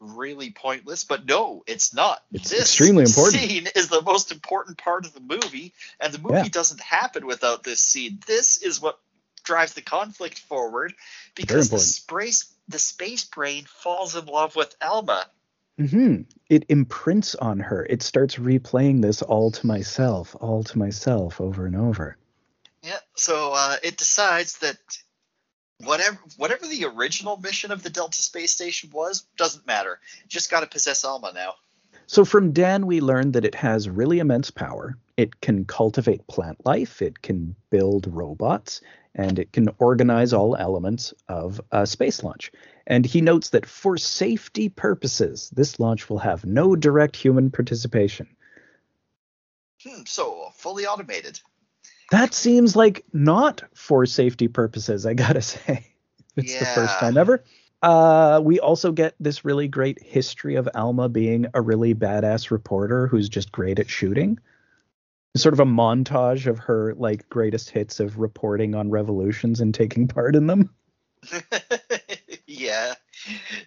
really 0.00 0.50
pointless." 0.50 1.04
But 1.04 1.26
no, 1.26 1.64
it's 1.66 1.94
not. 1.94 2.22
It's 2.32 2.50
this 2.50 2.60
extremely 2.60 3.04
important. 3.04 3.42
Scene 3.42 3.68
is 3.74 3.88
the 3.88 4.02
most 4.02 4.32
important 4.32 4.78
part 4.78 5.06
of 5.06 5.14
the 5.14 5.20
movie, 5.20 5.72
and 6.00 6.12
the 6.12 6.18
movie 6.18 6.36
Yeah. 6.36 6.48
doesn't 6.48 6.80
happen 6.80 7.26
without 7.26 7.62
this 7.62 7.80
scene. 7.80 8.20
This 8.26 8.62
is 8.62 8.80
what 8.80 8.98
drives 9.44 9.74
the 9.74 9.82
conflict 9.82 10.40
forward 10.40 10.92
because 11.34 11.70
the 11.70 11.78
space 11.78 12.52
the 12.68 12.78
space 12.78 13.24
brain 13.24 13.64
falls 13.64 14.16
in 14.16 14.26
love 14.26 14.56
with 14.56 14.74
Alma. 14.82 15.24
Mm-hmm. 15.78 16.22
It 16.48 16.64
imprints 16.68 17.34
on 17.34 17.60
her. 17.60 17.84
It 17.88 18.02
starts 18.02 18.36
replaying 18.36 19.02
this 19.02 19.22
all 19.22 19.50
to 19.50 19.66
myself, 19.66 20.34
all 20.40 20.64
to 20.64 20.78
myself, 20.78 21.40
over 21.40 21.66
and 21.66 21.76
over. 21.76 22.16
Yeah. 22.82 22.98
So 23.14 23.52
uh, 23.54 23.76
it 23.82 23.96
decides 23.96 24.58
that 24.58 24.78
whatever 25.84 26.18
whatever 26.36 26.66
the 26.66 26.84
original 26.84 27.36
mission 27.36 27.70
of 27.70 27.82
the 27.82 27.90
Delta 27.90 28.22
space 28.22 28.52
station 28.52 28.90
was 28.92 29.24
doesn't 29.36 29.66
matter. 29.66 30.00
Just 30.28 30.50
got 30.50 30.60
to 30.60 30.66
possess 30.66 31.04
Alma 31.04 31.32
now. 31.34 31.54
So 32.06 32.24
from 32.24 32.52
Dan, 32.52 32.86
we 32.86 33.00
learned 33.00 33.32
that 33.32 33.44
it 33.44 33.56
has 33.56 33.88
really 33.88 34.20
immense 34.20 34.50
power. 34.50 34.96
It 35.16 35.40
can 35.40 35.64
cultivate 35.64 36.26
plant 36.28 36.64
life, 36.64 37.02
it 37.02 37.22
can 37.22 37.56
build 37.70 38.06
robots, 38.06 38.80
and 39.14 39.38
it 39.38 39.52
can 39.52 39.70
organize 39.78 40.32
all 40.32 40.56
elements 40.56 41.12
of 41.28 41.60
a 41.72 41.86
space 41.86 42.22
launch. 42.22 42.52
And 42.86 43.04
he 43.04 43.20
notes 43.20 43.50
that 43.50 43.66
for 43.66 43.96
safety 43.96 44.68
purposes, 44.68 45.50
this 45.50 45.80
launch 45.80 46.08
will 46.08 46.18
have 46.18 46.44
no 46.44 46.76
direct 46.76 47.16
human 47.16 47.50
participation. 47.50 48.28
Hmm, 49.82 50.02
so 50.06 50.50
fully 50.54 50.86
automated. 50.86 51.40
That 52.10 52.34
seems 52.34 52.76
like 52.76 53.04
not 53.12 53.62
for 53.74 54.06
safety 54.06 54.48
purposes, 54.48 55.06
I 55.06 55.14
gotta 55.14 55.42
say. 55.42 55.92
It's 56.36 56.58
the 56.58 56.66
first 56.66 56.98
time 56.98 57.16
ever. 57.16 57.42
Uh, 57.82 58.40
we 58.42 58.58
also 58.58 58.92
get 58.92 59.14
this 59.20 59.44
really 59.44 59.68
great 59.68 60.02
history 60.02 60.56
of 60.56 60.68
Alma 60.74 61.08
being 61.08 61.46
a 61.54 61.60
really 61.60 61.94
badass 61.94 62.50
reporter 62.50 63.06
who's 63.06 63.28
just 63.28 63.52
great 63.52 63.78
at 63.78 63.88
shooting. 63.88 64.38
Sort 65.36 65.52
of 65.52 65.60
a 65.60 65.66
montage 65.66 66.46
of 66.46 66.58
her 66.58 66.94
like 66.94 67.28
greatest 67.28 67.70
hits 67.70 68.00
of 68.00 68.18
reporting 68.18 68.74
on 68.74 68.90
revolutions 68.90 69.60
and 69.60 69.74
taking 69.74 70.08
part 70.08 70.34
in 70.34 70.46
them. 70.46 70.74
yeah. 72.46 72.94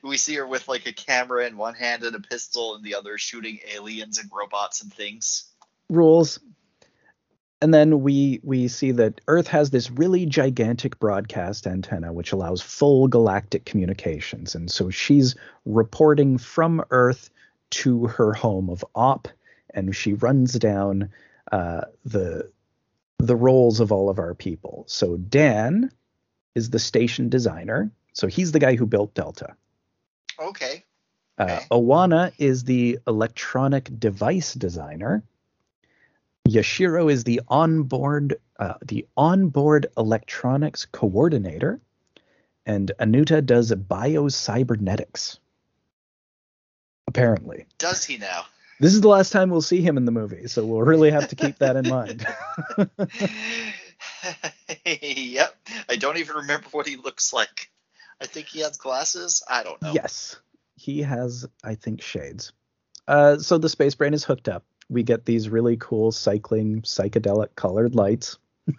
We 0.03 0.17
see 0.17 0.35
her 0.35 0.47
with 0.47 0.67
like 0.67 0.87
a 0.87 0.93
camera 0.93 1.45
in 1.45 1.57
one 1.57 1.75
hand 1.75 2.03
and 2.03 2.15
a 2.15 2.19
pistol 2.19 2.75
in 2.75 2.81
the 2.81 2.95
other 2.95 3.17
shooting 3.17 3.59
aliens 3.73 4.17
and 4.17 4.29
robots 4.33 4.81
and 4.81 4.91
things. 4.91 5.45
rules 5.89 6.39
and 7.61 7.73
then 7.73 8.01
we 8.01 8.39
we 8.43 8.67
see 8.67 8.91
that 8.91 9.21
earth 9.27 9.47
has 9.47 9.69
this 9.69 9.91
really 9.91 10.25
gigantic 10.25 10.99
broadcast 10.99 11.67
antenna 11.67 12.13
which 12.13 12.31
allows 12.31 12.61
full 12.61 13.07
galactic 13.07 13.65
communications 13.65 14.55
and 14.55 14.69
so 14.71 14.89
she's 14.89 15.35
reporting 15.65 16.37
from 16.37 16.83
earth 16.91 17.29
to 17.69 18.07
her 18.07 18.33
home 18.33 18.69
of 18.69 18.83
op 18.95 19.27
and 19.73 19.95
she 19.95 20.13
runs 20.13 20.53
down 20.53 21.09
uh, 21.51 21.81
the 22.05 22.49
the 23.19 23.35
roles 23.35 23.79
of 23.79 23.91
all 23.91 24.09
of 24.09 24.19
our 24.19 24.33
people 24.33 24.85
so 24.87 25.17
dan 25.17 25.91
is 26.55 26.69
the 26.69 26.79
station 26.79 27.29
designer 27.29 27.91
so 28.13 28.27
he's 28.27 28.51
the 28.51 28.59
guy 28.59 28.75
who 28.75 28.85
built 28.85 29.13
delta 29.13 29.55
Okay. 30.41 30.85
uh, 31.37 31.43
Okay. 31.43 31.65
Owana 31.71 32.31
is 32.37 32.63
the 32.63 32.99
electronic 33.07 33.89
device 33.99 34.53
designer. 34.53 35.21
Yashiro 36.49 37.11
is 37.11 37.23
the 37.23 37.41
onboard 37.47 38.35
uh, 38.59 38.73
the 38.85 39.07
onboard 39.15 39.87
electronics 39.97 40.85
coordinator, 40.85 41.79
and 42.65 42.91
Anuta 42.99 43.45
does 43.45 43.71
biocybernetics. 43.71 45.39
Apparently, 47.07 47.65
Does 47.77 48.05
he 48.05 48.17
now? 48.17 48.45
this 48.79 48.93
is 48.93 49.01
the 49.01 49.07
last 49.07 49.31
time 49.31 49.49
we'll 49.49 49.61
see 49.61 49.81
him 49.81 49.97
in 49.97 50.05
the 50.05 50.11
movie, 50.11 50.47
so 50.47 50.65
we'll 50.65 50.81
really 50.81 51.11
have 51.11 51.29
to 51.29 51.35
keep 51.35 51.57
that 51.59 51.75
in 51.75 51.87
mind. 51.87 52.25
yep. 54.85 55.55
I 55.89 55.95
don't 55.95 56.17
even 56.17 56.37
remember 56.37 56.67
what 56.71 56.87
he 56.87 56.95
looks 56.95 57.33
like. 57.33 57.71
I 58.21 58.25
think 58.25 58.47
he 58.47 58.59
has 58.59 58.77
glasses. 58.77 59.43
I 59.49 59.63
don't 59.63 59.81
know. 59.81 59.93
Yes, 59.93 60.39
he 60.75 61.01
has, 61.01 61.47
I 61.63 61.75
think, 61.75 62.01
shades. 62.01 62.53
Uh, 63.07 63.37
so 63.37 63.57
the 63.57 63.69
space 63.69 63.95
brain 63.95 64.13
is 64.13 64.23
hooked 64.23 64.47
up. 64.47 64.63
We 64.89 65.03
get 65.03 65.25
these 65.25 65.49
really 65.49 65.77
cool 65.77 66.11
cycling 66.11 66.81
psychedelic 66.81 67.55
colored 67.55 67.95
lights. 67.95 68.37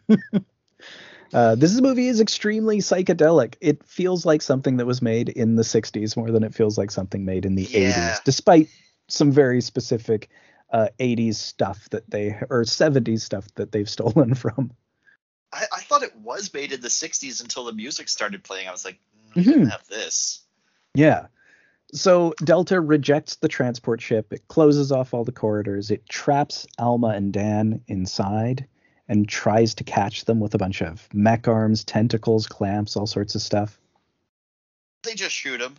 uh, 1.32 1.54
this 1.54 1.80
movie 1.80 2.08
is 2.08 2.20
extremely 2.20 2.78
psychedelic. 2.78 3.54
It 3.60 3.84
feels 3.84 4.26
like 4.26 4.42
something 4.42 4.76
that 4.78 4.86
was 4.86 5.00
made 5.02 5.28
in 5.28 5.56
the 5.56 5.62
60s 5.64 6.16
more 6.16 6.30
than 6.30 6.42
it 6.42 6.54
feels 6.54 6.76
like 6.76 6.90
something 6.90 7.24
made 7.24 7.46
in 7.46 7.54
the 7.54 7.66
Yeah. 7.70 8.10
80s, 8.12 8.20
despite 8.24 8.68
some 9.08 9.30
very 9.30 9.60
specific 9.60 10.30
uh, 10.72 10.88
80s 10.98 11.36
stuff 11.36 11.88
that 11.90 12.08
they, 12.10 12.36
or 12.50 12.64
70s 12.64 13.22
stuff 13.22 13.46
that 13.54 13.72
they've 13.72 13.90
stolen 13.98 14.34
from. 14.34 14.72
I, 15.52 15.64
I 15.72 15.80
thought 15.80 16.02
it 16.02 16.16
was 16.16 16.52
made 16.54 16.72
in 16.72 16.80
the 16.80 16.88
60s 16.88 17.40
until 17.40 17.64
the 17.64 17.72
music 17.72 18.08
started 18.08 18.44
playing. 18.44 18.68
I 18.68 18.72
was 18.72 18.84
like, 18.84 18.98
mm, 19.34 19.34
Mhm. 19.34 19.44
didn't 19.44 19.66
have 19.66 19.86
this. 19.88 20.42
Yeah. 20.94 21.26
So 21.92 22.34
Delta 22.44 22.80
rejects 22.80 23.36
the 23.36 23.48
transport 23.48 24.00
ship. 24.00 24.32
It 24.32 24.46
closes 24.48 24.92
off 24.92 25.12
all 25.12 25.24
the 25.24 25.32
corridors. 25.32 25.90
It 25.90 26.08
traps 26.08 26.66
Alma 26.78 27.08
and 27.08 27.32
Dan 27.32 27.82
inside 27.88 28.66
and 29.08 29.28
tries 29.28 29.74
to 29.74 29.84
catch 29.84 30.24
them 30.24 30.38
with 30.38 30.54
a 30.54 30.58
bunch 30.58 30.82
of 30.82 31.08
mech 31.12 31.48
arms, 31.48 31.82
tentacles, 31.84 32.46
clamps, 32.46 32.96
all 32.96 33.06
sorts 33.06 33.34
of 33.34 33.42
stuff. 33.42 33.80
They 35.02 35.14
just 35.14 35.34
shoot 35.34 35.60
him. 35.60 35.76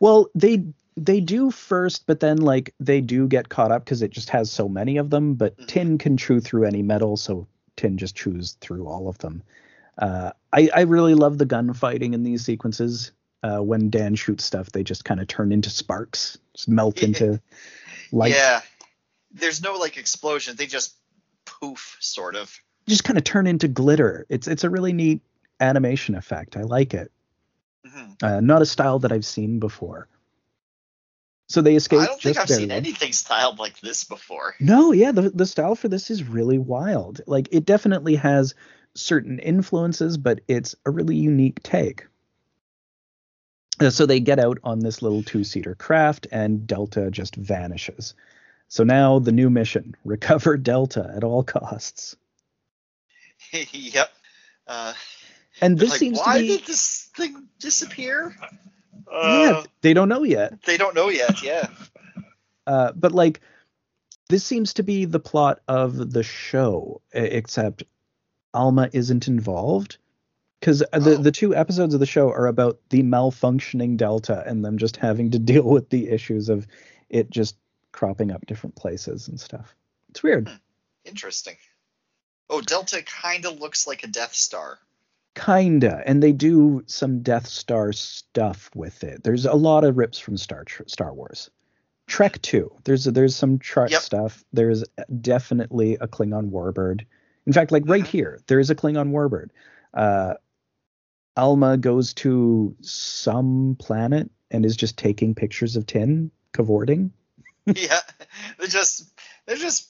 Well, 0.00 0.28
they 0.34 0.64
they 0.96 1.20
do 1.20 1.50
first, 1.50 2.06
but 2.06 2.20
then 2.20 2.38
like 2.38 2.72
they 2.78 3.00
do 3.00 3.26
get 3.26 3.48
caught 3.48 3.72
up 3.72 3.84
because 3.84 4.00
it 4.00 4.10
just 4.12 4.30
has 4.30 4.50
so 4.50 4.68
many 4.68 4.96
of 4.96 5.10
them. 5.10 5.34
But 5.34 5.56
Mhm. 5.58 5.66
Tin 5.66 5.98
can 5.98 6.16
chew 6.16 6.40
through 6.40 6.64
any 6.64 6.82
metal, 6.82 7.16
so 7.16 7.46
Tin 7.76 7.98
just 7.98 8.14
chews 8.14 8.56
through 8.60 8.86
all 8.86 9.08
of 9.08 9.18
them. 9.18 9.42
Uh, 9.98 10.32
I 10.52 10.70
I 10.74 10.80
really 10.82 11.14
love 11.14 11.38
the 11.38 11.46
gunfighting 11.46 12.14
in 12.14 12.22
these 12.22 12.44
sequences. 12.44 13.12
Uh, 13.44 13.58
when 13.58 13.90
Dan 13.90 14.14
shoots 14.14 14.42
stuff, 14.42 14.72
they 14.72 14.82
just 14.82 15.04
kind 15.04 15.20
of 15.20 15.26
turn 15.26 15.52
into 15.52 15.68
sparks, 15.68 16.38
just 16.54 16.66
melt 16.66 17.02
into 17.02 17.38
light. 18.10 18.32
Yeah. 18.32 18.62
There's 19.32 19.62
no 19.62 19.74
like 19.74 19.98
explosion. 19.98 20.56
They 20.56 20.64
just 20.64 20.94
poof, 21.44 21.98
sort 22.00 22.36
of. 22.36 22.58
Just 22.88 23.04
kind 23.04 23.18
of 23.18 23.24
turn 23.24 23.46
into 23.46 23.68
glitter. 23.68 24.24
It's 24.30 24.48
it's 24.48 24.64
a 24.64 24.70
really 24.70 24.94
neat 24.94 25.20
animation 25.60 26.14
effect. 26.14 26.56
I 26.56 26.62
like 26.62 26.94
it. 26.94 27.12
hmm 27.86 28.12
Uh, 28.22 28.40
not 28.40 28.62
a 28.62 28.66
style 28.66 29.00
that 29.00 29.12
I've 29.12 29.26
seen 29.26 29.58
before. 29.58 30.08
So 31.50 31.60
they 31.60 31.74
escape 31.74 32.00
I 32.00 32.06
don't 32.06 32.22
think 32.22 32.38
I've 32.38 32.48
seen 32.48 32.70
anything 32.70 33.12
styled 33.12 33.58
like 33.58 33.78
this 33.80 34.04
before. 34.04 34.54
No, 34.58 34.92
yeah, 34.92 35.12
the 35.12 35.28
the 35.28 35.44
style 35.44 35.74
for 35.74 35.88
this 35.88 36.10
is 36.10 36.24
really 36.24 36.56
wild. 36.56 37.20
Like 37.26 37.48
it 37.52 37.66
definitely 37.66 38.14
has 38.14 38.54
certain 38.94 39.38
influences, 39.38 40.16
but 40.16 40.40
it's 40.48 40.74
a 40.86 40.90
really 40.90 41.16
unique 41.16 41.62
take. 41.62 42.06
Uh, 43.80 43.90
So 43.90 44.06
they 44.06 44.20
get 44.20 44.38
out 44.38 44.58
on 44.64 44.80
this 44.80 45.02
little 45.02 45.22
two-seater 45.22 45.74
craft, 45.74 46.26
and 46.30 46.66
Delta 46.66 47.10
just 47.10 47.36
vanishes. 47.36 48.14
So 48.68 48.84
now 48.84 49.18
the 49.18 49.32
new 49.32 49.50
mission: 49.50 49.94
recover 50.04 50.56
Delta 50.56 51.12
at 51.16 51.24
all 51.24 51.42
costs. 51.42 52.16
yep. 53.72 54.10
Uh, 54.66 54.94
And 55.60 55.78
this 55.78 55.90
like, 55.90 55.98
seems 55.98 56.18
why 56.18 56.34
to 56.36 56.40
be 56.40 56.48
did 56.48 56.66
this 56.66 57.10
thing 57.16 57.48
disappear? 57.58 58.34
yeah, 59.12 59.52
Uh, 59.58 59.64
they 59.82 59.92
don't 59.94 60.08
know 60.08 60.22
yet. 60.24 60.62
they 60.64 60.76
don't 60.76 60.94
know 60.94 61.08
yet. 61.08 61.42
Yeah. 61.42 61.68
Uh, 62.66 62.92
but 62.92 63.12
like 63.12 63.42
this 64.30 64.42
seems 64.42 64.72
to 64.72 64.82
be 64.82 65.04
the 65.04 65.20
plot 65.20 65.60
of 65.68 66.12
the 66.12 66.22
show, 66.22 67.02
except 67.12 67.82
Alma 68.54 68.88
isn't 68.90 69.28
involved 69.28 69.98
because 70.60 70.78
the 70.78 70.88
Oh. 70.92 71.22
the 71.22 71.32
two 71.32 71.54
episodes 71.54 71.94
of 71.94 72.00
the 72.00 72.06
show 72.06 72.30
are 72.30 72.46
about 72.46 72.80
the 72.90 73.02
malfunctioning 73.02 73.96
Delta 73.96 74.42
and 74.46 74.64
them 74.64 74.78
just 74.78 74.96
having 74.96 75.30
to 75.32 75.38
deal 75.52 75.64
with 75.64 75.90
the 75.90 76.08
issues 76.08 76.48
of 76.48 76.66
it 77.10 77.30
just 77.30 77.56
cropping 77.92 78.30
up 78.32 78.44
different 78.46 78.74
places 78.76 79.28
and 79.28 79.38
stuff. 79.38 79.74
It's 80.10 80.22
weird. 80.22 80.50
Interesting. 81.04 81.56
Oh, 82.50 82.60
Delta 82.60 83.02
kind 83.02 83.46
of 83.46 83.60
looks 83.60 83.86
like 83.86 84.04
a 84.04 84.06
Death 84.08 84.34
Star. 84.34 84.78
Kinda, 85.34 86.02
and 86.06 86.22
they 86.22 86.32
do 86.32 86.82
some 86.86 87.20
Death 87.20 87.46
Star 87.46 87.92
stuff 87.92 88.70
with 88.74 89.02
it. 89.02 89.24
There's 89.24 89.46
a 89.46 89.54
lot 89.54 89.82
of 89.84 89.96
rips 89.96 90.18
from 90.18 90.36
Star 90.36 90.64
Star 90.86 91.12
Wars. 91.12 91.50
Trek 92.06 92.40
2. 92.42 92.70
There's 92.84 93.04
there's 93.04 93.34
some 93.34 93.58
Trek 93.58 93.90
Yep. 93.90 94.02
stuff. 94.02 94.44
There's 94.52 94.84
definitely 95.20 95.94
a 95.94 96.06
Klingon 96.06 96.50
warbird. 96.50 97.04
In 97.46 97.52
fact, 97.52 97.72
like 97.72 97.82
right 97.86 98.04
Mhm. 98.04 98.08
here, 98.08 98.40
there 98.46 98.60
is 98.60 98.70
a 98.70 98.74
Klingon 98.74 99.10
warbird. 99.10 99.48
Uh, 99.94 100.34
Alma 101.36 101.76
goes 101.76 102.14
to 102.14 102.76
some 102.80 103.76
planet 103.78 104.30
and 104.50 104.64
is 104.64 104.76
just 104.76 104.96
taking 104.96 105.34
pictures 105.34 105.76
of 105.76 105.86
Tin 105.86 106.30
cavorting. 106.52 107.12
yeah. 107.66 108.00
They're 108.58 108.68
just. 108.68 109.10
They're 109.46 109.56
just. 109.56 109.88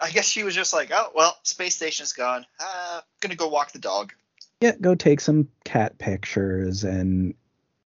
I 0.00 0.10
guess 0.10 0.28
she 0.28 0.44
was 0.44 0.54
just 0.54 0.72
like, 0.72 0.90
oh 0.92 1.10
well, 1.14 1.36
space 1.42 1.74
station's 1.74 2.12
gone. 2.12 2.46
Uh, 2.60 3.00
gonna 3.20 3.34
go 3.34 3.48
walk 3.48 3.72
the 3.72 3.80
dog. 3.80 4.12
Yeah, 4.60 4.74
go 4.80 4.94
take 4.94 5.20
some 5.20 5.48
cat 5.64 5.98
pictures, 5.98 6.84
and 6.84 7.34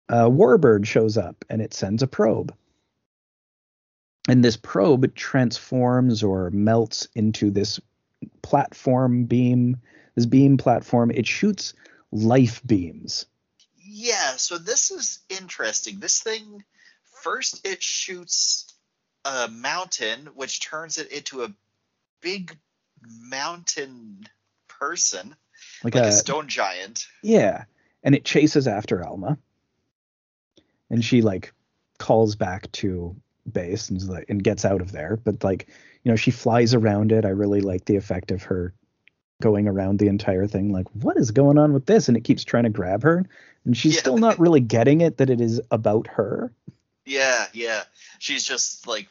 a 0.09 0.29
warbird 0.29 0.85
shows 0.85 1.17
up 1.17 1.45
and 1.49 1.61
it 1.61 1.73
sends 1.73 2.01
a 2.01 2.07
probe. 2.07 2.53
And 4.27 4.43
this 4.43 4.57
probe 4.57 5.13
transforms 5.15 6.23
or 6.23 6.49
melts 6.49 7.07
into 7.15 7.51
this 7.51 7.79
platform 8.41 9.25
beam, 9.25 9.77
this 10.15 10.25
beam 10.25 10.57
platform. 10.57 11.11
It 11.11 11.27
shoots 11.27 11.73
life 12.11 12.61
beams. 12.65 13.25
Yeah. 13.77 14.35
So 14.37 14.57
this 14.57 14.91
is 14.91 15.19
interesting. 15.29 15.99
This 15.99 16.21
thing 16.21 16.63
first 17.23 17.65
it 17.65 17.81
shoots 17.83 18.73
a 19.25 19.47
mountain, 19.49 20.27
which 20.35 20.61
turns 20.61 20.97
it 20.97 21.11
into 21.11 21.43
a 21.43 21.53
big 22.21 22.57
mountain 23.29 24.27
person, 24.67 25.35
Like, 25.83 25.95
like 25.95 26.05
a, 26.05 26.07
a 26.07 26.11
stone 26.11 26.47
giant. 26.47 27.05
yeah, 27.21 27.65
and 28.03 28.15
it 28.15 28.23
chases 28.25 28.67
after 28.67 29.05
Alma, 29.05 29.37
and 30.89 31.03
she 31.03 31.21
like 31.21 31.53
calls 31.97 32.35
back 32.35 32.71
to 32.73 33.15
base 33.51 33.89
and, 33.89 34.01
and 34.29 34.43
gets 34.43 34.63
out 34.65 34.81
of 34.81 34.91
there. 34.91 35.17
But 35.17 35.43
like 35.43 35.67
you 36.03 36.11
know, 36.11 36.15
she 36.15 36.31
flies 36.31 36.73
around 36.73 37.11
it. 37.11 37.25
I 37.25 37.29
really 37.29 37.61
like 37.61 37.85
the 37.85 37.97
effect 37.97 38.31
of 38.31 38.43
her 38.43 38.73
going 39.41 39.67
around 39.67 39.99
the 39.99 40.07
entire 40.07 40.47
thing. 40.47 40.71
Like, 40.71 40.87
what 40.93 41.17
is 41.17 41.31
going 41.31 41.57
on 41.57 41.73
with 41.73 41.85
this? 41.85 42.07
And 42.07 42.17
it 42.17 42.23
keeps 42.23 42.43
trying 42.43 42.65
to 42.65 42.69
grab 42.69 43.03
her, 43.03 43.25
and 43.65 43.75
she's 43.75 43.95
Yeah. 43.95 44.01
still 44.01 44.17
not 44.17 44.39
really 44.39 44.59
getting 44.59 45.01
it 45.01 45.17
that 45.17 45.29
it 45.29 45.39
is 45.41 45.61
about 45.71 46.07
her. 46.07 46.53
Yeah, 47.05 47.47
yeah. 47.53 47.83
She's 48.19 48.43
just 48.43 48.85
like 48.85 49.07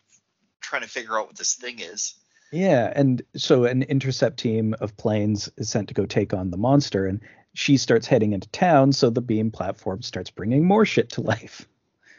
trying 0.60 0.82
to 0.82 0.88
figure 0.88 1.18
out 1.18 1.28
what 1.28 1.36
this 1.36 1.54
thing 1.54 1.80
is. 1.80 2.14
Yeah, 2.52 2.92
and 2.94 3.22
so 3.36 3.64
an 3.64 3.82
intercept 3.82 4.38
team 4.38 4.74
of 4.80 4.96
planes 4.96 5.50
is 5.56 5.68
sent 5.68 5.88
to 5.88 5.94
go 5.94 6.06
take 6.06 6.32
on 6.32 6.50
the 6.50 6.56
monster, 6.56 7.06
and 7.06 7.20
she 7.54 7.76
starts 7.76 8.06
heading 8.06 8.32
into 8.32 8.48
town. 8.50 8.92
So 8.92 9.10
the 9.10 9.20
beam 9.20 9.50
platform 9.50 10.02
starts 10.02 10.30
bringing 10.30 10.64
more 10.64 10.84
shit 10.86 11.10
to 11.10 11.20
life. 11.22 11.66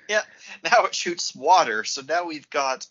Yeah. 0.07 0.23
Now 0.63 0.85
it 0.85 0.95
shoots 0.95 1.35
water, 1.35 1.83
so 1.83 2.01
now 2.01 2.25
we've 2.25 2.49
got 2.49 2.87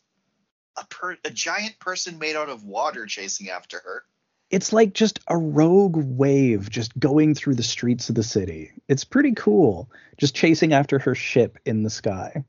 a 0.77 0.85
per- 0.87 1.19
a 1.25 1.31
giant 1.31 1.81
person 1.81 2.21
made 2.21 2.37
out 2.37 2.49
of 2.49 2.63
water 2.63 3.07
chasing 3.07 3.51
after 3.51 3.81
her. 3.81 4.05
It's 4.51 4.73
like 4.73 4.95
just 4.95 5.21
a 5.29 5.37
rogue 5.37 5.97
wave 5.97 6.71
just 6.71 6.99
going 6.99 7.35
through 7.35 7.57
the 7.57 7.63
streets 7.63 8.09
of 8.09 8.15
the 8.15 8.23
city. 8.23 8.73
It's 8.89 9.05
pretty 9.05 9.33
cool, 9.33 9.91
just 10.17 10.35
chasing 10.35 10.73
after 10.73 10.99
her 10.99 11.15
ship 11.15 11.59
in 11.67 11.83
the 11.83 11.91
sky. 11.91 12.45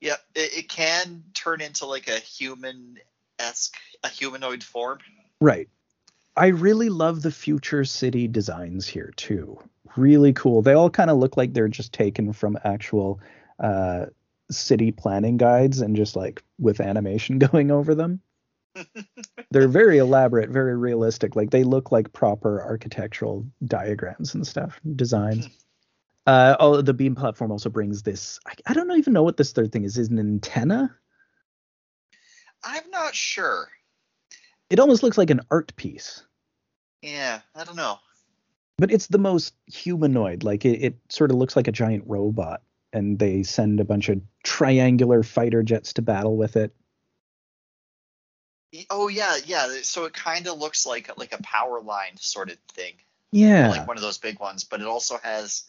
Yeah, 0.00 0.16
it, 0.34 0.58
it 0.58 0.68
can 0.68 1.24
turn 1.34 1.60
into 1.60 1.86
like 1.86 2.08
a 2.08 2.18
human 2.18 2.98
esque, 3.38 3.76
a 4.02 4.08
humanoid 4.08 4.62
form. 4.62 4.98
Right. 5.40 5.68
I 6.36 6.46
really 6.46 6.88
love 6.88 7.22
the 7.22 7.30
future 7.30 7.84
city 7.84 8.26
designs 8.26 8.86
here 8.86 9.12
too. 9.16 9.58
Really 9.96 10.32
cool. 10.32 10.62
They 10.62 10.72
all 10.72 10.88
kind 10.88 11.10
of 11.10 11.18
look 11.18 11.36
like 11.36 11.52
they're 11.52 11.68
just 11.68 11.92
taken 11.92 12.32
from 12.32 12.58
actual 12.64 13.20
uh, 13.60 14.06
city 14.50 14.92
planning 14.92 15.36
guides 15.36 15.80
and 15.80 15.94
just 15.94 16.16
like 16.16 16.42
with 16.58 16.80
animation 16.80 17.38
going 17.50 17.70
over 17.70 17.94
them. 17.94 18.20
They're 19.50 19.68
very 19.68 19.98
elaborate, 19.98 20.50
very 20.50 20.76
realistic. 20.76 21.36
Like 21.36 21.50
they 21.50 21.64
look 21.64 21.92
like 21.92 22.12
proper 22.12 22.62
architectural 22.62 23.46
diagrams 23.64 24.34
and 24.34 24.46
stuff, 24.46 24.80
designs. 24.96 25.48
Uh, 26.26 26.56
oh, 26.60 26.80
the 26.80 26.94
beam 26.94 27.14
platform 27.14 27.50
also 27.50 27.68
brings 27.68 28.02
this. 28.02 28.38
I, 28.46 28.52
I 28.66 28.74
don't 28.74 28.90
even 28.92 29.12
know 29.12 29.24
what 29.24 29.36
this 29.36 29.52
third 29.52 29.72
thing 29.72 29.84
is. 29.84 29.98
Is 29.98 30.06
it 30.08 30.12
an 30.12 30.18
antenna? 30.20 30.94
I'm 32.64 32.88
not 32.90 33.14
sure. 33.14 33.68
It 34.70 34.78
almost 34.78 35.02
looks 35.02 35.18
like 35.18 35.30
an 35.30 35.40
art 35.50 35.74
piece. 35.76 36.24
Yeah, 37.02 37.40
I 37.56 37.64
don't 37.64 37.76
know. 37.76 37.98
but 38.78 38.92
it's 38.92 39.08
the 39.08 39.18
most 39.18 39.54
humanoid. 39.66 40.44
Like 40.44 40.64
it, 40.64 40.82
it 40.82 40.96
sort 41.08 41.30
of 41.30 41.36
looks 41.36 41.56
like 41.56 41.66
a 41.68 41.72
giant 41.72 42.04
robot, 42.06 42.62
and 42.92 43.18
they 43.18 43.42
send 43.42 43.80
a 43.80 43.84
bunch 43.84 44.08
of 44.08 44.20
triangular 44.44 45.22
fighter 45.22 45.62
jets 45.62 45.92
to 45.94 46.02
battle 46.02 46.36
with 46.36 46.56
it. 46.56 46.72
Oh 48.90 49.08
yeah, 49.08 49.36
yeah. 49.44 49.68
So 49.82 50.04
it 50.04 50.12
kind 50.14 50.46
of 50.46 50.58
looks 50.58 50.86
like 50.86 51.10
like 51.18 51.32
a 51.32 51.42
power 51.42 51.80
line 51.80 52.16
sort 52.16 52.50
of 52.50 52.58
thing, 52.72 52.94
Yeah, 53.30 53.68
like 53.68 53.86
one 53.86 53.96
of 53.96 54.02
those 54.02 54.18
big 54.18 54.40
ones. 54.40 54.64
But 54.64 54.80
it 54.80 54.86
also 54.86 55.18
has, 55.22 55.64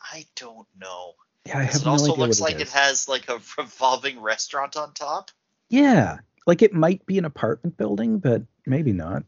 I 0.00 0.26
don't 0.36 0.66
know. 0.78 1.14
yeah. 1.46 1.58
I 1.58 1.64
'Cause 1.64 1.74
have 1.74 1.82
It 1.82 1.86
no 1.86 1.90
also 1.92 2.16
looks 2.16 2.40
what 2.40 2.50
like 2.50 2.56
it 2.56 2.62
it 2.62 2.68
is. 2.68 2.72
has 2.74 3.08
like 3.08 3.28
a 3.28 3.40
revolving 3.58 4.20
restaurant 4.20 4.76
on 4.76 4.92
top. 4.94 5.30
Yeah, 5.68 6.18
like 6.46 6.62
it 6.62 6.72
might 6.72 7.04
be 7.06 7.18
an 7.18 7.24
apartment 7.24 7.76
building, 7.76 8.18
but 8.18 8.42
maybe 8.66 8.92
not. 8.92 9.24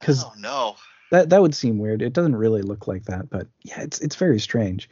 Because 0.00 0.24
oh 0.24 0.32
no. 0.38 0.76
that 1.10 1.30
that 1.30 1.42
would 1.42 1.54
seem 1.54 1.78
weird. 1.78 2.02
It 2.02 2.12
doesn't 2.12 2.36
really 2.36 2.62
look 2.62 2.86
like 2.86 3.04
that, 3.04 3.28
but 3.30 3.48
yeah, 3.62 3.82
it's 3.82 4.00
it's 4.00 4.16
very 4.16 4.40
strange. 4.40 4.88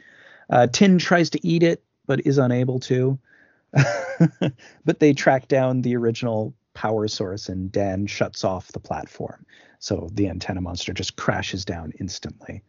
Uh, 0.49 0.67
Tin 0.67 0.97
tries 0.99 1.29
to 1.31 1.47
eat 1.47 1.63
it, 1.63 1.83
but 2.05 2.25
is 2.25 2.37
unable 2.37 2.79
to. 2.81 3.17
but 4.85 4.99
they 4.99 5.13
track 5.13 5.47
down 5.47 5.81
the 5.81 5.95
original 5.95 6.53
power 6.73 7.07
source, 7.07 7.49
and 7.49 7.71
Dan 7.71 8.07
shuts 8.07 8.43
off 8.43 8.71
the 8.71 8.79
platform. 8.79 9.45
So 9.79 10.09
the 10.13 10.29
antenna 10.29 10.61
monster 10.61 10.93
just 10.93 11.15
crashes 11.15 11.65
down 11.65 11.93
instantly. 11.99 12.63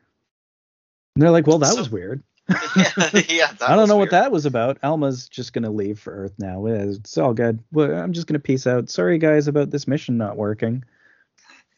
And 1.14 1.22
they're 1.22 1.30
like, 1.30 1.46
"Well, 1.46 1.58
that 1.58 1.72
So- 1.72 1.78
was 1.78 1.90
weird. 1.90 2.22
yeah, 2.48 2.90
yeah. 3.28 3.52
That 3.58 3.70
I 3.70 3.76
don't 3.76 3.88
know 3.88 3.96
what 3.96 4.10
that 4.10 4.32
was 4.32 4.46
about. 4.46 4.78
Alma's 4.82 5.28
just 5.28 5.52
gonna 5.52 5.70
leave 5.70 6.00
for 6.00 6.12
Earth 6.12 6.34
now. 6.38 6.66
It's 6.66 7.16
all 7.16 7.34
good. 7.34 7.62
Well, 7.70 7.92
I'm 7.94 8.12
just 8.12 8.26
gonna 8.26 8.40
peace 8.40 8.66
out. 8.66 8.90
Sorry, 8.90 9.18
guys, 9.18 9.46
about 9.46 9.70
this 9.70 9.86
mission 9.86 10.16
not 10.18 10.36
working. 10.36 10.84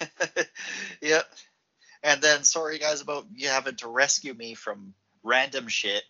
yep. 1.02 1.26
And 2.02 2.20
then 2.20 2.44
sorry 2.44 2.78
guys 2.78 3.00
about 3.00 3.26
you 3.34 3.48
having 3.48 3.76
to 3.76 3.88
rescue 3.88 4.34
me 4.34 4.54
from 4.54 4.94
random 5.22 5.68
shit. 5.68 6.02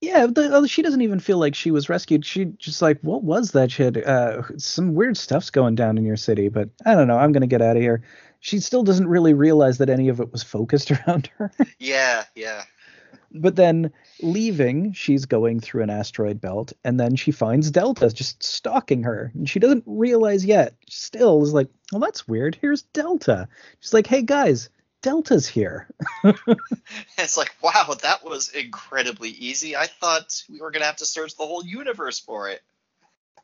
Yeah, 0.00 0.26
the, 0.26 0.54
uh, 0.54 0.66
she 0.66 0.82
doesn't 0.82 1.00
even 1.00 1.20
feel 1.20 1.38
like 1.38 1.54
she 1.54 1.70
was 1.70 1.88
rescued. 1.88 2.24
She 2.24 2.44
just 2.58 2.82
like, 2.82 3.00
what 3.00 3.22
was 3.24 3.52
that 3.52 3.70
shit? 3.70 3.96
Uh, 4.06 4.42
some 4.58 4.94
weird 4.94 5.16
stuff's 5.16 5.50
going 5.50 5.74
down 5.74 5.96
in 5.96 6.04
your 6.04 6.16
city, 6.18 6.48
but 6.48 6.68
I 6.84 6.94
don't 6.94 7.08
know. 7.08 7.16
I'm 7.18 7.32
gonna 7.32 7.46
get 7.46 7.62
out 7.62 7.76
of 7.76 7.82
here. 7.82 8.02
She 8.40 8.60
still 8.60 8.82
doesn't 8.82 9.08
really 9.08 9.32
realize 9.34 9.78
that 9.78 9.88
any 9.88 10.08
of 10.08 10.20
it 10.20 10.30
was 10.32 10.42
focused 10.42 10.90
around 11.08 11.30
her. 11.38 11.50
Yeah, 11.78 12.24
yeah. 12.34 12.64
but 13.32 13.56
then 13.56 13.90
leaving, 14.22 14.92
she's 14.92 15.24
going 15.24 15.60
through 15.60 15.82
an 15.82 15.90
asteroid 15.90 16.40
belt, 16.40 16.72
and 16.84 17.00
then 17.00 17.16
she 17.16 17.30
finds 17.32 17.70
Delta 17.70 18.10
just 18.10 18.42
stalking 18.42 19.02
her, 19.04 19.32
and 19.34 19.48
she 19.48 19.58
doesn't 19.58 19.84
realize 19.86 20.44
yet. 20.44 20.74
Still 20.88 21.42
is 21.42 21.52
like, 21.54 21.68
well, 21.90 22.00
that's 22.00 22.28
weird. 22.28 22.58
Here's 22.60 22.82
Delta. 22.82 23.48
She's 23.80 23.94
like, 23.94 24.06
hey 24.06 24.22
guys, 24.22 24.68
Delta's 25.06 25.46
here. 25.46 25.86
It's 27.18 27.36
like, 27.36 27.54
wow, 27.62 27.96
that 28.02 28.24
was 28.24 28.48
incredibly 28.50 29.30
easy. 29.30 29.76
I 29.76 29.86
thought 29.86 30.42
we 30.50 30.60
were 30.60 30.72
gonna 30.72 30.84
have 30.84 30.96
to 30.96 31.06
search 31.06 31.36
the 31.36 31.46
whole 31.46 31.64
universe 31.64 32.18
for 32.18 32.48
it. 32.48 32.60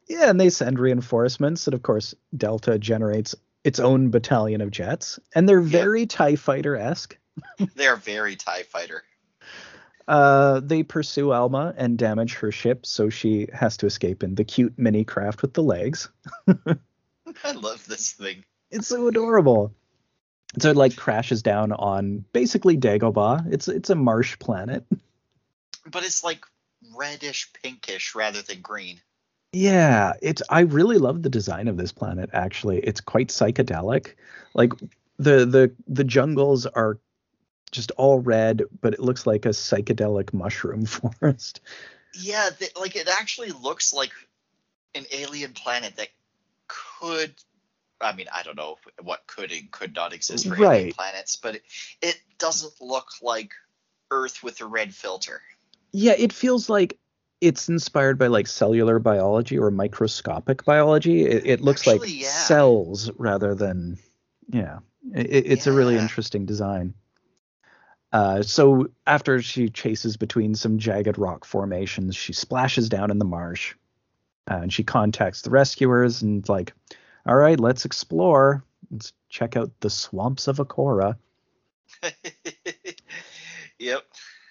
Yeah, 0.08 0.28
and 0.28 0.40
they 0.40 0.50
send 0.50 0.80
reinforcements, 0.80 1.68
and 1.68 1.74
of 1.74 1.82
course, 1.82 2.14
Delta 2.36 2.78
generates 2.78 3.36
its 3.62 3.78
own 3.78 4.10
battalion 4.10 4.60
of 4.60 4.72
jets, 4.72 5.20
and 5.34 5.48
they're 5.48 5.60
very 5.60 6.06
TIE 6.06 6.34
fighter 6.34 6.76
esque. 6.76 7.16
They're 7.76 7.96
very 7.96 8.36
TIE 8.36 8.64
fighter. 8.64 9.04
Uh, 10.06 10.60
they 10.60 10.82
pursue 10.82 11.32
Alma 11.32 11.74
and 11.76 11.96
damage 11.96 12.34
her 12.34 12.52
ship, 12.52 12.84
so 12.84 13.08
she 13.08 13.48
has 13.52 13.76
to 13.78 13.86
escape 13.86 14.22
in 14.22 14.34
the 14.34 14.44
cute 14.44 14.76
mini 14.76 15.04
craft 15.04 15.42
with 15.42 15.54
the 15.54 15.62
legs. 15.62 16.10
I 17.44 17.52
love 17.52 17.86
this 17.86 18.12
thing. 18.12 18.44
It's 18.70 18.88
so 18.88 19.06
adorable. 19.06 19.72
So 20.58 20.70
it 20.70 20.76
like 20.76 20.96
crashes 20.96 21.42
down 21.42 21.72
on 21.72 22.24
basically 22.32 22.76
Dagobah. 22.76 23.52
It's 23.52 23.68
it's 23.68 23.90
a 23.90 23.94
marsh 23.94 24.38
planet. 24.38 24.84
But 25.84 26.04
it's 26.04 26.22
like 26.22 26.44
reddish 26.94 27.52
pinkish 27.60 28.14
rather 28.14 28.40
than 28.40 28.60
green. 28.60 29.00
Yeah, 29.52 30.12
it's 30.22 30.40
I 30.48 30.60
really 30.60 30.98
love 30.98 31.22
the 31.22 31.28
design 31.28 31.66
of 31.66 31.76
this 31.76 31.90
planet 31.90 32.30
actually. 32.32 32.78
It's 32.78 33.00
quite 33.00 33.28
psychedelic. 33.28 34.14
Like 34.54 34.74
the 35.18 35.44
the 35.44 35.72
the 35.88 36.04
jungles 36.04 36.66
are 36.66 36.98
just 37.72 37.90
all 37.92 38.20
red, 38.20 38.62
but 38.80 38.94
it 38.94 39.00
looks 39.00 39.26
like 39.26 39.44
a 39.44 39.50
psychedelic 39.50 40.32
mushroom 40.32 40.86
forest. 40.86 41.60
Yeah, 42.14 42.50
th- 42.56 42.76
like 42.78 42.94
it 42.94 43.08
actually 43.08 43.50
looks 43.50 43.92
like 43.92 44.12
an 44.94 45.04
alien 45.12 45.52
planet 45.52 45.96
that 45.96 46.08
could. 46.68 47.34
I 48.02 48.14
mean, 48.14 48.26
I 48.34 48.42
don't 48.42 48.56
know 48.56 48.76
what 49.02 49.26
could 49.26 49.52
and 49.52 49.70
could 49.70 49.94
not 49.94 50.12
exist 50.12 50.46
for 50.46 50.54
alien 50.54 50.68
Right. 50.68 50.94
planets, 50.96 51.36
but 51.36 51.56
it, 51.56 51.62
it 52.00 52.20
doesn't 52.38 52.74
look 52.80 53.08
like 53.22 53.52
Earth 54.10 54.42
with 54.42 54.60
a 54.60 54.66
red 54.66 54.94
filter. 54.94 55.40
Yeah, 55.92 56.14
it 56.18 56.32
feels 56.32 56.68
like 56.68 56.98
it's 57.40 57.68
inspired 57.68 58.18
by 58.18 58.28
like 58.28 58.46
cellular 58.46 58.98
biology 58.98 59.58
or 59.58 59.70
microscopic 59.70 60.64
biology. 60.64 61.24
It, 61.24 61.46
it 61.46 61.60
looks 61.60 61.86
like 61.86 62.00
yeah. 62.06 62.28
cells 62.28 63.10
rather 63.18 63.54
than 63.54 63.98
yeah. 64.48 64.78
It, 65.14 65.46
it's 65.46 65.66
a 65.66 65.72
really 65.72 65.96
interesting 65.96 66.46
design. 66.46 66.94
Uh, 68.12 68.42
so 68.42 68.88
after 69.06 69.40
she 69.40 69.70
chases 69.70 70.16
between 70.16 70.54
some 70.54 70.78
jagged 70.78 71.18
rock 71.18 71.44
formations, 71.44 72.14
she 72.14 72.32
splashes 72.32 72.88
down 72.88 73.10
in 73.10 73.18
the 73.18 73.24
marsh, 73.24 73.74
uh, 74.50 74.56
and 74.56 74.72
she 74.72 74.84
contacts 74.84 75.42
the 75.42 75.50
rescuers 75.50 76.22
and 76.22 76.46
like, 76.48 76.74
all 77.26 77.36
right, 77.36 77.58
let's 77.58 77.84
explore. 77.84 78.64
Let's 78.90 79.12
check 79.28 79.56
out 79.56 79.70
the 79.80 79.90
swamps 79.90 80.48
of 80.48 80.58
Akora. 80.58 81.16
yep. 83.78 84.02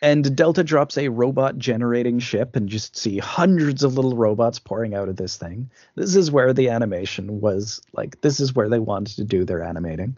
And 0.02 0.35
Delta 0.35 0.64
drops 0.64 0.98
a 0.98 1.10
robot 1.10 1.60
generating 1.60 2.18
ship 2.18 2.56
and 2.56 2.68
just 2.68 2.98
see 2.98 3.19
hundreds 3.19 3.84
of 3.84 3.95
little 3.95 4.15
robots 4.15 4.57
pouring 4.57 4.95
out 4.95 5.10
of 5.10 5.15
this 5.15 5.38
thing. 5.38 5.69
This 5.95 6.15
is 6.15 6.31
where 6.31 6.53
the 6.53 6.69
animation 6.69 7.39
was 7.39 7.81
like, 7.93 8.19
this 8.22 8.39
is 8.39 8.56
where 8.56 8.68
they 8.68 8.80
wanted 8.80 9.18
to 9.18 9.23
do 9.26 9.45
their 9.45 9.64
animating. 9.64 10.18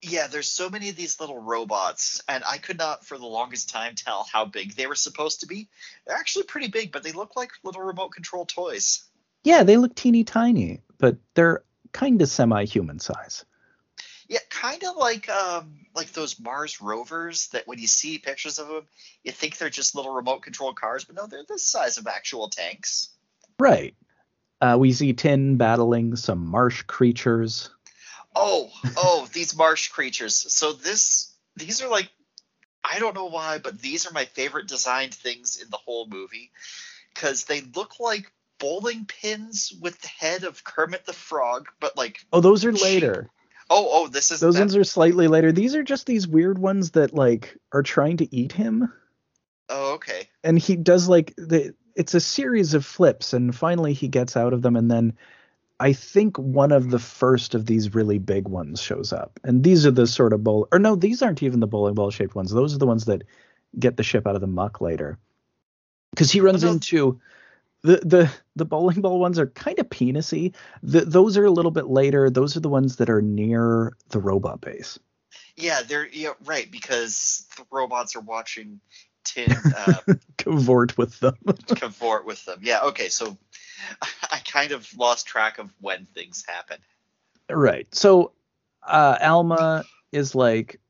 Yeah, 0.00 0.26
there's 0.28 0.48
so 0.48 0.68
many 0.68 0.90
of 0.90 0.96
these 0.96 1.18
little 1.18 1.38
robots, 1.38 2.22
and 2.28 2.44
I 2.46 2.58
could 2.58 2.76
not 2.76 3.06
for 3.06 3.16
the 3.16 3.26
longest 3.26 3.70
time 3.70 3.94
tell 3.94 4.28
how 4.30 4.44
big 4.44 4.74
they 4.74 4.86
were 4.86 4.94
supposed 4.94 5.40
to 5.40 5.46
be. 5.46 5.68
They're 6.06 6.16
actually 6.16 6.44
pretty 6.44 6.68
big, 6.68 6.92
but 6.92 7.02
they 7.02 7.12
look 7.12 7.36
like 7.36 7.50
little 7.64 7.80
remote 7.80 8.10
control 8.10 8.44
toys. 8.44 9.02
Yeah, 9.44 9.62
they 9.64 9.78
look 9.78 9.94
teeny 9.94 10.22
tiny, 10.22 10.82
but 10.98 11.16
they're 11.34 11.62
kind 11.92 12.20
of 12.22 12.28
semi-human 12.28 12.98
size. 12.98 13.44
Yeah, 14.28 14.40
kind 14.48 14.82
of 14.84 14.96
like 14.96 15.28
um, 15.28 15.74
like 15.94 16.12
those 16.12 16.40
Mars 16.40 16.80
rovers 16.80 17.48
that 17.48 17.66
when 17.66 17.78
you 17.78 17.86
see 17.86 18.18
pictures 18.18 18.58
of 18.58 18.68
them, 18.68 18.86
you 19.22 19.32
think 19.32 19.58
they're 19.58 19.70
just 19.70 19.94
little 19.94 20.14
remote 20.14 20.42
control 20.42 20.72
cars, 20.72 21.04
but 21.04 21.16
no, 21.16 21.26
they're 21.26 21.44
the 21.46 21.58
size 21.58 21.98
of 21.98 22.06
actual 22.06 22.48
tanks. 22.48 23.10
Right. 23.58 23.94
Uh, 24.60 24.76
we 24.78 24.92
see 24.92 25.12
Tin 25.12 25.56
battling 25.56 26.16
some 26.16 26.46
marsh 26.46 26.82
creatures. 26.82 27.70
Oh, 28.34 28.70
oh, 28.96 29.28
these 29.32 29.56
marsh 29.56 29.88
creatures. 29.88 30.34
So 30.52 30.72
this, 30.72 31.34
these 31.56 31.82
are 31.82 31.88
like, 31.88 32.08
I 32.82 32.98
don't 32.98 33.14
know 33.14 33.26
why, 33.26 33.58
but 33.58 33.80
these 33.80 34.06
are 34.06 34.12
my 34.12 34.24
favorite 34.24 34.68
designed 34.68 35.14
things 35.14 35.60
in 35.62 35.68
the 35.70 35.76
whole 35.76 36.06
movie 36.06 36.50
because 37.12 37.44
they 37.44 37.60
look 37.60 38.00
like 38.00 38.30
bowling 38.64 39.04
pins 39.04 39.74
with 39.82 40.00
the 40.00 40.08
head 40.08 40.44
of 40.44 40.64
Kermit 40.64 41.04
the 41.04 41.12
Frog, 41.12 41.68
but 41.80 41.96
like. 41.98 42.24
Oh, 42.32 42.40
those 42.40 42.64
are 42.64 42.72
later. 42.72 43.28
Oh, 43.68 43.88
oh, 43.90 44.08
this 44.08 44.30
is. 44.30 44.40
Those 44.40 44.54
that... 44.54 44.60
ones 44.60 44.76
are 44.76 44.84
slightly 44.84 45.28
later. 45.28 45.52
These 45.52 45.74
are 45.74 45.82
just 45.82 46.06
these 46.06 46.26
weird 46.26 46.58
ones 46.58 46.92
that 46.92 47.12
like 47.12 47.58
are 47.72 47.82
trying 47.82 48.16
to 48.18 48.34
eat 48.34 48.52
him. 48.52 48.90
Oh, 49.68 49.94
okay. 49.94 50.30
And 50.42 50.58
he 50.58 50.76
does 50.76 51.08
like 51.08 51.34
the. 51.36 51.74
It's 51.94 52.14
a 52.14 52.20
series 52.20 52.72
of 52.72 52.86
flips, 52.86 53.34
and 53.34 53.54
finally 53.54 53.92
he 53.92 54.08
gets 54.08 54.36
out 54.36 54.54
of 54.54 54.62
them, 54.62 54.76
and 54.76 54.90
then 54.90 55.12
I 55.78 55.92
think 55.92 56.38
one 56.38 56.72
of 56.72 56.90
the 56.90 56.98
first 56.98 57.54
of 57.54 57.66
these 57.66 57.94
really 57.94 58.18
big 58.18 58.48
ones 58.48 58.80
shows 58.80 59.12
up. 59.12 59.38
And 59.44 59.62
these 59.62 59.84
are 59.84 59.90
the 59.90 60.06
sort 60.06 60.32
of 60.32 60.42
bowl 60.42 60.68
or 60.72 60.78
no, 60.78 60.96
these 60.96 61.20
aren't 61.20 61.42
even 61.42 61.60
the 61.60 61.66
bowling 61.66 61.94
ball 61.94 62.10
shaped 62.10 62.34
ones. 62.34 62.50
Those 62.50 62.74
are 62.74 62.78
the 62.78 62.86
ones 62.86 63.04
that 63.04 63.22
get 63.78 63.96
the 63.96 64.02
ship 64.02 64.26
out 64.26 64.34
of 64.34 64.40
the 64.40 64.46
muck 64.46 64.80
later. 64.80 65.18
Because 66.10 66.30
he 66.30 66.40
runs 66.40 66.64
oh, 66.64 66.68
no. 66.68 66.72
into 66.74 67.20
the 67.84 67.98
the 67.98 68.32
the 68.56 68.64
bowling 68.64 69.02
ball 69.02 69.20
ones 69.20 69.38
are 69.38 69.46
kind 69.46 69.78
of 69.78 69.88
penisy. 69.90 70.54
The, 70.82 71.02
those 71.02 71.36
are 71.36 71.44
a 71.44 71.50
little 71.50 71.70
bit 71.70 71.86
later. 71.86 72.30
Those 72.30 72.56
are 72.56 72.60
the 72.60 72.68
ones 72.70 72.96
that 72.96 73.10
are 73.10 73.20
near 73.20 73.92
the 74.08 74.18
robot 74.18 74.62
base. 74.62 74.98
Yeah, 75.54 75.82
they're 75.86 76.08
yeah 76.08 76.32
right 76.44 76.68
because 76.70 77.46
the 77.56 77.64
robots 77.70 78.16
are 78.16 78.20
watching 78.20 78.80
Tin 79.24 79.52
uh, 79.76 80.00
cavort 80.38 80.96
with 80.96 81.20
them. 81.20 81.36
cavort 81.74 82.24
with 82.24 82.42
them. 82.46 82.60
Yeah. 82.62 82.80
Okay. 82.84 83.10
So 83.10 83.36
I 84.30 84.38
kind 84.46 84.72
of 84.72 84.88
lost 84.96 85.26
track 85.26 85.58
of 85.58 85.70
when 85.80 86.06
things 86.14 86.42
happen. 86.48 86.78
Right. 87.50 87.86
So 87.94 88.32
uh, 88.82 89.18
Alma 89.20 89.84
is 90.10 90.34
like 90.34 90.80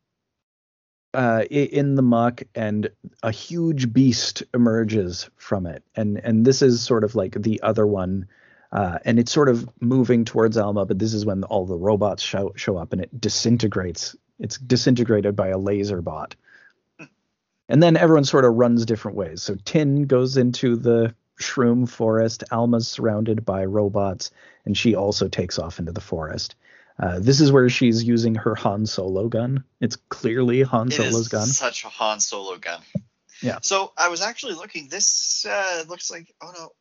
uh, 1.14 1.44
in 1.50 1.94
the 1.94 2.02
muck, 2.02 2.42
and 2.54 2.90
a 3.22 3.30
huge 3.30 3.92
beast 3.92 4.42
emerges 4.52 5.30
from 5.36 5.66
it, 5.66 5.82
and 5.96 6.18
and 6.18 6.44
this 6.44 6.62
is 6.62 6.82
sort 6.82 7.04
of 7.04 7.14
like 7.14 7.40
the 7.40 7.60
other 7.62 7.86
one. 7.86 8.26
Uh, 8.72 8.98
and 9.04 9.20
it's 9.20 9.30
sort 9.30 9.48
of 9.48 9.68
moving 9.80 10.24
towards 10.24 10.56
Alma, 10.56 10.84
but 10.84 10.98
this 10.98 11.14
is 11.14 11.24
when 11.24 11.44
all 11.44 11.64
the 11.64 11.78
robots 11.78 12.24
show 12.24 12.52
show 12.56 12.76
up 12.76 12.92
and 12.92 13.00
it 13.00 13.20
disintegrates. 13.20 14.16
It's 14.40 14.58
disintegrated 14.58 15.36
by 15.36 15.48
a 15.48 15.58
laser 15.58 16.02
bot. 16.02 16.34
And 17.68 17.82
then 17.82 17.96
everyone 17.96 18.24
sort 18.24 18.44
of 18.44 18.54
runs 18.54 18.84
different 18.84 19.16
ways. 19.16 19.42
So 19.42 19.54
Tin 19.64 20.06
goes 20.06 20.36
into 20.36 20.74
the 20.74 21.14
shroom 21.40 21.88
forest. 21.88 22.44
Alma's 22.50 22.88
surrounded 22.88 23.44
by 23.44 23.64
robots, 23.64 24.30
and 24.64 24.76
she 24.76 24.94
also 24.94 25.28
takes 25.28 25.58
off 25.58 25.78
into 25.78 25.92
the 25.92 26.00
forest. 26.00 26.56
Uh, 26.98 27.18
this 27.18 27.40
is 27.40 27.50
where 27.50 27.68
she's 27.68 28.04
using 28.04 28.36
her 28.36 28.54
Han 28.54 28.86
Solo 28.86 29.28
gun. 29.28 29.64
It's 29.80 29.96
clearly 29.96 30.62
Han 30.62 30.88
it 30.88 30.94
Solo's 30.94 31.28
gun. 31.28 31.46
Such 31.46 31.84
a 31.84 31.88
Han 31.88 32.20
Solo 32.20 32.56
gun. 32.56 32.80
Yeah. 33.42 33.58
So 33.62 33.92
I 33.96 34.08
was 34.08 34.22
actually 34.22 34.54
looking. 34.54 34.88
This 34.88 35.44
uh, 35.48 35.84
looks 35.88 36.10
like. 36.10 36.32
Oh 36.40 36.52
no. 36.56 36.72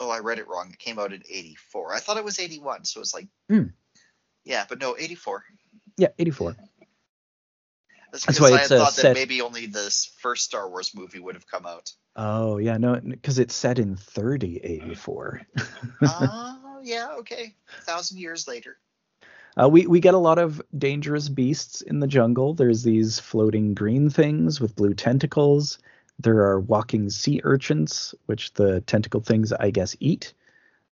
Oh, 0.00 0.10
I 0.10 0.18
read 0.18 0.40
it 0.40 0.48
wrong. 0.48 0.70
It 0.72 0.78
came 0.78 0.98
out 0.98 1.12
in 1.12 1.22
'84. 1.28 1.94
I 1.94 2.00
thought 2.00 2.16
it 2.16 2.24
was 2.24 2.40
'81. 2.40 2.84
So 2.84 3.00
it's 3.00 3.14
like. 3.14 3.28
Mm. 3.50 3.72
Yeah, 4.44 4.64
but 4.68 4.80
no, 4.80 4.96
'84. 4.98 5.44
Yeah, 5.96 6.08
'84. 6.18 6.56
That's, 8.12 8.26
That's 8.26 8.40
why 8.40 8.52
I 8.52 8.66
thought 8.66 8.98
uh, 8.98 9.02
that 9.02 9.14
maybe 9.14 9.40
only 9.40 9.66
this 9.66 10.12
first 10.18 10.44
Star 10.44 10.68
Wars 10.68 10.92
movie 10.94 11.18
would 11.18 11.34
have 11.34 11.46
come 11.46 11.64
out. 11.64 11.92
Oh 12.14 12.58
yeah, 12.58 12.76
no, 12.76 13.00
because 13.00 13.38
it's 13.38 13.54
set 13.54 13.78
in 13.78 13.96
3084. 13.96 15.40
Oh 16.02 16.80
yeah, 16.84 17.14
okay, 17.20 17.54
a 17.78 17.82
thousand 17.82 18.18
years 18.18 18.48
later. 18.48 18.76
Uh, 19.60 19.68
we 19.68 19.86
we 19.86 20.00
get 20.00 20.14
a 20.14 20.18
lot 20.18 20.38
of 20.38 20.62
dangerous 20.76 21.28
beasts 21.28 21.82
in 21.82 22.00
the 22.00 22.06
jungle. 22.06 22.54
There's 22.54 22.82
these 22.82 23.18
floating 23.18 23.74
green 23.74 24.08
things 24.08 24.60
with 24.60 24.76
blue 24.76 24.94
tentacles. 24.94 25.78
There 26.18 26.42
are 26.44 26.60
walking 26.60 27.10
sea 27.10 27.40
urchins, 27.44 28.14
which 28.26 28.54
the 28.54 28.80
tentacle 28.82 29.20
things 29.20 29.52
I 29.52 29.70
guess 29.70 29.96
eat. 30.00 30.32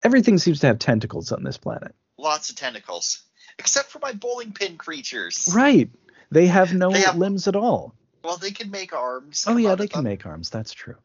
Everything 0.03 0.37
seems 0.37 0.59
to 0.59 0.67
have 0.67 0.79
tentacles 0.79 1.31
on 1.31 1.43
this 1.43 1.57
planet. 1.57 1.95
Lots 2.17 2.49
of 2.49 2.55
tentacles, 2.55 3.23
except 3.57 3.89
for 3.89 3.99
my 3.99 4.11
bowling 4.11 4.51
pin 4.51 4.77
creatures. 4.77 5.51
Right. 5.53 5.89
They 6.29 6.47
have 6.47 6.73
no 6.73 6.91
they 6.91 7.01
have, 7.01 7.15
limbs 7.15 7.47
at 7.47 7.55
all. 7.55 7.93
Well, 8.23 8.37
they 8.37 8.51
can 8.51 8.71
make 8.71 8.93
arms. 8.93 9.45
Oh 9.47 9.57
yeah, 9.57 9.75
they 9.75 9.87
can 9.87 10.03
them. 10.03 10.11
make 10.11 10.25
arms. 10.25 10.49
That's 10.49 10.73
true. 10.73 10.95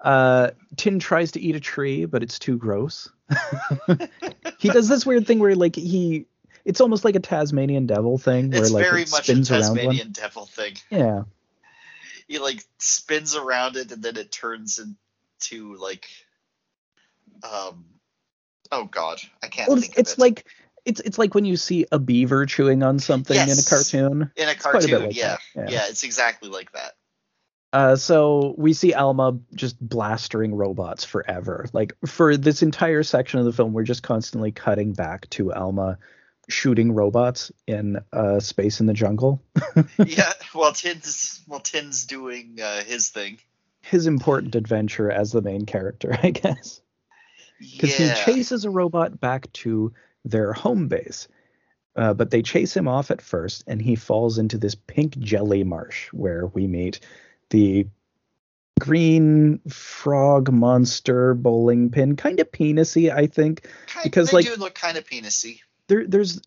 Uh, 0.00 0.50
Tin 0.76 0.98
tries 0.98 1.32
to 1.32 1.40
eat 1.40 1.54
a 1.54 1.60
tree, 1.60 2.06
but 2.06 2.22
it's 2.22 2.38
too 2.38 2.56
gross. 2.56 3.10
he 4.58 4.68
does 4.70 4.88
this 4.88 5.04
weird 5.04 5.26
thing 5.26 5.38
where 5.38 5.54
like 5.54 5.76
he 5.76 6.26
it's 6.64 6.80
almost 6.80 7.04
like 7.04 7.16
a 7.16 7.20
Tasmanian 7.20 7.86
devil 7.86 8.18
thing 8.18 8.50
where 8.50 8.60
it's 8.60 8.70
like 8.70 8.84
very 8.84 9.02
it 9.02 9.10
much 9.10 9.24
spins 9.24 9.50
a 9.50 9.54
Tasmanian 9.54 10.06
around 10.06 10.12
devil 10.12 10.46
thing. 10.46 10.74
Yeah. 10.90 11.22
He 12.28 12.38
like 12.38 12.64
spins 12.78 13.34
around 13.34 13.76
it 13.76 13.90
and 13.92 14.02
then 14.02 14.16
it 14.16 14.30
turns 14.30 14.78
into 14.78 15.74
like 15.76 16.08
um 17.42 17.86
oh 18.70 18.84
god, 18.84 19.20
I 19.42 19.48
can't 19.48 19.68
well, 19.68 19.78
think 19.78 19.92
it's, 19.92 19.98
it's 19.98 20.12
it. 20.14 20.18
like 20.18 20.46
it's 20.84 21.00
it's 21.00 21.18
like 21.18 21.34
when 21.34 21.44
you 21.44 21.56
see 21.56 21.86
a 21.90 21.98
beaver 21.98 22.46
chewing 22.46 22.82
on 22.82 22.98
something 22.98 23.36
yes. 23.36 23.52
in 23.52 23.58
a 23.58 23.68
cartoon. 23.68 24.30
In 24.36 24.48
a 24.48 24.54
cartoon, 24.54 24.94
a 24.94 24.98
like 25.06 25.16
yeah. 25.16 25.36
yeah. 25.54 25.66
Yeah, 25.68 25.82
it's 25.88 26.04
exactly 26.04 26.48
like 26.48 26.72
that. 26.72 26.92
Uh, 27.72 27.94
so 27.94 28.54
we 28.58 28.72
see 28.72 28.94
Alma 28.94 29.38
just 29.54 29.78
blastering 29.80 30.54
robots 30.54 31.04
forever. 31.04 31.66
Like 31.72 31.92
for 32.04 32.36
this 32.36 32.62
entire 32.62 33.02
section 33.02 33.38
of 33.38 33.46
the 33.46 33.52
film, 33.52 33.72
we're 33.72 33.84
just 33.84 34.02
constantly 34.02 34.50
cutting 34.50 34.92
back 34.92 35.30
to 35.30 35.52
Alma 35.52 35.98
shooting 36.50 36.92
robots 36.92 37.50
in 37.66 38.00
uh, 38.12 38.40
space 38.40 38.80
in 38.80 38.86
the 38.86 38.92
jungle. 38.92 39.42
yeah, 39.98 40.32
well, 40.54 40.72
Tin's 40.72 41.40
well 41.48 41.60
Tin's 41.60 42.06
doing 42.06 42.58
uh, 42.62 42.82
his 42.84 43.10
thing. 43.10 43.38
His 43.82 44.06
important 44.06 44.54
adventure 44.54 45.10
as 45.10 45.32
the 45.32 45.42
main 45.42 45.66
character, 45.66 46.16
I 46.22 46.30
guess. 46.30 46.80
Because 47.58 47.98
yeah. 47.98 48.14
he 48.14 48.32
chases 48.32 48.64
a 48.64 48.70
robot 48.70 49.20
back 49.20 49.52
to 49.54 49.92
their 50.24 50.52
home 50.52 50.88
base. 50.88 51.28
Uh, 51.96 52.14
but 52.14 52.30
they 52.30 52.40
chase 52.40 52.74
him 52.76 52.86
off 52.86 53.10
at 53.10 53.20
first, 53.20 53.64
and 53.66 53.82
he 53.82 53.96
falls 53.96 54.38
into 54.38 54.56
this 54.56 54.74
pink 54.74 55.18
jelly 55.18 55.64
marsh 55.64 56.08
where 56.12 56.46
we 56.46 56.66
meet 56.66 57.00
the 57.50 57.86
green 58.80 59.60
frog 59.68 60.50
monster 60.52 61.34
bowling 61.34 61.90
pin, 61.90 62.16
kind 62.16 62.40
of 62.40 62.50
penisy, 62.50 63.12
I 63.14 63.26
think, 63.26 63.68
kind, 63.86 64.04
because 64.04 64.32
like 64.32 64.46
do 64.46 64.54
look 64.56 64.74
kind 64.74 64.96
of 64.96 65.04
penisy. 65.04 65.60
There, 65.90 66.06
there's, 66.06 66.40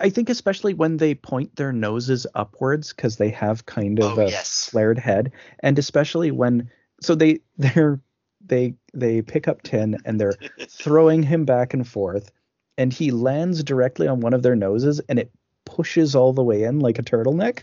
I 0.00 0.08
think, 0.08 0.30
especially 0.30 0.72
when 0.72 0.98
they 0.98 1.16
point 1.16 1.56
their 1.56 1.72
noses 1.72 2.26
upwards 2.34 2.92
because 2.92 3.16
they 3.16 3.30
have 3.30 3.66
kind 3.66 3.98
of 3.98 4.18
oh, 4.18 4.22
a 4.22 4.30
yes. 4.30 4.68
flared 4.70 4.98
head, 4.98 5.32
and 5.60 5.78
especially 5.78 6.30
when 6.30 6.70
so 7.00 7.14
they 7.14 7.40
they're 7.58 8.00
they 8.46 8.74
they 8.92 9.20
pick 9.20 9.48
up 9.48 9.62
Tin 9.62 9.98
and 10.04 10.20
they're 10.20 10.36
throwing 10.68 11.24
him 11.24 11.44
back 11.44 11.74
and 11.74 11.86
forth 11.86 12.30
and 12.76 12.92
he 12.92 13.10
lands 13.10 13.62
directly 13.62 14.06
on 14.06 14.20
one 14.20 14.34
of 14.34 14.42
their 14.42 14.56
noses 14.56 15.00
and 15.08 15.18
it 15.18 15.30
pushes 15.64 16.14
all 16.14 16.32
the 16.32 16.42
way 16.42 16.64
in 16.64 16.80
like 16.80 16.98
a 16.98 17.02
turtleneck. 17.02 17.62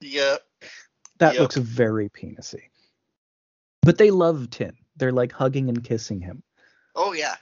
Yeah. 0.00 0.36
That 1.18 1.34
yep. 1.34 1.42
looks 1.42 1.56
very 1.56 2.08
penisy. 2.08 2.62
But 3.82 3.98
they 3.98 4.10
love 4.10 4.50
Tin. 4.50 4.76
They're 4.96 5.12
like 5.12 5.32
hugging 5.32 5.68
and 5.68 5.82
kissing 5.82 6.20
him. 6.20 6.42
Oh 6.94 7.12
yeah. 7.12 7.36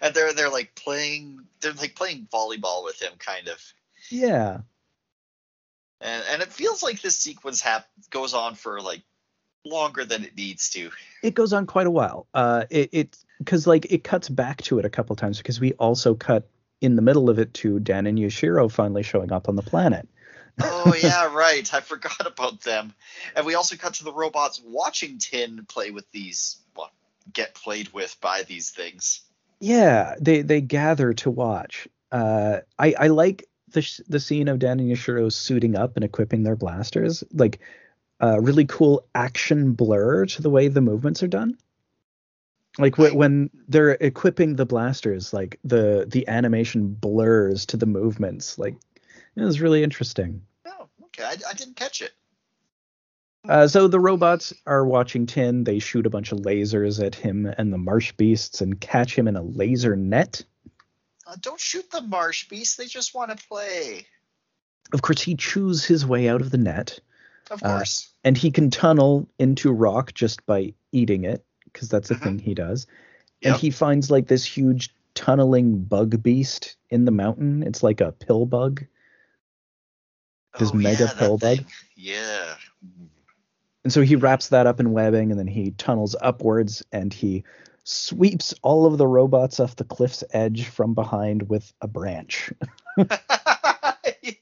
And 0.00 0.14
they're 0.14 0.32
they're 0.32 0.50
like 0.50 0.74
playing 0.74 1.40
they're 1.60 1.72
like 1.72 1.94
playing 1.94 2.28
volleyball 2.32 2.84
with 2.84 3.00
him 3.00 3.12
kind 3.18 3.48
of. 3.48 3.60
Yeah. 4.10 4.60
And 6.00 6.24
and 6.30 6.42
it 6.42 6.52
feels 6.52 6.82
like 6.82 7.00
this 7.00 7.18
sequence 7.18 7.60
hap- 7.60 7.88
goes 8.10 8.34
on 8.34 8.54
for 8.54 8.80
like 8.80 9.02
longer 9.64 10.04
than 10.04 10.24
it 10.24 10.36
needs 10.36 10.70
to. 10.70 10.90
It 11.22 11.34
goes 11.34 11.52
on 11.52 11.66
quite 11.66 11.86
a 11.86 11.90
while. 11.90 12.26
Uh, 12.34 12.64
it, 12.70 12.90
it 12.92 13.18
because 13.38 13.66
like 13.66 13.86
it 13.90 14.04
cuts 14.04 14.28
back 14.28 14.62
to 14.62 14.78
it 14.78 14.84
a 14.84 14.90
couple 14.90 15.16
times 15.16 15.38
because 15.38 15.60
we 15.60 15.72
also 15.74 16.14
cut 16.14 16.48
in 16.80 16.96
the 16.96 17.02
middle 17.02 17.30
of 17.30 17.38
it 17.38 17.54
to 17.54 17.80
Dan 17.80 18.06
and 18.06 18.18
yoshiro 18.18 18.70
finally 18.70 19.02
showing 19.02 19.32
up 19.32 19.48
on 19.48 19.56
the 19.56 19.62
planet. 19.62 20.08
oh 20.62 20.94
yeah, 21.02 21.32
right. 21.34 21.72
I 21.72 21.80
forgot 21.80 22.26
about 22.26 22.60
them. 22.60 22.92
And 23.34 23.46
we 23.46 23.54
also 23.54 23.76
cut 23.76 23.94
to 23.94 24.04
the 24.04 24.12
robots 24.12 24.60
watching 24.64 25.18
Tin 25.18 25.64
play 25.66 25.90
with 25.90 26.10
these 26.12 26.58
well, 26.76 26.92
get 27.32 27.54
played 27.54 27.92
with 27.92 28.16
by 28.20 28.42
these 28.42 28.70
things. 28.70 29.22
Yeah, 29.64 30.16
they 30.20 30.42
they 30.42 30.60
gather 30.60 31.14
to 31.14 31.30
watch. 31.30 31.88
Uh, 32.12 32.58
I 32.78 32.94
I 32.98 33.06
like 33.06 33.48
the 33.70 33.80
sh- 33.80 34.02
the 34.06 34.20
scene 34.20 34.48
of 34.48 34.58
Dan 34.58 34.78
and 34.78 34.90
Yashiro 34.90 35.32
suiting 35.32 35.74
up 35.74 35.96
and 35.96 36.04
equipping 36.04 36.42
their 36.42 36.54
blasters, 36.54 37.24
like 37.32 37.60
uh, 38.22 38.38
really 38.42 38.66
cool 38.66 39.06
action 39.14 39.72
blur 39.72 40.26
to 40.26 40.42
the 40.42 40.50
way 40.50 40.68
the 40.68 40.82
movements 40.82 41.22
are 41.22 41.28
done. 41.28 41.56
Like 42.76 42.96
wh- 42.96 43.16
when 43.16 43.48
they're 43.66 43.92
equipping 43.92 44.56
the 44.56 44.66
blasters, 44.66 45.32
like 45.32 45.58
the 45.64 46.04
the 46.06 46.28
animation 46.28 46.88
blurs 46.92 47.64
to 47.66 47.78
the 47.78 47.86
movements. 47.86 48.58
Like 48.58 48.76
it 49.34 49.42
was 49.42 49.62
really 49.62 49.82
interesting. 49.82 50.42
Oh, 50.66 50.88
okay. 51.04 51.24
I, 51.24 51.36
I 51.48 51.54
didn't 51.54 51.76
catch 51.76 52.02
it. 52.02 52.12
Uh, 53.48 53.68
so 53.68 53.88
the 53.88 54.00
robots 54.00 54.52
are 54.66 54.86
watching 54.86 55.26
Tin. 55.26 55.64
They 55.64 55.78
shoot 55.78 56.06
a 56.06 56.10
bunch 56.10 56.32
of 56.32 56.38
lasers 56.40 57.04
at 57.04 57.14
him 57.14 57.46
and 57.58 57.72
the 57.72 57.78
marsh 57.78 58.12
beasts 58.12 58.60
and 58.60 58.80
catch 58.80 59.16
him 59.16 59.28
in 59.28 59.36
a 59.36 59.42
laser 59.42 59.96
net. 59.96 60.42
Uh, 61.26 61.36
don't 61.40 61.60
shoot 61.60 61.90
the 61.90 62.00
marsh 62.02 62.48
beasts. 62.48 62.76
They 62.76 62.86
just 62.86 63.14
want 63.14 63.36
to 63.36 63.46
play. 63.48 64.06
Of 64.92 65.02
course, 65.02 65.20
he 65.20 65.34
chews 65.36 65.84
his 65.84 66.06
way 66.06 66.28
out 66.28 66.40
of 66.40 66.50
the 66.50 66.58
net. 66.58 66.98
Of 67.50 67.62
Uh, 67.62 67.76
course. 67.76 68.08
and 68.24 68.36
he 68.38 68.50
can 68.50 68.70
tunnel 68.70 69.28
into 69.38 69.70
rock 69.70 70.14
just 70.14 70.44
by 70.46 70.72
eating 70.92 71.24
it 71.24 71.44
because 71.64 71.90
that's 71.90 72.10
a 72.10 72.14
Mhm. 72.14 72.22
thing 72.22 72.38
he 72.38 72.54
does 72.54 72.86
and 73.42 73.52
Yep. 73.52 73.60
he 73.60 73.70
finds 73.70 74.10
like 74.10 74.28
this 74.28 74.44
huge 74.46 74.88
tunneling 75.14 75.82
bug 75.84 76.22
beast 76.22 76.76
in 76.88 77.04
the 77.04 77.10
mountain 77.10 77.62
it's 77.62 77.82
like 77.82 78.00
a 78.00 78.12
pill 78.12 78.46
bug 78.46 78.86
this 80.58 80.70
Oh, 80.70 80.74
mega 80.74 81.04
yeah, 81.04 81.18
pill 81.18 81.36
bug. 81.36 81.56
thing. 81.58 81.66
Yeah. 81.96 82.56
And 83.84 83.92
so 83.92 84.00
he 84.02 84.16
wraps 84.16 84.48
that 84.48 84.66
up 84.66 84.80
in 84.80 84.92
webbing 84.92 85.30
and 85.30 85.38
then 85.38 85.46
he 85.46 85.70
tunnels 85.72 86.16
upwards 86.20 86.82
and 86.92 87.12
he 87.12 87.44
sweeps 87.84 88.54
all 88.62 88.86
of 88.86 88.96
the 88.98 89.06
robots 89.06 89.60
off 89.60 89.76
the 89.76 89.84
cliff's 89.84 90.24
edge 90.32 90.66
from 90.66 90.94
behind 90.94 91.48
with 91.48 91.70
a 91.82 91.86
branch 91.88 92.50
it, 94.22 94.38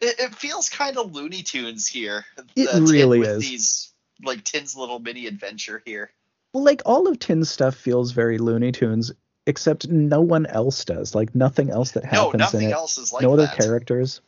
it 0.00 0.34
feels 0.34 0.68
kind 0.68 0.98
of 0.98 1.12
Looney 1.14 1.42
Tunes 1.42 1.86
here. 1.86 2.24
It 2.56 2.68
really 2.90 3.20
with 3.20 3.28
is. 3.28 3.42
These 3.42 3.92
like 4.24 4.44
Tin's 4.44 4.76
little 4.76 4.98
mini 4.98 5.26
adventure 5.26 5.82
here. 5.84 6.10
well 6.52 6.64
like 6.64 6.82
all 6.86 7.06
of 7.08 7.18
tin's 7.18 7.50
stuff 7.50 7.74
feels 7.74 8.12
very 8.12 8.38
looney 8.38 8.72
tunes 8.72 9.12
except 9.46 9.88
no 9.88 10.20
one 10.22 10.46
else 10.46 10.84
does 10.86 11.14
like 11.14 11.34
nothing 11.34 11.70
else 11.70 11.92
that 11.92 12.04
No, 12.04 12.08
happens 12.10 12.32
in 12.34 12.38
nothing 12.38 12.68
it 12.70 12.72
else 12.72 12.98
is 12.98 13.12
like 13.12 13.22
no 13.22 13.34
other 13.34 13.46
that. 13.46 13.56
characters 13.56 14.20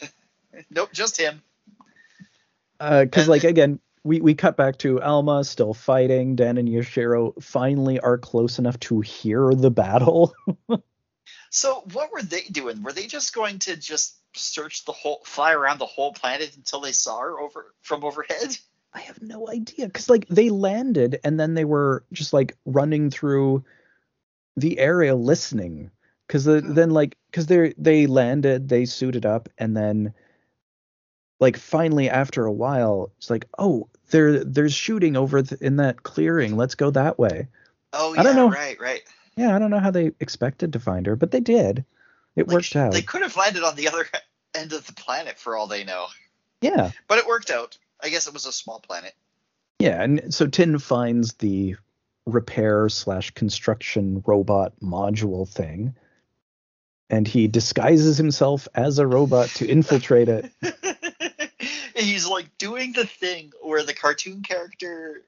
Nope, 0.70 0.90
just 0.92 1.16
him. 1.20 1.40
Because 2.78 3.22
And 3.22 3.28
like 3.28 3.44
again 3.44 3.80
we, 4.04 4.20
we 4.20 4.34
cut 4.34 4.56
back 4.56 4.78
to 4.78 5.02
Alma 5.02 5.44
still 5.44 5.74
fighting. 5.74 6.36
Dan 6.36 6.56
and 6.56 6.68
Yoshiro 6.68 7.40
finally 7.42 8.00
are 8.00 8.16
close 8.16 8.58
enough 8.58 8.78
to 8.80 9.00
hear 9.00 9.52
the 9.54 9.70
battle. 9.70 10.34
So 11.50 11.84
what 11.92 12.12
were 12.12 12.22
they 12.22 12.42
doing? 12.42 12.82
Were 12.82 12.92
they 12.92 13.06
just 13.06 13.34
going 13.34 13.58
to 13.60 13.76
just 13.76 14.16
search 14.34 14.84
the 14.84 14.92
whole, 14.92 15.22
fly 15.24 15.52
around 15.54 15.78
the 15.78 15.86
whole 15.86 16.12
planet 16.12 16.54
until 16.56 16.80
they 16.80 16.92
saw 16.92 17.20
her 17.20 17.40
over 17.40 17.74
from 17.82 18.04
overhead? 18.04 18.56
I 18.92 19.00
have 19.00 19.20
no 19.22 19.48
idea 19.48 19.86
because 19.86 20.08
like 20.08 20.26
they 20.28 20.50
landed 20.50 21.20
and 21.24 21.38
then 21.38 21.54
they 21.54 21.64
were 21.64 22.04
just 22.12 22.32
like 22.32 22.56
running 22.64 23.10
through 23.10 23.64
the 24.56 24.78
area 24.78 25.14
listening 25.14 25.90
because 26.26 26.44
the, 26.44 26.60
Hmm. 26.60 26.74
then 26.74 26.90
like 26.90 27.16
because 27.30 27.46
they 27.46 27.74
they 27.78 28.06
landed 28.06 28.68
they 28.68 28.84
suited 28.84 29.24
up 29.24 29.48
and 29.58 29.76
then 29.76 30.14
like 31.40 31.56
finally 31.56 32.08
after 32.10 32.44
a 32.46 32.52
while 32.52 33.10
it's 33.18 33.30
like 33.30 33.46
oh 33.58 33.88
there 34.10 34.42
there's 34.44 34.72
shooting 34.74 35.16
over 35.16 35.42
th- 35.42 35.60
in 35.60 35.76
that 35.76 36.02
clearing 36.02 36.56
let's 36.56 36.74
go 36.74 36.90
that 36.90 37.18
way 37.18 37.48
Oh 37.92 38.12
yeah, 38.14 38.20
I 38.20 38.22
don't 38.24 38.36
know. 38.36 38.50
right, 38.50 38.78
right. 38.80 39.02
yeah 39.36 39.54
I 39.54 39.58
don't 39.58 39.70
know 39.70 39.78
how 39.78 39.90
they 39.90 40.12
expected 40.20 40.72
to 40.74 40.80
find 40.80 41.06
her 41.06 41.16
but 41.16 41.30
they 41.30 41.40
did 41.40 41.84
it 42.36 42.48
Like, 42.48 42.54
worked 42.54 42.76
out 42.76 42.92
They 42.92 43.02
could 43.02 43.22
have 43.22 43.36
landed 43.36 43.62
on 43.62 43.76
the 43.76 43.88
other 43.88 44.06
end 44.54 44.72
of 44.72 44.86
the 44.86 44.92
planet 44.92 45.38
for 45.38 45.56
all 45.56 45.66
they 45.66 45.84
know, 45.84 46.06
yeah 46.60 46.90
but 47.06 47.18
it 47.18 47.26
worked 47.26 47.50
out. 47.50 47.76
I 48.02 48.10
guess 48.10 48.26
it 48.28 48.32
was 48.34 48.46
a 48.46 48.52
small 48.52 48.78
planet. 48.80 49.12
Yeah, 49.80 50.02
and 50.02 50.32
so 50.32 50.46
Tin 50.46 50.78
finds 50.78 51.34
the 51.34 51.76
repair 52.26 52.88
slash 52.88 53.30
construction 53.32 54.22
robot 54.26 54.72
module 54.82 55.48
thing, 55.48 55.94
and 57.10 57.26
he 57.26 57.48
disguises 57.48 58.16
himself 58.18 58.68
as 58.74 58.98
a 58.98 59.06
robot 59.06 59.48
to 59.56 59.66
infiltrate 59.66 60.28
it. 60.28 60.50
He's 61.98 62.26
like 62.26 62.56
doing 62.58 62.92
the 62.92 63.06
thing 63.06 63.52
where 63.62 63.82
the 63.82 63.94
cartoon 63.94 64.42
character 64.42 65.22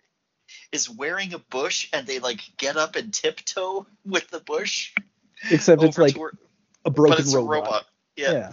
is 0.73 0.89
wearing 0.89 1.35
a 1.35 1.39
bush 1.39 1.89
and 1.93 2.07
they 2.07 2.19
like 2.19 2.41
get 2.57 2.77
up 2.77 2.97
and 2.97 3.13
tiptoe 3.13 3.87
with 4.05 4.29
the 4.31 4.41
bush. 4.41 4.93
Except 5.51 5.83
it's 5.83 5.99
like 5.99 6.17
a 6.85 6.91
broken 6.91 7.25
robot. 7.33 7.35
a 7.35 7.43
robot. 7.43 7.85
Yeah. 8.17 8.53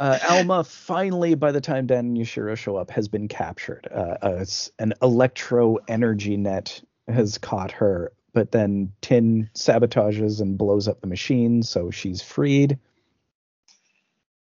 uh, 0.00 0.18
Alma 0.28 0.64
finally, 0.64 1.34
by 1.34 1.52
the 1.52 1.60
time 1.60 1.86
Dan 1.86 2.06
and 2.06 2.16
Yushiro 2.16 2.56
show 2.56 2.76
up, 2.76 2.90
has 2.90 3.08
been 3.08 3.28
captured. 3.28 3.88
Uh, 3.90 4.16
uh, 4.20 4.44
an 4.78 4.94
electro 5.02 5.78
energy 5.88 6.36
net 6.36 6.82
has 7.08 7.38
caught 7.38 7.72
her, 7.72 8.12
but 8.32 8.50
then 8.50 8.92
Tin 9.00 9.50
sabotages 9.54 10.40
and 10.40 10.58
blows 10.58 10.88
up 10.88 11.00
the 11.00 11.06
machine, 11.06 11.62
so 11.62 11.90
she's 11.90 12.22
freed. 12.22 12.78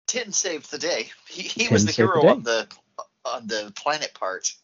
Tin 0.06 0.32
saved 0.32 0.70
the 0.70 0.78
day. 0.78 1.10
He, 1.28 1.42
he 1.42 1.68
was 1.68 1.84
the 1.84 1.92
saved 1.92 2.08
the 2.08 2.20
hero 2.20 2.28
on 2.28 2.42
the 2.42 2.68
on 3.24 3.46
the 3.46 3.72
planet 3.74 4.14
part. 4.14 4.54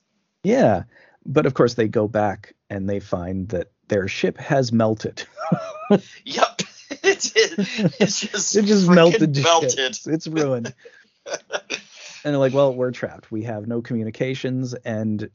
Yeah, 0.44 0.84
but 1.24 1.46
of 1.46 1.54
course 1.54 1.74
they 1.74 1.88
go 1.88 2.08
back 2.08 2.54
and 2.70 2.88
they 2.88 3.00
find 3.00 3.48
that 3.48 3.70
their 3.88 4.08
ship 4.08 4.38
has 4.38 4.72
melted. 4.72 5.24
Yup. 6.24 6.62
It's, 7.04 7.32
it's 7.34 8.20
just 8.20 8.54
it 8.54 8.66
just 8.66 8.88
melted. 8.88 9.42
melted. 9.42 9.98
It's, 10.06 10.26
ruined. 10.26 10.72
and 11.50 11.80
they're 12.22 12.36
like, 12.36 12.52
well, 12.52 12.72
we're 12.74 12.92
trapped. 12.92 13.32
We 13.32 13.42
have 13.44 13.66
no 13.66 13.80
communications. 13.80 14.74
And 14.74 15.28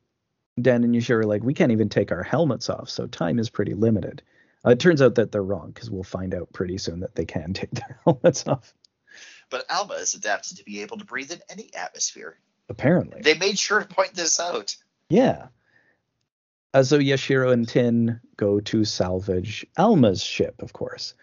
Dan 0.62 0.84
and 0.84 0.96
Yushiro 0.96 1.22
are 1.22 1.26
like, 1.26 1.44
we 1.44 1.54
can't 1.54 1.72
even 1.72 1.90
take 1.90 2.12
our 2.12 2.24
helmets 2.24 2.70
off. 2.70 2.90
So 2.90 3.08
time 3.08 3.40
is 3.40 3.50
pretty 3.50 3.74
limited. 3.74 4.22
Uh, 4.66 4.72
it 4.72 4.80
turns 4.80 5.02
out 5.02 5.16
that 5.16 5.32
they're 5.32 5.44
wrong 5.44 5.72
because 5.72 5.90
we'll 5.90 6.04
find 6.04 6.34
out 6.34 6.54
pretty 6.54 6.78
soon 6.78 7.02
that 7.02 7.16
they 7.16 7.26
can 7.26 7.54
take 7.54 7.72
their 7.72 8.00
helmets 8.06 8.48
off. 8.48 8.74
But 9.50 9.66
Alma 9.70 9.96
is 9.96 10.14
adapted 10.14 10.58
to 10.58 10.64
be 10.64 10.82
able 10.82 10.98
to 10.98 11.06
breathe 11.06 11.32
in 11.32 11.40
any 11.50 11.70
atmosphere. 11.74 12.38
Apparently. 12.70 13.22
They 13.22 13.38
made 13.38 13.58
sure 13.58 13.80
to 13.80 13.88
point 13.88 14.14
this 14.14 14.40
out. 14.40 14.76
yeah. 15.10 15.48
So 16.76 17.00
Yashiro 17.00 17.52
and 17.52 17.68
Tin 17.68 18.20
go 18.36 18.60
to 18.60 18.86
salvage 18.86 19.66
Alma's 19.78 20.22
ship, 20.22 20.62
of 20.62 20.74
course. 20.74 21.16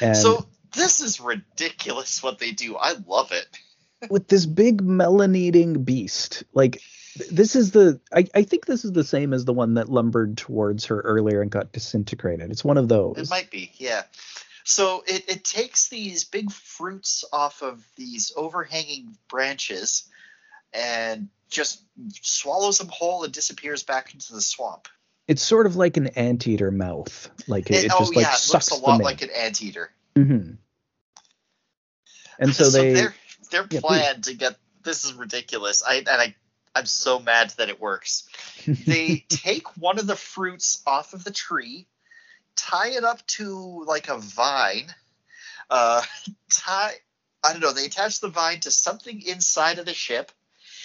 And 0.00 0.16
so 0.16 0.46
this 0.74 1.00
is 1.00 1.20
ridiculous 1.20 2.22
what 2.22 2.38
they 2.38 2.52
do. 2.52 2.76
I 2.76 2.94
love 3.06 3.32
it. 3.32 3.58
with 4.10 4.28
this 4.28 4.46
big 4.46 4.82
melon 4.82 5.34
eating 5.34 5.84
beast. 5.84 6.44
Like 6.52 6.80
this 7.30 7.56
is 7.56 7.70
the 7.70 8.00
I, 8.12 8.26
I 8.34 8.42
think 8.42 8.66
this 8.66 8.84
is 8.84 8.92
the 8.92 9.04
same 9.04 9.32
as 9.32 9.44
the 9.44 9.52
one 9.52 9.74
that 9.74 9.88
lumbered 9.88 10.36
towards 10.36 10.86
her 10.86 11.00
earlier 11.00 11.42
and 11.42 11.50
got 11.50 11.72
disintegrated. 11.72 12.50
It's 12.50 12.64
one 12.64 12.78
of 12.78 12.88
those. 12.88 13.16
It 13.18 13.30
might 13.30 13.50
be, 13.50 13.72
yeah. 13.76 14.02
So 14.68 15.04
it, 15.06 15.24
it 15.28 15.44
takes 15.44 15.88
these 15.88 16.24
big 16.24 16.50
fruits 16.50 17.24
off 17.32 17.62
of 17.62 17.86
these 17.96 18.32
overhanging 18.36 19.16
branches 19.28 20.08
and 20.72 21.28
just 21.48 21.82
swallows 22.20 22.78
them 22.78 22.88
whole 22.88 23.22
and 23.22 23.32
disappears 23.32 23.84
back 23.84 24.12
into 24.12 24.32
the 24.32 24.40
swamp. 24.40 24.88
It's 25.28 25.42
sort 25.42 25.66
of 25.66 25.76
like 25.76 25.96
an 25.96 26.08
anteater 26.08 26.72
mouth. 26.72 27.30
Like 27.46 27.70
it, 27.70 27.76
It- 27.76 27.84
it 27.84 27.92
oh 27.94 28.00
just 28.00 28.16
like 28.16 28.24
yeah, 28.24 28.32
it 28.32 28.38
sucks 28.38 28.72
looks 28.72 28.80
a 28.82 28.84
lot 28.84 28.98
in. 28.98 29.04
like 29.04 29.22
an 29.22 29.30
anteater. 29.30 29.92
hmm 30.16 30.50
And 32.40 32.52
so 32.54 32.68
they 32.68 32.92
their 32.92 33.14
their 33.52 33.66
Yeah, 33.70 33.80
plan 33.80 34.20
to 34.22 34.34
get 34.34 34.56
this 34.82 35.04
is 35.04 35.14
ridiculous. 35.14 35.84
I 35.86 35.98
and 35.98 36.08
I 36.08 36.34
I'm 36.74 36.86
so 36.86 37.20
mad 37.20 37.50
that 37.58 37.68
it 37.68 37.80
works. 37.80 38.28
They 38.66 39.24
take 39.28 39.76
one 39.76 40.00
of 40.00 40.08
the 40.08 40.16
fruits 40.16 40.82
off 40.84 41.14
of 41.14 41.22
the 41.22 41.30
tree, 41.30 41.86
tie 42.56 42.90
it 42.90 43.04
up 43.04 43.24
to 43.26 43.84
like 43.86 44.08
a 44.08 44.18
vine, 44.18 44.92
uh, 45.70 46.02
tie. 46.50 46.94
I 47.44 47.52
don't 47.52 47.60
know. 47.60 47.72
They 47.72 47.84
attach 47.86 48.20
the 48.20 48.28
vine 48.28 48.60
to 48.60 48.70
something 48.72 49.22
inside 49.22 49.78
of 49.78 49.86
the 49.86 49.94
ship. 49.94 50.32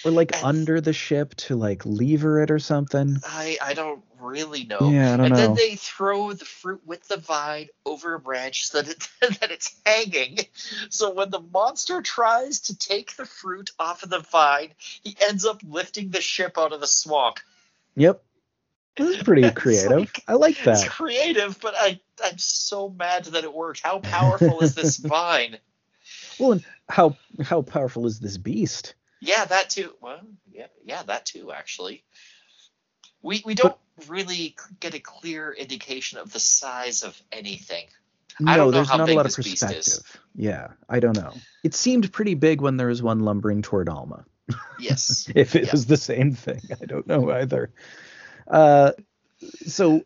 or 0.04 0.10
like 0.12 0.34
and- 0.36 0.44
under 0.44 0.80
the 0.80 0.92
ship 0.92 1.34
to 1.36 1.56
like 1.56 1.84
lever 1.84 2.40
it 2.42 2.50
or 2.50 2.58
something. 2.60 3.16
I 3.24 3.58
I 3.60 3.74
don't 3.74 4.02
really 4.20 4.62
know. 4.64 4.90
Yeah, 4.90 5.14
I 5.14 5.16
don't 5.16 5.26
and 5.26 5.34
know. 5.34 5.40
then 5.40 5.54
they 5.56 5.74
throw 5.74 6.32
the 6.32 6.44
fruit 6.44 6.82
with 6.86 7.08
the 7.08 7.16
vine 7.16 7.68
over 7.84 8.14
a 8.14 8.20
branch 8.20 8.68
so 8.68 8.80
that 8.82 8.90
it, 8.92 9.08
that 9.40 9.50
it's 9.50 9.74
hanging. 9.84 10.38
So 10.90 11.12
when 11.12 11.30
the 11.30 11.40
monster 11.40 12.00
tries 12.02 12.60
to 12.62 12.78
take 12.78 13.16
the 13.16 13.26
fruit 13.26 13.70
off 13.80 14.04
of 14.04 14.10
the 14.10 14.20
vine, 14.20 14.68
he 15.02 15.16
ends 15.28 15.44
up 15.44 15.60
lifting 15.68 16.10
the 16.10 16.20
ship 16.20 16.56
out 16.58 16.72
of 16.72 16.80
the 16.80 16.86
swamp. 16.86 17.40
Yep. 17.96 18.22
This 18.96 19.16
is 19.16 19.22
pretty 19.22 19.50
creative. 19.54 19.90
like- 19.90 20.22
I 20.28 20.34
like 20.34 20.62
that. 20.64 20.84
It's 20.84 20.88
creative, 20.88 21.58
but 21.60 21.74
I 21.76 22.00
I'm 22.24 22.38
so 22.38 22.88
mad 22.90 23.24
that 23.26 23.44
it 23.44 23.52
worked. 23.52 23.80
How 23.82 23.98
powerful 23.98 24.60
is 24.60 24.74
this 24.74 24.96
vine? 24.98 25.58
Well, 26.38 26.52
and 26.52 26.64
how 26.88 27.16
how 27.42 27.62
powerful 27.62 28.06
is 28.06 28.20
this 28.20 28.36
beast? 28.36 28.94
Yeah, 29.20 29.44
that 29.44 29.70
too. 29.70 29.92
Well, 30.00 30.20
yeah, 30.52 30.66
yeah, 30.84 31.02
that 31.04 31.26
too. 31.26 31.52
Actually, 31.52 32.04
we 33.22 33.42
we 33.44 33.54
don't 33.54 33.76
really 34.08 34.56
get 34.80 34.94
a 34.94 35.00
clear 35.00 35.52
indication 35.52 36.18
of 36.18 36.32
the 36.32 36.40
size 36.40 37.02
of 37.02 37.20
anything. 37.30 37.86
I 38.40 38.42
no, 38.44 38.56
don't 38.56 38.66
know 38.66 38.70
there's 38.72 38.88
not 38.88 39.08
a 39.08 39.14
lot 39.14 39.26
of 39.26 39.34
this 39.36 39.44
beast 39.44 39.62
is. 39.64 39.70
perspective. 39.70 40.20
Yeah, 40.34 40.68
I 40.88 41.00
don't 41.00 41.16
know. 41.16 41.34
It 41.62 41.74
seemed 41.74 42.10
pretty 42.12 42.34
big 42.34 42.60
when 42.60 42.76
there 42.78 42.86
was 42.88 43.02
one 43.02 43.20
lumbering 43.20 43.62
toward 43.62 43.88
Alma. 43.88 44.24
Yes. 44.80 45.30
if 45.34 45.54
it 45.54 45.64
Yeah. 45.66 45.72
was 45.72 45.86
the 45.86 45.96
same 45.98 46.32
thing. 46.34 46.60
I 46.80 46.86
don't 46.86 47.06
know 47.06 47.30
either. 47.30 47.70
Uh, 48.52 48.92
so 49.66 50.02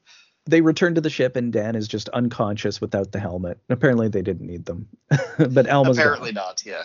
they 0.46 0.60
return 0.60 0.94
to 0.94 1.00
the 1.00 1.10
ship, 1.10 1.36
and 1.36 1.52
Dan 1.52 1.74
is 1.76 1.88
just 1.88 2.08
unconscious 2.10 2.80
without 2.80 3.12
the 3.12 3.18
helmet. 3.20 3.58
Apparently, 3.68 4.08
they 4.08 4.22
didn't 4.22 4.46
need 4.46 4.64
them, 4.64 4.88
but 5.38 5.68
Alma's 5.68 5.98
Apparently 5.98 6.32
gone. 6.32 6.44
not. 6.46 6.62
Yeah. 6.64 6.84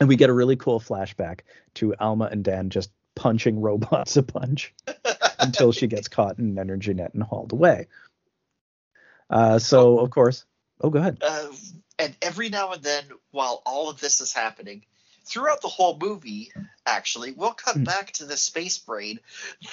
and 0.00 0.08
we 0.08 0.16
get 0.16 0.28
a 0.30 0.32
really 0.34 0.56
cool 0.56 0.80
flashback 0.80 1.40
to 1.74 1.94
Alma 2.00 2.28
and 2.30 2.42
Dan 2.44 2.68
just 2.70 2.90
punching 3.14 3.60
robots 3.60 4.16
a 4.16 4.22
punch 4.22 4.74
until 5.38 5.72
she 5.72 5.86
gets 5.86 6.08
caught 6.08 6.38
in 6.38 6.46
an 6.50 6.58
energy 6.58 6.92
net 6.94 7.14
and 7.14 7.22
hauled 7.22 7.52
away. 7.52 7.86
Uh, 9.28 9.58
so 9.58 9.98
of 10.00 10.10
course, 10.10 10.44
oh, 10.80 10.90
go 10.90 10.98
ahead. 10.98 11.18
uh, 11.22 11.46
and 11.98 12.16
every 12.22 12.48
now 12.48 12.72
and 12.72 12.82
then, 12.82 13.04
while 13.30 13.62
all 13.64 13.88
of 13.90 14.00
this 14.00 14.20
is 14.20 14.32
happening, 14.32 14.84
throughout 15.30 15.60
the 15.62 15.68
whole 15.68 15.96
movie, 15.96 16.52
actually, 16.84 17.32
we'll 17.32 17.52
cut 17.52 17.76
Hmm. 17.76 17.84
back 17.84 18.12
to 18.14 18.24
the 18.26 18.36
space 18.36 18.78
brain 18.78 19.20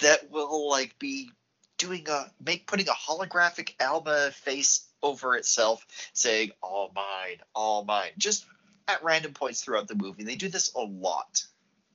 that 0.02 0.30
will 0.30 0.70
like 0.70 0.98
be 1.00 1.32
doing 1.78 2.08
a 2.10 2.32
make 2.44 2.68
putting 2.68 2.88
a 2.88 2.94
holographic 2.94 3.74
Alma 3.80 4.32
face 4.32 4.88
over 5.04 5.36
itself, 5.36 5.86
saying 6.14 6.52
"all 6.62 6.92
mine, 6.96 7.38
all 7.54 7.84
mine," 7.84 8.12
just 8.18 8.46
at 8.88 9.04
random 9.04 9.34
points 9.34 9.62
throughout 9.62 9.88
the 9.88 9.96
movie. 9.96 10.24
They 10.24 10.36
do 10.36 10.50
this 10.50 10.74
a 10.76 10.80
lot. 10.82 11.46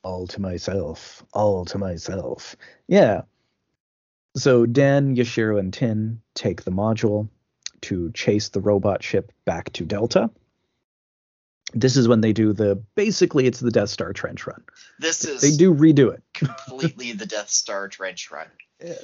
all 0.04 0.26
to 0.26 0.40
myself, 0.40 1.24
all 1.32 1.64
to 1.64 1.78
myself. 1.78 2.56
Yeah. 2.88 3.22
So 4.36 4.66
Dan, 4.66 5.14
Yashiro, 5.14 5.60
and 5.60 5.72
Tin 5.72 6.20
take 6.34 6.64
the 6.64 6.72
module 6.72 7.28
to 7.82 8.10
chase 8.12 8.48
the 8.48 8.60
robot 8.60 9.02
ship 9.04 9.30
back 9.44 9.72
to 9.74 9.84
Delta. 9.84 10.28
This 11.74 11.96
is 11.96 12.08
when 12.08 12.20
they 12.20 12.32
do 12.32 12.52
the 12.52 12.76
basically 12.94 13.46
it's 13.46 13.60
the 13.60 13.70
Death 13.70 13.88
Star 13.90 14.12
trench 14.12 14.46
run. 14.46 14.62
This 14.98 15.24
is 15.24 15.40
They 15.42 15.56
do 15.56 15.74
redo 15.74 16.12
it. 16.12 16.22
completely 16.34 17.12
the 17.12 17.26
Death 17.26 17.50
Star 17.50 17.88
trench 17.88 18.30
run. 18.30 18.46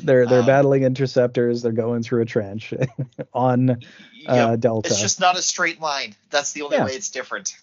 They're 0.03 0.27
they're 0.27 0.41
Um, 0.41 0.47
battling 0.47 0.83
interceptors. 0.83 1.63
They're 1.63 1.73
going 1.73 2.03
through 2.03 2.23
a 2.23 2.27
trench 2.27 2.75
on 3.33 3.79
uh, 4.27 4.57
Delta. 4.57 4.89
It's 4.89 5.01
just 5.01 5.21
not 5.21 5.39
a 5.39 5.43
straight 5.43 5.81
line. 5.81 6.15
That's 6.31 6.53
the 6.53 6.63
only 6.63 6.77
Yeah. 6.77 6.85
way 6.87 6.93
it's 6.93 7.11
different. 7.11 7.55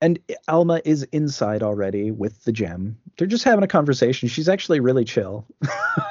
and 0.00 0.18
Alma 0.46 0.80
is 0.84 1.02
inside 1.12 1.62
already 1.62 2.10
with 2.10 2.42
the 2.44 2.52
gem. 2.52 2.98
They're 3.16 3.26
just 3.26 3.44
having 3.44 3.64
a 3.64 3.68
conversation. 3.68 4.28
She's 4.28 4.48
actually 4.48 4.80
really 4.80 5.04
chill. 5.04 5.44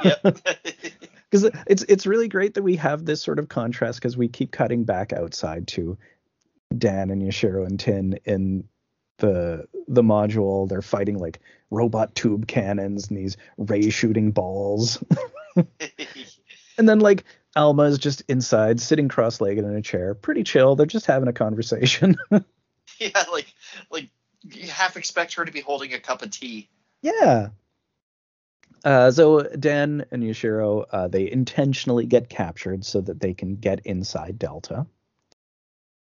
Yep. 0.03 0.21
because 1.29 1.49
it's 1.67 1.83
it's 1.83 2.05
really 2.05 2.27
great 2.29 2.53
that 2.53 2.63
we 2.63 2.75
have 2.77 3.05
this 3.05 3.21
sort 3.21 3.39
of 3.39 3.49
contrast 3.49 3.99
because 3.99 4.15
we 4.17 4.27
keep 4.29 4.51
cutting 4.51 4.83
back 4.85 5.11
outside 5.13 5.67
to 5.69 5.97
Dan 6.75 7.09
and 7.09 7.21
Yashiro 7.21 7.65
and 7.65 7.79
Tin 7.79 8.19
in 8.25 8.63
the 9.17 9.67
the 9.87 10.03
module. 10.03 10.67
They're 10.67 10.81
fighting 10.81 11.17
like 11.17 11.39
robot 11.69 12.15
tube 12.15 12.47
cannons 12.47 13.09
and 13.09 13.17
these 13.17 13.37
ray 13.57 13.89
shooting 13.89 14.31
balls, 14.31 15.03
and 16.77 16.89
then 16.89 16.99
like 16.99 17.23
Alma 17.55 17.83
is 17.83 17.97
just 17.97 18.21
inside, 18.27 18.79
sitting 18.79 19.07
cross-legged 19.07 19.63
in 19.63 19.75
a 19.75 19.81
chair, 19.81 20.13
pretty 20.13 20.43
chill. 20.43 20.75
They're 20.75 20.85
just 20.85 21.05
having 21.05 21.27
a 21.27 21.33
conversation. 21.33 22.15
yeah, 22.99 23.23
like 23.31 23.53
like 23.89 24.09
you 24.43 24.67
half 24.67 24.97
expect 24.97 25.33
her 25.35 25.45
to 25.45 25.51
be 25.51 25.61
holding 25.61 25.93
a 25.93 25.99
cup 25.99 26.21
of 26.21 26.31
tea. 26.31 26.69
Yeah. 27.01 27.49
Uh, 28.83 29.11
so 29.11 29.41
Dan 29.41 30.05
and 30.11 30.23
Yashiro, 30.23 30.85
uh, 30.91 31.07
they 31.07 31.29
intentionally 31.29 32.05
get 32.05 32.29
captured 32.29 32.85
so 32.85 33.01
that 33.01 33.19
they 33.19 33.33
can 33.33 33.55
get 33.55 33.85
inside 33.85 34.37
Delta. 34.37 34.85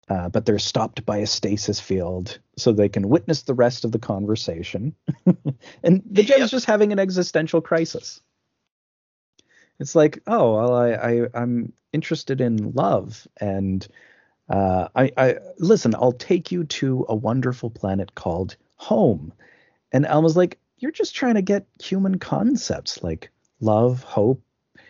Uh, 0.08 0.28
but 0.28 0.44
they're 0.44 0.58
stopped 0.58 1.06
by 1.06 1.18
a 1.18 1.26
stasis 1.26 1.78
field 1.78 2.38
so 2.56 2.72
they 2.72 2.88
can 2.88 3.08
witness 3.08 3.42
the 3.42 3.54
rest 3.54 3.84
of 3.84 3.92
the 3.92 3.98
conversation. 3.98 4.94
and 5.84 6.02
the 6.10 6.24
gem's 6.24 6.40
Yep. 6.40 6.50
just 6.50 6.66
having 6.66 6.92
an 6.92 6.98
existential 6.98 7.60
crisis. 7.60 8.20
It's 9.78 9.94
like, 9.94 10.20
oh, 10.26 10.56
well, 10.56 10.74
I, 10.74 10.90
I 10.92 11.26
I'm 11.34 11.72
interested 11.92 12.40
in 12.40 12.72
love, 12.72 13.26
and 13.40 13.86
uh, 14.48 14.88
I, 14.94 15.10
I 15.16 15.36
listen. 15.58 15.94
I'll 15.94 16.12
take 16.12 16.52
you 16.52 16.64
to 16.64 17.06
a 17.08 17.14
wonderful 17.14 17.70
planet 17.70 18.14
called 18.14 18.56
home. 18.76 19.32
And 19.92 20.06
Alma's 20.06 20.36
like, 20.36 20.58
you're 20.78 20.90
just 20.90 21.14
trying 21.14 21.34
to 21.34 21.42
get 21.42 21.66
human 21.82 22.18
concepts 22.18 23.02
like 23.02 23.30
love, 23.60 24.02
hope. 24.02 24.42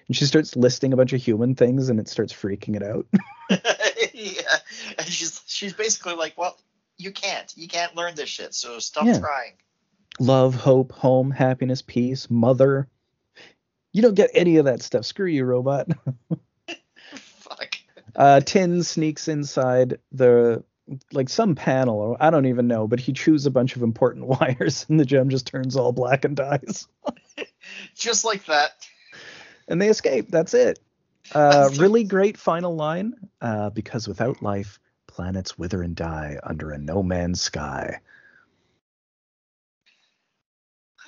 And 0.08 0.16
she 0.16 0.24
starts 0.24 0.56
listing 0.56 0.92
a 0.92 0.96
bunch 0.96 1.12
of 1.12 1.22
human 1.22 1.54
things, 1.54 1.88
and 1.88 2.00
it 2.00 2.08
starts 2.08 2.32
freaking 2.32 2.74
it 2.74 2.82
out. 2.82 3.06
yeah, 4.22 4.56
and 4.98 5.06
she's 5.06 5.42
she's 5.46 5.72
basically 5.72 6.14
like, 6.14 6.34
well, 6.36 6.58
you 6.98 7.10
can't, 7.12 7.52
you 7.56 7.68
can't 7.68 7.94
learn 7.96 8.14
this 8.14 8.28
shit, 8.28 8.54
so 8.54 8.78
stop 8.78 9.06
Yeah. 9.06 9.18
trying. 9.18 9.52
love, 10.18 10.54
hope, 10.54 10.92
home, 10.92 11.30
happiness, 11.30 11.82
peace, 11.82 12.28
mother. 12.30 12.88
You 13.92 14.02
don't 14.02 14.14
get 14.14 14.30
any 14.34 14.56
of 14.58 14.66
that 14.66 14.82
stuff. 14.82 15.04
Screw 15.04 15.26
you, 15.26 15.44
robot. 15.44 15.88
Fuck. 17.16 17.76
Uh, 18.14 18.40
Tin 18.40 18.82
sneaks 18.82 19.28
inside 19.28 19.98
the 20.12 20.62
like 21.12 21.28
some 21.28 21.54
panel, 21.54 21.96
or 22.00 22.16
I 22.20 22.30
don't 22.30 22.46
even 22.46 22.66
know, 22.66 22.86
but 22.88 22.98
he 23.00 23.12
chews 23.12 23.46
a 23.46 23.50
bunch 23.50 23.76
of 23.76 23.82
important 23.82 24.26
wires, 24.40 24.86
and 24.88 24.98
the 25.00 25.04
gem 25.04 25.28
just 25.28 25.46
turns 25.46 25.76
all 25.76 25.92
black 25.92 26.24
and 26.24 26.36
dies, 26.36 26.86
Just 27.94 28.24
like 28.24 28.44
that. 28.46 28.72
and 29.68 29.80
they 29.80 29.88
escape. 29.88 30.30
That's 30.30 30.52
it. 30.54 30.78
Uh, 31.34 31.70
really 31.76 32.04
great 32.04 32.36
final 32.36 32.74
line. 32.74 33.14
Uh, 33.40 33.70
because 33.70 34.08
without 34.08 34.42
life, 34.42 34.78
planets 35.06 35.58
wither 35.58 35.82
and 35.82 35.96
die 35.96 36.38
under 36.42 36.70
a 36.70 36.78
no 36.78 37.02
man's 37.02 37.40
sky. 37.40 38.00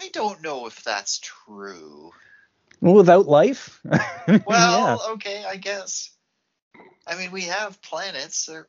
I 0.00 0.08
don't 0.08 0.42
know 0.42 0.66
if 0.66 0.82
that's 0.82 1.20
true. 1.20 2.12
Well, 2.80 2.94
without 2.94 3.26
life, 3.26 3.80
yeah. 4.28 4.40
Well, 4.44 5.10
okay, 5.12 5.44
I 5.44 5.56
guess. 5.56 6.10
I 7.06 7.16
mean, 7.16 7.30
we 7.30 7.42
have 7.42 7.80
planets. 7.82 8.46
They're, 8.46 8.66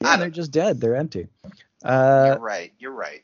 Yeah, 0.00 0.16
they're 0.16 0.30
just 0.30 0.50
dead. 0.50 0.80
They're 0.80 0.96
empty. 0.96 1.28
Uh, 1.84 2.30
you're 2.32 2.38
right. 2.38 2.72
You're 2.78 2.92
right. 2.92 3.22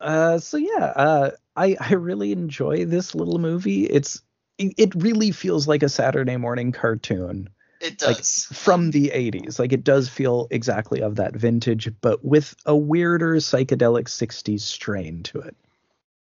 Uh, 0.00 0.38
so 0.38 0.56
yeah, 0.56 0.84
uh, 0.84 1.30
I 1.56 1.76
I 1.80 1.94
really 1.94 2.32
enjoy 2.32 2.84
this 2.84 3.14
little 3.14 3.38
movie. 3.38 3.84
It's 3.84 4.22
it, 4.60 4.94
really 4.94 5.30
feels 5.30 5.66
like 5.66 5.82
a 5.82 5.88
Saturday 5.88 6.36
morning 6.36 6.72
cartoon 6.72 7.48
It 7.80 8.02
like, 8.02 8.16
does. 8.16 8.46
from 8.52 8.90
the 8.90 9.10
80s. 9.14 9.58
Like 9.58 9.72
it 9.72 9.84
does 9.84 10.08
feel 10.08 10.46
exactly 10.50 11.00
of 11.00 11.16
that 11.16 11.34
vintage, 11.34 11.90
but 12.00 12.24
with 12.24 12.54
a 12.66 12.76
weirder 12.76 13.36
psychedelic 13.36 14.04
60s 14.04 14.60
strain 14.60 15.22
to 15.24 15.40
it. 15.40 15.56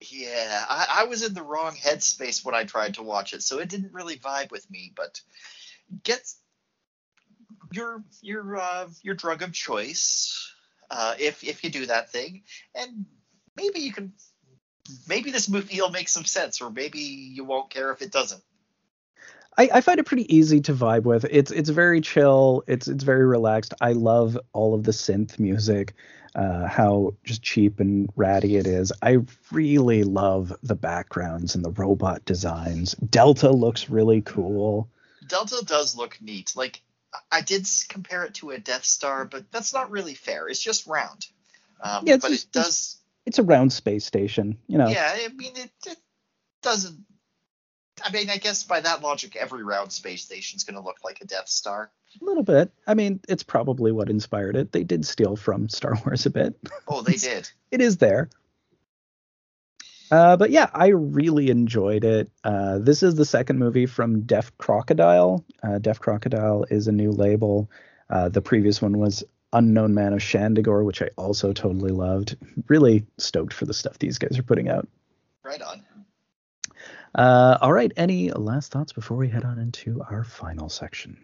Yeah, 0.02 0.66
I, 0.70 1.02
I 1.02 1.04
was 1.06 1.24
in 1.24 1.34
the 1.34 1.44
wrong 1.44 1.76
headspace 1.76 2.46
when 2.46 2.56
I 2.56 2.64
tried 2.64 2.94
to 2.96 3.04
watch 3.04 3.34
it, 3.34 3.44
so 3.44 3.60
it 3.60 3.68
didn't 3.68 3.92
really 3.92 4.16
vibe 4.16 4.50
with 4.50 4.70
me. 4.72 4.94
But 4.96 5.20
get 6.04 6.22
your 7.72 8.04
your 8.22 8.58
uh, 8.58 8.88
your 9.02 9.16
drug 9.16 9.42
of 9.42 9.52
choice 9.52 10.54
uh, 10.90 11.16
if 11.20 11.44
if 11.44 11.64
you 11.64 11.70
do 11.70 11.86
that 11.88 12.12
thing, 12.12 12.44
and 12.76 13.06
maybe 13.58 13.80
you 13.80 13.92
can. 13.92 14.14
Maybe 15.08 15.32
this 15.32 15.50
movie 15.50 15.80
will 15.82 15.90
make 15.92 16.10
some 16.10 16.26
sense, 16.26 16.62
or 16.62 16.70
maybe 16.70 17.00
you 17.00 17.44
won't 17.44 17.70
care 17.70 17.92
if 17.92 18.02
it 18.02 18.12
doesn't. 18.12 18.42
I, 19.58 19.70
I 19.74 19.82
find 19.82 20.00
it 20.00 20.06
pretty 20.06 20.34
easy 20.34 20.62
to 20.62 20.74
vibe 20.74 21.04
with. 21.04 21.26
It's 21.30 21.52
it's 21.52 21.70
very 21.70 22.02
chill. 22.02 22.64
It's 22.68 22.88
it's 22.88 23.04
very 23.04 23.26
relaxed. 23.26 23.74
I 23.82 23.92
love 23.94 24.38
all 24.54 24.74
of 24.74 24.84
the 24.84 24.92
synth 24.92 25.38
music, 25.40 25.96
uh, 26.36 26.68
how 26.68 27.16
just 27.24 27.42
cheap 27.42 27.80
and 27.80 28.10
ratty 28.16 28.56
it 28.58 28.68
is. 28.68 28.94
I 29.02 29.18
really 29.52 30.04
love 30.04 30.56
the 30.64 30.76
backgrounds 30.76 31.56
and 31.56 31.66
the 31.66 31.72
robot 31.72 32.24
designs. 32.26 32.94
Delta 32.94 33.50
looks 33.52 33.90
really 33.90 34.22
cool. 34.22 34.90
Delta 35.28 35.64
does 35.66 35.96
look 35.98 36.18
neat. 36.22 36.54
Like 36.56 36.82
I 37.32 37.42
did 37.42 37.68
compare 37.90 38.24
it 38.24 38.36
to 38.36 38.52
a 38.52 38.60
Death 38.60 38.86
Star, 38.86 39.26
but 39.26 39.52
that's 39.52 39.74
not 39.74 39.92
really 39.92 40.14
fair. 40.14 40.48
It's 40.48 40.62
just 40.62 40.88
round. 40.88 41.26
Um, 41.82 42.04
Yeah, 42.06 42.18
but 42.18 42.30
just- 42.30 42.46
it 42.46 42.52
does. 42.52 42.99
It's 43.26 43.40
a 43.40 43.44
round 43.44 43.72
space 43.72 44.06
station, 44.06 44.58
you 44.68 44.78
know. 44.78 44.88
Yeah, 44.88 45.12
I 45.14 45.28
mean 45.30 45.54
it, 45.56 45.72
it 45.86 45.98
doesn't. 46.62 47.06
I 48.04 48.12
mean, 48.12 48.30
I 48.30 48.38
guess 48.38 48.64
by 48.64 48.80
that 48.80 49.02
logic, 49.02 49.36
every 49.36 49.64
round 49.64 49.92
space 49.92 50.24
station 50.24 50.56
is 50.56 50.64
going 50.64 50.76
to 50.76 50.82
look 50.82 50.98
like 51.04 51.20
a 51.22 51.26
Death 51.26 51.50
Star. 51.50 51.92
A 52.22 52.26
little 52.26 52.44
bit. 52.44 52.72
I 52.88 52.94
mean, 52.94 53.20
it's 53.28 53.44
probably 53.44 53.92
what 53.92 54.10
inspired 54.10 54.56
it. 54.56 54.72
They 54.72 54.84
did 54.86 55.06
steal 55.06 55.36
from 55.36 55.68
Star 55.68 55.98
Wars 56.06 56.26
a 56.26 56.30
bit. 56.30 56.56
Oh, 56.88 57.02
they 57.02 57.14
did. 57.18 57.50
it 57.72 57.82
is 57.82 57.98
there. 57.98 58.30
Uh, 60.12 60.38
but 60.38 60.50
yeah, 60.50 60.70
I 60.74 60.88
really 60.88 61.50
enjoyed 61.50 62.04
it. 62.04 62.32
Uh, 62.44 62.80
this 62.80 63.04
is 63.04 63.16
the 63.16 63.26
second 63.26 63.60
movie 63.60 63.86
from 63.86 64.22
Deaf 64.22 64.58
Crocodile. 64.58 65.46
Uh, 65.62 65.78
Deaf 65.78 66.00
Crocodile 66.00 66.66
is 66.72 66.88
a 66.88 66.92
new 66.92 67.12
label. 67.12 67.70
Uh, 68.10 68.30
the 68.30 68.42
previous 68.42 68.82
one 68.82 68.98
was 68.98 69.24
Unknown 69.54 69.94
Man 69.94 70.14
of 70.14 70.20
Shandigor, 70.20 70.84
which 70.86 71.02
I 71.02 71.10
also 71.18 71.54
totally 71.54 71.92
loved. 71.92 72.36
Really 72.68 73.06
stoked 73.18 73.54
for 73.54 73.66
the 73.66 73.74
stuff 73.74 73.98
these 73.98 74.18
guys 74.18 74.38
are 74.38 74.44
putting 74.44 74.70
out. 74.70 74.88
Right 75.44 75.62
on. 75.62 75.84
Uh, 77.16 77.58
all 77.62 77.74
right, 77.74 77.92
any 77.98 78.30
last 78.32 78.72
thoughts 78.72 78.94
before 78.94 79.18
we 79.18 79.28
head 79.30 79.44
on 79.44 79.58
into 79.60 80.02
our 80.10 80.24
final 80.24 80.70
section? 80.70 81.18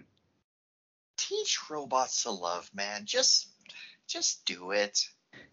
teach 1.18 1.58
robots 1.70 2.24
to 2.24 2.32
love, 2.32 2.70
man. 2.76 3.04
Just 3.06 3.48
just 4.08 4.44
do 4.46 4.72
it. 4.72 5.00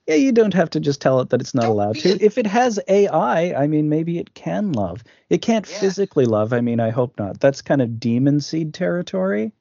Yeah, 0.09 0.17
you 0.17 0.33
don't 0.33 0.53
have 0.55 0.71
to 0.71 0.81
just 0.81 1.01
tell 1.01 1.21
it 1.21 1.31
that 1.31 1.41
it's 1.41 1.55
not 1.55 1.63
Don't 1.63 1.71
allowed 1.71 1.95
to. 2.01 2.11
a- 2.13 2.19
If 2.21 2.37
it 2.37 2.47
has 2.49 2.81
AI, 2.89 3.55
I 3.55 3.69
mean, 3.69 3.89
maybe 3.89 4.19
it 4.19 4.35
can 4.35 4.73
love. 4.73 5.05
It 5.31 5.39
can't 5.39 5.69
Yeah. 5.71 5.79
physically 5.79 6.25
love. 6.27 6.53
I 6.53 6.61
mean, 6.61 6.81
I 6.81 6.91
hope 6.91 7.17
not. 7.19 7.39
That's 7.39 7.63
kind 7.63 7.81
of 7.81 8.01
demon 8.01 8.41
seed 8.41 8.75
territory. 8.75 9.53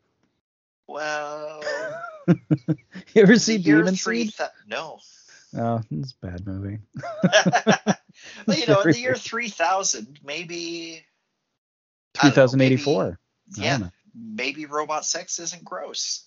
Well, 0.88 1.62
You 3.14 3.24
ever 3.24 3.38
see 3.38 3.58
year 3.58 3.78
Demon 3.80 3.96
three 3.96 4.26
Seed? 4.26 4.34
thou- 4.38 4.50
no. 4.68 5.00
Oh, 5.58 5.82
it's 5.92 6.14
a 6.22 6.26
bad 6.26 6.48
movie. 6.48 6.80
well, 8.48 8.58
you 8.58 8.66
know, 8.68 8.82
in 8.82 8.92
the 8.92 9.00
year 9.00 9.16
3000, 9.16 10.20
maybe. 10.24 11.04
I 12.22 12.28
know, 12.28 12.34
2084. 12.34 13.04
maybe- 13.58 13.66
Yeah, 13.66 13.90
maybe 14.16 14.66
robot 14.66 15.06
sex 15.06 15.40
isn't 15.40 15.64
gross. 15.64 16.26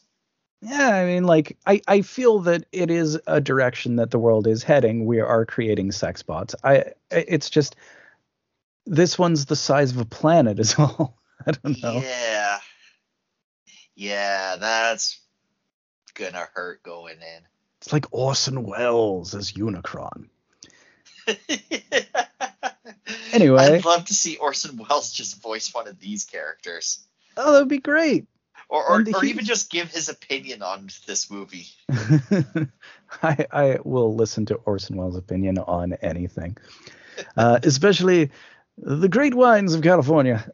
Yeah, 0.60 0.88
I 0.94 1.04
mean, 1.04 1.24
like, 1.24 1.58
I, 1.66 1.80
I 1.86 2.00
feel 2.02 2.40
that 2.40 2.64
it 2.72 2.90
is 2.90 3.18
a 3.26 3.40
direction 3.40 3.96
that 3.96 4.10
the 4.10 4.18
world 4.18 4.46
is 4.46 4.62
heading. 4.62 5.04
We 5.04 5.20
are 5.20 5.44
creating 5.44 5.92
sex 5.92 6.22
bots. 6.22 6.54
I, 6.64 6.92
it's 7.10 7.50
just 7.50 7.76
this 8.86 9.18
one's 9.18 9.44
the 9.46 9.56
size 9.56 9.90
of 9.92 9.98
a 9.98 10.04
planet, 10.06 10.58
is 10.58 10.74
all. 10.78 11.18
I 11.46 11.50
don't 11.52 11.82
know. 11.82 12.00
Yeah. 12.02 12.58
Yeah, 13.94 14.56
that's 14.56 15.20
gonna 16.14 16.48
hurt 16.54 16.82
going 16.82 17.16
in. 17.16 17.42
It's 17.80 17.92
like 17.92 18.06
Orson 18.12 18.64
Welles 18.64 19.34
as 19.34 19.52
Unicron. 19.52 20.28
Anyway. 23.32 23.62
I'd 23.62 23.84
love 23.84 24.04
to 24.06 24.14
see 24.14 24.36
Orson 24.36 24.76
Welles 24.78 25.12
just 25.12 25.42
voice 25.42 25.74
one 25.74 25.88
of 25.88 25.98
these 25.98 26.24
characters. 26.24 27.04
Oh, 27.36 27.52
that 27.52 27.58
would 27.58 27.68
be 27.68 27.78
great. 27.78 28.26
Or, 28.68 28.84
or, 28.84 29.04
or 29.14 29.24
even 29.24 29.44
just 29.44 29.70
give 29.70 29.90
his 29.90 30.08
opinion 30.08 30.62
on 30.62 30.88
this 31.06 31.30
movie. 31.30 31.66
I 33.22 33.46
I 33.52 33.78
will 33.84 34.14
listen 34.14 34.46
to 34.46 34.54
Orson 34.54 34.96
Welles' 34.96 35.16
opinion 35.16 35.58
on 35.58 35.92
anything, 35.94 36.56
uh, 37.36 37.58
especially 37.64 38.30
the 38.78 39.08
great 39.08 39.34
wines 39.34 39.74
of 39.74 39.82
California. 39.82 40.44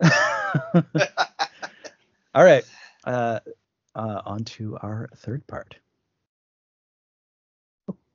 All 2.35 2.45
right, 2.45 2.65
uh, 3.05 3.41
uh, 3.95 4.23
on 4.25 4.45
to 4.45 4.79
our 4.83 5.09
third 5.17 5.47
part. 5.47 5.77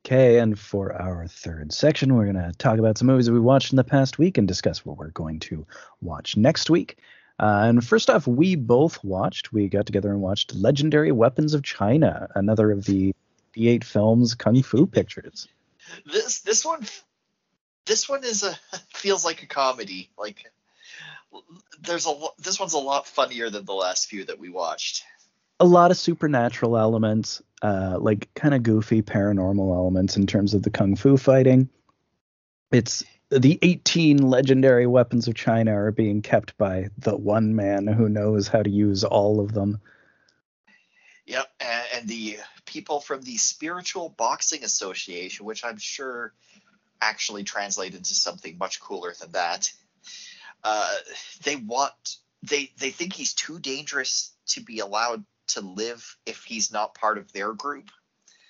Okay, 0.04 0.38
and 0.38 0.56
for 0.56 0.92
our 0.94 1.26
third 1.26 1.72
section, 1.72 2.14
we're 2.14 2.32
going 2.32 2.36
to 2.36 2.52
talk 2.58 2.78
about 2.78 2.96
some 2.96 3.08
movies 3.08 3.26
that 3.26 3.32
we 3.32 3.40
watched 3.40 3.72
in 3.72 3.76
the 3.76 3.82
past 3.84 4.18
week 4.18 4.38
and 4.38 4.46
discuss 4.46 4.84
what 4.84 4.96
we're 4.96 5.10
going 5.10 5.40
to 5.40 5.66
watch 6.00 6.36
next 6.36 6.70
week. 6.70 6.98
Uh, 7.40 7.64
and 7.64 7.84
first 7.84 8.08
off, 8.08 8.26
we 8.26 8.54
both 8.54 9.02
watched, 9.02 9.52
we 9.52 9.68
got 9.68 9.84
together 9.84 10.10
and 10.10 10.20
watched 10.20 10.54
Legendary 10.54 11.12
Weapons 11.12 11.54
of 11.54 11.62
China, 11.62 12.28
another 12.34 12.70
of 12.70 12.84
the 12.84 13.14
88 13.56 13.84
Films 13.84 14.34
Kung 14.34 14.62
Fu 14.62 14.86
pictures. 14.86 15.48
This 16.04 16.40
this 16.40 16.64
one 16.64 16.86
this 17.84 18.08
one 18.08 18.24
is 18.24 18.42
a 18.42 18.54
feels 18.94 19.24
like 19.24 19.42
a 19.42 19.46
comedy. 19.46 20.10
Like 20.18 20.52
there's 21.80 22.06
a 22.06 22.14
this 22.38 22.60
one's 22.60 22.74
a 22.74 22.78
lot 22.78 23.06
funnier 23.06 23.50
than 23.50 23.64
the 23.64 23.74
last 23.74 24.08
few 24.08 24.24
that 24.24 24.38
we 24.38 24.50
watched. 24.50 25.04
A 25.58 25.64
lot 25.64 25.90
of 25.90 25.96
supernatural 25.96 26.76
elements, 26.76 27.42
uh, 27.62 27.96
like 27.98 28.32
kind 28.34 28.54
of 28.54 28.62
goofy 28.62 29.02
paranormal 29.02 29.74
elements 29.74 30.16
in 30.16 30.26
terms 30.26 30.54
of 30.54 30.62
the 30.62 30.70
Kung 30.70 30.96
Fu 30.96 31.16
fighting. 31.16 31.68
It's 32.70 33.04
the 33.30 33.58
18 33.62 34.18
legendary 34.18 34.86
weapons 34.86 35.28
of 35.28 35.34
China 35.34 35.72
are 35.72 35.92
being 35.92 36.22
kept 36.22 36.56
by 36.58 36.88
the 36.98 37.16
one 37.16 37.56
man 37.56 37.86
who 37.86 38.08
knows 38.08 38.48
how 38.48 38.62
to 38.62 38.70
use 38.70 39.02
all 39.02 39.40
of 39.40 39.52
them. 39.52 39.80
Yep, 41.26 41.46
and, 41.60 42.08
the 42.08 42.38
people 42.66 43.00
from 43.00 43.22
the 43.22 43.36
Spiritual 43.36 44.10
Boxing 44.10 44.62
Association, 44.62 45.44
which 45.44 45.64
I'm 45.64 45.78
sure 45.78 46.32
actually 47.00 47.42
translated 47.42 48.04
to 48.04 48.14
something 48.14 48.56
much 48.58 48.80
cooler 48.80 49.12
than 49.18 49.32
that. 49.32 49.72
Uh, 50.62 50.94
they 51.42 51.56
want 51.56 51.92
they 52.42 52.72
they 52.78 52.90
think 52.90 53.12
he's 53.12 53.34
too 53.34 53.58
dangerous 53.58 54.32
to 54.46 54.60
be 54.60 54.78
allowed 54.78 55.24
to 55.48 55.60
live 55.60 56.16
if 56.26 56.44
he's 56.44 56.72
not 56.72 56.94
part 56.94 57.18
of 57.18 57.32
their 57.32 57.52
group. 57.52 57.90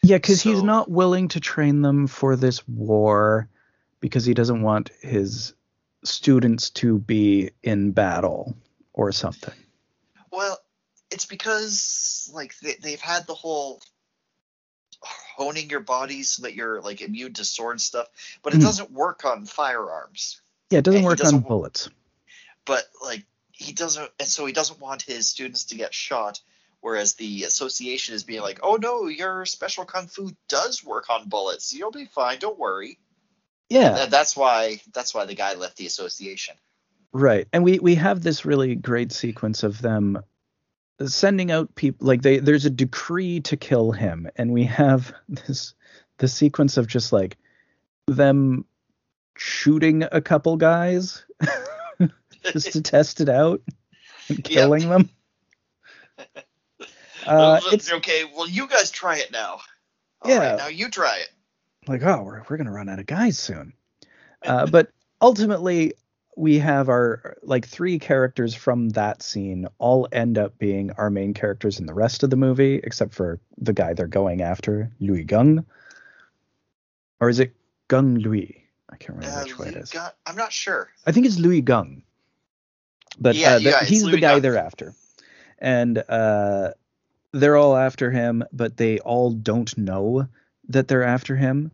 Yeah, 0.02 0.18
because 0.18 0.40
he's 0.40 0.62
not 0.62 0.90
willing 0.90 1.28
to 1.28 1.40
train 1.40 1.82
them 1.82 2.06
for 2.06 2.36
this 2.36 2.66
war 2.68 3.48
because 4.00 4.24
he 4.24 4.34
doesn't 4.34 4.62
want 4.62 4.90
his 5.00 5.54
students 6.04 6.70
to 6.70 6.98
be 6.98 7.50
in 7.62 7.90
battle 7.90 8.56
or 8.92 9.10
something. 9.10 9.54
Well, 10.30 10.58
it's 11.10 11.24
because 11.24 12.30
like 12.32 12.56
they, 12.60 12.74
they've 12.80 13.00
had 13.00 13.26
the 13.26 13.34
whole 13.34 13.80
honing 15.00 15.70
your 15.70 15.80
body 15.80 16.22
so 16.22 16.42
that 16.42 16.54
you're 16.54 16.80
like 16.80 17.00
immune 17.00 17.34
to 17.34 17.44
sword 17.44 17.80
stuff, 17.80 18.06
but 18.42 18.54
it 18.54 18.58
Mhm. 18.58 18.62
doesn't 18.62 18.90
work 18.92 19.24
on 19.24 19.44
firearms. 19.44 20.40
Yeah, 20.70 20.78
it 20.78 20.84
doesn't 20.84 20.98
And 20.98 21.06
work 21.06 21.18
doesn't 21.18 21.34
on 21.34 21.42
bullets. 21.42 21.88
But 22.64 22.88
like 23.02 23.24
he 23.52 23.72
doesn't, 23.72 24.10
and 24.18 24.28
so 24.28 24.46
he 24.46 24.52
doesn't 24.52 24.80
want 24.80 25.02
his 25.02 25.28
students 25.28 25.64
to 25.64 25.74
get 25.76 25.94
shot. 25.94 26.40
Whereas 26.80 27.14
the 27.14 27.44
association 27.44 28.14
is 28.14 28.22
being 28.24 28.42
like, 28.42 28.60
"Oh 28.62 28.76
no, 28.76 29.06
your 29.06 29.44
special 29.46 29.84
kung 29.84 30.06
fu 30.06 30.30
does 30.48 30.84
work 30.84 31.10
on 31.10 31.28
bullets. 31.28 31.72
You'll 31.72 31.90
be 31.90 32.04
fine. 32.06 32.38
Don't 32.38 32.58
worry." 32.58 32.98
Yeah, 33.68 34.06
that's 34.06 34.36
why 34.36 34.80
that's 34.94 35.12
why 35.14 35.24
the 35.26 35.34
guy 35.34 35.54
left 35.54 35.76
the 35.76 35.86
association. 35.86 36.54
right. 37.12 37.48
And 37.52 37.64
we 37.64 37.78
we 37.80 37.94
have 37.96 38.22
this 38.22 38.44
really 38.44 38.74
great 38.76 39.10
sequence 39.12 39.62
of 39.64 39.80
them 39.82 40.22
sending 41.04 41.50
out 41.50 41.74
people 41.74 42.06
like 42.06 42.22
they 42.22 42.38
there's 42.38 42.64
a 42.64 42.70
decree 42.70 43.40
to 43.40 43.56
kill 43.56 43.92
him 43.92 44.28
and 44.36 44.52
we 44.52 44.64
have 44.64 45.12
this 45.28 45.74
the 46.18 46.28
sequence 46.28 46.76
of 46.76 46.86
just 46.86 47.12
like 47.12 47.36
them 48.06 48.64
shooting 49.36 50.04
a 50.12 50.20
couple 50.22 50.56
guys 50.56 51.24
just 52.52 52.72
to 52.72 52.80
test 52.80 53.20
it 53.20 53.28
out 53.28 53.60
and 54.28 54.38
Yep. 54.48 54.78
killing 54.78 54.88
them. 54.88 55.10
Uh, 57.26 57.60
it's 57.72 57.92
okay. 57.92 58.24
Well, 58.24 58.48
you 58.48 58.66
guys 58.68 58.90
try 58.90 59.16
it 59.18 59.30
now. 59.32 59.60
All 60.22 60.30
Yeah. 60.30 60.38
right, 60.50 60.58
now 60.58 60.66
you 60.68 60.88
try 60.90 61.18
it. 61.18 61.28
like, 61.88 62.02
oh, 62.02 62.22
we're 62.22 62.42
we're 62.48 62.56
gonna 62.56 62.72
run 62.72 62.88
out 62.88 62.98
of 62.98 63.06
guys 63.06 63.38
soon. 63.38 63.72
Uh, 64.44 64.66
but 64.66 64.90
ultimately, 65.20 65.92
we 66.36 66.58
have 66.58 66.88
our 66.88 67.36
like 67.42 67.66
three 67.66 67.98
characters 67.98 68.54
from 68.54 68.90
that 68.90 69.22
scene 69.22 69.66
all 69.78 70.06
end 70.12 70.36
up 70.38 70.56
being 70.58 70.92
our 70.92 71.10
main 71.10 71.32
characters 71.34 71.80
in 71.80 71.86
the 71.86 71.94
rest 71.94 72.22
of 72.22 72.30
the 72.30 72.36
movie, 72.36 72.76
except 72.84 73.12
for 73.14 73.40
the 73.58 73.72
guy 73.72 73.92
they're 73.94 74.06
going 74.06 74.42
after, 74.42 74.92
Louis 75.00 75.24
Gung, 75.24 75.64
or 77.20 77.28
is 77.28 77.40
it 77.40 77.54
Gung 77.88 78.22
Louis? 78.22 78.62
I 78.90 78.96
can't 78.96 79.18
remember 79.18 79.40
Uh, 79.40 79.42
which 79.44 79.58
way 79.58 79.68
it 79.68 79.76
is. 79.76 79.94
I'm 80.26 80.36
not 80.36 80.52
sure. 80.52 80.90
I 81.06 81.12
think 81.12 81.26
it's 81.26 81.38
Louis 81.38 81.62
Gung. 81.62 82.02
But 83.18 83.34
Yeah, 83.34 83.54
uh, 83.54 83.58
the- 83.58 83.64
yeah, 83.70 83.84
he's 83.84 84.02
the 84.04 84.18
guy 84.20 84.38
Gung. 84.38 84.42
they're 84.42 84.58
after. 84.58 84.94
And 85.58 85.98
uh, 86.08 86.72
they're 87.36 87.56
all 87.56 87.76
after 87.76 88.10
him, 88.10 88.44
but 88.52 88.76
they 88.76 88.98
all 89.00 89.30
don't 89.30 89.76
know 89.76 90.26
that 90.68 90.88
they're 90.88 91.04
after 91.04 91.36
him. 91.36 91.70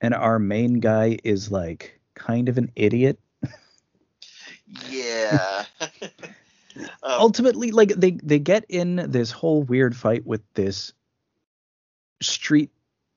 And 0.00 0.12
our 0.12 0.38
main 0.38 0.80
guy 0.80 1.18
is 1.24 1.50
like 1.50 2.00
kind 2.14 2.48
of 2.48 2.58
an 2.58 2.70
idiot. 2.76 3.18
Yeah. 4.88 5.64
um, 5.80 6.08
Ultimately, 7.02 7.70
like 7.70 7.90
they 7.90 8.12
they 8.22 8.38
get 8.38 8.64
in 8.68 8.96
this 8.96 9.30
whole 9.30 9.62
weird 9.62 9.96
fight 9.96 10.26
with 10.26 10.42
this 10.54 10.92
street 12.20 12.70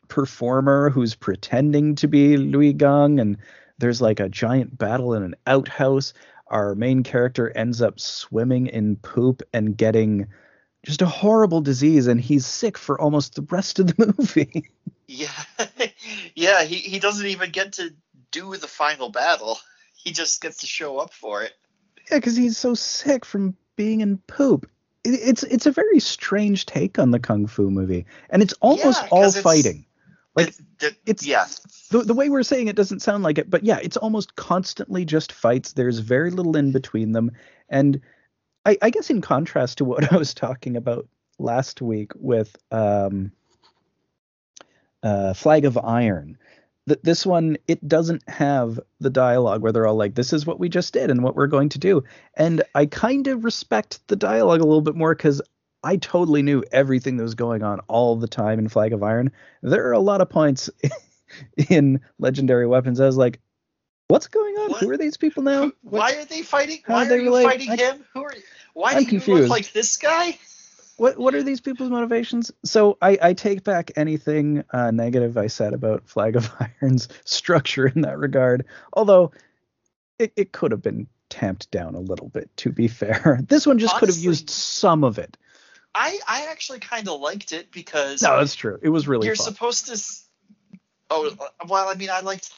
performer 0.08 0.90
who's 0.90 1.16
pretending 1.16 1.96
to 1.96 2.08
be 2.08 2.38
Louis 2.38 2.74
Gung, 2.74 3.20
and 3.20 3.38
there's 3.80 4.02
like 4.02 4.20
a 4.20 4.30
giant 4.30 4.78
battle 4.78 5.14
in 5.14 5.24
an 5.24 5.36
outhouse. 5.48 6.14
Our 6.48 6.76
main 6.76 7.04
character 7.04 7.52
ends 7.56 7.82
up 7.82 8.00
swimming 8.00 8.68
in 8.68 8.98
poop 8.98 9.42
and 9.52 9.76
getting 9.76 10.28
just 10.88 11.02
a 11.02 11.06
horrible 11.06 11.62
disease, 11.62 12.08
and 12.08 12.20
he's 12.20 12.46
sick 12.46 12.78
for 12.78 13.00
almost 13.00 13.36
the 13.36 13.42
rest 13.50 13.78
of 13.80 13.88
the 13.88 14.14
movie. 14.18 14.70
yeah. 15.08 15.28
yeah. 16.36 16.64
He 16.64 16.76
he 16.78 16.98
doesn't 17.00 17.28
even 17.28 17.52
get 17.52 17.74
to 17.74 17.94
do 18.32 18.56
the 18.56 18.68
final 18.68 19.10
battle. 19.10 19.58
He 20.00 20.14
just 20.14 20.40
gets 20.42 20.60
to 20.60 20.68
show 20.68 21.00
up 21.00 21.12
for 21.12 21.44
it. 21.44 21.52
yeah, 22.10 22.18
because 22.20 22.38
he's 22.38 22.58
so 22.58 22.74
sick 22.76 23.26
from 23.26 23.58
being 23.76 24.00
in 24.00 24.20
poop. 24.20 24.70
It, 25.04 25.10
it's 25.16 25.44
it's 25.44 25.66
a 25.66 25.72
very 25.72 26.00
strange 26.00 26.66
take 26.66 26.98
on 26.98 27.12
the 27.12 27.20
kung 27.20 27.46
fu 27.46 27.70
movie, 27.70 28.06
and 28.30 28.42
it's 28.42 28.54
almost 28.62 29.02
Yeah, 29.04 29.10
all 29.12 29.24
it's- 29.28 29.42
fighting. 29.42 29.86
Like, 30.36 30.50
It- 30.50 30.56
the- 30.80 30.96
it's- 31.08 31.26
yeah. 31.26 31.46
the, 31.92 32.04
the 32.04 32.14
way 32.14 32.30
we're 32.30 32.44
saying 32.44 32.68
it 32.70 32.78
doesn't 32.78 33.02
sound 33.02 33.24
like 33.24 33.38
it, 33.38 33.50
but 33.50 33.64
yeah, 33.66 33.80
it's 33.84 33.98
almost 33.98 34.36
constantly 34.38 35.04
just 35.04 35.34
fights. 35.34 35.74
There's 35.74 36.00
very 36.00 36.30
little 36.32 36.56
in 36.56 36.72
between 36.72 37.12
them. 37.12 37.32
And 37.68 38.00
I, 38.68 38.78
I 38.82 38.90
guess 38.90 39.10
in 39.10 39.22
contrast 39.22 39.78
to 39.80 39.86
what 39.92 40.12
I 40.14 40.18
was 40.18 40.34
talking 40.34 40.76
about 40.76 41.08
last 41.40 41.82
week 41.82 42.12
with 42.16 42.56
um, 42.72 43.32
uh, 45.04 45.34
Flag 45.34 45.66
of 45.66 45.78
Iron, 45.78 46.38
that 46.86 47.04
this 47.04 47.26
one 47.26 47.58
it 47.68 47.86
doesn't 47.88 48.28
have 48.30 48.80
the 49.00 49.10
dialogue 49.10 49.62
where 49.62 49.72
they're 49.72 49.88
all 49.88 49.96
like, 49.96 50.16
"This 50.16 50.34
is 50.34 50.46
what 50.46 50.60
we 50.60 50.70
just 50.70 50.94
did 50.94 51.10
and 51.12 51.24
what 51.24 51.36
we're 51.36 51.48
going 51.48 51.70
to 51.70 51.80
do." 51.80 52.04
And 52.36 52.62
I 52.76 52.86
kind 52.86 53.28
of 53.28 53.44
respect 53.44 54.06
the 54.08 54.16
dialogue 54.16 54.62
a 54.62 54.66
little 54.66 54.82
bit 54.82 54.96
more 54.96 55.16
because 55.16 55.42
I 55.84 55.98
totally 55.98 56.42
knew 56.42 56.64
everything 56.72 57.18
that 57.18 57.24
was 57.24 57.36
going 57.36 57.64
on 57.64 57.80
all 57.88 58.16
the 58.16 58.28
time 58.28 58.60
in 58.60 58.68
Flag 58.68 58.94
of 58.94 59.04
Iron. 59.04 59.32
There 59.62 59.88
are 59.88 59.94
a 59.94 60.00
lot 60.00 60.22
of 60.22 60.30
points 60.30 60.70
in 61.70 62.02
Legendary 62.20 62.68
Weapons. 62.68 63.00
I 63.00 63.06
was 63.06 63.18
like, 63.18 63.40
what's 64.08 64.28
going 64.28 64.56
on? 64.56 64.72
What? 64.72 64.80
Who 64.82 64.90
are 64.90 64.98
these 64.98 65.18
people 65.18 65.44
now? 65.44 65.72
What- 65.84 66.00
Why 66.00 66.14
are 66.16 66.26
they 66.26 66.42
fighting? 66.42 66.80
How 66.86 66.96
Why 66.96 67.06
are 67.06 67.10
they 67.10 67.18
you 67.18 67.24
relate? 67.26 67.44
fighting 67.44 67.70
I- 67.72 67.76
him? 67.76 68.06
Who 68.14 68.24
are? 68.24 68.34
Why 68.78 68.92
I'm 68.92 68.98
do 68.98 69.02
you 69.06 69.08
confused. 69.08 69.42
look 69.42 69.50
like 69.50 69.72
this 69.74 69.98
guy? 69.98 70.38
what 70.98 71.18
what 71.18 71.34
are 71.34 71.42
these 71.42 71.62
people's 71.62 71.90
motivations? 71.90 72.52
So 72.64 72.98
I, 73.02 73.18
I 73.22 73.34
take 73.34 73.64
back 73.64 73.92
anything 73.96 74.64
uh, 74.72 74.92
negative 74.92 75.36
I 75.36 75.48
said 75.48 75.74
about 75.74 76.08
Flag 76.08 76.36
of 76.36 76.52
Iron's 76.82 77.08
structure 77.26 77.88
in 77.88 78.02
that 78.02 78.20
regard. 78.20 78.66
Although 78.94 79.32
it, 80.20 80.32
it 80.36 80.52
could 80.52 80.70
have 80.72 80.82
been 80.84 81.08
tamped 81.30 81.72
down 81.72 81.96
a 81.96 82.00
little 82.00 82.30
bit, 82.30 82.56
to 82.58 82.72
be 82.72 82.88
fair. 82.88 83.40
This 83.48 83.66
one 83.66 83.80
just 83.80 83.96
could 83.98 84.10
have 84.10 84.18
used 84.18 84.50
some 84.52 85.04
of 85.04 85.18
it. 85.18 85.38
I 85.96 86.20
I 86.28 86.48
actually 86.52 86.80
kind 86.80 87.10
of 87.10 87.20
liked 87.20 87.54
it 87.54 87.72
because 87.72 88.22
No, 88.22 88.38
that's 88.38 88.54
true. 88.54 88.78
It 88.84 88.90
was 88.90 89.08
really 89.08 89.26
you're 89.26 89.36
fun. 89.36 89.46
supposed 89.54 89.88
to. 89.88 89.94
s- 89.94 90.24
Oh 91.10 91.36
well, 91.68 91.90
I 91.90 91.96
mean, 91.96 92.10
I 92.12 92.20
liked 92.20 92.52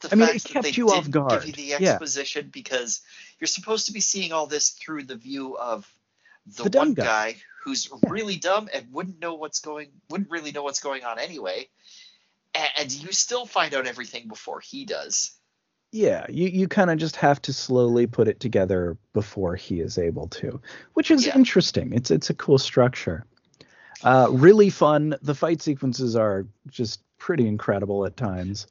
the 0.00 0.08
I 0.12 0.14
mean, 0.14 0.26
fact 0.28 0.36
it 0.36 0.42
that 0.42 0.48
kept 0.52 0.64
they 0.64 0.70
you 0.72 0.90
off 0.90 1.10
guard. 1.10 1.40
give 1.42 1.46
you 1.46 1.52
the 1.52 1.82
Yeah. 1.82 1.92
exposition 1.92 2.50
because 2.52 3.00
you're 3.40 3.48
supposed 3.48 3.86
to 3.86 3.92
be 3.92 4.00
seeing 4.00 4.32
all 4.32 4.46
this 4.46 4.70
through 4.70 5.04
the 5.04 5.16
view 5.16 5.56
of 5.56 5.90
the, 6.56 6.68
The 6.68 6.78
one 6.78 6.94
guy. 6.94 7.04
guy. 7.32 7.36
who's 7.64 7.88
really 8.08 8.36
dumb 8.36 8.68
and 8.72 8.92
wouldn't 8.92 9.18
know 9.20 9.34
what's 9.34 9.58
going, 9.58 9.88
wouldn't 10.08 10.30
really 10.30 10.52
know 10.52 10.62
what's 10.62 10.78
going 10.80 11.04
on 11.04 11.18
anyway, 11.18 11.68
and, 12.54 12.68
and 12.78 12.92
you 12.92 13.10
still 13.10 13.44
find 13.46 13.74
out 13.74 13.86
everything 13.88 14.28
before 14.28 14.60
he 14.60 14.84
does. 14.84 15.32
yeah, 15.92 16.26
you, 16.28 16.46
you 16.48 16.68
kind 16.68 16.90
of 16.90 16.98
just 16.98 17.16
have 17.16 17.40
to 17.42 17.52
slowly 17.52 18.06
put 18.06 18.28
it 18.28 18.38
together 18.38 18.96
before 19.14 19.56
he 19.56 19.80
is 19.80 19.98
able 19.98 20.28
to, 20.28 20.60
which 20.94 21.10
is 21.10 21.26
Yeah. 21.26 21.34
interesting. 21.36 21.92
It's 21.92 22.10
it's 22.12 22.30
a 22.30 22.34
cool 22.34 22.58
structure. 22.58 23.24
Uh, 24.04 24.28
really 24.30 24.68
fun. 24.70 25.16
The 25.22 25.34
fight 25.34 25.62
sequences 25.62 26.14
are 26.16 26.46
just 26.68 27.00
pretty 27.18 27.48
incredible 27.48 28.04
at 28.04 28.16
times. 28.16 28.66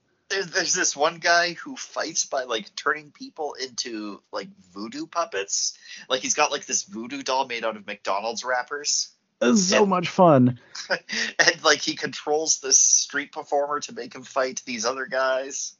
There's, 0.53 0.73
this 0.73 0.95
one 0.95 1.17
guy 1.17 1.53
who 1.53 1.75
fights 1.75 2.25
by 2.25 2.43
like 2.43 2.75
turning 2.75 3.11
people 3.11 3.53
into 3.53 4.21
like 4.31 4.49
voodoo 4.73 5.07
puppets. 5.07 5.77
Like 6.09 6.21
he's 6.21 6.33
got 6.33 6.51
like 6.51 6.65
this 6.65 6.83
voodoo 6.83 7.21
doll 7.23 7.47
made 7.47 7.63
out 7.65 7.77
of 7.77 7.85
McDonald's 7.87 8.43
wrappers. 8.43 9.09
It's 9.41 9.63
so 9.63 9.81
Yeah. 9.81 9.85
much 9.85 10.07
fun. 10.09 10.59
and 10.89 11.63
like 11.63 11.81
he 11.81 11.95
controls 11.95 12.59
this 12.59 12.79
street 12.79 13.31
performer 13.31 13.79
to 13.81 13.93
make 13.93 14.13
him 14.15 14.23
fight 14.23 14.61
these 14.65 14.85
other 14.85 15.05
guys. 15.05 15.73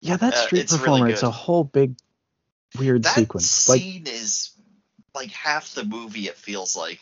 Yeah, 0.00 0.16
that 0.16 0.34
Uh, 0.34 0.36
street 0.46 0.70
really 0.72 0.78
performer. 0.82 1.08
it's 1.08 1.22
a 1.22 1.30
whole 1.30 1.64
big 1.64 1.96
weird 2.78 3.04
That 3.04 3.14
sequence. 3.14 3.68
Like 3.68 3.80
scene 3.80 4.06
is 4.06 4.50
like 5.14 5.30
half 5.30 5.74
the 5.74 5.84
movie. 5.84 6.26
It 6.28 6.36
feels 6.36 6.74
like. 6.76 7.00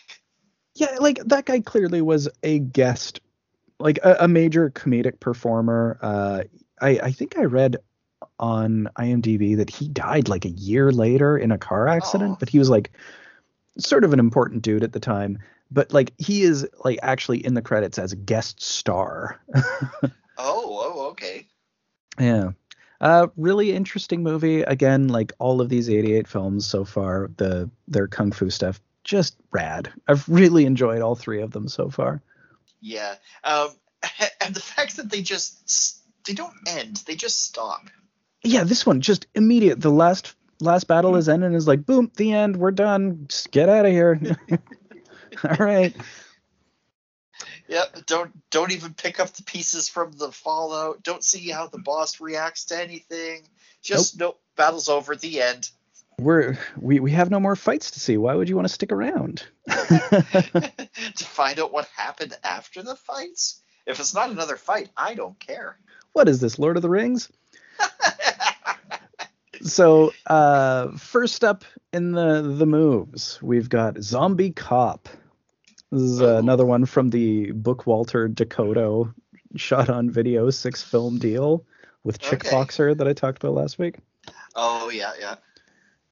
yeah, 0.74 0.96
like 1.00 1.18
that 1.26 1.44
guy 1.46 1.60
clearly 1.60 2.02
was 2.02 2.28
a 2.42 2.58
guest, 2.58 3.20
like 3.78 3.98
a, 4.02 4.16
a 4.20 4.28
major 4.28 4.70
comedic 4.70 5.20
performer. 5.20 5.98
Uh, 6.02 6.42
I 6.80 6.98
I 7.02 7.12
think 7.12 7.38
I 7.38 7.44
read 7.44 7.76
on 8.38 8.88
IMDb 8.98 9.56
that 9.56 9.70
he 9.70 9.88
died 9.88 10.28
like 10.28 10.44
a 10.44 10.50
year 10.50 10.90
later 10.92 11.36
in 11.38 11.50
a 11.52 11.58
car 11.58 11.88
accident, 11.88 12.32
Oh. 12.32 12.36
but 12.38 12.48
he 12.48 12.58
was 12.58 12.68
like 12.70 12.92
sort 13.78 14.04
of 14.04 14.12
an 14.12 14.18
important 14.20 14.62
dude 14.62 14.82
at 14.84 14.92
the 14.92 15.00
time. 15.00 15.38
But 15.70 15.92
like 15.92 16.12
he 16.18 16.42
is 16.42 16.66
like 16.84 16.98
actually 17.02 17.44
in 17.44 17.54
the 17.54 17.62
credits 17.62 17.98
as 17.98 18.12
a 18.12 18.16
guest 18.16 18.62
star. 18.62 19.40
Oh, 20.40 20.92
oh, 20.94 21.06
okay. 21.10 21.48
Yeah. 22.20 22.52
Uh, 23.00 23.26
really 23.36 23.72
interesting 23.72 24.22
movie. 24.22 24.62
Again, 24.62 25.08
like 25.08 25.32
all 25.40 25.60
of 25.60 25.68
these 25.68 25.90
88 25.90 26.28
films 26.28 26.64
so 26.64 26.84
far, 26.84 27.28
the 27.38 27.68
their 27.88 28.06
kung 28.06 28.30
fu 28.30 28.48
stuff 28.48 28.80
just 29.02 29.34
rad. 29.50 29.92
I've 30.06 30.28
really 30.28 30.64
enjoyed 30.64 31.00
all 31.02 31.16
three 31.16 31.42
of 31.42 31.50
them 31.50 31.66
so 31.66 31.90
far. 31.90 32.22
Yeah. 32.80 33.16
Um, 33.42 33.70
and 34.40 34.54
the 34.54 34.60
fact 34.60 34.96
that 34.96 35.10
they 35.10 35.22
just 35.22 35.97
they 36.28 36.34
don't 36.34 36.54
end. 36.66 37.02
They 37.06 37.16
just 37.16 37.42
stop. 37.42 37.88
Yeah, 38.44 38.64
this 38.64 38.86
one 38.86 39.00
just 39.00 39.26
immediate. 39.34 39.80
The 39.80 39.90
last 39.90 40.34
last 40.60 40.84
battle 40.84 41.16
is 41.16 41.28
ended 41.28 41.48
and 41.48 41.56
is 41.56 41.66
like 41.66 41.86
boom, 41.86 42.12
the 42.16 42.32
end. 42.32 42.56
We're 42.56 42.70
done. 42.70 43.26
Just 43.28 43.50
get 43.50 43.68
out 43.68 43.86
of 43.86 43.92
here. 43.92 44.20
all 45.44 45.56
right. 45.66 45.96
Yep. 47.70 48.06
Don't 48.06 48.50
don't 48.50 48.72
even 48.72 48.94
pick 48.94 49.20
up 49.20 49.30
the 49.34 49.42
pieces 49.42 49.90
from 49.90 50.12
the 50.12 50.32
fallout. 50.32 51.02
Don't 51.02 51.22
see 51.22 51.50
how 51.50 51.66
the 51.66 51.78
boss 51.78 52.18
reacts 52.18 52.64
to 52.66 52.80
anything. 52.80 53.42
Just 53.82 54.18
nope. 54.18 54.40
Battle's 54.56 54.88
over. 54.88 55.14
The 55.14 55.42
end. 55.42 55.68
We're 56.18 56.58
we 56.80 56.98
we 56.98 57.10
have 57.10 57.30
no 57.30 57.38
more 57.38 57.56
fights 57.56 57.90
to 57.90 58.00
see. 58.00 58.16
Why 58.16 58.34
would 58.34 58.48
you 58.48 58.56
want 58.56 58.66
to 58.66 58.72
stick 58.72 58.90
around? 58.90 59.44
to 59.68 60.72
find 61.18 61.60
out 61.60 61.70
what 61.70 61.86
happened 61.94 62.34
after 62.42 62.82
the 62.82 62.96
fights. 62.96 63.60
If 63.84 64.00
it's 64.00 64.14
not 64.14 64.30
another 64.30 64.56
fight, 64.56 64.88
I 64.96 65.14
don't 65.14 65.38
care. 65.38 65.78
What 66.18 66.28
is 66.28 66.40
this, 66.40 66.58
Lord 66.58 66.74
of 66.74 66.82
the 66.82 66.90
Rings? 66.90 67.30
So, 69.62 70.12
uh, 70.26 70.90
first 70.96 71.44
up 71.44 71.64
in 71.92 72.10
the 72.10 72.42
the 72.42 72.66
moves, 72.66 73.40
we've 73.40 73.68
got 73.68 74.02
Zombie 74.02 74.50
Cop. 74.50 75.08
This 75.92 76.02
is 76.02 76.20
uh, 76.20 76.38
another 76.38 76.66
one 76.66 76.86
from 76.86 77.10
the 77.10 77.52
Bookwalter 77.52 78.34
Dakota 78.34 79.14
shot 79.54 79.88
on 79.90 80.10
video 80.10 80.50
six 80.50 80.82
film 80.82 81.20
deal 81.20 81.64
with 82.02 82.18
Chick 82.18 82.46
Okay. 82.46 82.50
Boxer 82.50 82.96
that 82.96 83.06
I 83.06 83.12
talked 83.12 83.40
about 83.40 83.54
last 83.54 83.78
week. 83.78 83.98
oh 84.56 84.90
yeah, 84.90 85.12
yeah. 85.20 85.36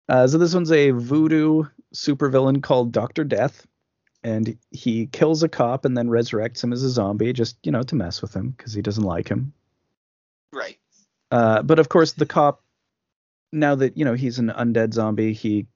Uh, 0.08 0.28
so 0.28 0.38
this 0.38 0.54
one's 0.54 0.70
a 0.70 0.92
voodoo 0.92 1.64
supervillain 1.92 2.62
called 2.62 2.92
Doctor 2.92 3.24
Death, 3.24 3.66
and 4.22 4.56
he 4.70 5.06
kills 5.06 5.42
a 5.42 5.48
cop 5.48 5.84
and 5.84 5.98
then 5.98 6.06
resurrects 6.06 6.62
him 6.62 6.72
as 6.72 6.84
a 6.84 6.90
zombie, 6.90 7.32
just 7.32 7.56
you 7.64 7.72
know 7.72 7.82
to 7.82 7.96
mess 7.96 8.22
with 8.22 8.34
him 8.34 8.50
because 8.50 8.72
he 8.72 8.82
doesn't 8.82 9.02
like 9.02 9.26
him. 9.28 9.52
Right. 10.52 10.78
Uh, 11.30 11.62
but 11.62 11.78
of 11.78 11.88
course, 11.88 12.12
the 12.12 12.26
cop, 12.26 12.62
now 13.52 13.74
that 13.74 13.96
you 13.96 14.04
know 14.04 14.14
he's 14.14 14.38
an 14.38 14.50
undead 14.50 14.94
zombie, 14.94 15.32
he 15.32 15.66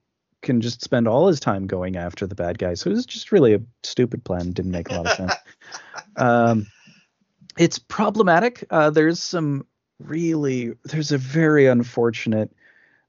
can 0.41 0.61
just 0.61 0.81
spend 0.81 1.07
all 1.07 1.27
his 1.27 1.39
time 1.39 1.67
going 1.67 1.95
after 1.95 2.25
the 2.25 2.35
bad 2.35 2.57
guys. 2.57 2.81
So 2.81 2.89
it 2.89 2.93
was 2.93 3.05
just 3.05 3.31
really 3.31 3.53
a 3.53 3.61
stupid 3.83 4.23
plan. 4.23 4.51
Didn't 4.51 4.71
make 4.71 4.89
a 4.89 4.95
lot 4.95 5.07
of 5.07 5.17
sense. 5.17 5.33
um, 6.15 6.67
it's 7.57 7.79
problematic. 7.79 8.65
Uh, 8.69 8.89
there's 8.89 9.19
some 9.19 9.65
really, 9.99 10.73
there's 10.85 11.11
a 11.11 11.17
very 11.17 11.67
unfortunate 11.67 12.51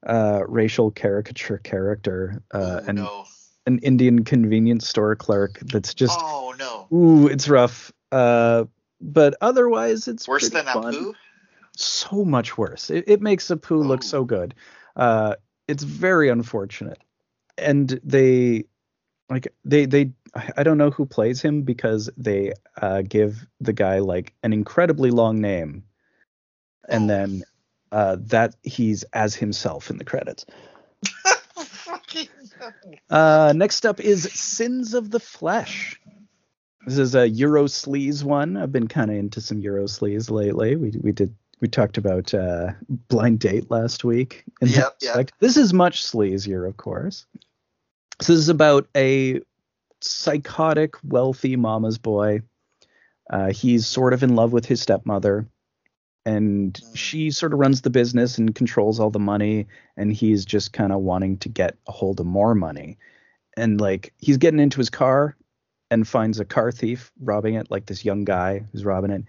uh, 0.06 0.42
racial 0.46 0.90
caricature 0.90 1.58
character, 1.58 2.42
uh, 2.52 2.80
oh 2.82 2.88
and 2.88 2.98
no. 2.98 3.24
an 3.66 3.78
Indian 3.78 4.24
convenience 4.24 4.88
store 4.88 5.14
clerk 5.16 5.60
that's 5.60 5.94
just, 5.94 6.18
oh 6.20 6.54
no. 6.58 6.96
ooh, 6.96 7.28
it's 7.28 7.48
rough. 7.48 7.92
Uh, 8.10 8.64
but 9.00 9.34
otherwise, 9.40 10.06
it's 10.06 10.28
Worse 10.28 10.50
than 10.50 10.66
fun 10.66 10.94
Apu. 10.94 11.14
So 11.76 12.24
much 12.24 12.56
worse. 12.58 12.90
It, 12.90 13.04
it 13.06 13.20
makes 13.22 13.46
Apu 13.48 13.84
look 13.84 14.02
Oh. 14.02 14.06
so 14.06 14.24
good. 14.24 14.54
Uh, 14.96 15.36
it's 15.68 15.82
very 15.82 16.28
unfortunate, 16.28 16.98
and 17.56 17.88
they 18.04 18.64
like 19.30 19.48
they 19.64 19.86
they 19.86 20.12
I 20.34 20.50
I 20.58 20.62
don't 20.62 20.78
know 20.78 20.90
who 20.90 21.06
plays 21.06 21.40
him 21.40 21.62
because 21.62 22.10
they 22.16 22.52
uh, 22.80 23.02
give 23.02 23.46
the 23.60 23.72
guy 23.72 24.00
like 24.00 24.34
an 24.42 24.52
incredibly 24.52 25.10
long 25.10 25.40
name, 25.40 25.84
and 26.88 27.04
Oh. 27.04 27.08
then 27.08 27.42
uh, 27.92 28.16
that 28.20 28.54
he's 28.62 29.04
as 29.12 29.34
himself 29.34 29.90
in 29.90 29.98
the 29.98 30.04
credits. 30.04 30.44
Uh, 33.10 33.52
next 33.54 33.84
up 33.84 34.00
is 34.00 34.24
Sins 34.32 34.94
of 34.94 35.10
the 35.10 35.20
Flesh. 35.20 36.00
This 36.86 36.98
is 36.98 37.14
a 37.14 37.28
Euro 37.28 37.64
sleaze 37.64 38.24
one. 38.24 38.56
I've 38.56 38.72
been 38.72 38.88
kind 38.88 39.10
of 39.10 39.16
into 39.16 39.40
some 39.40 39.58
Euro 39.60 39.84
sleaze 39.84 40.30
lately. 40.30 40.76
We 40.76 40.92
we 41.00 41.12
did 41.12 41.34
we 41.62 41.68
talked 41.68 41.96
about 41.96 42.34
uh, 42.34 42.72
Blind 43.08 43.38
Date 43.38 43.70
last 43.70 44.02
week. 44.04 44.44
in 44.60 44.68
that 44.68 44.76
Yep, 45.00 45.16
yep. 45.16 45.30
This 45.38 45.56
is 45.56 45.72
much 45.72 46.02
sleazier, 46.04 46.68
of 46.68 46.76
course. 46.76 47.24
So 48.20 48.32
this 48.32 48.40
is 48.40 48.48
about 48.48 48.88
a 48.96 49.40
psychotic, 50.00 50.96
wealthy 51.04 51.54
mama's 51.56 51.98
boy. 51.98 52.42
Uh, 53.30 53.52
he's 53.52 53.86
sort 53.86 54.12
of 54.12 54.24
in 54.24 54.34
love 54.34 54.52
with 54.52 54.66
his 54.66 54.80
stepmother, 54.82 55.46
and 56.26 56.74
Mm. 56.74 56.96
she 56.96 57.30
sort 57.30 57.52
of 57.52 57.60
runs 57.60 57.80
the 57.82 57.90
business 57.90 58.38
and 58.38 58.54
controls 58.54 58.98
all 58.98 59.10
the 59.10 59.20
money, 59.20 59.66
and 59.96 60.12
he's 60.12 60.44
just 60.44 60.72
kind 60.72 60.92
of 60.92 61.00
wanting 61.00 61.38
to 61.38 61.48
get 61.48 61.76
a 61.86 61.92
hold 61.92 62.18
of 62.18 62.26
more 62.26 62.54
money. 62.56 62.98
And 63.56 63.80
like 63.80 64.12
he's 64.18 64.36
getting 64.36 64.60
into 64.60 64.78
his 64.78 64.90
car 64.90 65.36
and 65.92 66.08
finds 66.08 66.40
a 66.40 66.44
car 66.44 66.72
thief 66.72 67.12
robbing 67.20 67.54
it, 67.54 67.70
like 67.70 67.86
this 67.86 68.04
young 68.04 68.24
guy 68.24 68.64
who's 68.72 68.84
robbing 68.84 69.12
it, 69.12 69.22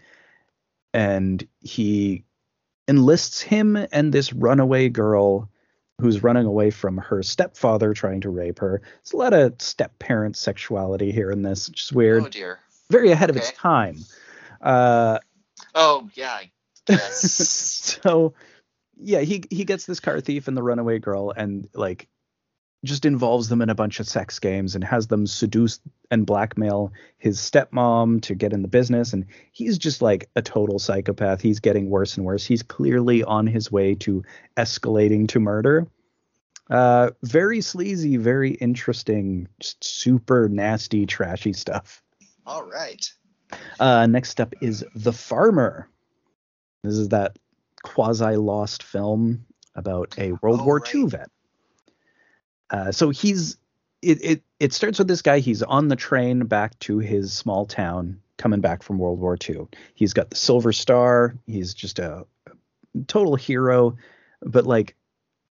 and 0.94 1.48
he 1.62 2.24
enlists 2.88 3.42
him 3.42 3.76
and 3.92 4.14
this 4.14 4.34
runaway 4.34 4.90
girl 4.90 5.50
who's 6.02 6.24
running 6.24 6.46
away 6.46 6.70
from 6.70 6.98
her 6.98 7.24
stepfather 7.24 7.94
trying 7.94 8.22
to 8.22 8.30
rape 8.30 8.60
her. 8.60 8.82
It's 9.02 9.14
a 9.14 9.18
lot 9.18 9.34
of 9.34 9.62
step 9.62 9.98
parent 10.00 10.36
sexuality 10.36 11.12
here 11.12 11.32
in 11.32 11.44
this, 11.44 11.70
which 11.70 11.84
is 11.84 11.94
weird. 11.94 12.24
Oh 12.24 12.30
dear. 12.30 12.60
Very 12.90 13.12
ahead 13.12 13.30
of 13.30 13.38
its 13.38 13.52
time. 13.52 13.98
Uh, 14.62 15.20
Oh 15.76 16.10
yeah. 16.14 16.42
Guess. 16.86 17.32
so 18.04 18.34
yeah, 18.98 19.22
he 19.22 19.44
he 19.50 19.66
gets 19.66 19.86
this 19.86 20.00
car 20.00 20.22
thief 20.22 20.48
and 20.48 20.56
the 20.56 20.64
runaway 20.64 21.00
girl, 21.00 21.32
and 21.32 21.68
like 21.74 22.08
just 22.84 23.06
involves 23.06 23.48
them 23.50 23.62
in 23.62 23.70
a 23.70 23.76
bunch 23.76 24.00
of 24.00 24.08
sex 24.08 24.40
games 24.40 24.76
and 24.76 24.84
has 24.84 25.08
them 25.08 25.26
seduce 25.26 25.80
and 26.12 26.26
blackmail 26.26 26.92
his 27.18 27.38
stepmom 27.40 28.22
to 28.22 28.36
get 28.36 28.52
in 28.54 28.62
the 28.62 28.68
business. 28.68 29.14
And 29.14 29.26
he's 29.52 29.78
just 29.78 30.02
like 30.02 30.30
a 30.36 30.42
total 30.42 30.80
psychopath. 30.80 31.40
He's 31.42 31.60
getting 31.60 31.90
worse 31.90 32.18
and 32.18 32.26
worse. 32.26 32.46
He's 32.46 32.62
clearly 32.64 33.24
on 33.24 33.48
his 33.48 33.72
way 33.72 33.96
to 33.96 34.24
escalating 34.58 35.28
to 35.30 35.40
murder. 35.40 35.88
Uh 36.70 37.12
very 37.24 37.60
sleazy 37.62 38.16
very 38.18 38.52
interesting 38.56 39.48
just 39.60 39.84
super 39.84 40.48
nasty 40.50 41.06
trashy 41.06 41.52
stuff. 41.54 42.02
All 42.46 42.64
right. 42.64 43.06
uh 43.80 44.08
next 44.08 44.40
up 44.40 44.54
is 44.62 44.84
the 44.96 45.12
farmer. 45.14 45.90
This 46.84 46.96
is 46.96 47.10
that 47.10 47.38
quasi 47.84 48.36
lost 48.38 48.84
film 48.84 49.46
about 49.76 50.16
a 50.18 50.32
world 50.42 50.62
Oh, 50.62 50.66
war 50.66 50.78
right. 50.80 50.96
ii 50.96 51.06
vet 51.08 51.30
uh, 52.74 52.92
so 52.92 53.10
he's 53.12 53.56
it, 54.02 54.22
it 54.24 54.44
it 54.60 54.74
starts 54.74 55.00
with 55.00 55.08
this 55.08 55.22
guy. 55.22 55.40
He's 55.40 55.64
on 55.64 55.88
the 55.88 55.96
train 55.96 56.46
back 56.46 56.78
to 56.80 56.98
his 57.00 57.32
small 57.32 57.66
town 57.66 58.20
coming 58.38 58.60
back 58.60 58.84
from 58.84 58.98
world 58.98 59.20
war 59.20 59.38
ii 59.48 59.56
he's 59.94 60.12
got 60.14 60.30
the 60.30 60.36
silver 60.36 60.74
star. 60.74 61.36
He's 61.48 61.74
just 61.74 62.00
a 62.00 62.26
total 63.08 63.36
hero. 63.36 63.96
But 64.42 64.66
like 64.66 64.96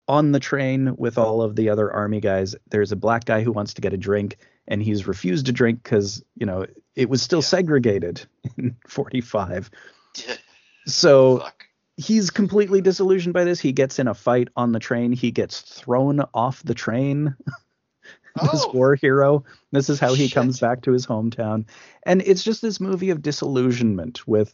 on 0.07 0.31
the 0.33 0.39
train 0.39 0.95
with 0.97 1.17
all 1.17 1.41
of 1.41 1.55
the 1.55 1.69
other 1.69 1.89
army 1.93 2.19
guys 2.19 2.55
there's 2.69 2.91
a 2.91 2.95
black 2.97 3.23
guy 3.23 3.41
who 3.43 3.51
wants 3.51 3.75
to 3.75 3.81
get 3.81 3.93
a 3.93 3.97
drink 3.97 4.35
and 4.67 4.81
he's 4.83 5.07
refused 5.07 5.45
to 5.45 5.51
drink 5.53 5.81
because 5.81 6.21
you 6.35 6.45
know 6.45 6.65
it 6.95 7.07
was 7.07 7.21
still 7.21 7.39
Yeah. 7.39 7.45
segregated 7.45 8.25
in 8.57 8.75
45 8.87 9.69
so 10.87 11.37
Fuck. 11.39 11.65
He's 11.97 12.29
completely 12.29 12.81
disillusioned 12.81 13.33
by 13.33 13.43
this. 13.43 13.59
He 13.59 13.71
gets 13.71 13.99
in 13.99 14.07
a 14.07 14.13
fight 14.13 14.47
on 14.55 14.71
the 14.71 14.79
train. 14.79 15.11
He 15.11 15.31
gets 15.31 15.61
thrown 15.61 16.21
off 16.33 16.63
the 16.63 16.73
train. 16.73 17.35
this 18.41 18.63
Oh. 18.65 18.71
war 18.73 18.95
hero. 18.95 19.43
This 19.71 19.89
is 19.89 19.99
how 19.99 20.13
he 20.13 20.27
Shit. 20.27 20.35
comes 20.35 20.59
back 20.59 20.81
to 20.83 20.91
his 20.91 21.05
hometown. 21.05 21.65
And 22.05 22.21
it's 22.21 22.43
just 22.43 22.61
this 22.61 22.79
movie 22.79 23.09
of 23.09 23.21
disillusionment 23.21 24.25
with 24.27 24.53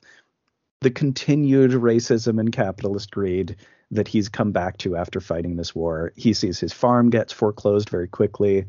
the 0.81 0.91
continued 0.91 1.71
racism 1.71 2.39
and 2.39 2.51
capitalist 2.51 3.11
greed 3.11 3.55
that 3.91 4.07
he's 4.07 4.29
come 4.29 4.51
back 4.51 4.77
to 4.79 4.95
after 4.97 5.19
fighting 5.19 5.55
this 5.55 5.73
war. 5.73 6.11
He 6.15 6.33
sees 6.33 6.59
his 6.59 6.73
farm 6.73 7.09
gets 7.09 7.31
foreclosed 7.31 7.89
very 7.89 8.07
quickly. 8.07 8.65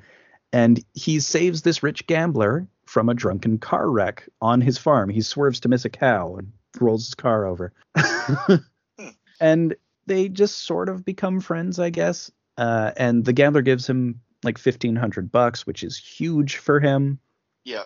And 0.53 0.83
he 0.95 1.21
saves 1.21 1.63
this 1.63 1.83
rich 1.83 2.07
gambler 2.07 2.67
from 2.87 3.09
a 3.09 3.15
drunken 3.15 3.59
car 3.59 3.91
wreck 3.91 4.29
on 4.41 4.61
his 4.61 4.79
farm. 4.79 5.11
He 5.11 5.21
swerves 5.21 5.61
to 5.61 5.69
miss 5.69 5.85
a 5.85 5.91
cow 5.91 6.37
and 6.37 6.53
rolls 6.81 7.07
his 7.07 7.15
car 7.15 7.47
over. 7.47 7.73
and 9.41 9.77
they 10.07 10.29
just 10.29 10.59
sort 10.65 10.89
of 10.89 11.05
become 11.05 11.41
friends, 11.41 11.79
I 11.79 11.91
guess. 11.91 12.31
Uh, 12.57 12.93
and 12.97 13.25
the 13.25 13.33
gambler 13.33 13.63
gives 13.63 13.87
him 13.89 14.21
like 14.43 14.59
fifteen 14.59 14.97
hundred 14.97 15.31
bucks, 15.31 15.67
which 15.67 15.83
is 15.83 15.97
huge 15.97 16.57
for 16.57 16.81
him. 16.81 17.19
Yeah. 17.65 17.85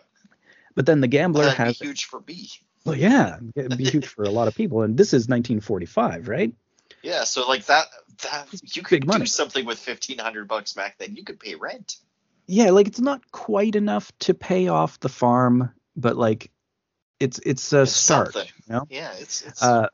But 0.74 0.86
then 0.86 1.00
the 1.00 1.08
gambler 1.08 1.50
has, 1.50 1.78
huge 1.78 2.06
for 2.06 2.22
me. 2.26 2.48
well, 2.86 2.96
yeah, 2.96 3.38
it'd 3.54 3.76
be 3.76 3.84
huge 3.84 4.06
for 4.06 4.22
a 4.24 4.30
lot 4.30 4.48
of 4.48 4.54
people. 4.54 4.80
And 4.82 4.96
this 4.96 5.08
is 5.08 5.28
1945, 5.28 6.28
right? 6.28 6.54
Yeah, 7.02 7.24
so 7.24 7.46
like 7.46 7.66
that 7.66 7.86
that 8.22 8.46
you 8.76 8.82
could 8.82 9.06
do 9.06 9.26
something 9.26 9.66
with 9.66 9.78
fifteen 9.78 10.18
hundred 10.18 10.48
bucks 10.48 10.72
back 10.72 10.96
then. 10.98 11.16
You 11.16 11.24
could 11.24 11.40
pay 11.40 11.54
rent. 11.56 11.96
Yeah, 12.46 12.70
like 12.70 12.86
it's 12.86 13.00
not 13.00 13.30
quite 13.32 13.76
enough 13.76 14.10
to 14.20 14.34
pay 14.34 14.68
off 14.68 14.98
the 15.00 15.08
farm, 15.08 15.70
but 15.96 16.16
like 16.16 16.50
it's 17.20 17.38
it's 17.44 17.72
a 17.72 17.82
It's 17.82 17.92
start. 17.92 18.32
something. 18.32 18.50
Know? 18.72 18.86
Yeah, 18.90 19.12
it's 19.18 19.42
it's 19.42 19.62
Uh, 19.62 19.88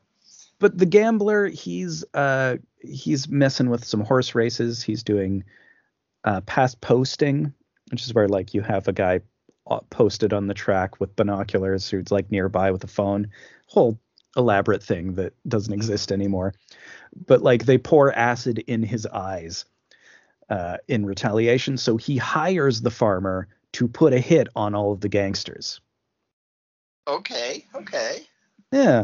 but 0.59 0.77
the 0.77 0.85
gambler, 0.85 1.47
he's 1.47 2.03
uh 2.13 2.57
he's 2.81 3.27
messing 3.27 3.69
with 3.69 3.85
some 3.85 4.01
horse 4.01 4.33
races. 4.35 4.81
He's 4.81 5.03
doing 5.03 5.43
uh 6.23 6.41
past 6.41 6.81
posting, 6.81 7.53
which 7.91 8.03
is 8.03 8.13
where 8.13 8.27
like 8.27 8.53
you 8.53 8.61
have 8.61 8.87
a 8.87 8.93
guy 8.93 9.21
uh, 9.67 9.81
posted 9.89 10.33
on 10.33 10.47
the 10.47 10.53
track 10.53 10.99
with 10.99 11.15
binoculars 11.15 11.89
who's 11.89 12.11
like 12.11 12.31
nearby 12.31 12.71
with 12.71 12.83
a 12.83 12.87
phone. 12.87 13.27
Whole 13.67 13.99
elaborate 14.37 14.83
thing 14.83 15.13
that 15.15 15.33
doesn't 15.47 15.73
exist 15.73 16.11
anymore. 16.11 16.53
But 17.27 17.41
like 17.41 17.65
they 17.65 17.77
pour 17.77 18.13
acid 18.13 18.59
in 18.59 18.83
his 18.83 19.05
eyes 19.05 19.65
uh, 20.49 20.77
in 20.87 21.05
retaliation. 21.05 21.77
So 21.77 21.97
he 21.97 22.17
hires 22.17 22.81
the 22.81 22.91
farmer 22.91 23.47
to 23.73 23.87
put 23.87 24.13
a 24.13 24.19
hit 24.19 24.47
on 24.55 24.73
all 24.73 24.93
of 24.93 25.01
the 25.01 25.09
gangsters. 25.09 25.81
okay, 27.07 27.65
okay. 27.75 28.28
Yeah. 28.71 29.03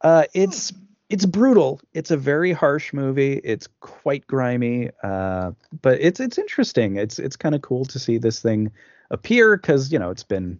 Uh, 0.00 0.24
it's 0.34 0.72
it's 1.08 1.26
brutal. 1.26 1.80
It's 1.92 2.10
a 2.10 2.16
very 2.16 2.52
harsh 2.52 2.92
movie. 2.92 3.34
It's 3.44 3.68
quite 3.80 4.26
grimy, 4.26 4.90
uh, 5.02 5.52
but 5.82 6.00
it's 6.00 6.20
it's 6.20 6.38
interesting. 6.38 6.96
It's 6.96 7.18
it's 7.18 7.36
kind 7.36 7.54
of 7.54 7.62
cool 7.62 7.84
to 7.86 7.98
see 7.98 8.18
this 8.18 8.40
thing 8.40 8.72
appear 9.10 9.56
because 9.56 9.92
you 9.92 9.98
know 9.98 10.10
it's 10.10 10.22
been 10.24 10.58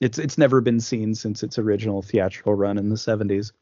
it's 0.00 0.18
it's 0.18 0.38
never 0.38 0.60
been 0.60 0.80
seen 0.80 1.14
since 1.14 1.42
its 1.42 1.58
original 1.58 2.02
theatrical 2.02 2.54
run 2.54 2.78
in 2.78 2.88
the 2.88 2.96
70s. 2.96 3.52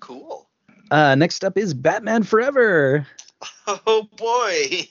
Cool. 0.00 0.48
Uh, 0.90 1.14
next 1.16 1.44
up 1.44 1.58
is 1.58 1.74
Batman 1.74 2.22
Forever. 2.22 3.06
Oh 3.86 4.08
boy. 4.16 4.88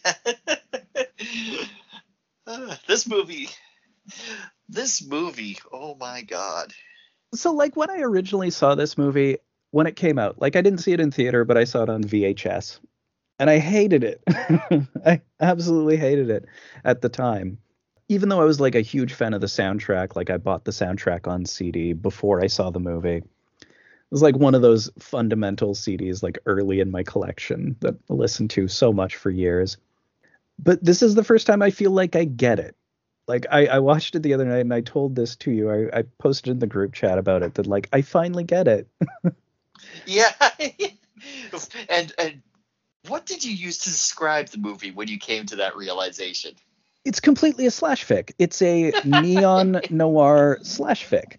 Uh, 2.46 2.76
this 2.88 3.06
movie 3.06 3.50
this 4.70 5.06
movie, 5.06 5.58
oh 5.72 5.96
my 5.96 6.22
god. 6.22 6.74
So 7.38 7.54
like 7.54 7.76
when 7.76 7.90
I 7.90 8.00
originally 8.00 8.50
saw 8.50 8.74
this 8.76 8.98
movie 8.98 9.38
when 9.72 9.86
it 9.88 9.96
came 9.96 10.18
out, 10.18 10.42
like 10.42 10.56
I 10.56 10.62
didn't 10.62 10.80
see 10.80 10.94
it 10.94 11.00
in 11.00 11.12
theater, 11.12 11.46
but 11.46 11.58
I 11.58 11.66
saw 11.66 11.84
it 11.84 11.90
on 11.90 12.04
VHS. 12.04 12.80
And 13.40 13.50
I 13.50 13.60
hated 13.60 14.04
it. 14.04 14.24
I 15.06 15.22
absolutely 15.40 15.98
hated 15.98 16.32
it 16.32 16.46
at 16.84 17.02
the 17.02 17.10
time. 17.10 17.60
Even 18.10 18.30
though 18.30 18.42
I 18.42 18.46
was 18.46 18.60
like 18.60 18.74
a 18.74 18.82
huge 18.82 19.14
fan 19.14 19.34
of 19.36 19.42
the 19.42 19.48
soundtrack, 19.48 20.16
like 20.16 20.32
I 20.32 20.38
bought 20.38 20.66
the 20.66 20.72
soundtrack 20.72 21.28
on 21.28 21.46
CD 21.46 21.94
before 21.94 22.44
I 22.44 22.48
saw 22.48 22.72
the 22.72 22.80
movie. 22.80 23.18
It 23.18 23.26
was 24.10 24.24
like 24.24 24.38
one 24.38 24.56
of 24.56 24.64
those 24.64 24.90
fundamental 24.98 25.76
CDs 25.76 26.24
like 26.24 26.40
early 26.48 26.80
in 26.80 26.90
my 26.90 27.04
collection 27.04 27.76
that 27.82 27.96
I 28.10 28.14
listened 28.14 28.50
to 28.52 28.68
so 28.68 28.92
much 28.92 29.18
for 29.18 29.30
years. 29.30 29.78
But 30.58 30.84
this 30.84 31.04
is 31.04 31.14
the 31.14 31.24
first 31.24 31.46
time 31.46 31.62
I 31.62 31.70
feel 31.70 31.92
like 31.92 32.16
I 32.16 32.24
get 32.24 32.58
it 32.58 32.76
like 33.28 33.46
I, 33.52 33.68
I 33.68 33.80
watched 33.80 34.16
it 34.16 34.24
the 34.24 34.34
other 34.34 34.46
night 34.46 34.60
and 34.60 34.74
I 34.74 34.82
told 34.82 35.16
this 35.16 35.36
to 35.38 35.52
you. 35.52 35.70
I, 35.70 36.00
I 36.00 36.04
posted 36.18 36.52
in 36.52 36.60
the 36.60 36.68
group 36.68 36.94
chat 36.94 37.18
about 37.18 37.44
it 37.44 37.56
that 37.56 37.68
like 37.68 37.90
I 37.92 38.02
finally 38.02 38.44
get 38.44 38.68
it. 38.68 38.88
Yeah. 40.06 40.32
and 41.90 42.14
and 42.18 42.42
what 43.08 43.26
did 43.26 43.44
you 43.44 43.54
use 43.54 43.80
to 43.80 43.90
describe 43.90 44.48
the 44.48 44.58
movie 44.58 44.92
when 44.92 45.08
you 45.08 45.18
came 45.18 45.46
to 45.48 45.58
that 45.58 45.76
realization? 45.76 46.56
It's 47.06 47.20
completely 47.20 47.66
a 47.66 47.72
slash 47.72 48.06
fic. 48.06 48.34
It's 48.38 48.62
a 48.62 48.92
neon 49.06 49.82
noir 49.90 50.60
slash 50.64 51.08
fic. 51.08 51.38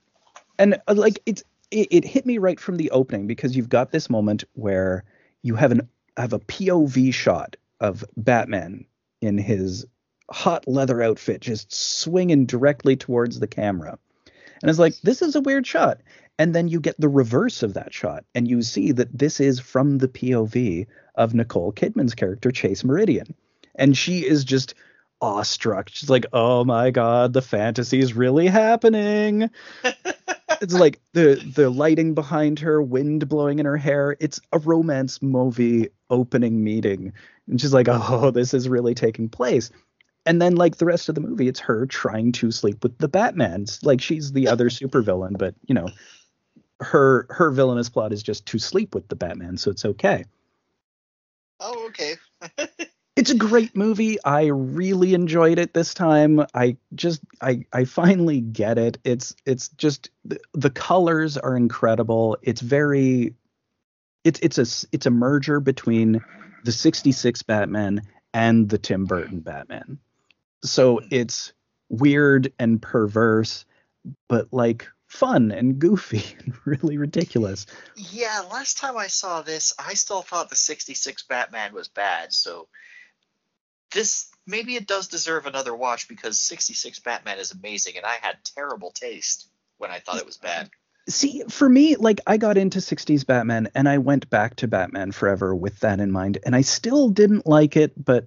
And 0.58 0.80
uh, 0.88 0.94
like 0.94 1.20
it's 1.26 1.42
it, 1.70 1.88
it 1.90 2.04
hit 2.04 2.24
me 2.24 2.38
right 2.38 2.58
from 2.58 2.76
the 2.76 2.90
opening 2.90 3.26
because 3.26 3.56
you've 3.56 3.68
got 3.68 3.92
this 3.92 4.08
moment 4.08 4.44
where 4.54 5.04
you 5.42 5.54
have 5.56 5.72
an 5.72 5.88
have 6.16 6.32
a 6.32 6.38
POV 6.40 7.12
shot 7.12 7.56
of 7.80 8.04
Batman 8.16 8.86
in 9.20 9.38
his 9.38 9.86
hot 10.30 10.66
leather 10.68 11.02
outfit 11.02 11.40
just 11.40 11.72
swinging 11.72 12.46
directly 12.46 12.96
towards 12.96 13.38
the 13.38 13.46
camera. 13.46 13.98
And 14.62 14.70
it's 14.70 14.78
like, 14.78 15.00
this 15.02 15.22
is 15.22 15.36
a 15.36 15.40
weird 15.40 15.66
shot. 15.66 16.00
And 16.38 16.54
then 16.54 16.68
you 16.68 16.80
get 16.80 17.00
the 17.00 17.08
reverse 17.08 17.62
of 17.62 17.74
that 17.74 17.92
shot, 17.92 18.24
and 18.34 18.46
you 18.46 18.62
see 18.62 18.92
that 18.92 19.16
this 19.16 19.40
is 19.40 19.58
from 19.58 19.98
the 19.98 20.06
POV 20.06 20.86
of 21.16 21.34
Nicole 21.34 21.72
Kidman's 21.72 22.14
character, 22.14 22.52
Chase 22.52 22.84
Meridian. 22.84 23.34
And 23.74 23.96
she 23.96 24.24
is 24.24 24.44
just 24.44 24.74
awestruck. 25.20 25.88
She's 25.88 26.10
like, 26.10 26.26
oh 26.32 26.64
my 26.64 26.92
God, 26.92 27.32
the 27.32 27.42
fantasy 27.42 27.98
is 27.98 28.14
really 28.14 28.46
happening. 28.46 29.50
it's 30.60 30.74
like 30.74 31.00
the 31.12 31.34
the 31.56 31.70
lighting 31.70 32.14
behind 32.14 32.60
her, 32.60 32.80
wind 32.80 33.28
blowing 33.28 33.58
in 33.58 33.66
her 33.66 33.76
hair. 33.76 34.16
It's 34.20 34.40
a 34.52 34.60
romance 34.60 35.20
movie 35.20 35.88
opening 36.08 36.62
meeting. 36.62 37.14
And 37.48 37.60
she's 37.60 37.74
like, 37.74 37.88
oh, 37.88 38.30
this 38.30 38.54
is 38.54 38.68
really 38.68 38.94
taking 38.94 39.28
place 39.28 39.70
and 40.28 40.42
then 40.42 40.56
like 40.56 40.76
the 40.76 40.84
rest 40.84 41.08
of 41.08 41.14
the 41.14 41.20
movie 41.22 41.48
it's 41.48 41.58
her 41.58 41.86
trying 41.86 42.32
to 42.32 42.52
sleep 42.52 42.82
with 42.82 42.96
the 42.98 43.08
batman. 43.08 43.64
Like 43.82 44.00
she's 44.00 44.32
the 44.32 44.46
other 44.48 44.68
supervillain 44.68 45.38
but 45.38 45.54
you 45.66 45.74
know 45.74 45.88
her 46.80 47.26
her 47.30 47.50
villainous 47.50 47.88
plot 47.88 48.12
is 48.12 48.22
just 48.22 48.46
to 48.46 48.58
sleep 48.58 48.94
with 48.94 49.08
the 49.08 49.16
batman 49.16 49.56
so 49.56 49.70
it's 49.70 49.84
okay. 49.84 50.24
Oh, 51.60 51.86
okay. 51.88 52.16
it's 53.16 53.30
a 53.30 53.34
great 53.34 53.74
movie. 53.74 54.22
I 54.22 54.46
really 54.46 55.14
enjoyed 55.14 55.58
it 55.58 55.74
this 55.74 55.92
time. 55.94 56.44
I 56.54 56.76
just 56.94 57.20
i 57.40 57.64
i 57.72 57.84
finally 57.84 58.40
get 58.40 58.78
it. 58.78 58.98
It's 59.04 59.34
it's 59.46 59.68
just 59.70 60.10
the, 60.24 60.38
the 60.52 60.70
colors 60.70 61.36
are 61.38 61.56
incredible. 61.56 62.36
It's 62.42 62.60
very 62.60 63.34
it's 64.24 64.38
it's 64.40 64.58
a 64.58 64.86
it's 64.92 65.06
a 65.06 65.10
merger 65.10 65.58
between 65.58 66.22
the 66.64 66.72
66 66.72 67.42
batman 67.44 68.02
and 68.34 68.68
the 68.68 68.78
tim 68.78 69.06
burton 69.06 69.40
batman 69.40 69.98
so 70.62 71.00
it's 71.10 71.52
weird 71.88 72.52
and 72.58 72.82
perverse 72.82 73.64
but 74.28 74.48
like 74.52 74.88
fun 75.06 75.50
and 75.50 75.78
goofy 75.78 76.36
and 76.44 76.54
really 76.64 76.98
ridiculous 76.98 77.66
Yeah, 77.96 78.42
last 78.50 78.78
time 78.78 78.96
I 78.96 79.06
saw 79.06 79.42
this, 79.42 79.72
I 79.78 79.94
still 79.94 80.22
thought 80.22 80.50
the 80.50 80.56
66 80.56 81.22
Batman 81.24 81.72
was 81.72 81.88
bad, 81.88 82.32
so 82.32 82.68
this 83.92 84.28
maybe 84.46 84.76
it 84.76 84.86
does 84.86 85.08
deserve 85.08 85.46
another 85.46 85.74
watch 85.74 86.08
because 86.08 86.38
66 86.40 87.00
Batman 87.00 87.38
is 87.38 87.52
amazing, 87.52 87.96
and 87.96 88.06
I 88.06 88.16
had 88.20 88.36
terrible 88.56 88.90
taste 88.90 89.48
when 89.76 89.90
I 89.90 90.00
thought 90.00 90.18
it 90.18 90.26
was 90.26 90.36
bad. 90.36 90.70
See, 91.08 91.42
for 91.48 91.68
me, 91.68 91.96
like 91.96 92.20
I 92.26 92.36
got 92.36 92.58
into 92.58 92.80
60s 92.80 93.24
Batman 93.24 93.68
and 93.74 93.88
I 93.88 93.96
went 93.96 94.28
back 94.28 94.56
to 94.56 94.68
Batman 94.68 95.12
Forever 95.12 95.54
with 95.54 95.80
that 95.80 96.00
in 96.00 96.10
mind, 96.10 96.38
and 96.44 96.54
I 96.54 96.60
still 96.62 97.08
didn't 97.08 97.46
like 97.46 97.76
it, 97.76 97.92
but 98.02 98.26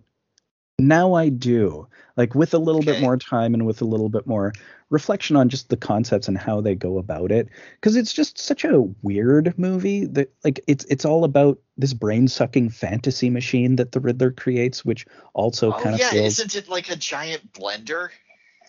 now 0.88 1.14
I 1.14 1.30
do. 1.30 1.88
Like 2.18 2.36
with 2.36 2.54
a 2.54 2.58
little 2.58 2.82
Okay. 2.82 2.92
bit 2.92 3.02
more 3.02 3.18
time 3.18 3.54
and 3.54 3.66
with 3.66 3.82
a 3.82 3.86
little 3.86 4.10
bit 4.10 4.28
more 4.28 4.54
reflection 4.90 5.36
on 5.38 5.48
just 5.50 5.70
the 5.70 5.78
concepts 5.78 6.28
and 6.28 6.38
how 6.38 6.60
they 6.60 6.76
go 6.76 6.98
about 6.98 7.32
it 7.32 7.48
because 7.80 7.96
it's 7.96 8.12
just 8.12 8.38
such 8.38 8.66
a 8.66 8.82
weird 9.02 9.58
movie 9.58 10.06
that 10.06 10.34
like 10.44 10.60
it's 10.68 10.84
it's 10.86 11.06
all 11.06 11.24
about 11.24 11.58
this 11.78 11.94
brain-sucking 11.94 12.70
fantasy 12.70 13.30
machine 13.30 13.78
that 13.78 13.94
the 13.94 14.02
Riddler 14.02 14.32
creates 14.32 14.84
which 14.84 15.06
also 15.34 15.70
oh 15.70 15.80
kind 15.80 15.96
of 15.96 16.02
yeah, 16.02 16.12
feels 16.12 16.38
isn't 16.40 16.56
it 16.56 16.68
like 16.68 16.90
a 16.90 16.98
giant 16.98 17.54
blender? 17.54 18.10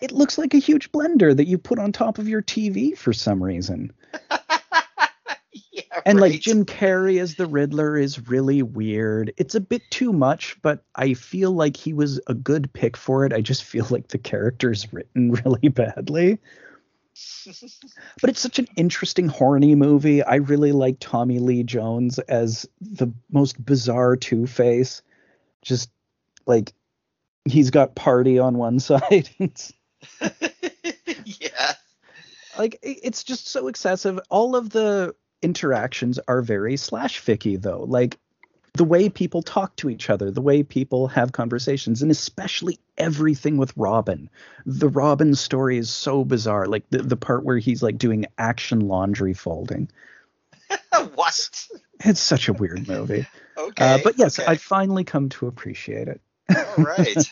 it 0.01 0.11
looks 0.13 0.37
like 0.37 0.53
a 0.53 0.59
huge 0.59 0.91
blender 0.91 1.35
that 1.35 1.47
you 1.47 1.57
put 1.57 1.79
on 1.79 1.91
top 1.91 2.17
of 2.17 2.27
your 2.27 2.41
TV 2.41 2.97
for 2.97 3.13
some 3.13 3.43
reason. 3.43 3.91
yeah, 5.71 5.81
And 6.05 6.19
like. 6.19 6.41
Jim 6.41 6.65
Carrey 6.65 7.19
as 7.21 7.35
the 7.35 7.45
Riddler 7.45 7.97
is 7.97 8.27
really 8.27 8.61
weird. 8.63 9.33
It's 9.37 9.55
a 9.55 9.61
bit 9.61 9.81
too 9.89 10.13
much, 10.13 10.57
but 10.61 10.83
I 10.95 11.13
feel 11.13 11.51
like 11.51 11.77
he 11.77 11.93
was 11.93 12.19
a 12.27 12.33
good 12.33 12.71
pick 12.73 12.97
for 12.97 13.25
it. 13.25 13.33
I 13.33 13.41
just 13.41 13.63
feel 13.63 13.87
like 13.89 14.09
the 14.09 14.17
character's 14.17 14.91
written 14.91 15.31
really 15.45 15.69
badly. 15.69 16.39
But 18.21 18.31
it's 18.31 18.39
such 18.39 18.57
an 18.57 18.67
interesting 18.75 19.27
horny 19.27 19.75
movie. 19.75 20.23
I 20.23 20.35
really 20.35 20.71
like 20.71 20.97
Tommy 20.99 21.37
Lee 21.37 21.61
Jones 21.63 22.17
as 22.17 22.67
the 22.81 23.11
most 23.31 23.63
bizarre 23.63 24.15
Two-Face. 24.15 25.03
Just 25.61 25.91
like 26.47 26.73
he's 27.45 27.69
got 27.69 27.95
party 27.95 28.39
on 28.39 28.57
one 28.57 28.79
side. 28.79 29.29
Yeah. 31.25 31.73
like 32.57 32.79
it's 32.81 33.23
just 33.23 33.47
so 33.47 33.67
excessive. 33.67 34.19
All 34.29 34.55
of 34.55 34.69
the 34.71 35.15
interactions 35.43 36.19
are 36.27 36.41
very 36.41 36.77
slash 36.77 37.21
ficky 37.21 37.61
though. 37.61 37.83
Like 37.83 38.17
the 38.73 38.83
way 38.83 39.07
people 39.07 39.43
talk 39.43 39.75
to 39.77 39.89
each 39.89 40.09
other, 40.09 40.31
the 40.31 40.41
way 40.41 40.63
people 40.63 41.07
have 41.07 41.31
conversations, 41.31 42.01
and 42.01 42.09
especially 42.09 42.79
everything 42.97 43.57
with 43.57 43.71
Robin. 43.77 44.29
The 44.65 44.89
Robin 44.89 45.35
story 45.35 45.77
is 45.77 45.91
so 45.91 46.25
bizarre. 46.25 46.65
Like 46.65 46.89
the, 46.89 47.03
the 47.03 47.17
part 47.17 47.43
where 47.43 47.59
he's 47.59 47.83
like 47.83 47.97
doing 47.97 48.25
action 48.37 48.79
laundry 48.79 49.33
folding. 49.33 49.89
what? 51.13 51.67
It's 52.03 52.21
such 52.21 52.47
a 52.47 52.53
weird 52.53 52.87
movie. 52.87 53.27
Okay. 53.57 53.93
Uh, 53.93 53.99
but 54.03 54.17
yes, 54.17 54.39
okay. 54.39 54.51
I've 54.51 54.61
finally 54.61 55.03
come 55.03 55.29
to 55.29 55.47
appreciate 55.47 56.07
it. 56.07 56.21
All 56.55 56.83
right. 56.83 57.17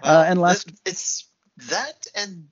Uh, 0.00 0.24
and 0.28 0.40
last- 0.40 0.70
it's 0.86 1.26
that 1.70 2.06
and 2.14 2.46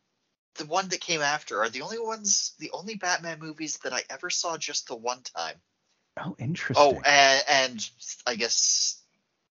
the 0.56 0.66
one 0.66 0.88
that 0.88 1.00
came 1.00 1.20
after 1.20 1.60
are 1.62 1.68
the 1.68 1.82
only 1.82 1.98
ones, 1.98 2.52
the 2.58 2.70
only 2.72 2.94
Batman 2.96 3.38
movies 3.38 3.78
that 3.84 3.92
I 3.92 4.02
ever 4.10 4.30
saw 4.30 4.56
just 4.56 4.88
the 4.88 4.96
one 4.96 5.22
time. 5.22 5.56
Oh, 6.18 6.34
interesting. 6.38 6.96
Oh, 6.96 7.00
and, 7.04 7.42
and 7.48 7.90
I 8.26 8.36
guess 8.36 9.00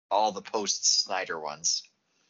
all 0.09 0.31
the 0.31 0.41
post 0.41 1.03
Snyder 1.03 1.39
ones, 1.39 1.83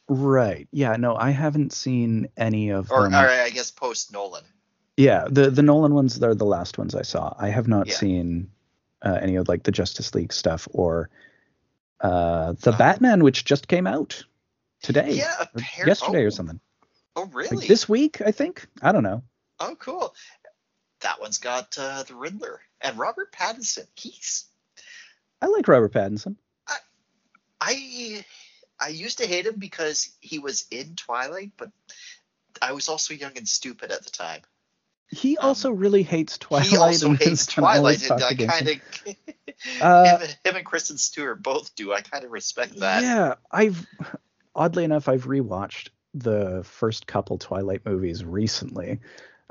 right. 0.10 0.68
Yeah, 0.72 0.95
no, 0.98 1.15
I 1.15 1.30
haven't 1.31 1.73
seen 1.73 2.30
any 2.35 2.69
of 2.72 2.91
or, 2.91 3.03
them. 3.03 3.14
or 3.14 3.27
I 3.27 3.49
guess 3.49 3.72
post 3.72 4.11
Nolan. 4.11 4.44
Yeah, 4.98 5.27
the 5.30 5.49
the 5.52 5.61
Nolan 5.61 5.94
ones 5.94 6.22
are 6.23 6.34
the 6.34 6.45
last 6.45 6.77
ones 6.77 6.95
I 6.95 7.03
saw. 7.03 7.34
I 7.38 7.49
have 7.49 7.68
not 7.68 7.88
Yeah. 7.88 7.95
seen 7.95 8.49
uh, 9.02 9.19
any 9.22 9.35
of 9.35 9.48
like 9.48 9.64
the 9.64 9.72
Justice 9.72 10.15
League 10.15 10.34
stuff 10.34 10.68
or 10.72 11.10
uh, 12.02 12.53
the 12.53 12.73
Oh. 12.73 12.77
Batman, 12.77 13.23
which 13.23 13.45
just 13.45 13.68
came 13.68 13.85
out 13.88 14.23
today, 14.81 15.11
Yeah, 15.14 15.45
or 15.53 15.61
yesterday 15.85 16.23
oh, 16.23 16.27
or 16.27 16.31
something. 16.31 16.60
Oh, 17.18 17.23
Like 17.23 17.34
really? 17.34 17.68
this 17.68 17.89
week, 17.89 18.22
I 18.22 18.31
think. 18.31 18.65
I 18.81 18.91
don't 18.91 19.03
know. 19.03 19.23
Oh, 19.60 19.76
cool. 19.80 20.14
That 21.02 21.19
one's 21.19 21.39
got 21.39 21.76
uh, 21.77 22.03
the 22.03 22.15
Riddler 22.15 22.61
and 22.80 22.98
Robert 22.98 23.31
Pattinson. 23.34 23.88
He's 23.95 24.45
I 25.41 25.48
like 25.48 25.68
Robert 25.68 25.94
Pattinson. 25.94 26.35
I 27.60 28.23
I 28.80 28.89
used 28.89 29.18
to 29.18 29.26
hate 29.27 29.48
him 29.48 29.56
because 29.57 30.10
he 30.19 30.38
was 30.39 30.65
in 30.69 30.95
Twilight, 30.95 31.52
but 31.57 31.72
I 32.61 32.73
was 32.73 32.88
also 32.88 33.14
young 33.15 33.35
and 33.35 33.48
stupid 33.48 33.91
at 33.91 34.03
the 34.03 34.11
time. 34.11 34.41
He 35.10 35.38
Um, 35.38 35.48
also 35.49 35.72
really 35.72 36.03
hates 36.03 36.38
Twilight. 36.38 36.68
he 36.68 36.77
also 36.77 37.10
and 37.10 37.18
hates 37.18 37.48
is 37.48 37.56
gonna 37.56 37.68
always 37.68 38.06
Twilight, 38.06 38.30
and 38.31 38.41
I 38.41 38.45
kind 38.48 38.68
him. 38.69 38.81
of 39.81 39.81
Uh, 39.81 40.18
him, 40.19 40.30
him 40.44 40.56
and 40.57 40.65
Kristen 40.65 40.98
Stewart 40.99 41.41
both 41.41 41.73
do. 41.76 41.94
I 41.94 42.02
kind 42.02 42.23
of 42.26 42.31
respect 42.31 42.76
that. 42.80 43.02
Yeah, 43.02 43.35
I've 43.52 43.84
oddly 44.56 44.84
enough 44.84 45.07
I've 45.07 45.26
rewatched 45.26 45.89
the 46.19 46.61
first 46.64 47.07
couple 47.07 47.38
Twilight 47.38 47.85
movies 47.85 48.23
recently. 48.23 48.99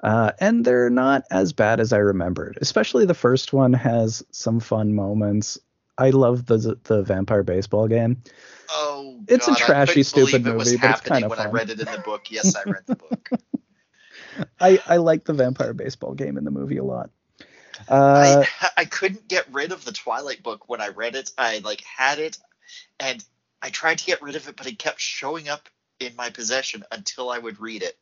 Uh, 0.03 0.33
and 0.41 0.65
they're 0.65 0.91
not 0.91 1.25
as 1.31 1.53
bad 1.53 1.81
as 1.81 1.93
I 1.93 1.99
remembered. 1.99 2.59
Especially 2.61 3.07
the 3.07 3.15
first 3.15 3.53
one 3.53 3.73
has 3.73 4.25
some 4.31 4.61
fun 4.61 4.95
moments. 4.95 5.59
I 5.99 6.11
love 6.11 6.45
the 6.45 6.79
the 6.85 7.03
vampire 7.03 7.43
baseball 7.43 7.89
game. 7.89 8.23
Oh, 8.71 9.21
It's 9.27 9.49
a 9.49 9.53
God, 9.53 9.63
I 9.63 9.65
trashy, 9.65 10.03
stupid 10.03 10.31
believe 10.31 10.47
it 10.47 10.55
was 10.57 10.67
movie, 10.73 10.79
but 10.83 10.91
it's 10.91 11.01
kinda 11.01 11.29
when 11.29 11.39
I 11.39 11.51
read 11.51 11.71
it 11.71 11.81
in 11.81 11.87
the 11.87 12.03
book. 12.05 12.31
Yes, 12.31 12.55
I 12.55 12.65
read 12.65 12.83
the 12.87 12.97
book. 12.97 13.31
I 14.61 14.79
I 14.87 14.97
like 14.99 15.25
the 15.25 15.33
vampire 15.33 15.73
baseball 15.73 16.15
game 16.15 16.37
in 16.37 16.45
the 16.45 16.51
movie 16.51 16.77
a 16.77 16.85
lot. 16.85 17.11
Uh, 17.89 18.45
I 18.63 18.71
I 18.77 18.85
couldn't 18.85 19.29
get 19.29 19.47
rid 19.53 19.73
of 19.73 19.85
the 19.85 19.93
Twilight 19.93 20.43
book 20.43 20.69
when 20.69 20.81
I 20.81 20.89
read 20.89 21.17
it. 21.17 21.31
I 21.39 21.59
like 21.59 21.83
had 21.83 22.19
it, 22.19 22.39
and 23.01 23.25
I 23.63 23.71
tried 23.71 23.99
to 23.99 24.05
get 24.05 24.23
rid 24.23 24.37
of 24.37 24.49
it, 24.49 24.57
but 24.57 24.67
it 24.67 24.79
kept 24.79 25.01
showing 25.01 25.49
up 25.49 25.69
in 26.01 26.15
my 26.17 26.31
possession 26.31 26.85
until 26.91 27.31
I 27.31 27.39
would 27.39 27.61
read 27.61 27.83
it. 27.83 27.97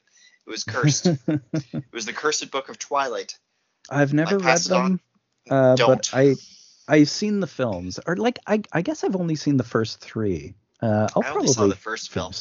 It 0.47 0.51
was 0.51 0.65
cursed. 0.65 1.07
it 1.29 1.85
was 1.93 2.07
the 2.07 2.13
cursed 2.13 2.51
book 2.51 2.69
of 2.69 2.79
Twilight. 2.79 3.39
I've 3.91 4.15
never 4.15 4.39
read 4.39 4.59
them, 4.59 5.01
uh, 5.51 5.77
but 5.77 5.77
Don't. 5.77 6.15
I 6.15 6.35
I've 6.87 7.09
seen 7.09 7.41
the 7.41 7.47
films, 7.47 7.99
or 8.07 8.17
like 8.17 8.39
I 8.47 8.63
I 8.73 8.83
guess 8.83 9.05
I've 9.05 9.17
only 9.17 9.37
seen 9.37 9.57
the 9.57 9.65
first 9.65 10.01
three. 10.01 10.55
Uh, 10.83 11.09
I'll 11.17 11.23
I 11.25 11.31
only 11.31 11.49
saw 11.49 11.67
the 11.67 11.77
first 11.77 12.11
film 12.11 12.33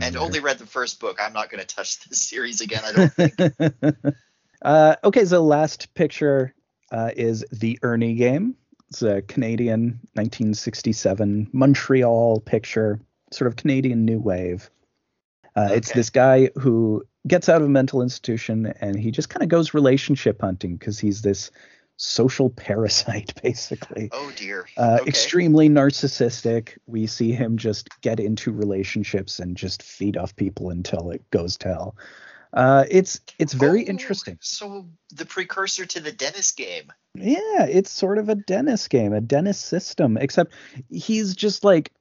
and 0.00 0.16
only 0.16 0.40
read 0.40 0.58
the 0.58 0.66
first 0.66 0.98
book. 0.98 1.18
I'm 1.20 1.32
not 1.32 1.50
going 1.50 1.60
to 1.60 1.66
touch 1.66 2.00
this 2.08 2.20
series 2.28 2.60
again. 2.60 2.82
I 2.84 2.92
don't 2.92 3.12
think. 3.12 4.14
uh, 4.62 4.96
okay, 5.04 5.24
so 5.24 5.36
the 5.36 5.40
last 5.40 5.94
picture 5.94 6.54
uh, 6.90 7.10
is 7.16 7.44
the 7.52 7.78
Ernie 7.82 8.14
game. 8.14 8.56
It's 8.88 9.02
a 9.02 9.22
Canadian 9.22 10.00
1967 10.14 11.50
Montreal 11.52 12.40
picture, 12.40 13.00
sort 13.30 13.48
of 13.48 13.56
Canadian 13.56 14.04
new 14.04 14.18
wave. 14.18 14.68
Uh, 15.56 15.68
It's 15.72 15.92
this 15.92 16.10
guy 16.10 16.50
who 16.58 17.04
gets 17.26 17.48
out 17.48 17.60
of 17.60 17.66
a 17.66 17.70
mental 17.70 18.02
institution 18.02 18.66
and 18.80 18.98
he 18.98 19.10
just 19.10 19.28
kind 19.28 19.42
of 19.42 19.48
goes 19.48 19.74
relationship 19.74 20.40
hunting 20.40 20.76
because 20.76 20.98
he's 20.98 21.22
this 21.22 21.50
social 21.96 22.50
parasite, 22.56 23.32
basically. 23.42 24.08
Oh 24.12 24.32
dear. 24.36 24.66
Uh, 24.76 24.98
okay. 25.00 25.08
Extremely 25.08 25.68
narcissistic. 25.68 26.78
We 26.86 27.06
see 27.06 27.32
him 27.32 27.56
just 27.58 27.88
get 28.00 28.18
into 28.18 28.50
relationships 28.52 29.38
and 29.38 29.56
just 29.56 29.82
feed 29.82 30.16
off 30.16 30.34
people 30.36 30.70
until 30.70 31.10
it 31.10 31.22
goes 31.30 31.56
to 31.58 31.68
hell. 31.68 31.96
Uh, 32.54 32.84
it's 32.90 33.20
it's 33.38 33.54
very 33.54 33.84
Oh, 33.86 33.90
interesting. 33.90 34.36
So 34.42 34.86
the 35.14 35.24
precursor 35.24 35.86
to 35.86 36.00
the 36.00 36.12
Dennis 36.12 36.50
game. 36.52 36.92
Yeah, 37.14 37.64
it's 37.64 37.90
sort 37.90 38.18
of 38.18 38.28
a 38.28 38.34
Dennis 38.34 38.88
game, 38.88 39.12
a 39.14 39.20
Dennis 39.22 39.58
system, 39.58 40.16
except 40.18 40.52
he's 40.90 41.34
just 41.34 41.64
like 41.64 41.92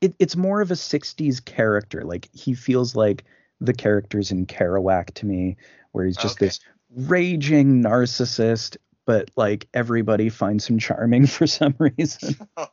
it, 0.00 0.14
it's 0.18 0.36
more 0.36 0.60
of 0.60 0.70
a 0.70 0.74
60s 0.74 1.44
character. 1.44 2.02
Like 2.04 2.28
he 2.32 2.54
feels 2.54 2.94
like 2.96 3.24
the 3.60 3.74
characters 3.74 4.30
in 4.30 4.46
Kerouac 4.46 5.12
to 5.14 5.26
me, 5.26 5.56
where 5.92 6.06
he's 6.06 6.16
just 6.16 6.36
Okay. 6.36 6.46
this 6.46 6.60
raging 6.94 7.82
narcissist, 7.82 8.76
but 9.06 9.30
like 9.36 9.68
everybody 9.74 10.28
finds 10.28 10.66
him 10.66 10.78
charming 10.78 11.26
for 11.26 11.46
some 11.46 11.74
reason 11.78 12.34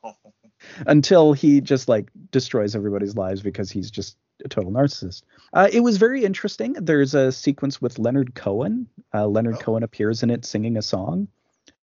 until 0.88 1.34
he 1.34 1.62
just 1.62 1.88
like 1.88 2.10
destroys 2.32 2.76
everybody's 2.76 3.16
lives 3.16 3.42
because 3.42 3.70
he's 3.70 3.92
just 3.92 4.18
a 4.46 4.48
total 4.48 4.72
narcissist. 4.72 5.24
Uh, 5.54 5.68
it 5.72 5.80
was 5.82 5.98
very 5.98 6.24
interesting. 6.24 6.74
There's 6.74 7.14
a 7.16 7.32
sequence 7.32 7.82
with 7.82 7.98
Leonard 8.00 8.36
Cohen. 8.36 8.88
Uh, 9.14 9.28
Leonard 9.28 9.56
Oh. 9.56 9.64
Cohen 9.64 9.84
appears 9.84 10.22
in 10.24 10.30
it 10.30 10.46
singing 10.46 10.78
a 10.78 10.82
song 10.82 11.28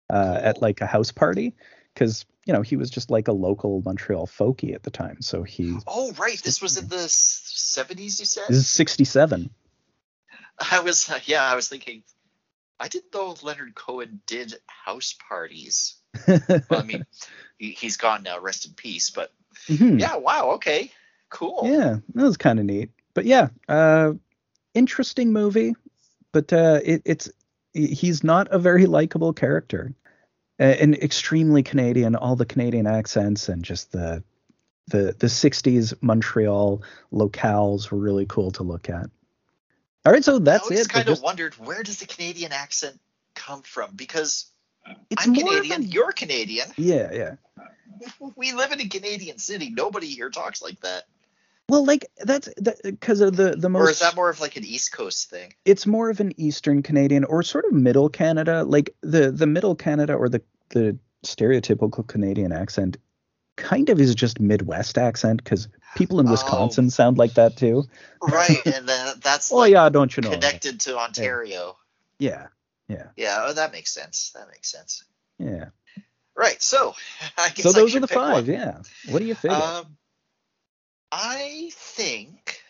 uh, 0.09 0.39
at 0.41 0.61
like 0.61 0.81
a 0.81 0.85
house 0.85 1.11
party 1.11 1.53
because 1.95 2.25
you 2.45 2.53
know 2.53 2.61
he 2.61 2.75
was 2.75 2.91
just 2.91 3.09
like 3.09 3.27
a 3.27 3.31
local 3.31 3.81
Montreal 3.83 4.27
folkie 4.27 4.75
at 4.75 4.83
the 4.83 4.91
time. 4.91 5.21
So 5.21 5.41
he 5.41 5.75
oh 5.87 6.11
right, 6.13 6.39
this 6.43 6.61
was 6.61 6.77
in 6.77 6.87
the 6.87 6.97
70s. 6.97 8.19
You 8.19 8.25
said. 8.25 8.43
this 8.49 8.57
is 8.57 8.69
67. 8.69 9.49
I 10.71 10.79
was 10.81 11.09
uh, 11.09 11.19
yeah, 11.25 11.43
I 11.43 11.55
was 11.55 11.67
thinking. 11.69 12.03
I 12.77 12.89
didn't 12.89 13.13
know 13.13 13.33
Leonard 13.41 13.73
Cohen 13.73 14.19
did 14.27 14.53
house 14.67 15.15
parties. 15.27 15.95
Well, 16.27 16.79
I 16.79 16.83
mean, 16.83 17.05
he, 17.57 17.71
he's 17.71 17.97
gone 17.97 18.23
now. 18.23 18.39
Rest 18.39 18.65
in 18.65 18.73
peace. 18.73 19.09
But 19.09 19.31
Mhm. 19.67 19.99
yeah, 19.99 20.17
wow. 20.17 20.51
Okay, 20.51 20.91
cool. 21.29 21.61
Yeah, 21.63 21.97
that 22.13 22.23
was 22.23 22.37
kind 22.37 22.59
of 22.59 22.65
neat. 22.65 22.89
But 23.13 23.25
yeah, 23.25 23.47
uh, 23.69 24.13
interesting 24.73 25.31
movie. 25.33 25.73
But 26.33 26.51
uh, 26.51 26.81
it, 26.83 27.01
it's 27.05 27.29
he's 27.73 28.23
not 28.23 28.47
a 28.51 28.59
very 28.59 28.85
likable 28.85 29.31
character, 29.33 29.93
and 30.59 30.95
extremely 30.95 31.63
Canadian. 31.63 32.15
All 32.15 32.35
the 32.35 32.45
Canadian 32.45 32.87
accents 32.87 33.49
and 33.49 33.63
just 33.63 33.91
the 33.91 34.23
the 34.87 35.15
the 35.17 35.27
60s 35.27 35.93
Montreal 36.01 36.83
locales 37.11 37.89
were 37.91 37.97
really 37.97 38.25
cool 38.27 38.51
to 38.51 38.63
look 38.63 38.89
at. 38.89 39.09
All 40.05 40.13
right, 40.13 40.23
so 40.23 40.37
that's 40.39 40.63
it. 40.63 40.65
I 40.65 40.75
always 40.75 40.85
it. 40.85 40.89
kind 40.89 41.05
Just- 41.07 41.19
of 41.21 41.23
wondered 41.23 41.53
where 41.55 41.81
does 41.83 41.97
the 41.99 42.05
Canadian 42.05 42.51
accent 42.51 42.99
come 43.33 43.61
from? 43.63 43.95
Because 43.95 44.45
it's 45.09 45.25
I'm 45.27 45.33
Canadian, 45.33 45.81
a- 45.83 45.85
you're 45.85 46.11
Canadian. 46.11 46.67
yeah, 46.77 47.11
yeah. 47.11 47.35
We 48.35 48.51
live 48.53 48.71
in 48.71 48.79
a 48.81 48.87
Canadian 48.87 49.39
city. 49.39 49.69
Nobody 49.71 50.07
here 50.07 50.29
talks 50.29 50.61
like 50.61 50.79
that. 50.81 51.05
Well, 51.67 51.83
like 51.85 52.05
that's 52.17 52.47
because 52.83 53.21
of 53.21 53.35
the 53.35 53.55
the 53.57 53.69
most. 53.69 53.81
Or 53.87 53.89
is 53.89 53.99
that 53.99 54.15
more 54.15 54.29
of 54.29 54.39
like 54.39 54.55
an 54.55 54.63
East 54.63 54.91
Coast 54.91 55.29
thing? 55.29 55.53
it's 55.65 55.87
more 55.87 56.09
of 56.11 56.19
an 56.19 56.31
Eastern 56.39 56.83
Canadian 56.83 57.23
or 57.23 57.41
sort 57.43 57.65
of 57.65 57.73
Middle 57.73 58.09
Canada, 58.09 58.63
like 58.63 58.95
the 59.01 59.31
the 59.31 59.47
Middle 59.47 59.75
Canada 59.75 60.13
or 60.13 60.29
the 60.29 60.41
the 60.69 60.97
stereotypical 61.25 62.05
Canadian 62.07 62.51
accent, 62.51 62.97
kind 63.57 63.89
of 63.89 63.99
is 63.99 64.13
just 64.13 64.39
Midwest 64.39 64.97
accent 64.99 65.43
because 65.43 65.67
people 65.95 66.19
in 66.19 66.27
Oh. 66.27 66.31
Wisconsin 66.31 66.91
sound 66.91 67.17
like 67.17 67.33
that 67.33 67.57
too. 67.57 67.85
Right, 68.21 68.61
and 68.67 68.87
then 68.87 69.15
that's 69.21 69.51
Oh 69.51 69.57
like 69.57 69.71
yeah, 69.71 69.89
don't 69.89 70.15
you 70.15 70.21
know? 70.21 70.29
connected 70.31 70.79
to 70.81 70.97
Ontario. 70.99 71.77
Yeah, 72.19 72.47
yeah, 72.87 73.07
Yeah, 73.17 73.39
oh, 73.47 73.53
that 73.53 73.71
makes 73.71 73.91
sense. 73.91 74.31
That 74.35 74.47
makes 74.49 74.71
sense. 74.71 75.03
yeah. 75.39 75.65
Right, 76.37 76.61
so 76.61 76.93
I 77.39 77.49
guess 77.49 77.63
So 77.63 77.71
those 77.71 77.95
are 77.95 77.99
the 78.01 78.07
five. 78.07 78.33
one. 78.33 78.45
Yeah. 78.45 78.81
What 79.09 79.19
do 79.19 79.25
you 79.25 79.33
figure? 79.35 79.57
Um, 79.57 79.97
I 81.11 81.71
think. 81.73 82.61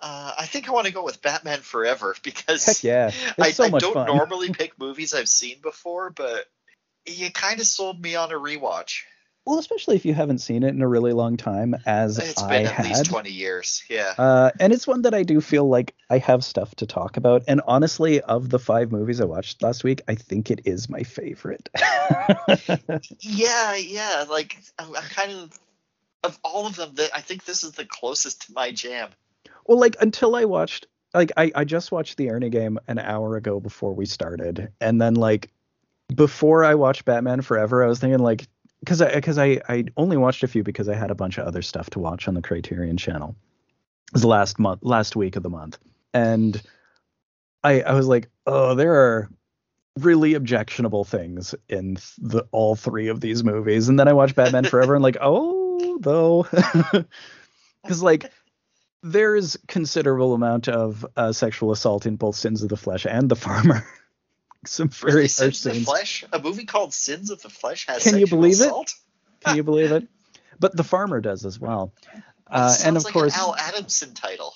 Uh, 0.00 0.32
I 0.36 0.46
think 0.46 0.68
I 0.68 0.72
want 0.72 0.86
to 0.88 0.92
go 0.92 1.04
with 1.04 1.22
Batman 1.22 1.60
Forever 1.60 2.16
because 2.24 2.66
Heck 2.66 2.82
yeah, 2.84 3.08
it's 3.08 3.38
I, 3.38 3.50
so 3.52 3.64
I 3.64 3.68
much 3.70 3.82
don't 3.82 3.94
fun. 3.94 4.06
normally 4.06 4.50
pick 4.52 4.78
movies 4.78 5.14
I've 5.14 5.28
seen 5.28 5.60
before, 5.62 6.10
but 6.10 6.46
you 7.06 7.30
kind 7.30 7.60
of 7.60 7.66
sold 7.66 8.00
me 8.00 8.16
on 8.16 8.30
a 8.30 8.34
rewatch. 8.34 9.02
Well, 9.44 9.58
especially 9.58 9.96
if 9.96 10.04
you 10.04 10.14
haven't 10.14 10.38
seen 10.38 10.62
it 10.62 10.68
in 10.68 10.82
a 10.82 10.86
really 10.88 11.12
long 11.12 11.36
time, 11.36 11.74
as 11.84 12.16
It's 12.16 12.40
I 12.40 12.48
been 12.48 12.66
at 12.66 12.72
had. 12.74 12.86
least 12.86 13.06
20 13.06 13.28
years. 13.30 13.82
Yeah. 13.90 14.14
Uh, 14.16 14.50
and 14.60 14.72
it's 14.72 14.86
one 14.86 15.02
that 15.02 15.14
I 15.14 15.24
do 15.24 15.40
feel 15.40 15.68
like 15.68 15.96
I 16.08 16.18
have 16.18 16.44
stuff 16.44 16.72
to 16.76 16.86
talk 16.86 17.16
about. 17.16 17.42
And 17.48 17.60
honestly, 17.66 18.20
of 18.20 18.50
the 18.50 18.60
five 18.60 18.92
movies 18.92 19.20
I 19.20 19.24
watched 19.24 19.60
last 19.60 19.82
week, 19.82 20.00
I 20.06 20.14
think 20.14 20.52
it 20.52 20.60
is 20.64 20.88
my 20.88 21.02
favorite. 21.02 21.68
Yeah, 23.20 23.74
yeah. 23.76 24.24
Like, 24.30 24.56
I'm, 24.78 24.94
I'm 24.94 25.02
kind 25.02 25.32
of. 25.32 25.58
Of 26.24 26.38
all 26.44 26.66
of 26.66 26.76
them, 26.76 26.94
that 26.94 27.10
I 27.14 27.20
think 27.20 27.44
this 27.44 27.64
is 27.64 27.72
the 27.72 27.84
closest 27.84 28.46
to 28.46 28.52
my 28.52 28.70
jam. 28.70 29.10
well, 29.66 29.78
like 29.78 29.96
until 30.00 30.36
I 30.36 30.44
watched, 30.44 30.86
like 31.14 31.32
I, 31.36 31.50
I 31.54 31.64
just 31.64 31.90
watched 31.90 32.16
the 32.16 32.30
Ernie 32.30 32.50
game 32.50 32.78
an 32.86 32.98
hour 32.98 33.36
ago 33.36 33.60
before 33.60 33.92
we 33.92 34.06
started, 34.06 34.72
and 34.80 35.00
then 35.00 35.14
like 35.14 35.50
before 36.14 36.64
I 36.64 36.74
watched 36.74 37.04
Batman 37.04 37.42
Forever, 37.42 37.82
I 37.82 37.88
was 37.88 37.98
thinking 37.98 38.20
like 38.20 38.46
because 38.80 39.00
I 39.02 39.14
because 39.14 39.38
I 39.38 39.60
I 39.68 39.84
only 39.96 40.16
watched 40.16 40.42
a 40.42 40.48
few 40.48 40.62
because 40.62 40.88
I 40.88 40.94
had 40.94 41.10
a 41.10 41.14
bunch 41.14 41.38
of 41.38 41.46
other 41.46 41.62
stuff 41.62 41.90
to 41.90 41.98
watch 41.98 42.28
on 42.28 42.34
the 42.34 42.42
Criterion 42.42 42.96
channel. 42.96 43.36
It 44.08 44.14
was 44.14 44.22
the 44.22 44.28
last 44.28 44.58
month, 44.58 44.80
last 44.82 45.16
week 45.16 45.36
of 45.36 45.42
the 45.42 45.50
month, 45.50 45.78
and 46.12 46.60
I 47.64 47.82
I 47.82 47.94
was 47.94 48.06
like, 48.06 48.28
oh, 48.46 48.74
there 48.74 48.94
are 48.94 49.30
really 49.98 50.34
objectionable 50.34 51.04
things 51.04 51.54
in 51.68 51.98
the 52.18 52.46
all 52.50 52.74
three 52.74 53.08
of 53.08 53.20
these 53.20 53.44
movies, 53.44 53.88
and 53.88 53.98
then 53.98 54.08
I 54.08 54.12
watched 54.12 54.34
Batman 54.34 54.64
Forever 54.70 54.94
and 54.94 55.02
like, 55.02 55.18
oh, 55.20 55.61
though, 56.00 56.46
because 57.82 58.02
like 58.02 58.30
there's 59.02 59.56
considerable 59.68 60.34
amount 60.34 60.68
of 60.68 61.04
uh, 61.16 61.32
sexual 61.32 61.72
assault 61.72 62.06
in 62.06 62.16
both 62.16 62.36
Sins 62.36 62.62
of 62.62 62.68
the 62.68 62.76
Flesh 62.76 63.06
and 63.06 63.28
The 63.28 63.36
Farmer. 63.36 63.84
Some 64.64 64.88
very 64.90 65.12
Really, 65.12 65.22
harsh 65.22 65.32
Sins 65.56 65.66
of 65.66 65.74
the. 65.74 65.80
Flesh? 65.80 66.24
A 66.32 66.38
movie 66.38 66.64
called 66.66 66.94
Sins 66.94 67.30
of 67.30 67.42
the 67.42 67.48
Flesh 67.48 67.86
has 67.88 68.04
Can 68.04 68.14
you 68.14 68.26
sexual 68.26 68.38
believe 68.40 68.60
it? 68.60 68.94
Can 69.40 69.56
you 69.56 69.62
believe 69.64 69.92
it? 69.92 70.06
But 70.60 70.76
The 70.76 70.84
Farmer 70.84 71.20
does 71.20 71.44
as 71.44 71.58
well. 71.58 71.92
Uh, 72.48 72.68
sounds 72.68 72.86
and 72.86 72.96
of 72.96 73.02
like 73.04 73.12
course, 73.12 73.34
an 73.34 73.40
Al 73.40 73.56
Adamson 73.56 74.14
title. 74.14 74.54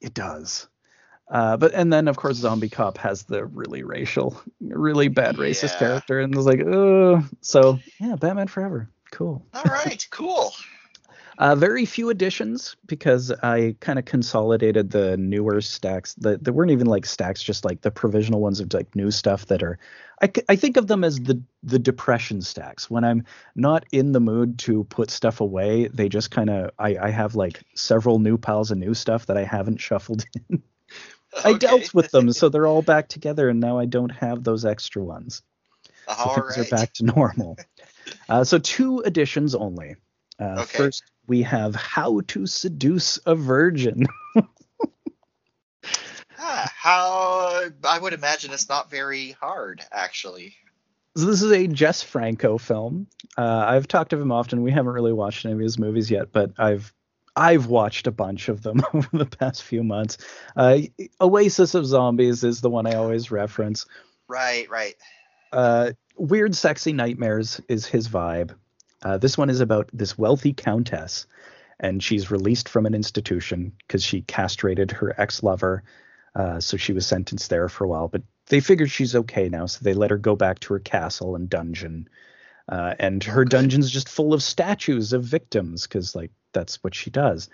it 0.00 0.12
does. 0.12 0.66
Uh, 1.30 1.56
but 1.56 1.72
and 1.74 1.92
then 1.92 2.08
of 2.08 2.16
course 2.16 2.38
Zombie 2.38 2.70
Cop 2.70 2.98
has 2.98 3.22
the 3.24 3.44
really 3.44 3.84
racial, 3.84 4.40
really 4.60 5.06
bad 5.06 5.36
racist 5.36 5.74
Yeah. 5.74 5.78
character, 5.78 6.18
and 6.18 6.34
it's 6.34 6.44
like, 6.46 6.60
oh, 6.66 7.22
so 7.40 7.78
yeah, 8.00 8.16
Batman 8.16 8.48
Forever, 8.48 8.88
cool. 9.12 9.44
All 9.54 9.64
right, 9.64 10.06
cool. 10.10 10.52
Uh, 11.38 11.54
very 11.54 11.86
few 11.86 12.10
additions 12.10 12.74
because 12.86 13.30
I 13.30 13.76
kind 13.78 13.98
of 13.98 14.04
consolidated 14.04 14.90
the 14.90 15.16
newer 15.16 15.60
stacks. 15.60 16.14
That 16.14 16.42
there 16.42 16.52
weren't 16.52 16.72
even 16.72 16.88
like 16.88 17.06
stacks, 17.06 17.42
just 17.42 17.64
like 17.64 17.80
the 17.80 17.92
provisional 17.92 18.40
ones 18.40 18.58
of 18.58 18.72
like 18.74 18.94
new 18.96 19.10
stuff 19.12 19.46
that 19.46 19.62
are. 19.62 19.78
I, 20.20 20.32
I 20.48 20.56
think 20.56 20.76
of 20.76 20.88
them 20.88 21.04
as 21.04 21.20
the 21.20 21.40
the 21.62 21.78
depression 21.78 22.42
stacks. 22.42 22.90
When 22.90 23.04
I'm 23.04 23.24
not 23.54 23.84
in 23.92 24.10
the 24.10 24.20
mood 24.20 24.58
to 24.60 24.82
put 24.84 25.10
stuff 25.10 25.40
away, 25.40 25.86
they 25.86 26.08
just 26.08 26.32
kind 26.32 26.50
of. 26.50 26.72
I 26.78 26.96
I 26.98 27.10
have 27.10 27.36
like 27.36 27.62
several 27.74 28.18
new 28.18 28.36
piles 28.36 28.72
of 28.72 28.78
new 28.78 28.94
stuff 28.94 29.26
that 29.26 29.36
I 29.36 29.44
haven't 29.44 29.80
shuffled 29.80 30.24
in. 30.50 30.60
I 31.44 31.50
Okay. 31.50 31.58
dealt 31.58 31.94
with 31.94 32.10
them, 32.10 32.32
so 32.32 32.48
they're 32.48 32.66
all 32.66 32.82
back 32.82 33.08
together, 33.08 33.48
and 33.48 33.60
now 33.60 33.78
I 33.78 33.86
don't 33.86 34.10
have 34.10 34.42
those 34.42 34.64
extra 34.64 35.04
ones. 35.04 35.42
So 36.08 36.14
things 36.30 36.58
right. 36.58 36.58
are 36.58 36.76
back 36.76 36.94
to 36.94 37.04
normal. 37.04 37.56
uh, 38.28 38.44
so 38.44 38.58
two 38.58 39.00
additions 39.00 39.54
only. 39.54 39.96
Uh, 40.40 40.56
Okay. 40.62 40.78
First, 40.78 41.02
we 41.26 41.42
have 41.42 41.74
How 41.74 42.20
to 42.28 42.46
Seduce 42.46 43.18
a 43.26 43.34
Virgin. 43.34 44.06
Ah, 46.40 46.72
how 46.76 47.68
I 47.84 47.98
would 47.98 48.12
imagine 48.12 48.52
it's 48.52 48.68
not 48.68 48.90
very 48.90 49.32
hard, 49.32 49.82
actually. 49.90 50.54
So 51.16 51.24
this 51.26 51.42
is 51.42 51.50
a 51.50 51.66
Jess 51.66 52.00
Franco 52.02 52.58
film. 52.58 53.08
Uh, 53.36 53.64
I've 53.66 53.88
talked 53.88 54.12
of 54.12 54.20
him 54.20 54.30
often. 54.30 54.62
We 54.62 54.70
haven't 54.70 54.92
really 54.92 55.12
watched 55.12 55.44
any 55.44 55.54
of 55.54 55.60
his 55.60 55.78
movies 55.78 56.10
yet, 56.10 56.30
but 56.30 56.52
I've 56.56 56.92
I've 57.34 57.66
watched 57.66 58.06
a 58.06 58.12
bunch 58.12 58.48
of 58.48 58.62
them 58.62 58.80
over 58.94 59.08
the 59.12 59.26
past 59.26 59.64
few 59.64 59.82
months. 59.82 60.18
Uh, 60.56 60.78
Oasis 61.20 61.74
of 61.74 61.84
Zombies 61.86 62.44
is 62.44 62.60
the 62.60 62.70
one 62.70 62.86
I 62.86 62.94
always 62.94 63.30
reference. 63.32 63.84
Right, 64.28 64.70
right. 64.70 64.94
Uh, 65.52 65.92
Weird 66.18 66.54
Sexy 66.54 66.92
Nightmares 66.92 67.60
is 67.68 67.86
his 67.86 68.08
vibe. 68.08 68.54
Uh, 69.02 69.18
this 69.18 69.38
one 69.38 69.50
is 69.50 69.60
about 69.60 69.88
this 69.92 70.18
wealthy 70.18 70.52
countess, 70.52 71.26
and 71.78 72.02
she's 72.02 72.30
released 72.30 72.68
from 72.68 72.86
an 72.86 72.94
institution 72.94 73.72
because 73.86 74.02
she 74.02 74.22
castrated 74.22 74.90
her 74.90 75.14
ex 75.20 75.42
lover. 75.42 75.84
Uh, 76.34 76.60
so 76.60 76.76
she 76.76 76.92
was 76.92 77.06
sentenced 77.06 77.50
there 77.50 77.68
for 77.68 77.84
a 77.84 77.88
while, 77.88 78.08
but 78.08 78.22
they 78.46 78.60
figured 78.60 78.90
she's 78.90 79.14
okay 79.14 79.48
now, 79.48 79.66
so 79.66 79.78
they 79.82 79.94
let 79.94 80.10
her 80.10 80.18
go 80.18 80.36
back 80.36 80.58
to 80.60 80.74
her 80.74 80.80
castle 80.80 81.36
and 81.36 81.48
dungeon. 81.48 82.08
Uh, 82.68 82.94
and 82.98 83.24
her 83.24 83.44
dungeon's 83.44 83.90
just 83.90 84.08
full 84.08 84.34
of 84.34 84.42
statues 84.42 85.12
of 85.12 85.22
victims 85.22 85.86
because, 85.86 86.14
like, 86.14 86.30
that's 86.52 86.82
what 86.82 86.94
she 86.94 87.10
does. 87.10 87.48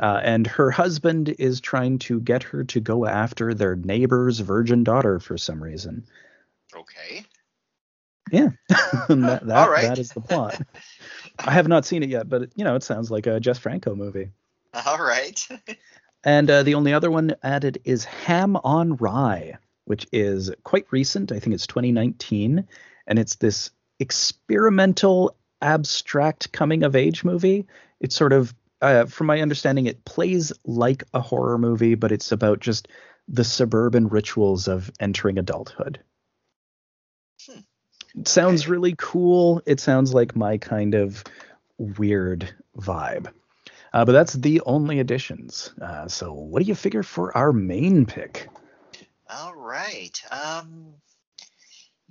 Uh, 0.00 0.20
and 0.22 0.46
her 0.46 0.70
husband 0.70 1.28
is 1.38 1.60
trying 1.60 1.98
to 1.98 2.20
get 2.20 2.42
her 2.42 2.64
to 2.64 2.80
go 2.80 3.06
after 3.06 3.52
their 3.52 3.76
neighbor's 3.76 4.40
virgin 4.40 4.82
daughter 4.82 5.20
for 5.20 5.36
some 5.36 5.62
reason. 5.62 6.04
Okay. 6.74 7.24
Yeah, 8.32 8.50
that, 8.68 9.40
that, 9.44 9.70
right. 9.70 9.82
that 9.82 9.98
is 9.98 10.10
the 10.10 10.20
plot. 10.20 10.60
I 11.38 11.52
have 11.52 11.68
not 11.68 11.84
seen 11.84 12.02
it 12.02 12.08
yet, 12.08 12.28
but 12.28 12.50
you 12.54 12.64
know, 12.64 12.74
it 12.74 12.82
sounds 12.82 13.10
like 13.10 13.26
a 13.26 13.40
Jess 13.40 13.58
Franco 13.58 13.94
movie. 13.94 14.30
All 14.86 15.02
right. 15.02 15.46
And 16.22 16.50
uh, 16.50 16.62
the 16.62 16.74
only 16.74 16.92
other 16.92 17.10
one 17.10 17.34
added 17.42 17.80
is 17.84 18.04
Ham 18.04 18.56
on 18.56 18.96
Rye, 18.96 19.56
which 19.86 20.06
is 20.12 20.50
quite 20.64 20.84
recent. 20.90 21.32
I 21.32 21.38
think 21.38 21.54
it's 21.54 21.66
2019, 21.66 22.66
and 23.06 23.18
it's 23.18 23.36
this 23.36 23.70
experimental, 23.98 25.34
abstract 25.62 26.52
coming 26.52 26.82
of 26.82 26.94
age 26.94 27.24
movie. 27.24 27.66
It's 28.00 28.14
sort 28.14 28.34
of, 28.34 28.54
uh, 28.82 29.06
from 29.06 29.28
my 29.28 29.40
understanding, 29.40 29.86
it 29.86 30.04
plays 30.04 30.52
like 30.66 31.04
a 31.14 31.20
horror 31.20 31.56
movie, 31.56 31.94
but 31.94 32.12
it's 32.12 32.32
about 32.32 32.60
just 32.60 32.88
the 33.26 33.44
suburban 33.44 34.08
rituals 34.08 34.68
of 34.68 34.90
entering 35.00 35.38
adulthood. 35.38 36.00
It 38.18 38.28
sounds 38.28 38.68
really 38.68 38.94
cool. 38.98 39.62
It 39.66 39.80
sounds 39.80 40.12
like 40.14 40.34
my 40.36 40.58
kind 40.58 40.94
of 40.94 41.22
weird 41.78 42.52
vibe. 42.76 43.32
Uh, 43.92 44.04
but 44.04 44.12
that's 44.12 44.34
the 44.34 44.60
only 44.66 45.00
additions. 45.00 45.72
Uh, 45.80 46.06
so 46.08 46.32
what 46.32 46.62
do 46.62 46.68
you 46.68 46.74
figure 46.74 47.02
for 47.02 47.36
our 47.36 47.52
main 47.52 48.06
pick? 48.06 48.48
All 49.28 49.54
right. 49.54 50.20
Um 50.30 50.94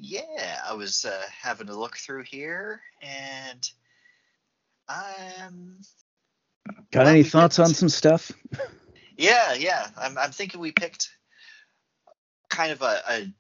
yeah, 0.02 0.60
I 0.66 0.74
was 0.76 1.04
uh, 1.04 1.24
having 1.42 1.68
a 1.68 1.78
look 1.78 1.98
through 1.98 2.24
here 2.24 2.82
and 3.02 3.70
um 4.88 5.78
Got 6.92 7.08
any 7.08 7.24
thoughts 7.24 7.58
picked- 7.58 7.68
on 7.68 7.74
some 7.74 7.90
stuff? 7.90 8.32
yeah, 9.18 9.54
yeah. 9.54 9.88
I'm 9.98 10.18
I'm 10.18 10.32
thinking 10.32 10.60
we 10.62 10.72
picked 10.72 11.10
kind 12.50 12.72
of 12.72 12.82
a, 12.82 13.02
a 13.10 13.34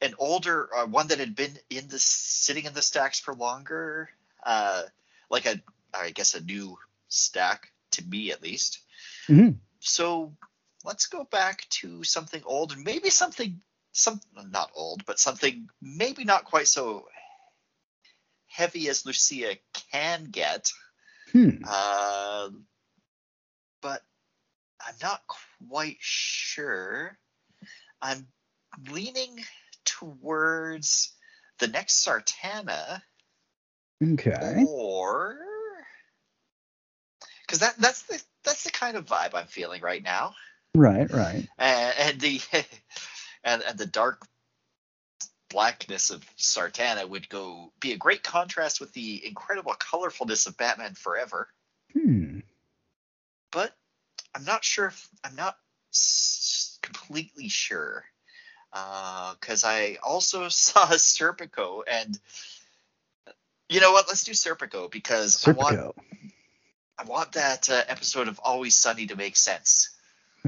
an 0.00 0.14
older 0.18 0.68
uh, 0.74 0.86
one 0.86 1.08
that 1.08 1.18
had 1.18 1.34
been 1.34 1.56
in 1.70 1.88
the 1.88 1.98
sitting 1.98 2.64
in 2.64 2.74
the 2.74 2.82
stacks 2.82 3.20
for 3.20 3.34
longer, 3.34 4.10
uh 4.44 4.82
like 5.30 5.46
a 5.46 5.60
I 5.92 6.10
guess 6.10 6.34
a 6.34 6.42
new 6.42 6.78
stack 7.08 7.72
to 7.92 8.04
me 8.06 8.32
at 8.32 8.42
least. 8.42 8.80
Mhm. 9.28 9.58
So 9.80 10.36
let's 10.84 11.06
go 11.06 11.24
back 11.24 11.68
to 11.80 12.04
something 12.04 12.42
old 12.44 12.72
and 12.72 12.84
maybe 12.84 13.10
something 13.10 13.60
some 13.92 14.20
not 14.50 14.70
old, 14.74 15.04
but 15.06 15.18
something 15.18 15.68
maybe 15.80 16.24
not 16.24 16.44
quite 16.44 16.68
so 16.68 17.06
heavy 18.46 18.88
as 18.88 19.06
Lucia 19.06 19.56
can 19.92 20.24
get. 20.24 20.70
Hmm. 21.32 21.62
Uh, 21.66 22.50
but 23.80 24.02
I'm 24.80 24.94
not 25.02 25.22
quite 25.68 25.96
sure. 26.00 27.16
I'm 28.02 28.26
leaning 28.90 29.42
towards 29.98 31.12
the 31.58 31.68
next 31.68 32.04
Sartana 32.04 33.02
Okay. 34.02 34.64
or 34.68 35.36
because 37.42 37.60
that 37.60 37.76
that's 37.78 38.02
the 38.02 38.22
that's 38.44 38.64
the 38.64 38.70
kind 38.70 38.96
of 38.96 39.06
vibe 39.06 39.34
I'm 39.34 39.46
feeling 39.46 39.80
right 39.82 40.02
now, 40.02 40.34
Right, 40.74 41.10
right. 41.10 41.48
and, 41.58 41.94
and 41.98 42.20
the 42.20 42.40
and, 43.44 43.62
and 43.62 43.78
the 43.78 43.86
dark 43.86 44.26
blackness 45.48 46.10
of 46.10 46.24
Sartana 46.36 47.08
would 47.08 47.28
go 47.28 47.72
be 47.80 47.92
a 47.92 47.96
great 47.96 48.22
contrast 48.24 48.80
with 48.80 48.92
the 48.92 49.24
incredible 49.24 49.74
colorfulness 49.74 50.46
of 50.46 50.56
Batman 50.56 50.94
Forever. 50.94 51.48
Hmm. 51.92 52.40
But 53.52 53.72
I'm 54.34 54.44
not 54.44 54.64
sure 54.64 54.86
if 54.86 55.08
I'm 55.22 55.36
not 55.36 55.56
completely 56.82 57.48
sure 57.48 58.04
because 58.74 59.64
I 59.64 59.98
also 60.02 60.48
saw 60.48 60.86
Serpico 60.88 61.82
and. 61.90 62.18
You 63.70 63.80
know 63.80 63.92
what? 63.92 64.06
Let's 64.08 64.24
do 64.24 64.32
Serpico 64.32 64.90
because 64.90 65.48
I 65.48 65.52
want 65.52 65.96
I 66.98 67.04
want 67.04 67.32
that 67.32 67.70
uh, 67.70 67.82
episode 67.88 68.28
of 68.28 68.38
Always 68.44 68.76
Sunny 68.76 69.06
to 69.06 69.16
make 69.16 69.36
sense. 69.36 69.88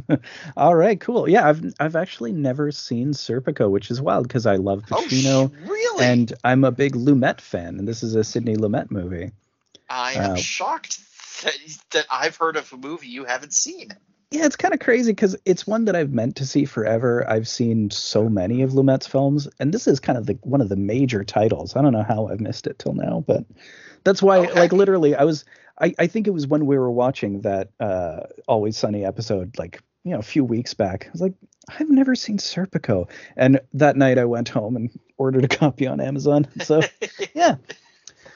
All 0.56 0.74
right, 0.74 1.00
cool. 1.00 1.28
Yeah, 1.28 1.48
I've 1.48 1.64
I've 1.80 1.96
actually 1.96 2.32
never 2.32 2.70
seen 2.70 3.12
Serpico, 3.12 3.70
which 3.70 3.90
is 3.90 4.02
wild 4.02 4.28
because 4.28 4.44
I 4.44 4.56
love 4.56 4.84
Oh, 4.92 4.96
Pacino 4.96 5.50
sh- 5.50 5.68
really? 5.68 6.04
and 6.04 6.32
I'm 6.44 6.64
a 6.64 6.70
big 6.70 6.94
Lumet 6.94 7.40
fan, 7.40 7.78
and 7.78 7.88
this 7.88 8.02
is 8.02 8.14
a 8.14 8.22
Sidney 8.22 8.56
Lumet 8.56 8.90
movie. 8.90 9.32
I 9.88 10.12
am 10.12 10.32
uh, 10.32 10.36
shocked 10.36 11.00
that, 11.42 11.56
that 11.92 12.06
I've 12.10 12.36
heard 12.36 12.56
of 12.56 12.70
a 12.72 12.76
movie 12.76 13.08
you 13.08 13.24
haven't 13.24 13.54
seen. 13.54 13.88
Yeah, 14.32 14.44
it's 14.44 14.56
kind 14.56 14.74
of 14.74 14.80
crazy 14.80 15.12
because 15.12 15.36
it's 15.44 15.66
one 15.68 15.84
that 15.84 15.94
I've 15.94 16.12
meant 16.12 16.36
to 16.36 16.46
see 16.46 16.64
forever. 16.64 17.28
I've 17.30 17.46
seen 17.46 17.90
so 17.90 18.28
many 18.28 18.62
of 18.62 18.72
Lumet's 18.72 19.06
films, 19.06 19.46
and 19.60 19.72
this 19.72 19.86
is 19.86 20.00
kind 20.00 20.18
of 20.18 20.26
the 20.26 20.34
one 20.42 20.60
of 20.60 20.68
the 20.68 20.76
major 20.76 21.22
titles. 21.22 21.76
I 21.76 21.82
don't 21.82 21.92
know 21.92 22.02
how 22.02 22.26
I've 22.26 22.40
missed 22.40 22.66
it 22.66 22.78
till 22.78 22.94
now, 22.94 23.22
but 23.26 23.44
that's 24.02 24.20
why, 24.22 24.38
Okay. 24.38 24.58
like, 24.60 24.72
literally, 24.72 25.14
I 25.14 25.24
was. 25.24 25.44
I, 25.78 25.94
I 25.98 26.06
think 26.06 26.26
it 26.26 26.30
was 26.30 26.46
when 26.46 26.64
we 26.66 26.78
were 26.78 26.90
watching 26.90 27.42
that 27.42 27.68
uh, 27.78 28.20
Always 28.48 28.76
Sunny 28.78 29.04
episode, 29.04 29.58
like 29.58 29.82
you 30.04 30.12
know, 30.12 30.18
a 30.18 30.22
few 30.22 30.42
weeks 30.42 30.74
back. 30.74 31.06
I 31.06 31.10
was 31.12 31.20
like, 31.20 31.34
I've 31.68 31.90
never 31.90 32.14
seen 32.16 32.38
Serpico, 32.38 33.08
and 33.36 33.60
that 33.74 33.96
night 33.96 34.18
I 34.18 34.24
went 34.24 34.48
home 34.48 34.74
and 34.74 34.90
ordered 35.18 35.44
a 35.44 35.48
copy 35.48 35.86
on 35.86 36.00
Amazon. 36.00 36.48
So 36.62 36.80
yeah, 37.34 37.56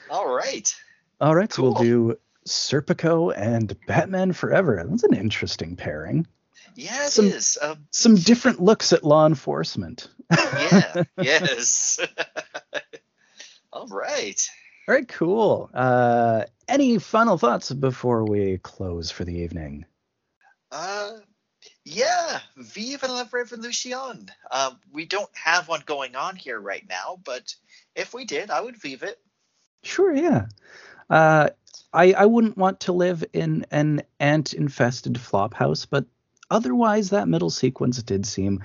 All 0.09 0.33
right. 0.33 0.73
all 1.19 1.35
right, 1.35 1.51
so 1.51 1.63
we'll 1.63 1.73
do 1.73 2.15
Serpico 2.47 3.33
and 3.35 3.75
Batman 3.87 4.33
Forever. 4.33 4.83
That's 4.87 5.03
an 5.03 5.15
interesting 5.15 5.75
pairing. 5.75 6.27
Yeah, 6.75 7.05
it 7.05 7.11
Some- 7.11 7.25
is. 7.25 7.57
Um, 7.61 7.87
some 7.91 8.15
different 8.15 8.61
looks 8.61 8.93
at 8.93 9.03
law 9.03 9.25
enforcement. 9.25 10.07
yeah. 10.31 11.03
yes. 11.21 11.99
All 13.73 13.87
right. 13.87 14.49
All 14.87 14.95
right, 14.95 15.07
cool. 15.07 15.69
Uh, 15.73 16.43
any 16.67 16.97
final 16.97 17.37
thoughts 17.37 17.71
before 17.71 18.25
we 18.25 18.57
close 18.57 19.11
for 19.11 19.23
the 19.23 19.35
evening? 19.35 19.85
Uh, 20.71 21.11
yeah. 21.85 22.39
Vive 22.57 23.03
la 23.03 23.25
Revolution. 23.31 24.29
Uh, 24.49 24.71
we 24.91 25.05
don't 25.05 25.29
have 25.35 25.67
one 25.67 25.83
going 25.85 26.15
on 26.15 26.35
here 26.35 26.59
right 26.59 26.85
now, 26.89 27.19
but 27.23 27.53
if 27.95 28.13
we 28.13 28.25
did, 28.25 28.49
I 28.49 28.61
would 28.61 28.77
vive 28.81 29.03
it. 29.03 29.19
Sure, 29.83 30.13
yeah. 30.13 30.47
Uh, 31.09 31.49
I 31.93 32.13
I 32.13 32.25
wouldn't 32.25 32.57
want 32.57 32.81
to 32.81 32.93
live 32.93 33.23
in 33.33 33.65
an 33.71 34.03
ant-infested 34.19 35.19
flop 35.19 35.53
house, 35.53 35.85
but 35.85 36.05
otherwise, 36.49 37.09
that 37.09 37.27
middle 37.27 37.49
sequence 37.49 38.01
did 38.03 38.25
seem 38.25 38.63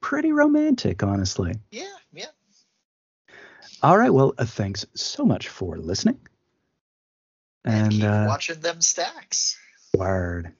pretty 0.00 0.32
romantic, 0.32 1.02
honestly. 1.02 1.54
Yeah, 1.70 1.84
yeah. 2.12 2.26
All 3.82 3.96
right, 3.96 4.12
well, 4.12 4.34
uh, 4.38 4.44
thanks 4.44 4.86
so 4.94 5.24
much 5.24 5.48
for 5.48 5.76
listening. 5.76 6.18
And, 7.64 7.76
And 7.84 7.92
keep 7.92 8.02
uh, 8.04 8.24
watching 8.28 8.60
them 8.60 8.80
stacks. 8.80 9.58
word. 9.94 10.52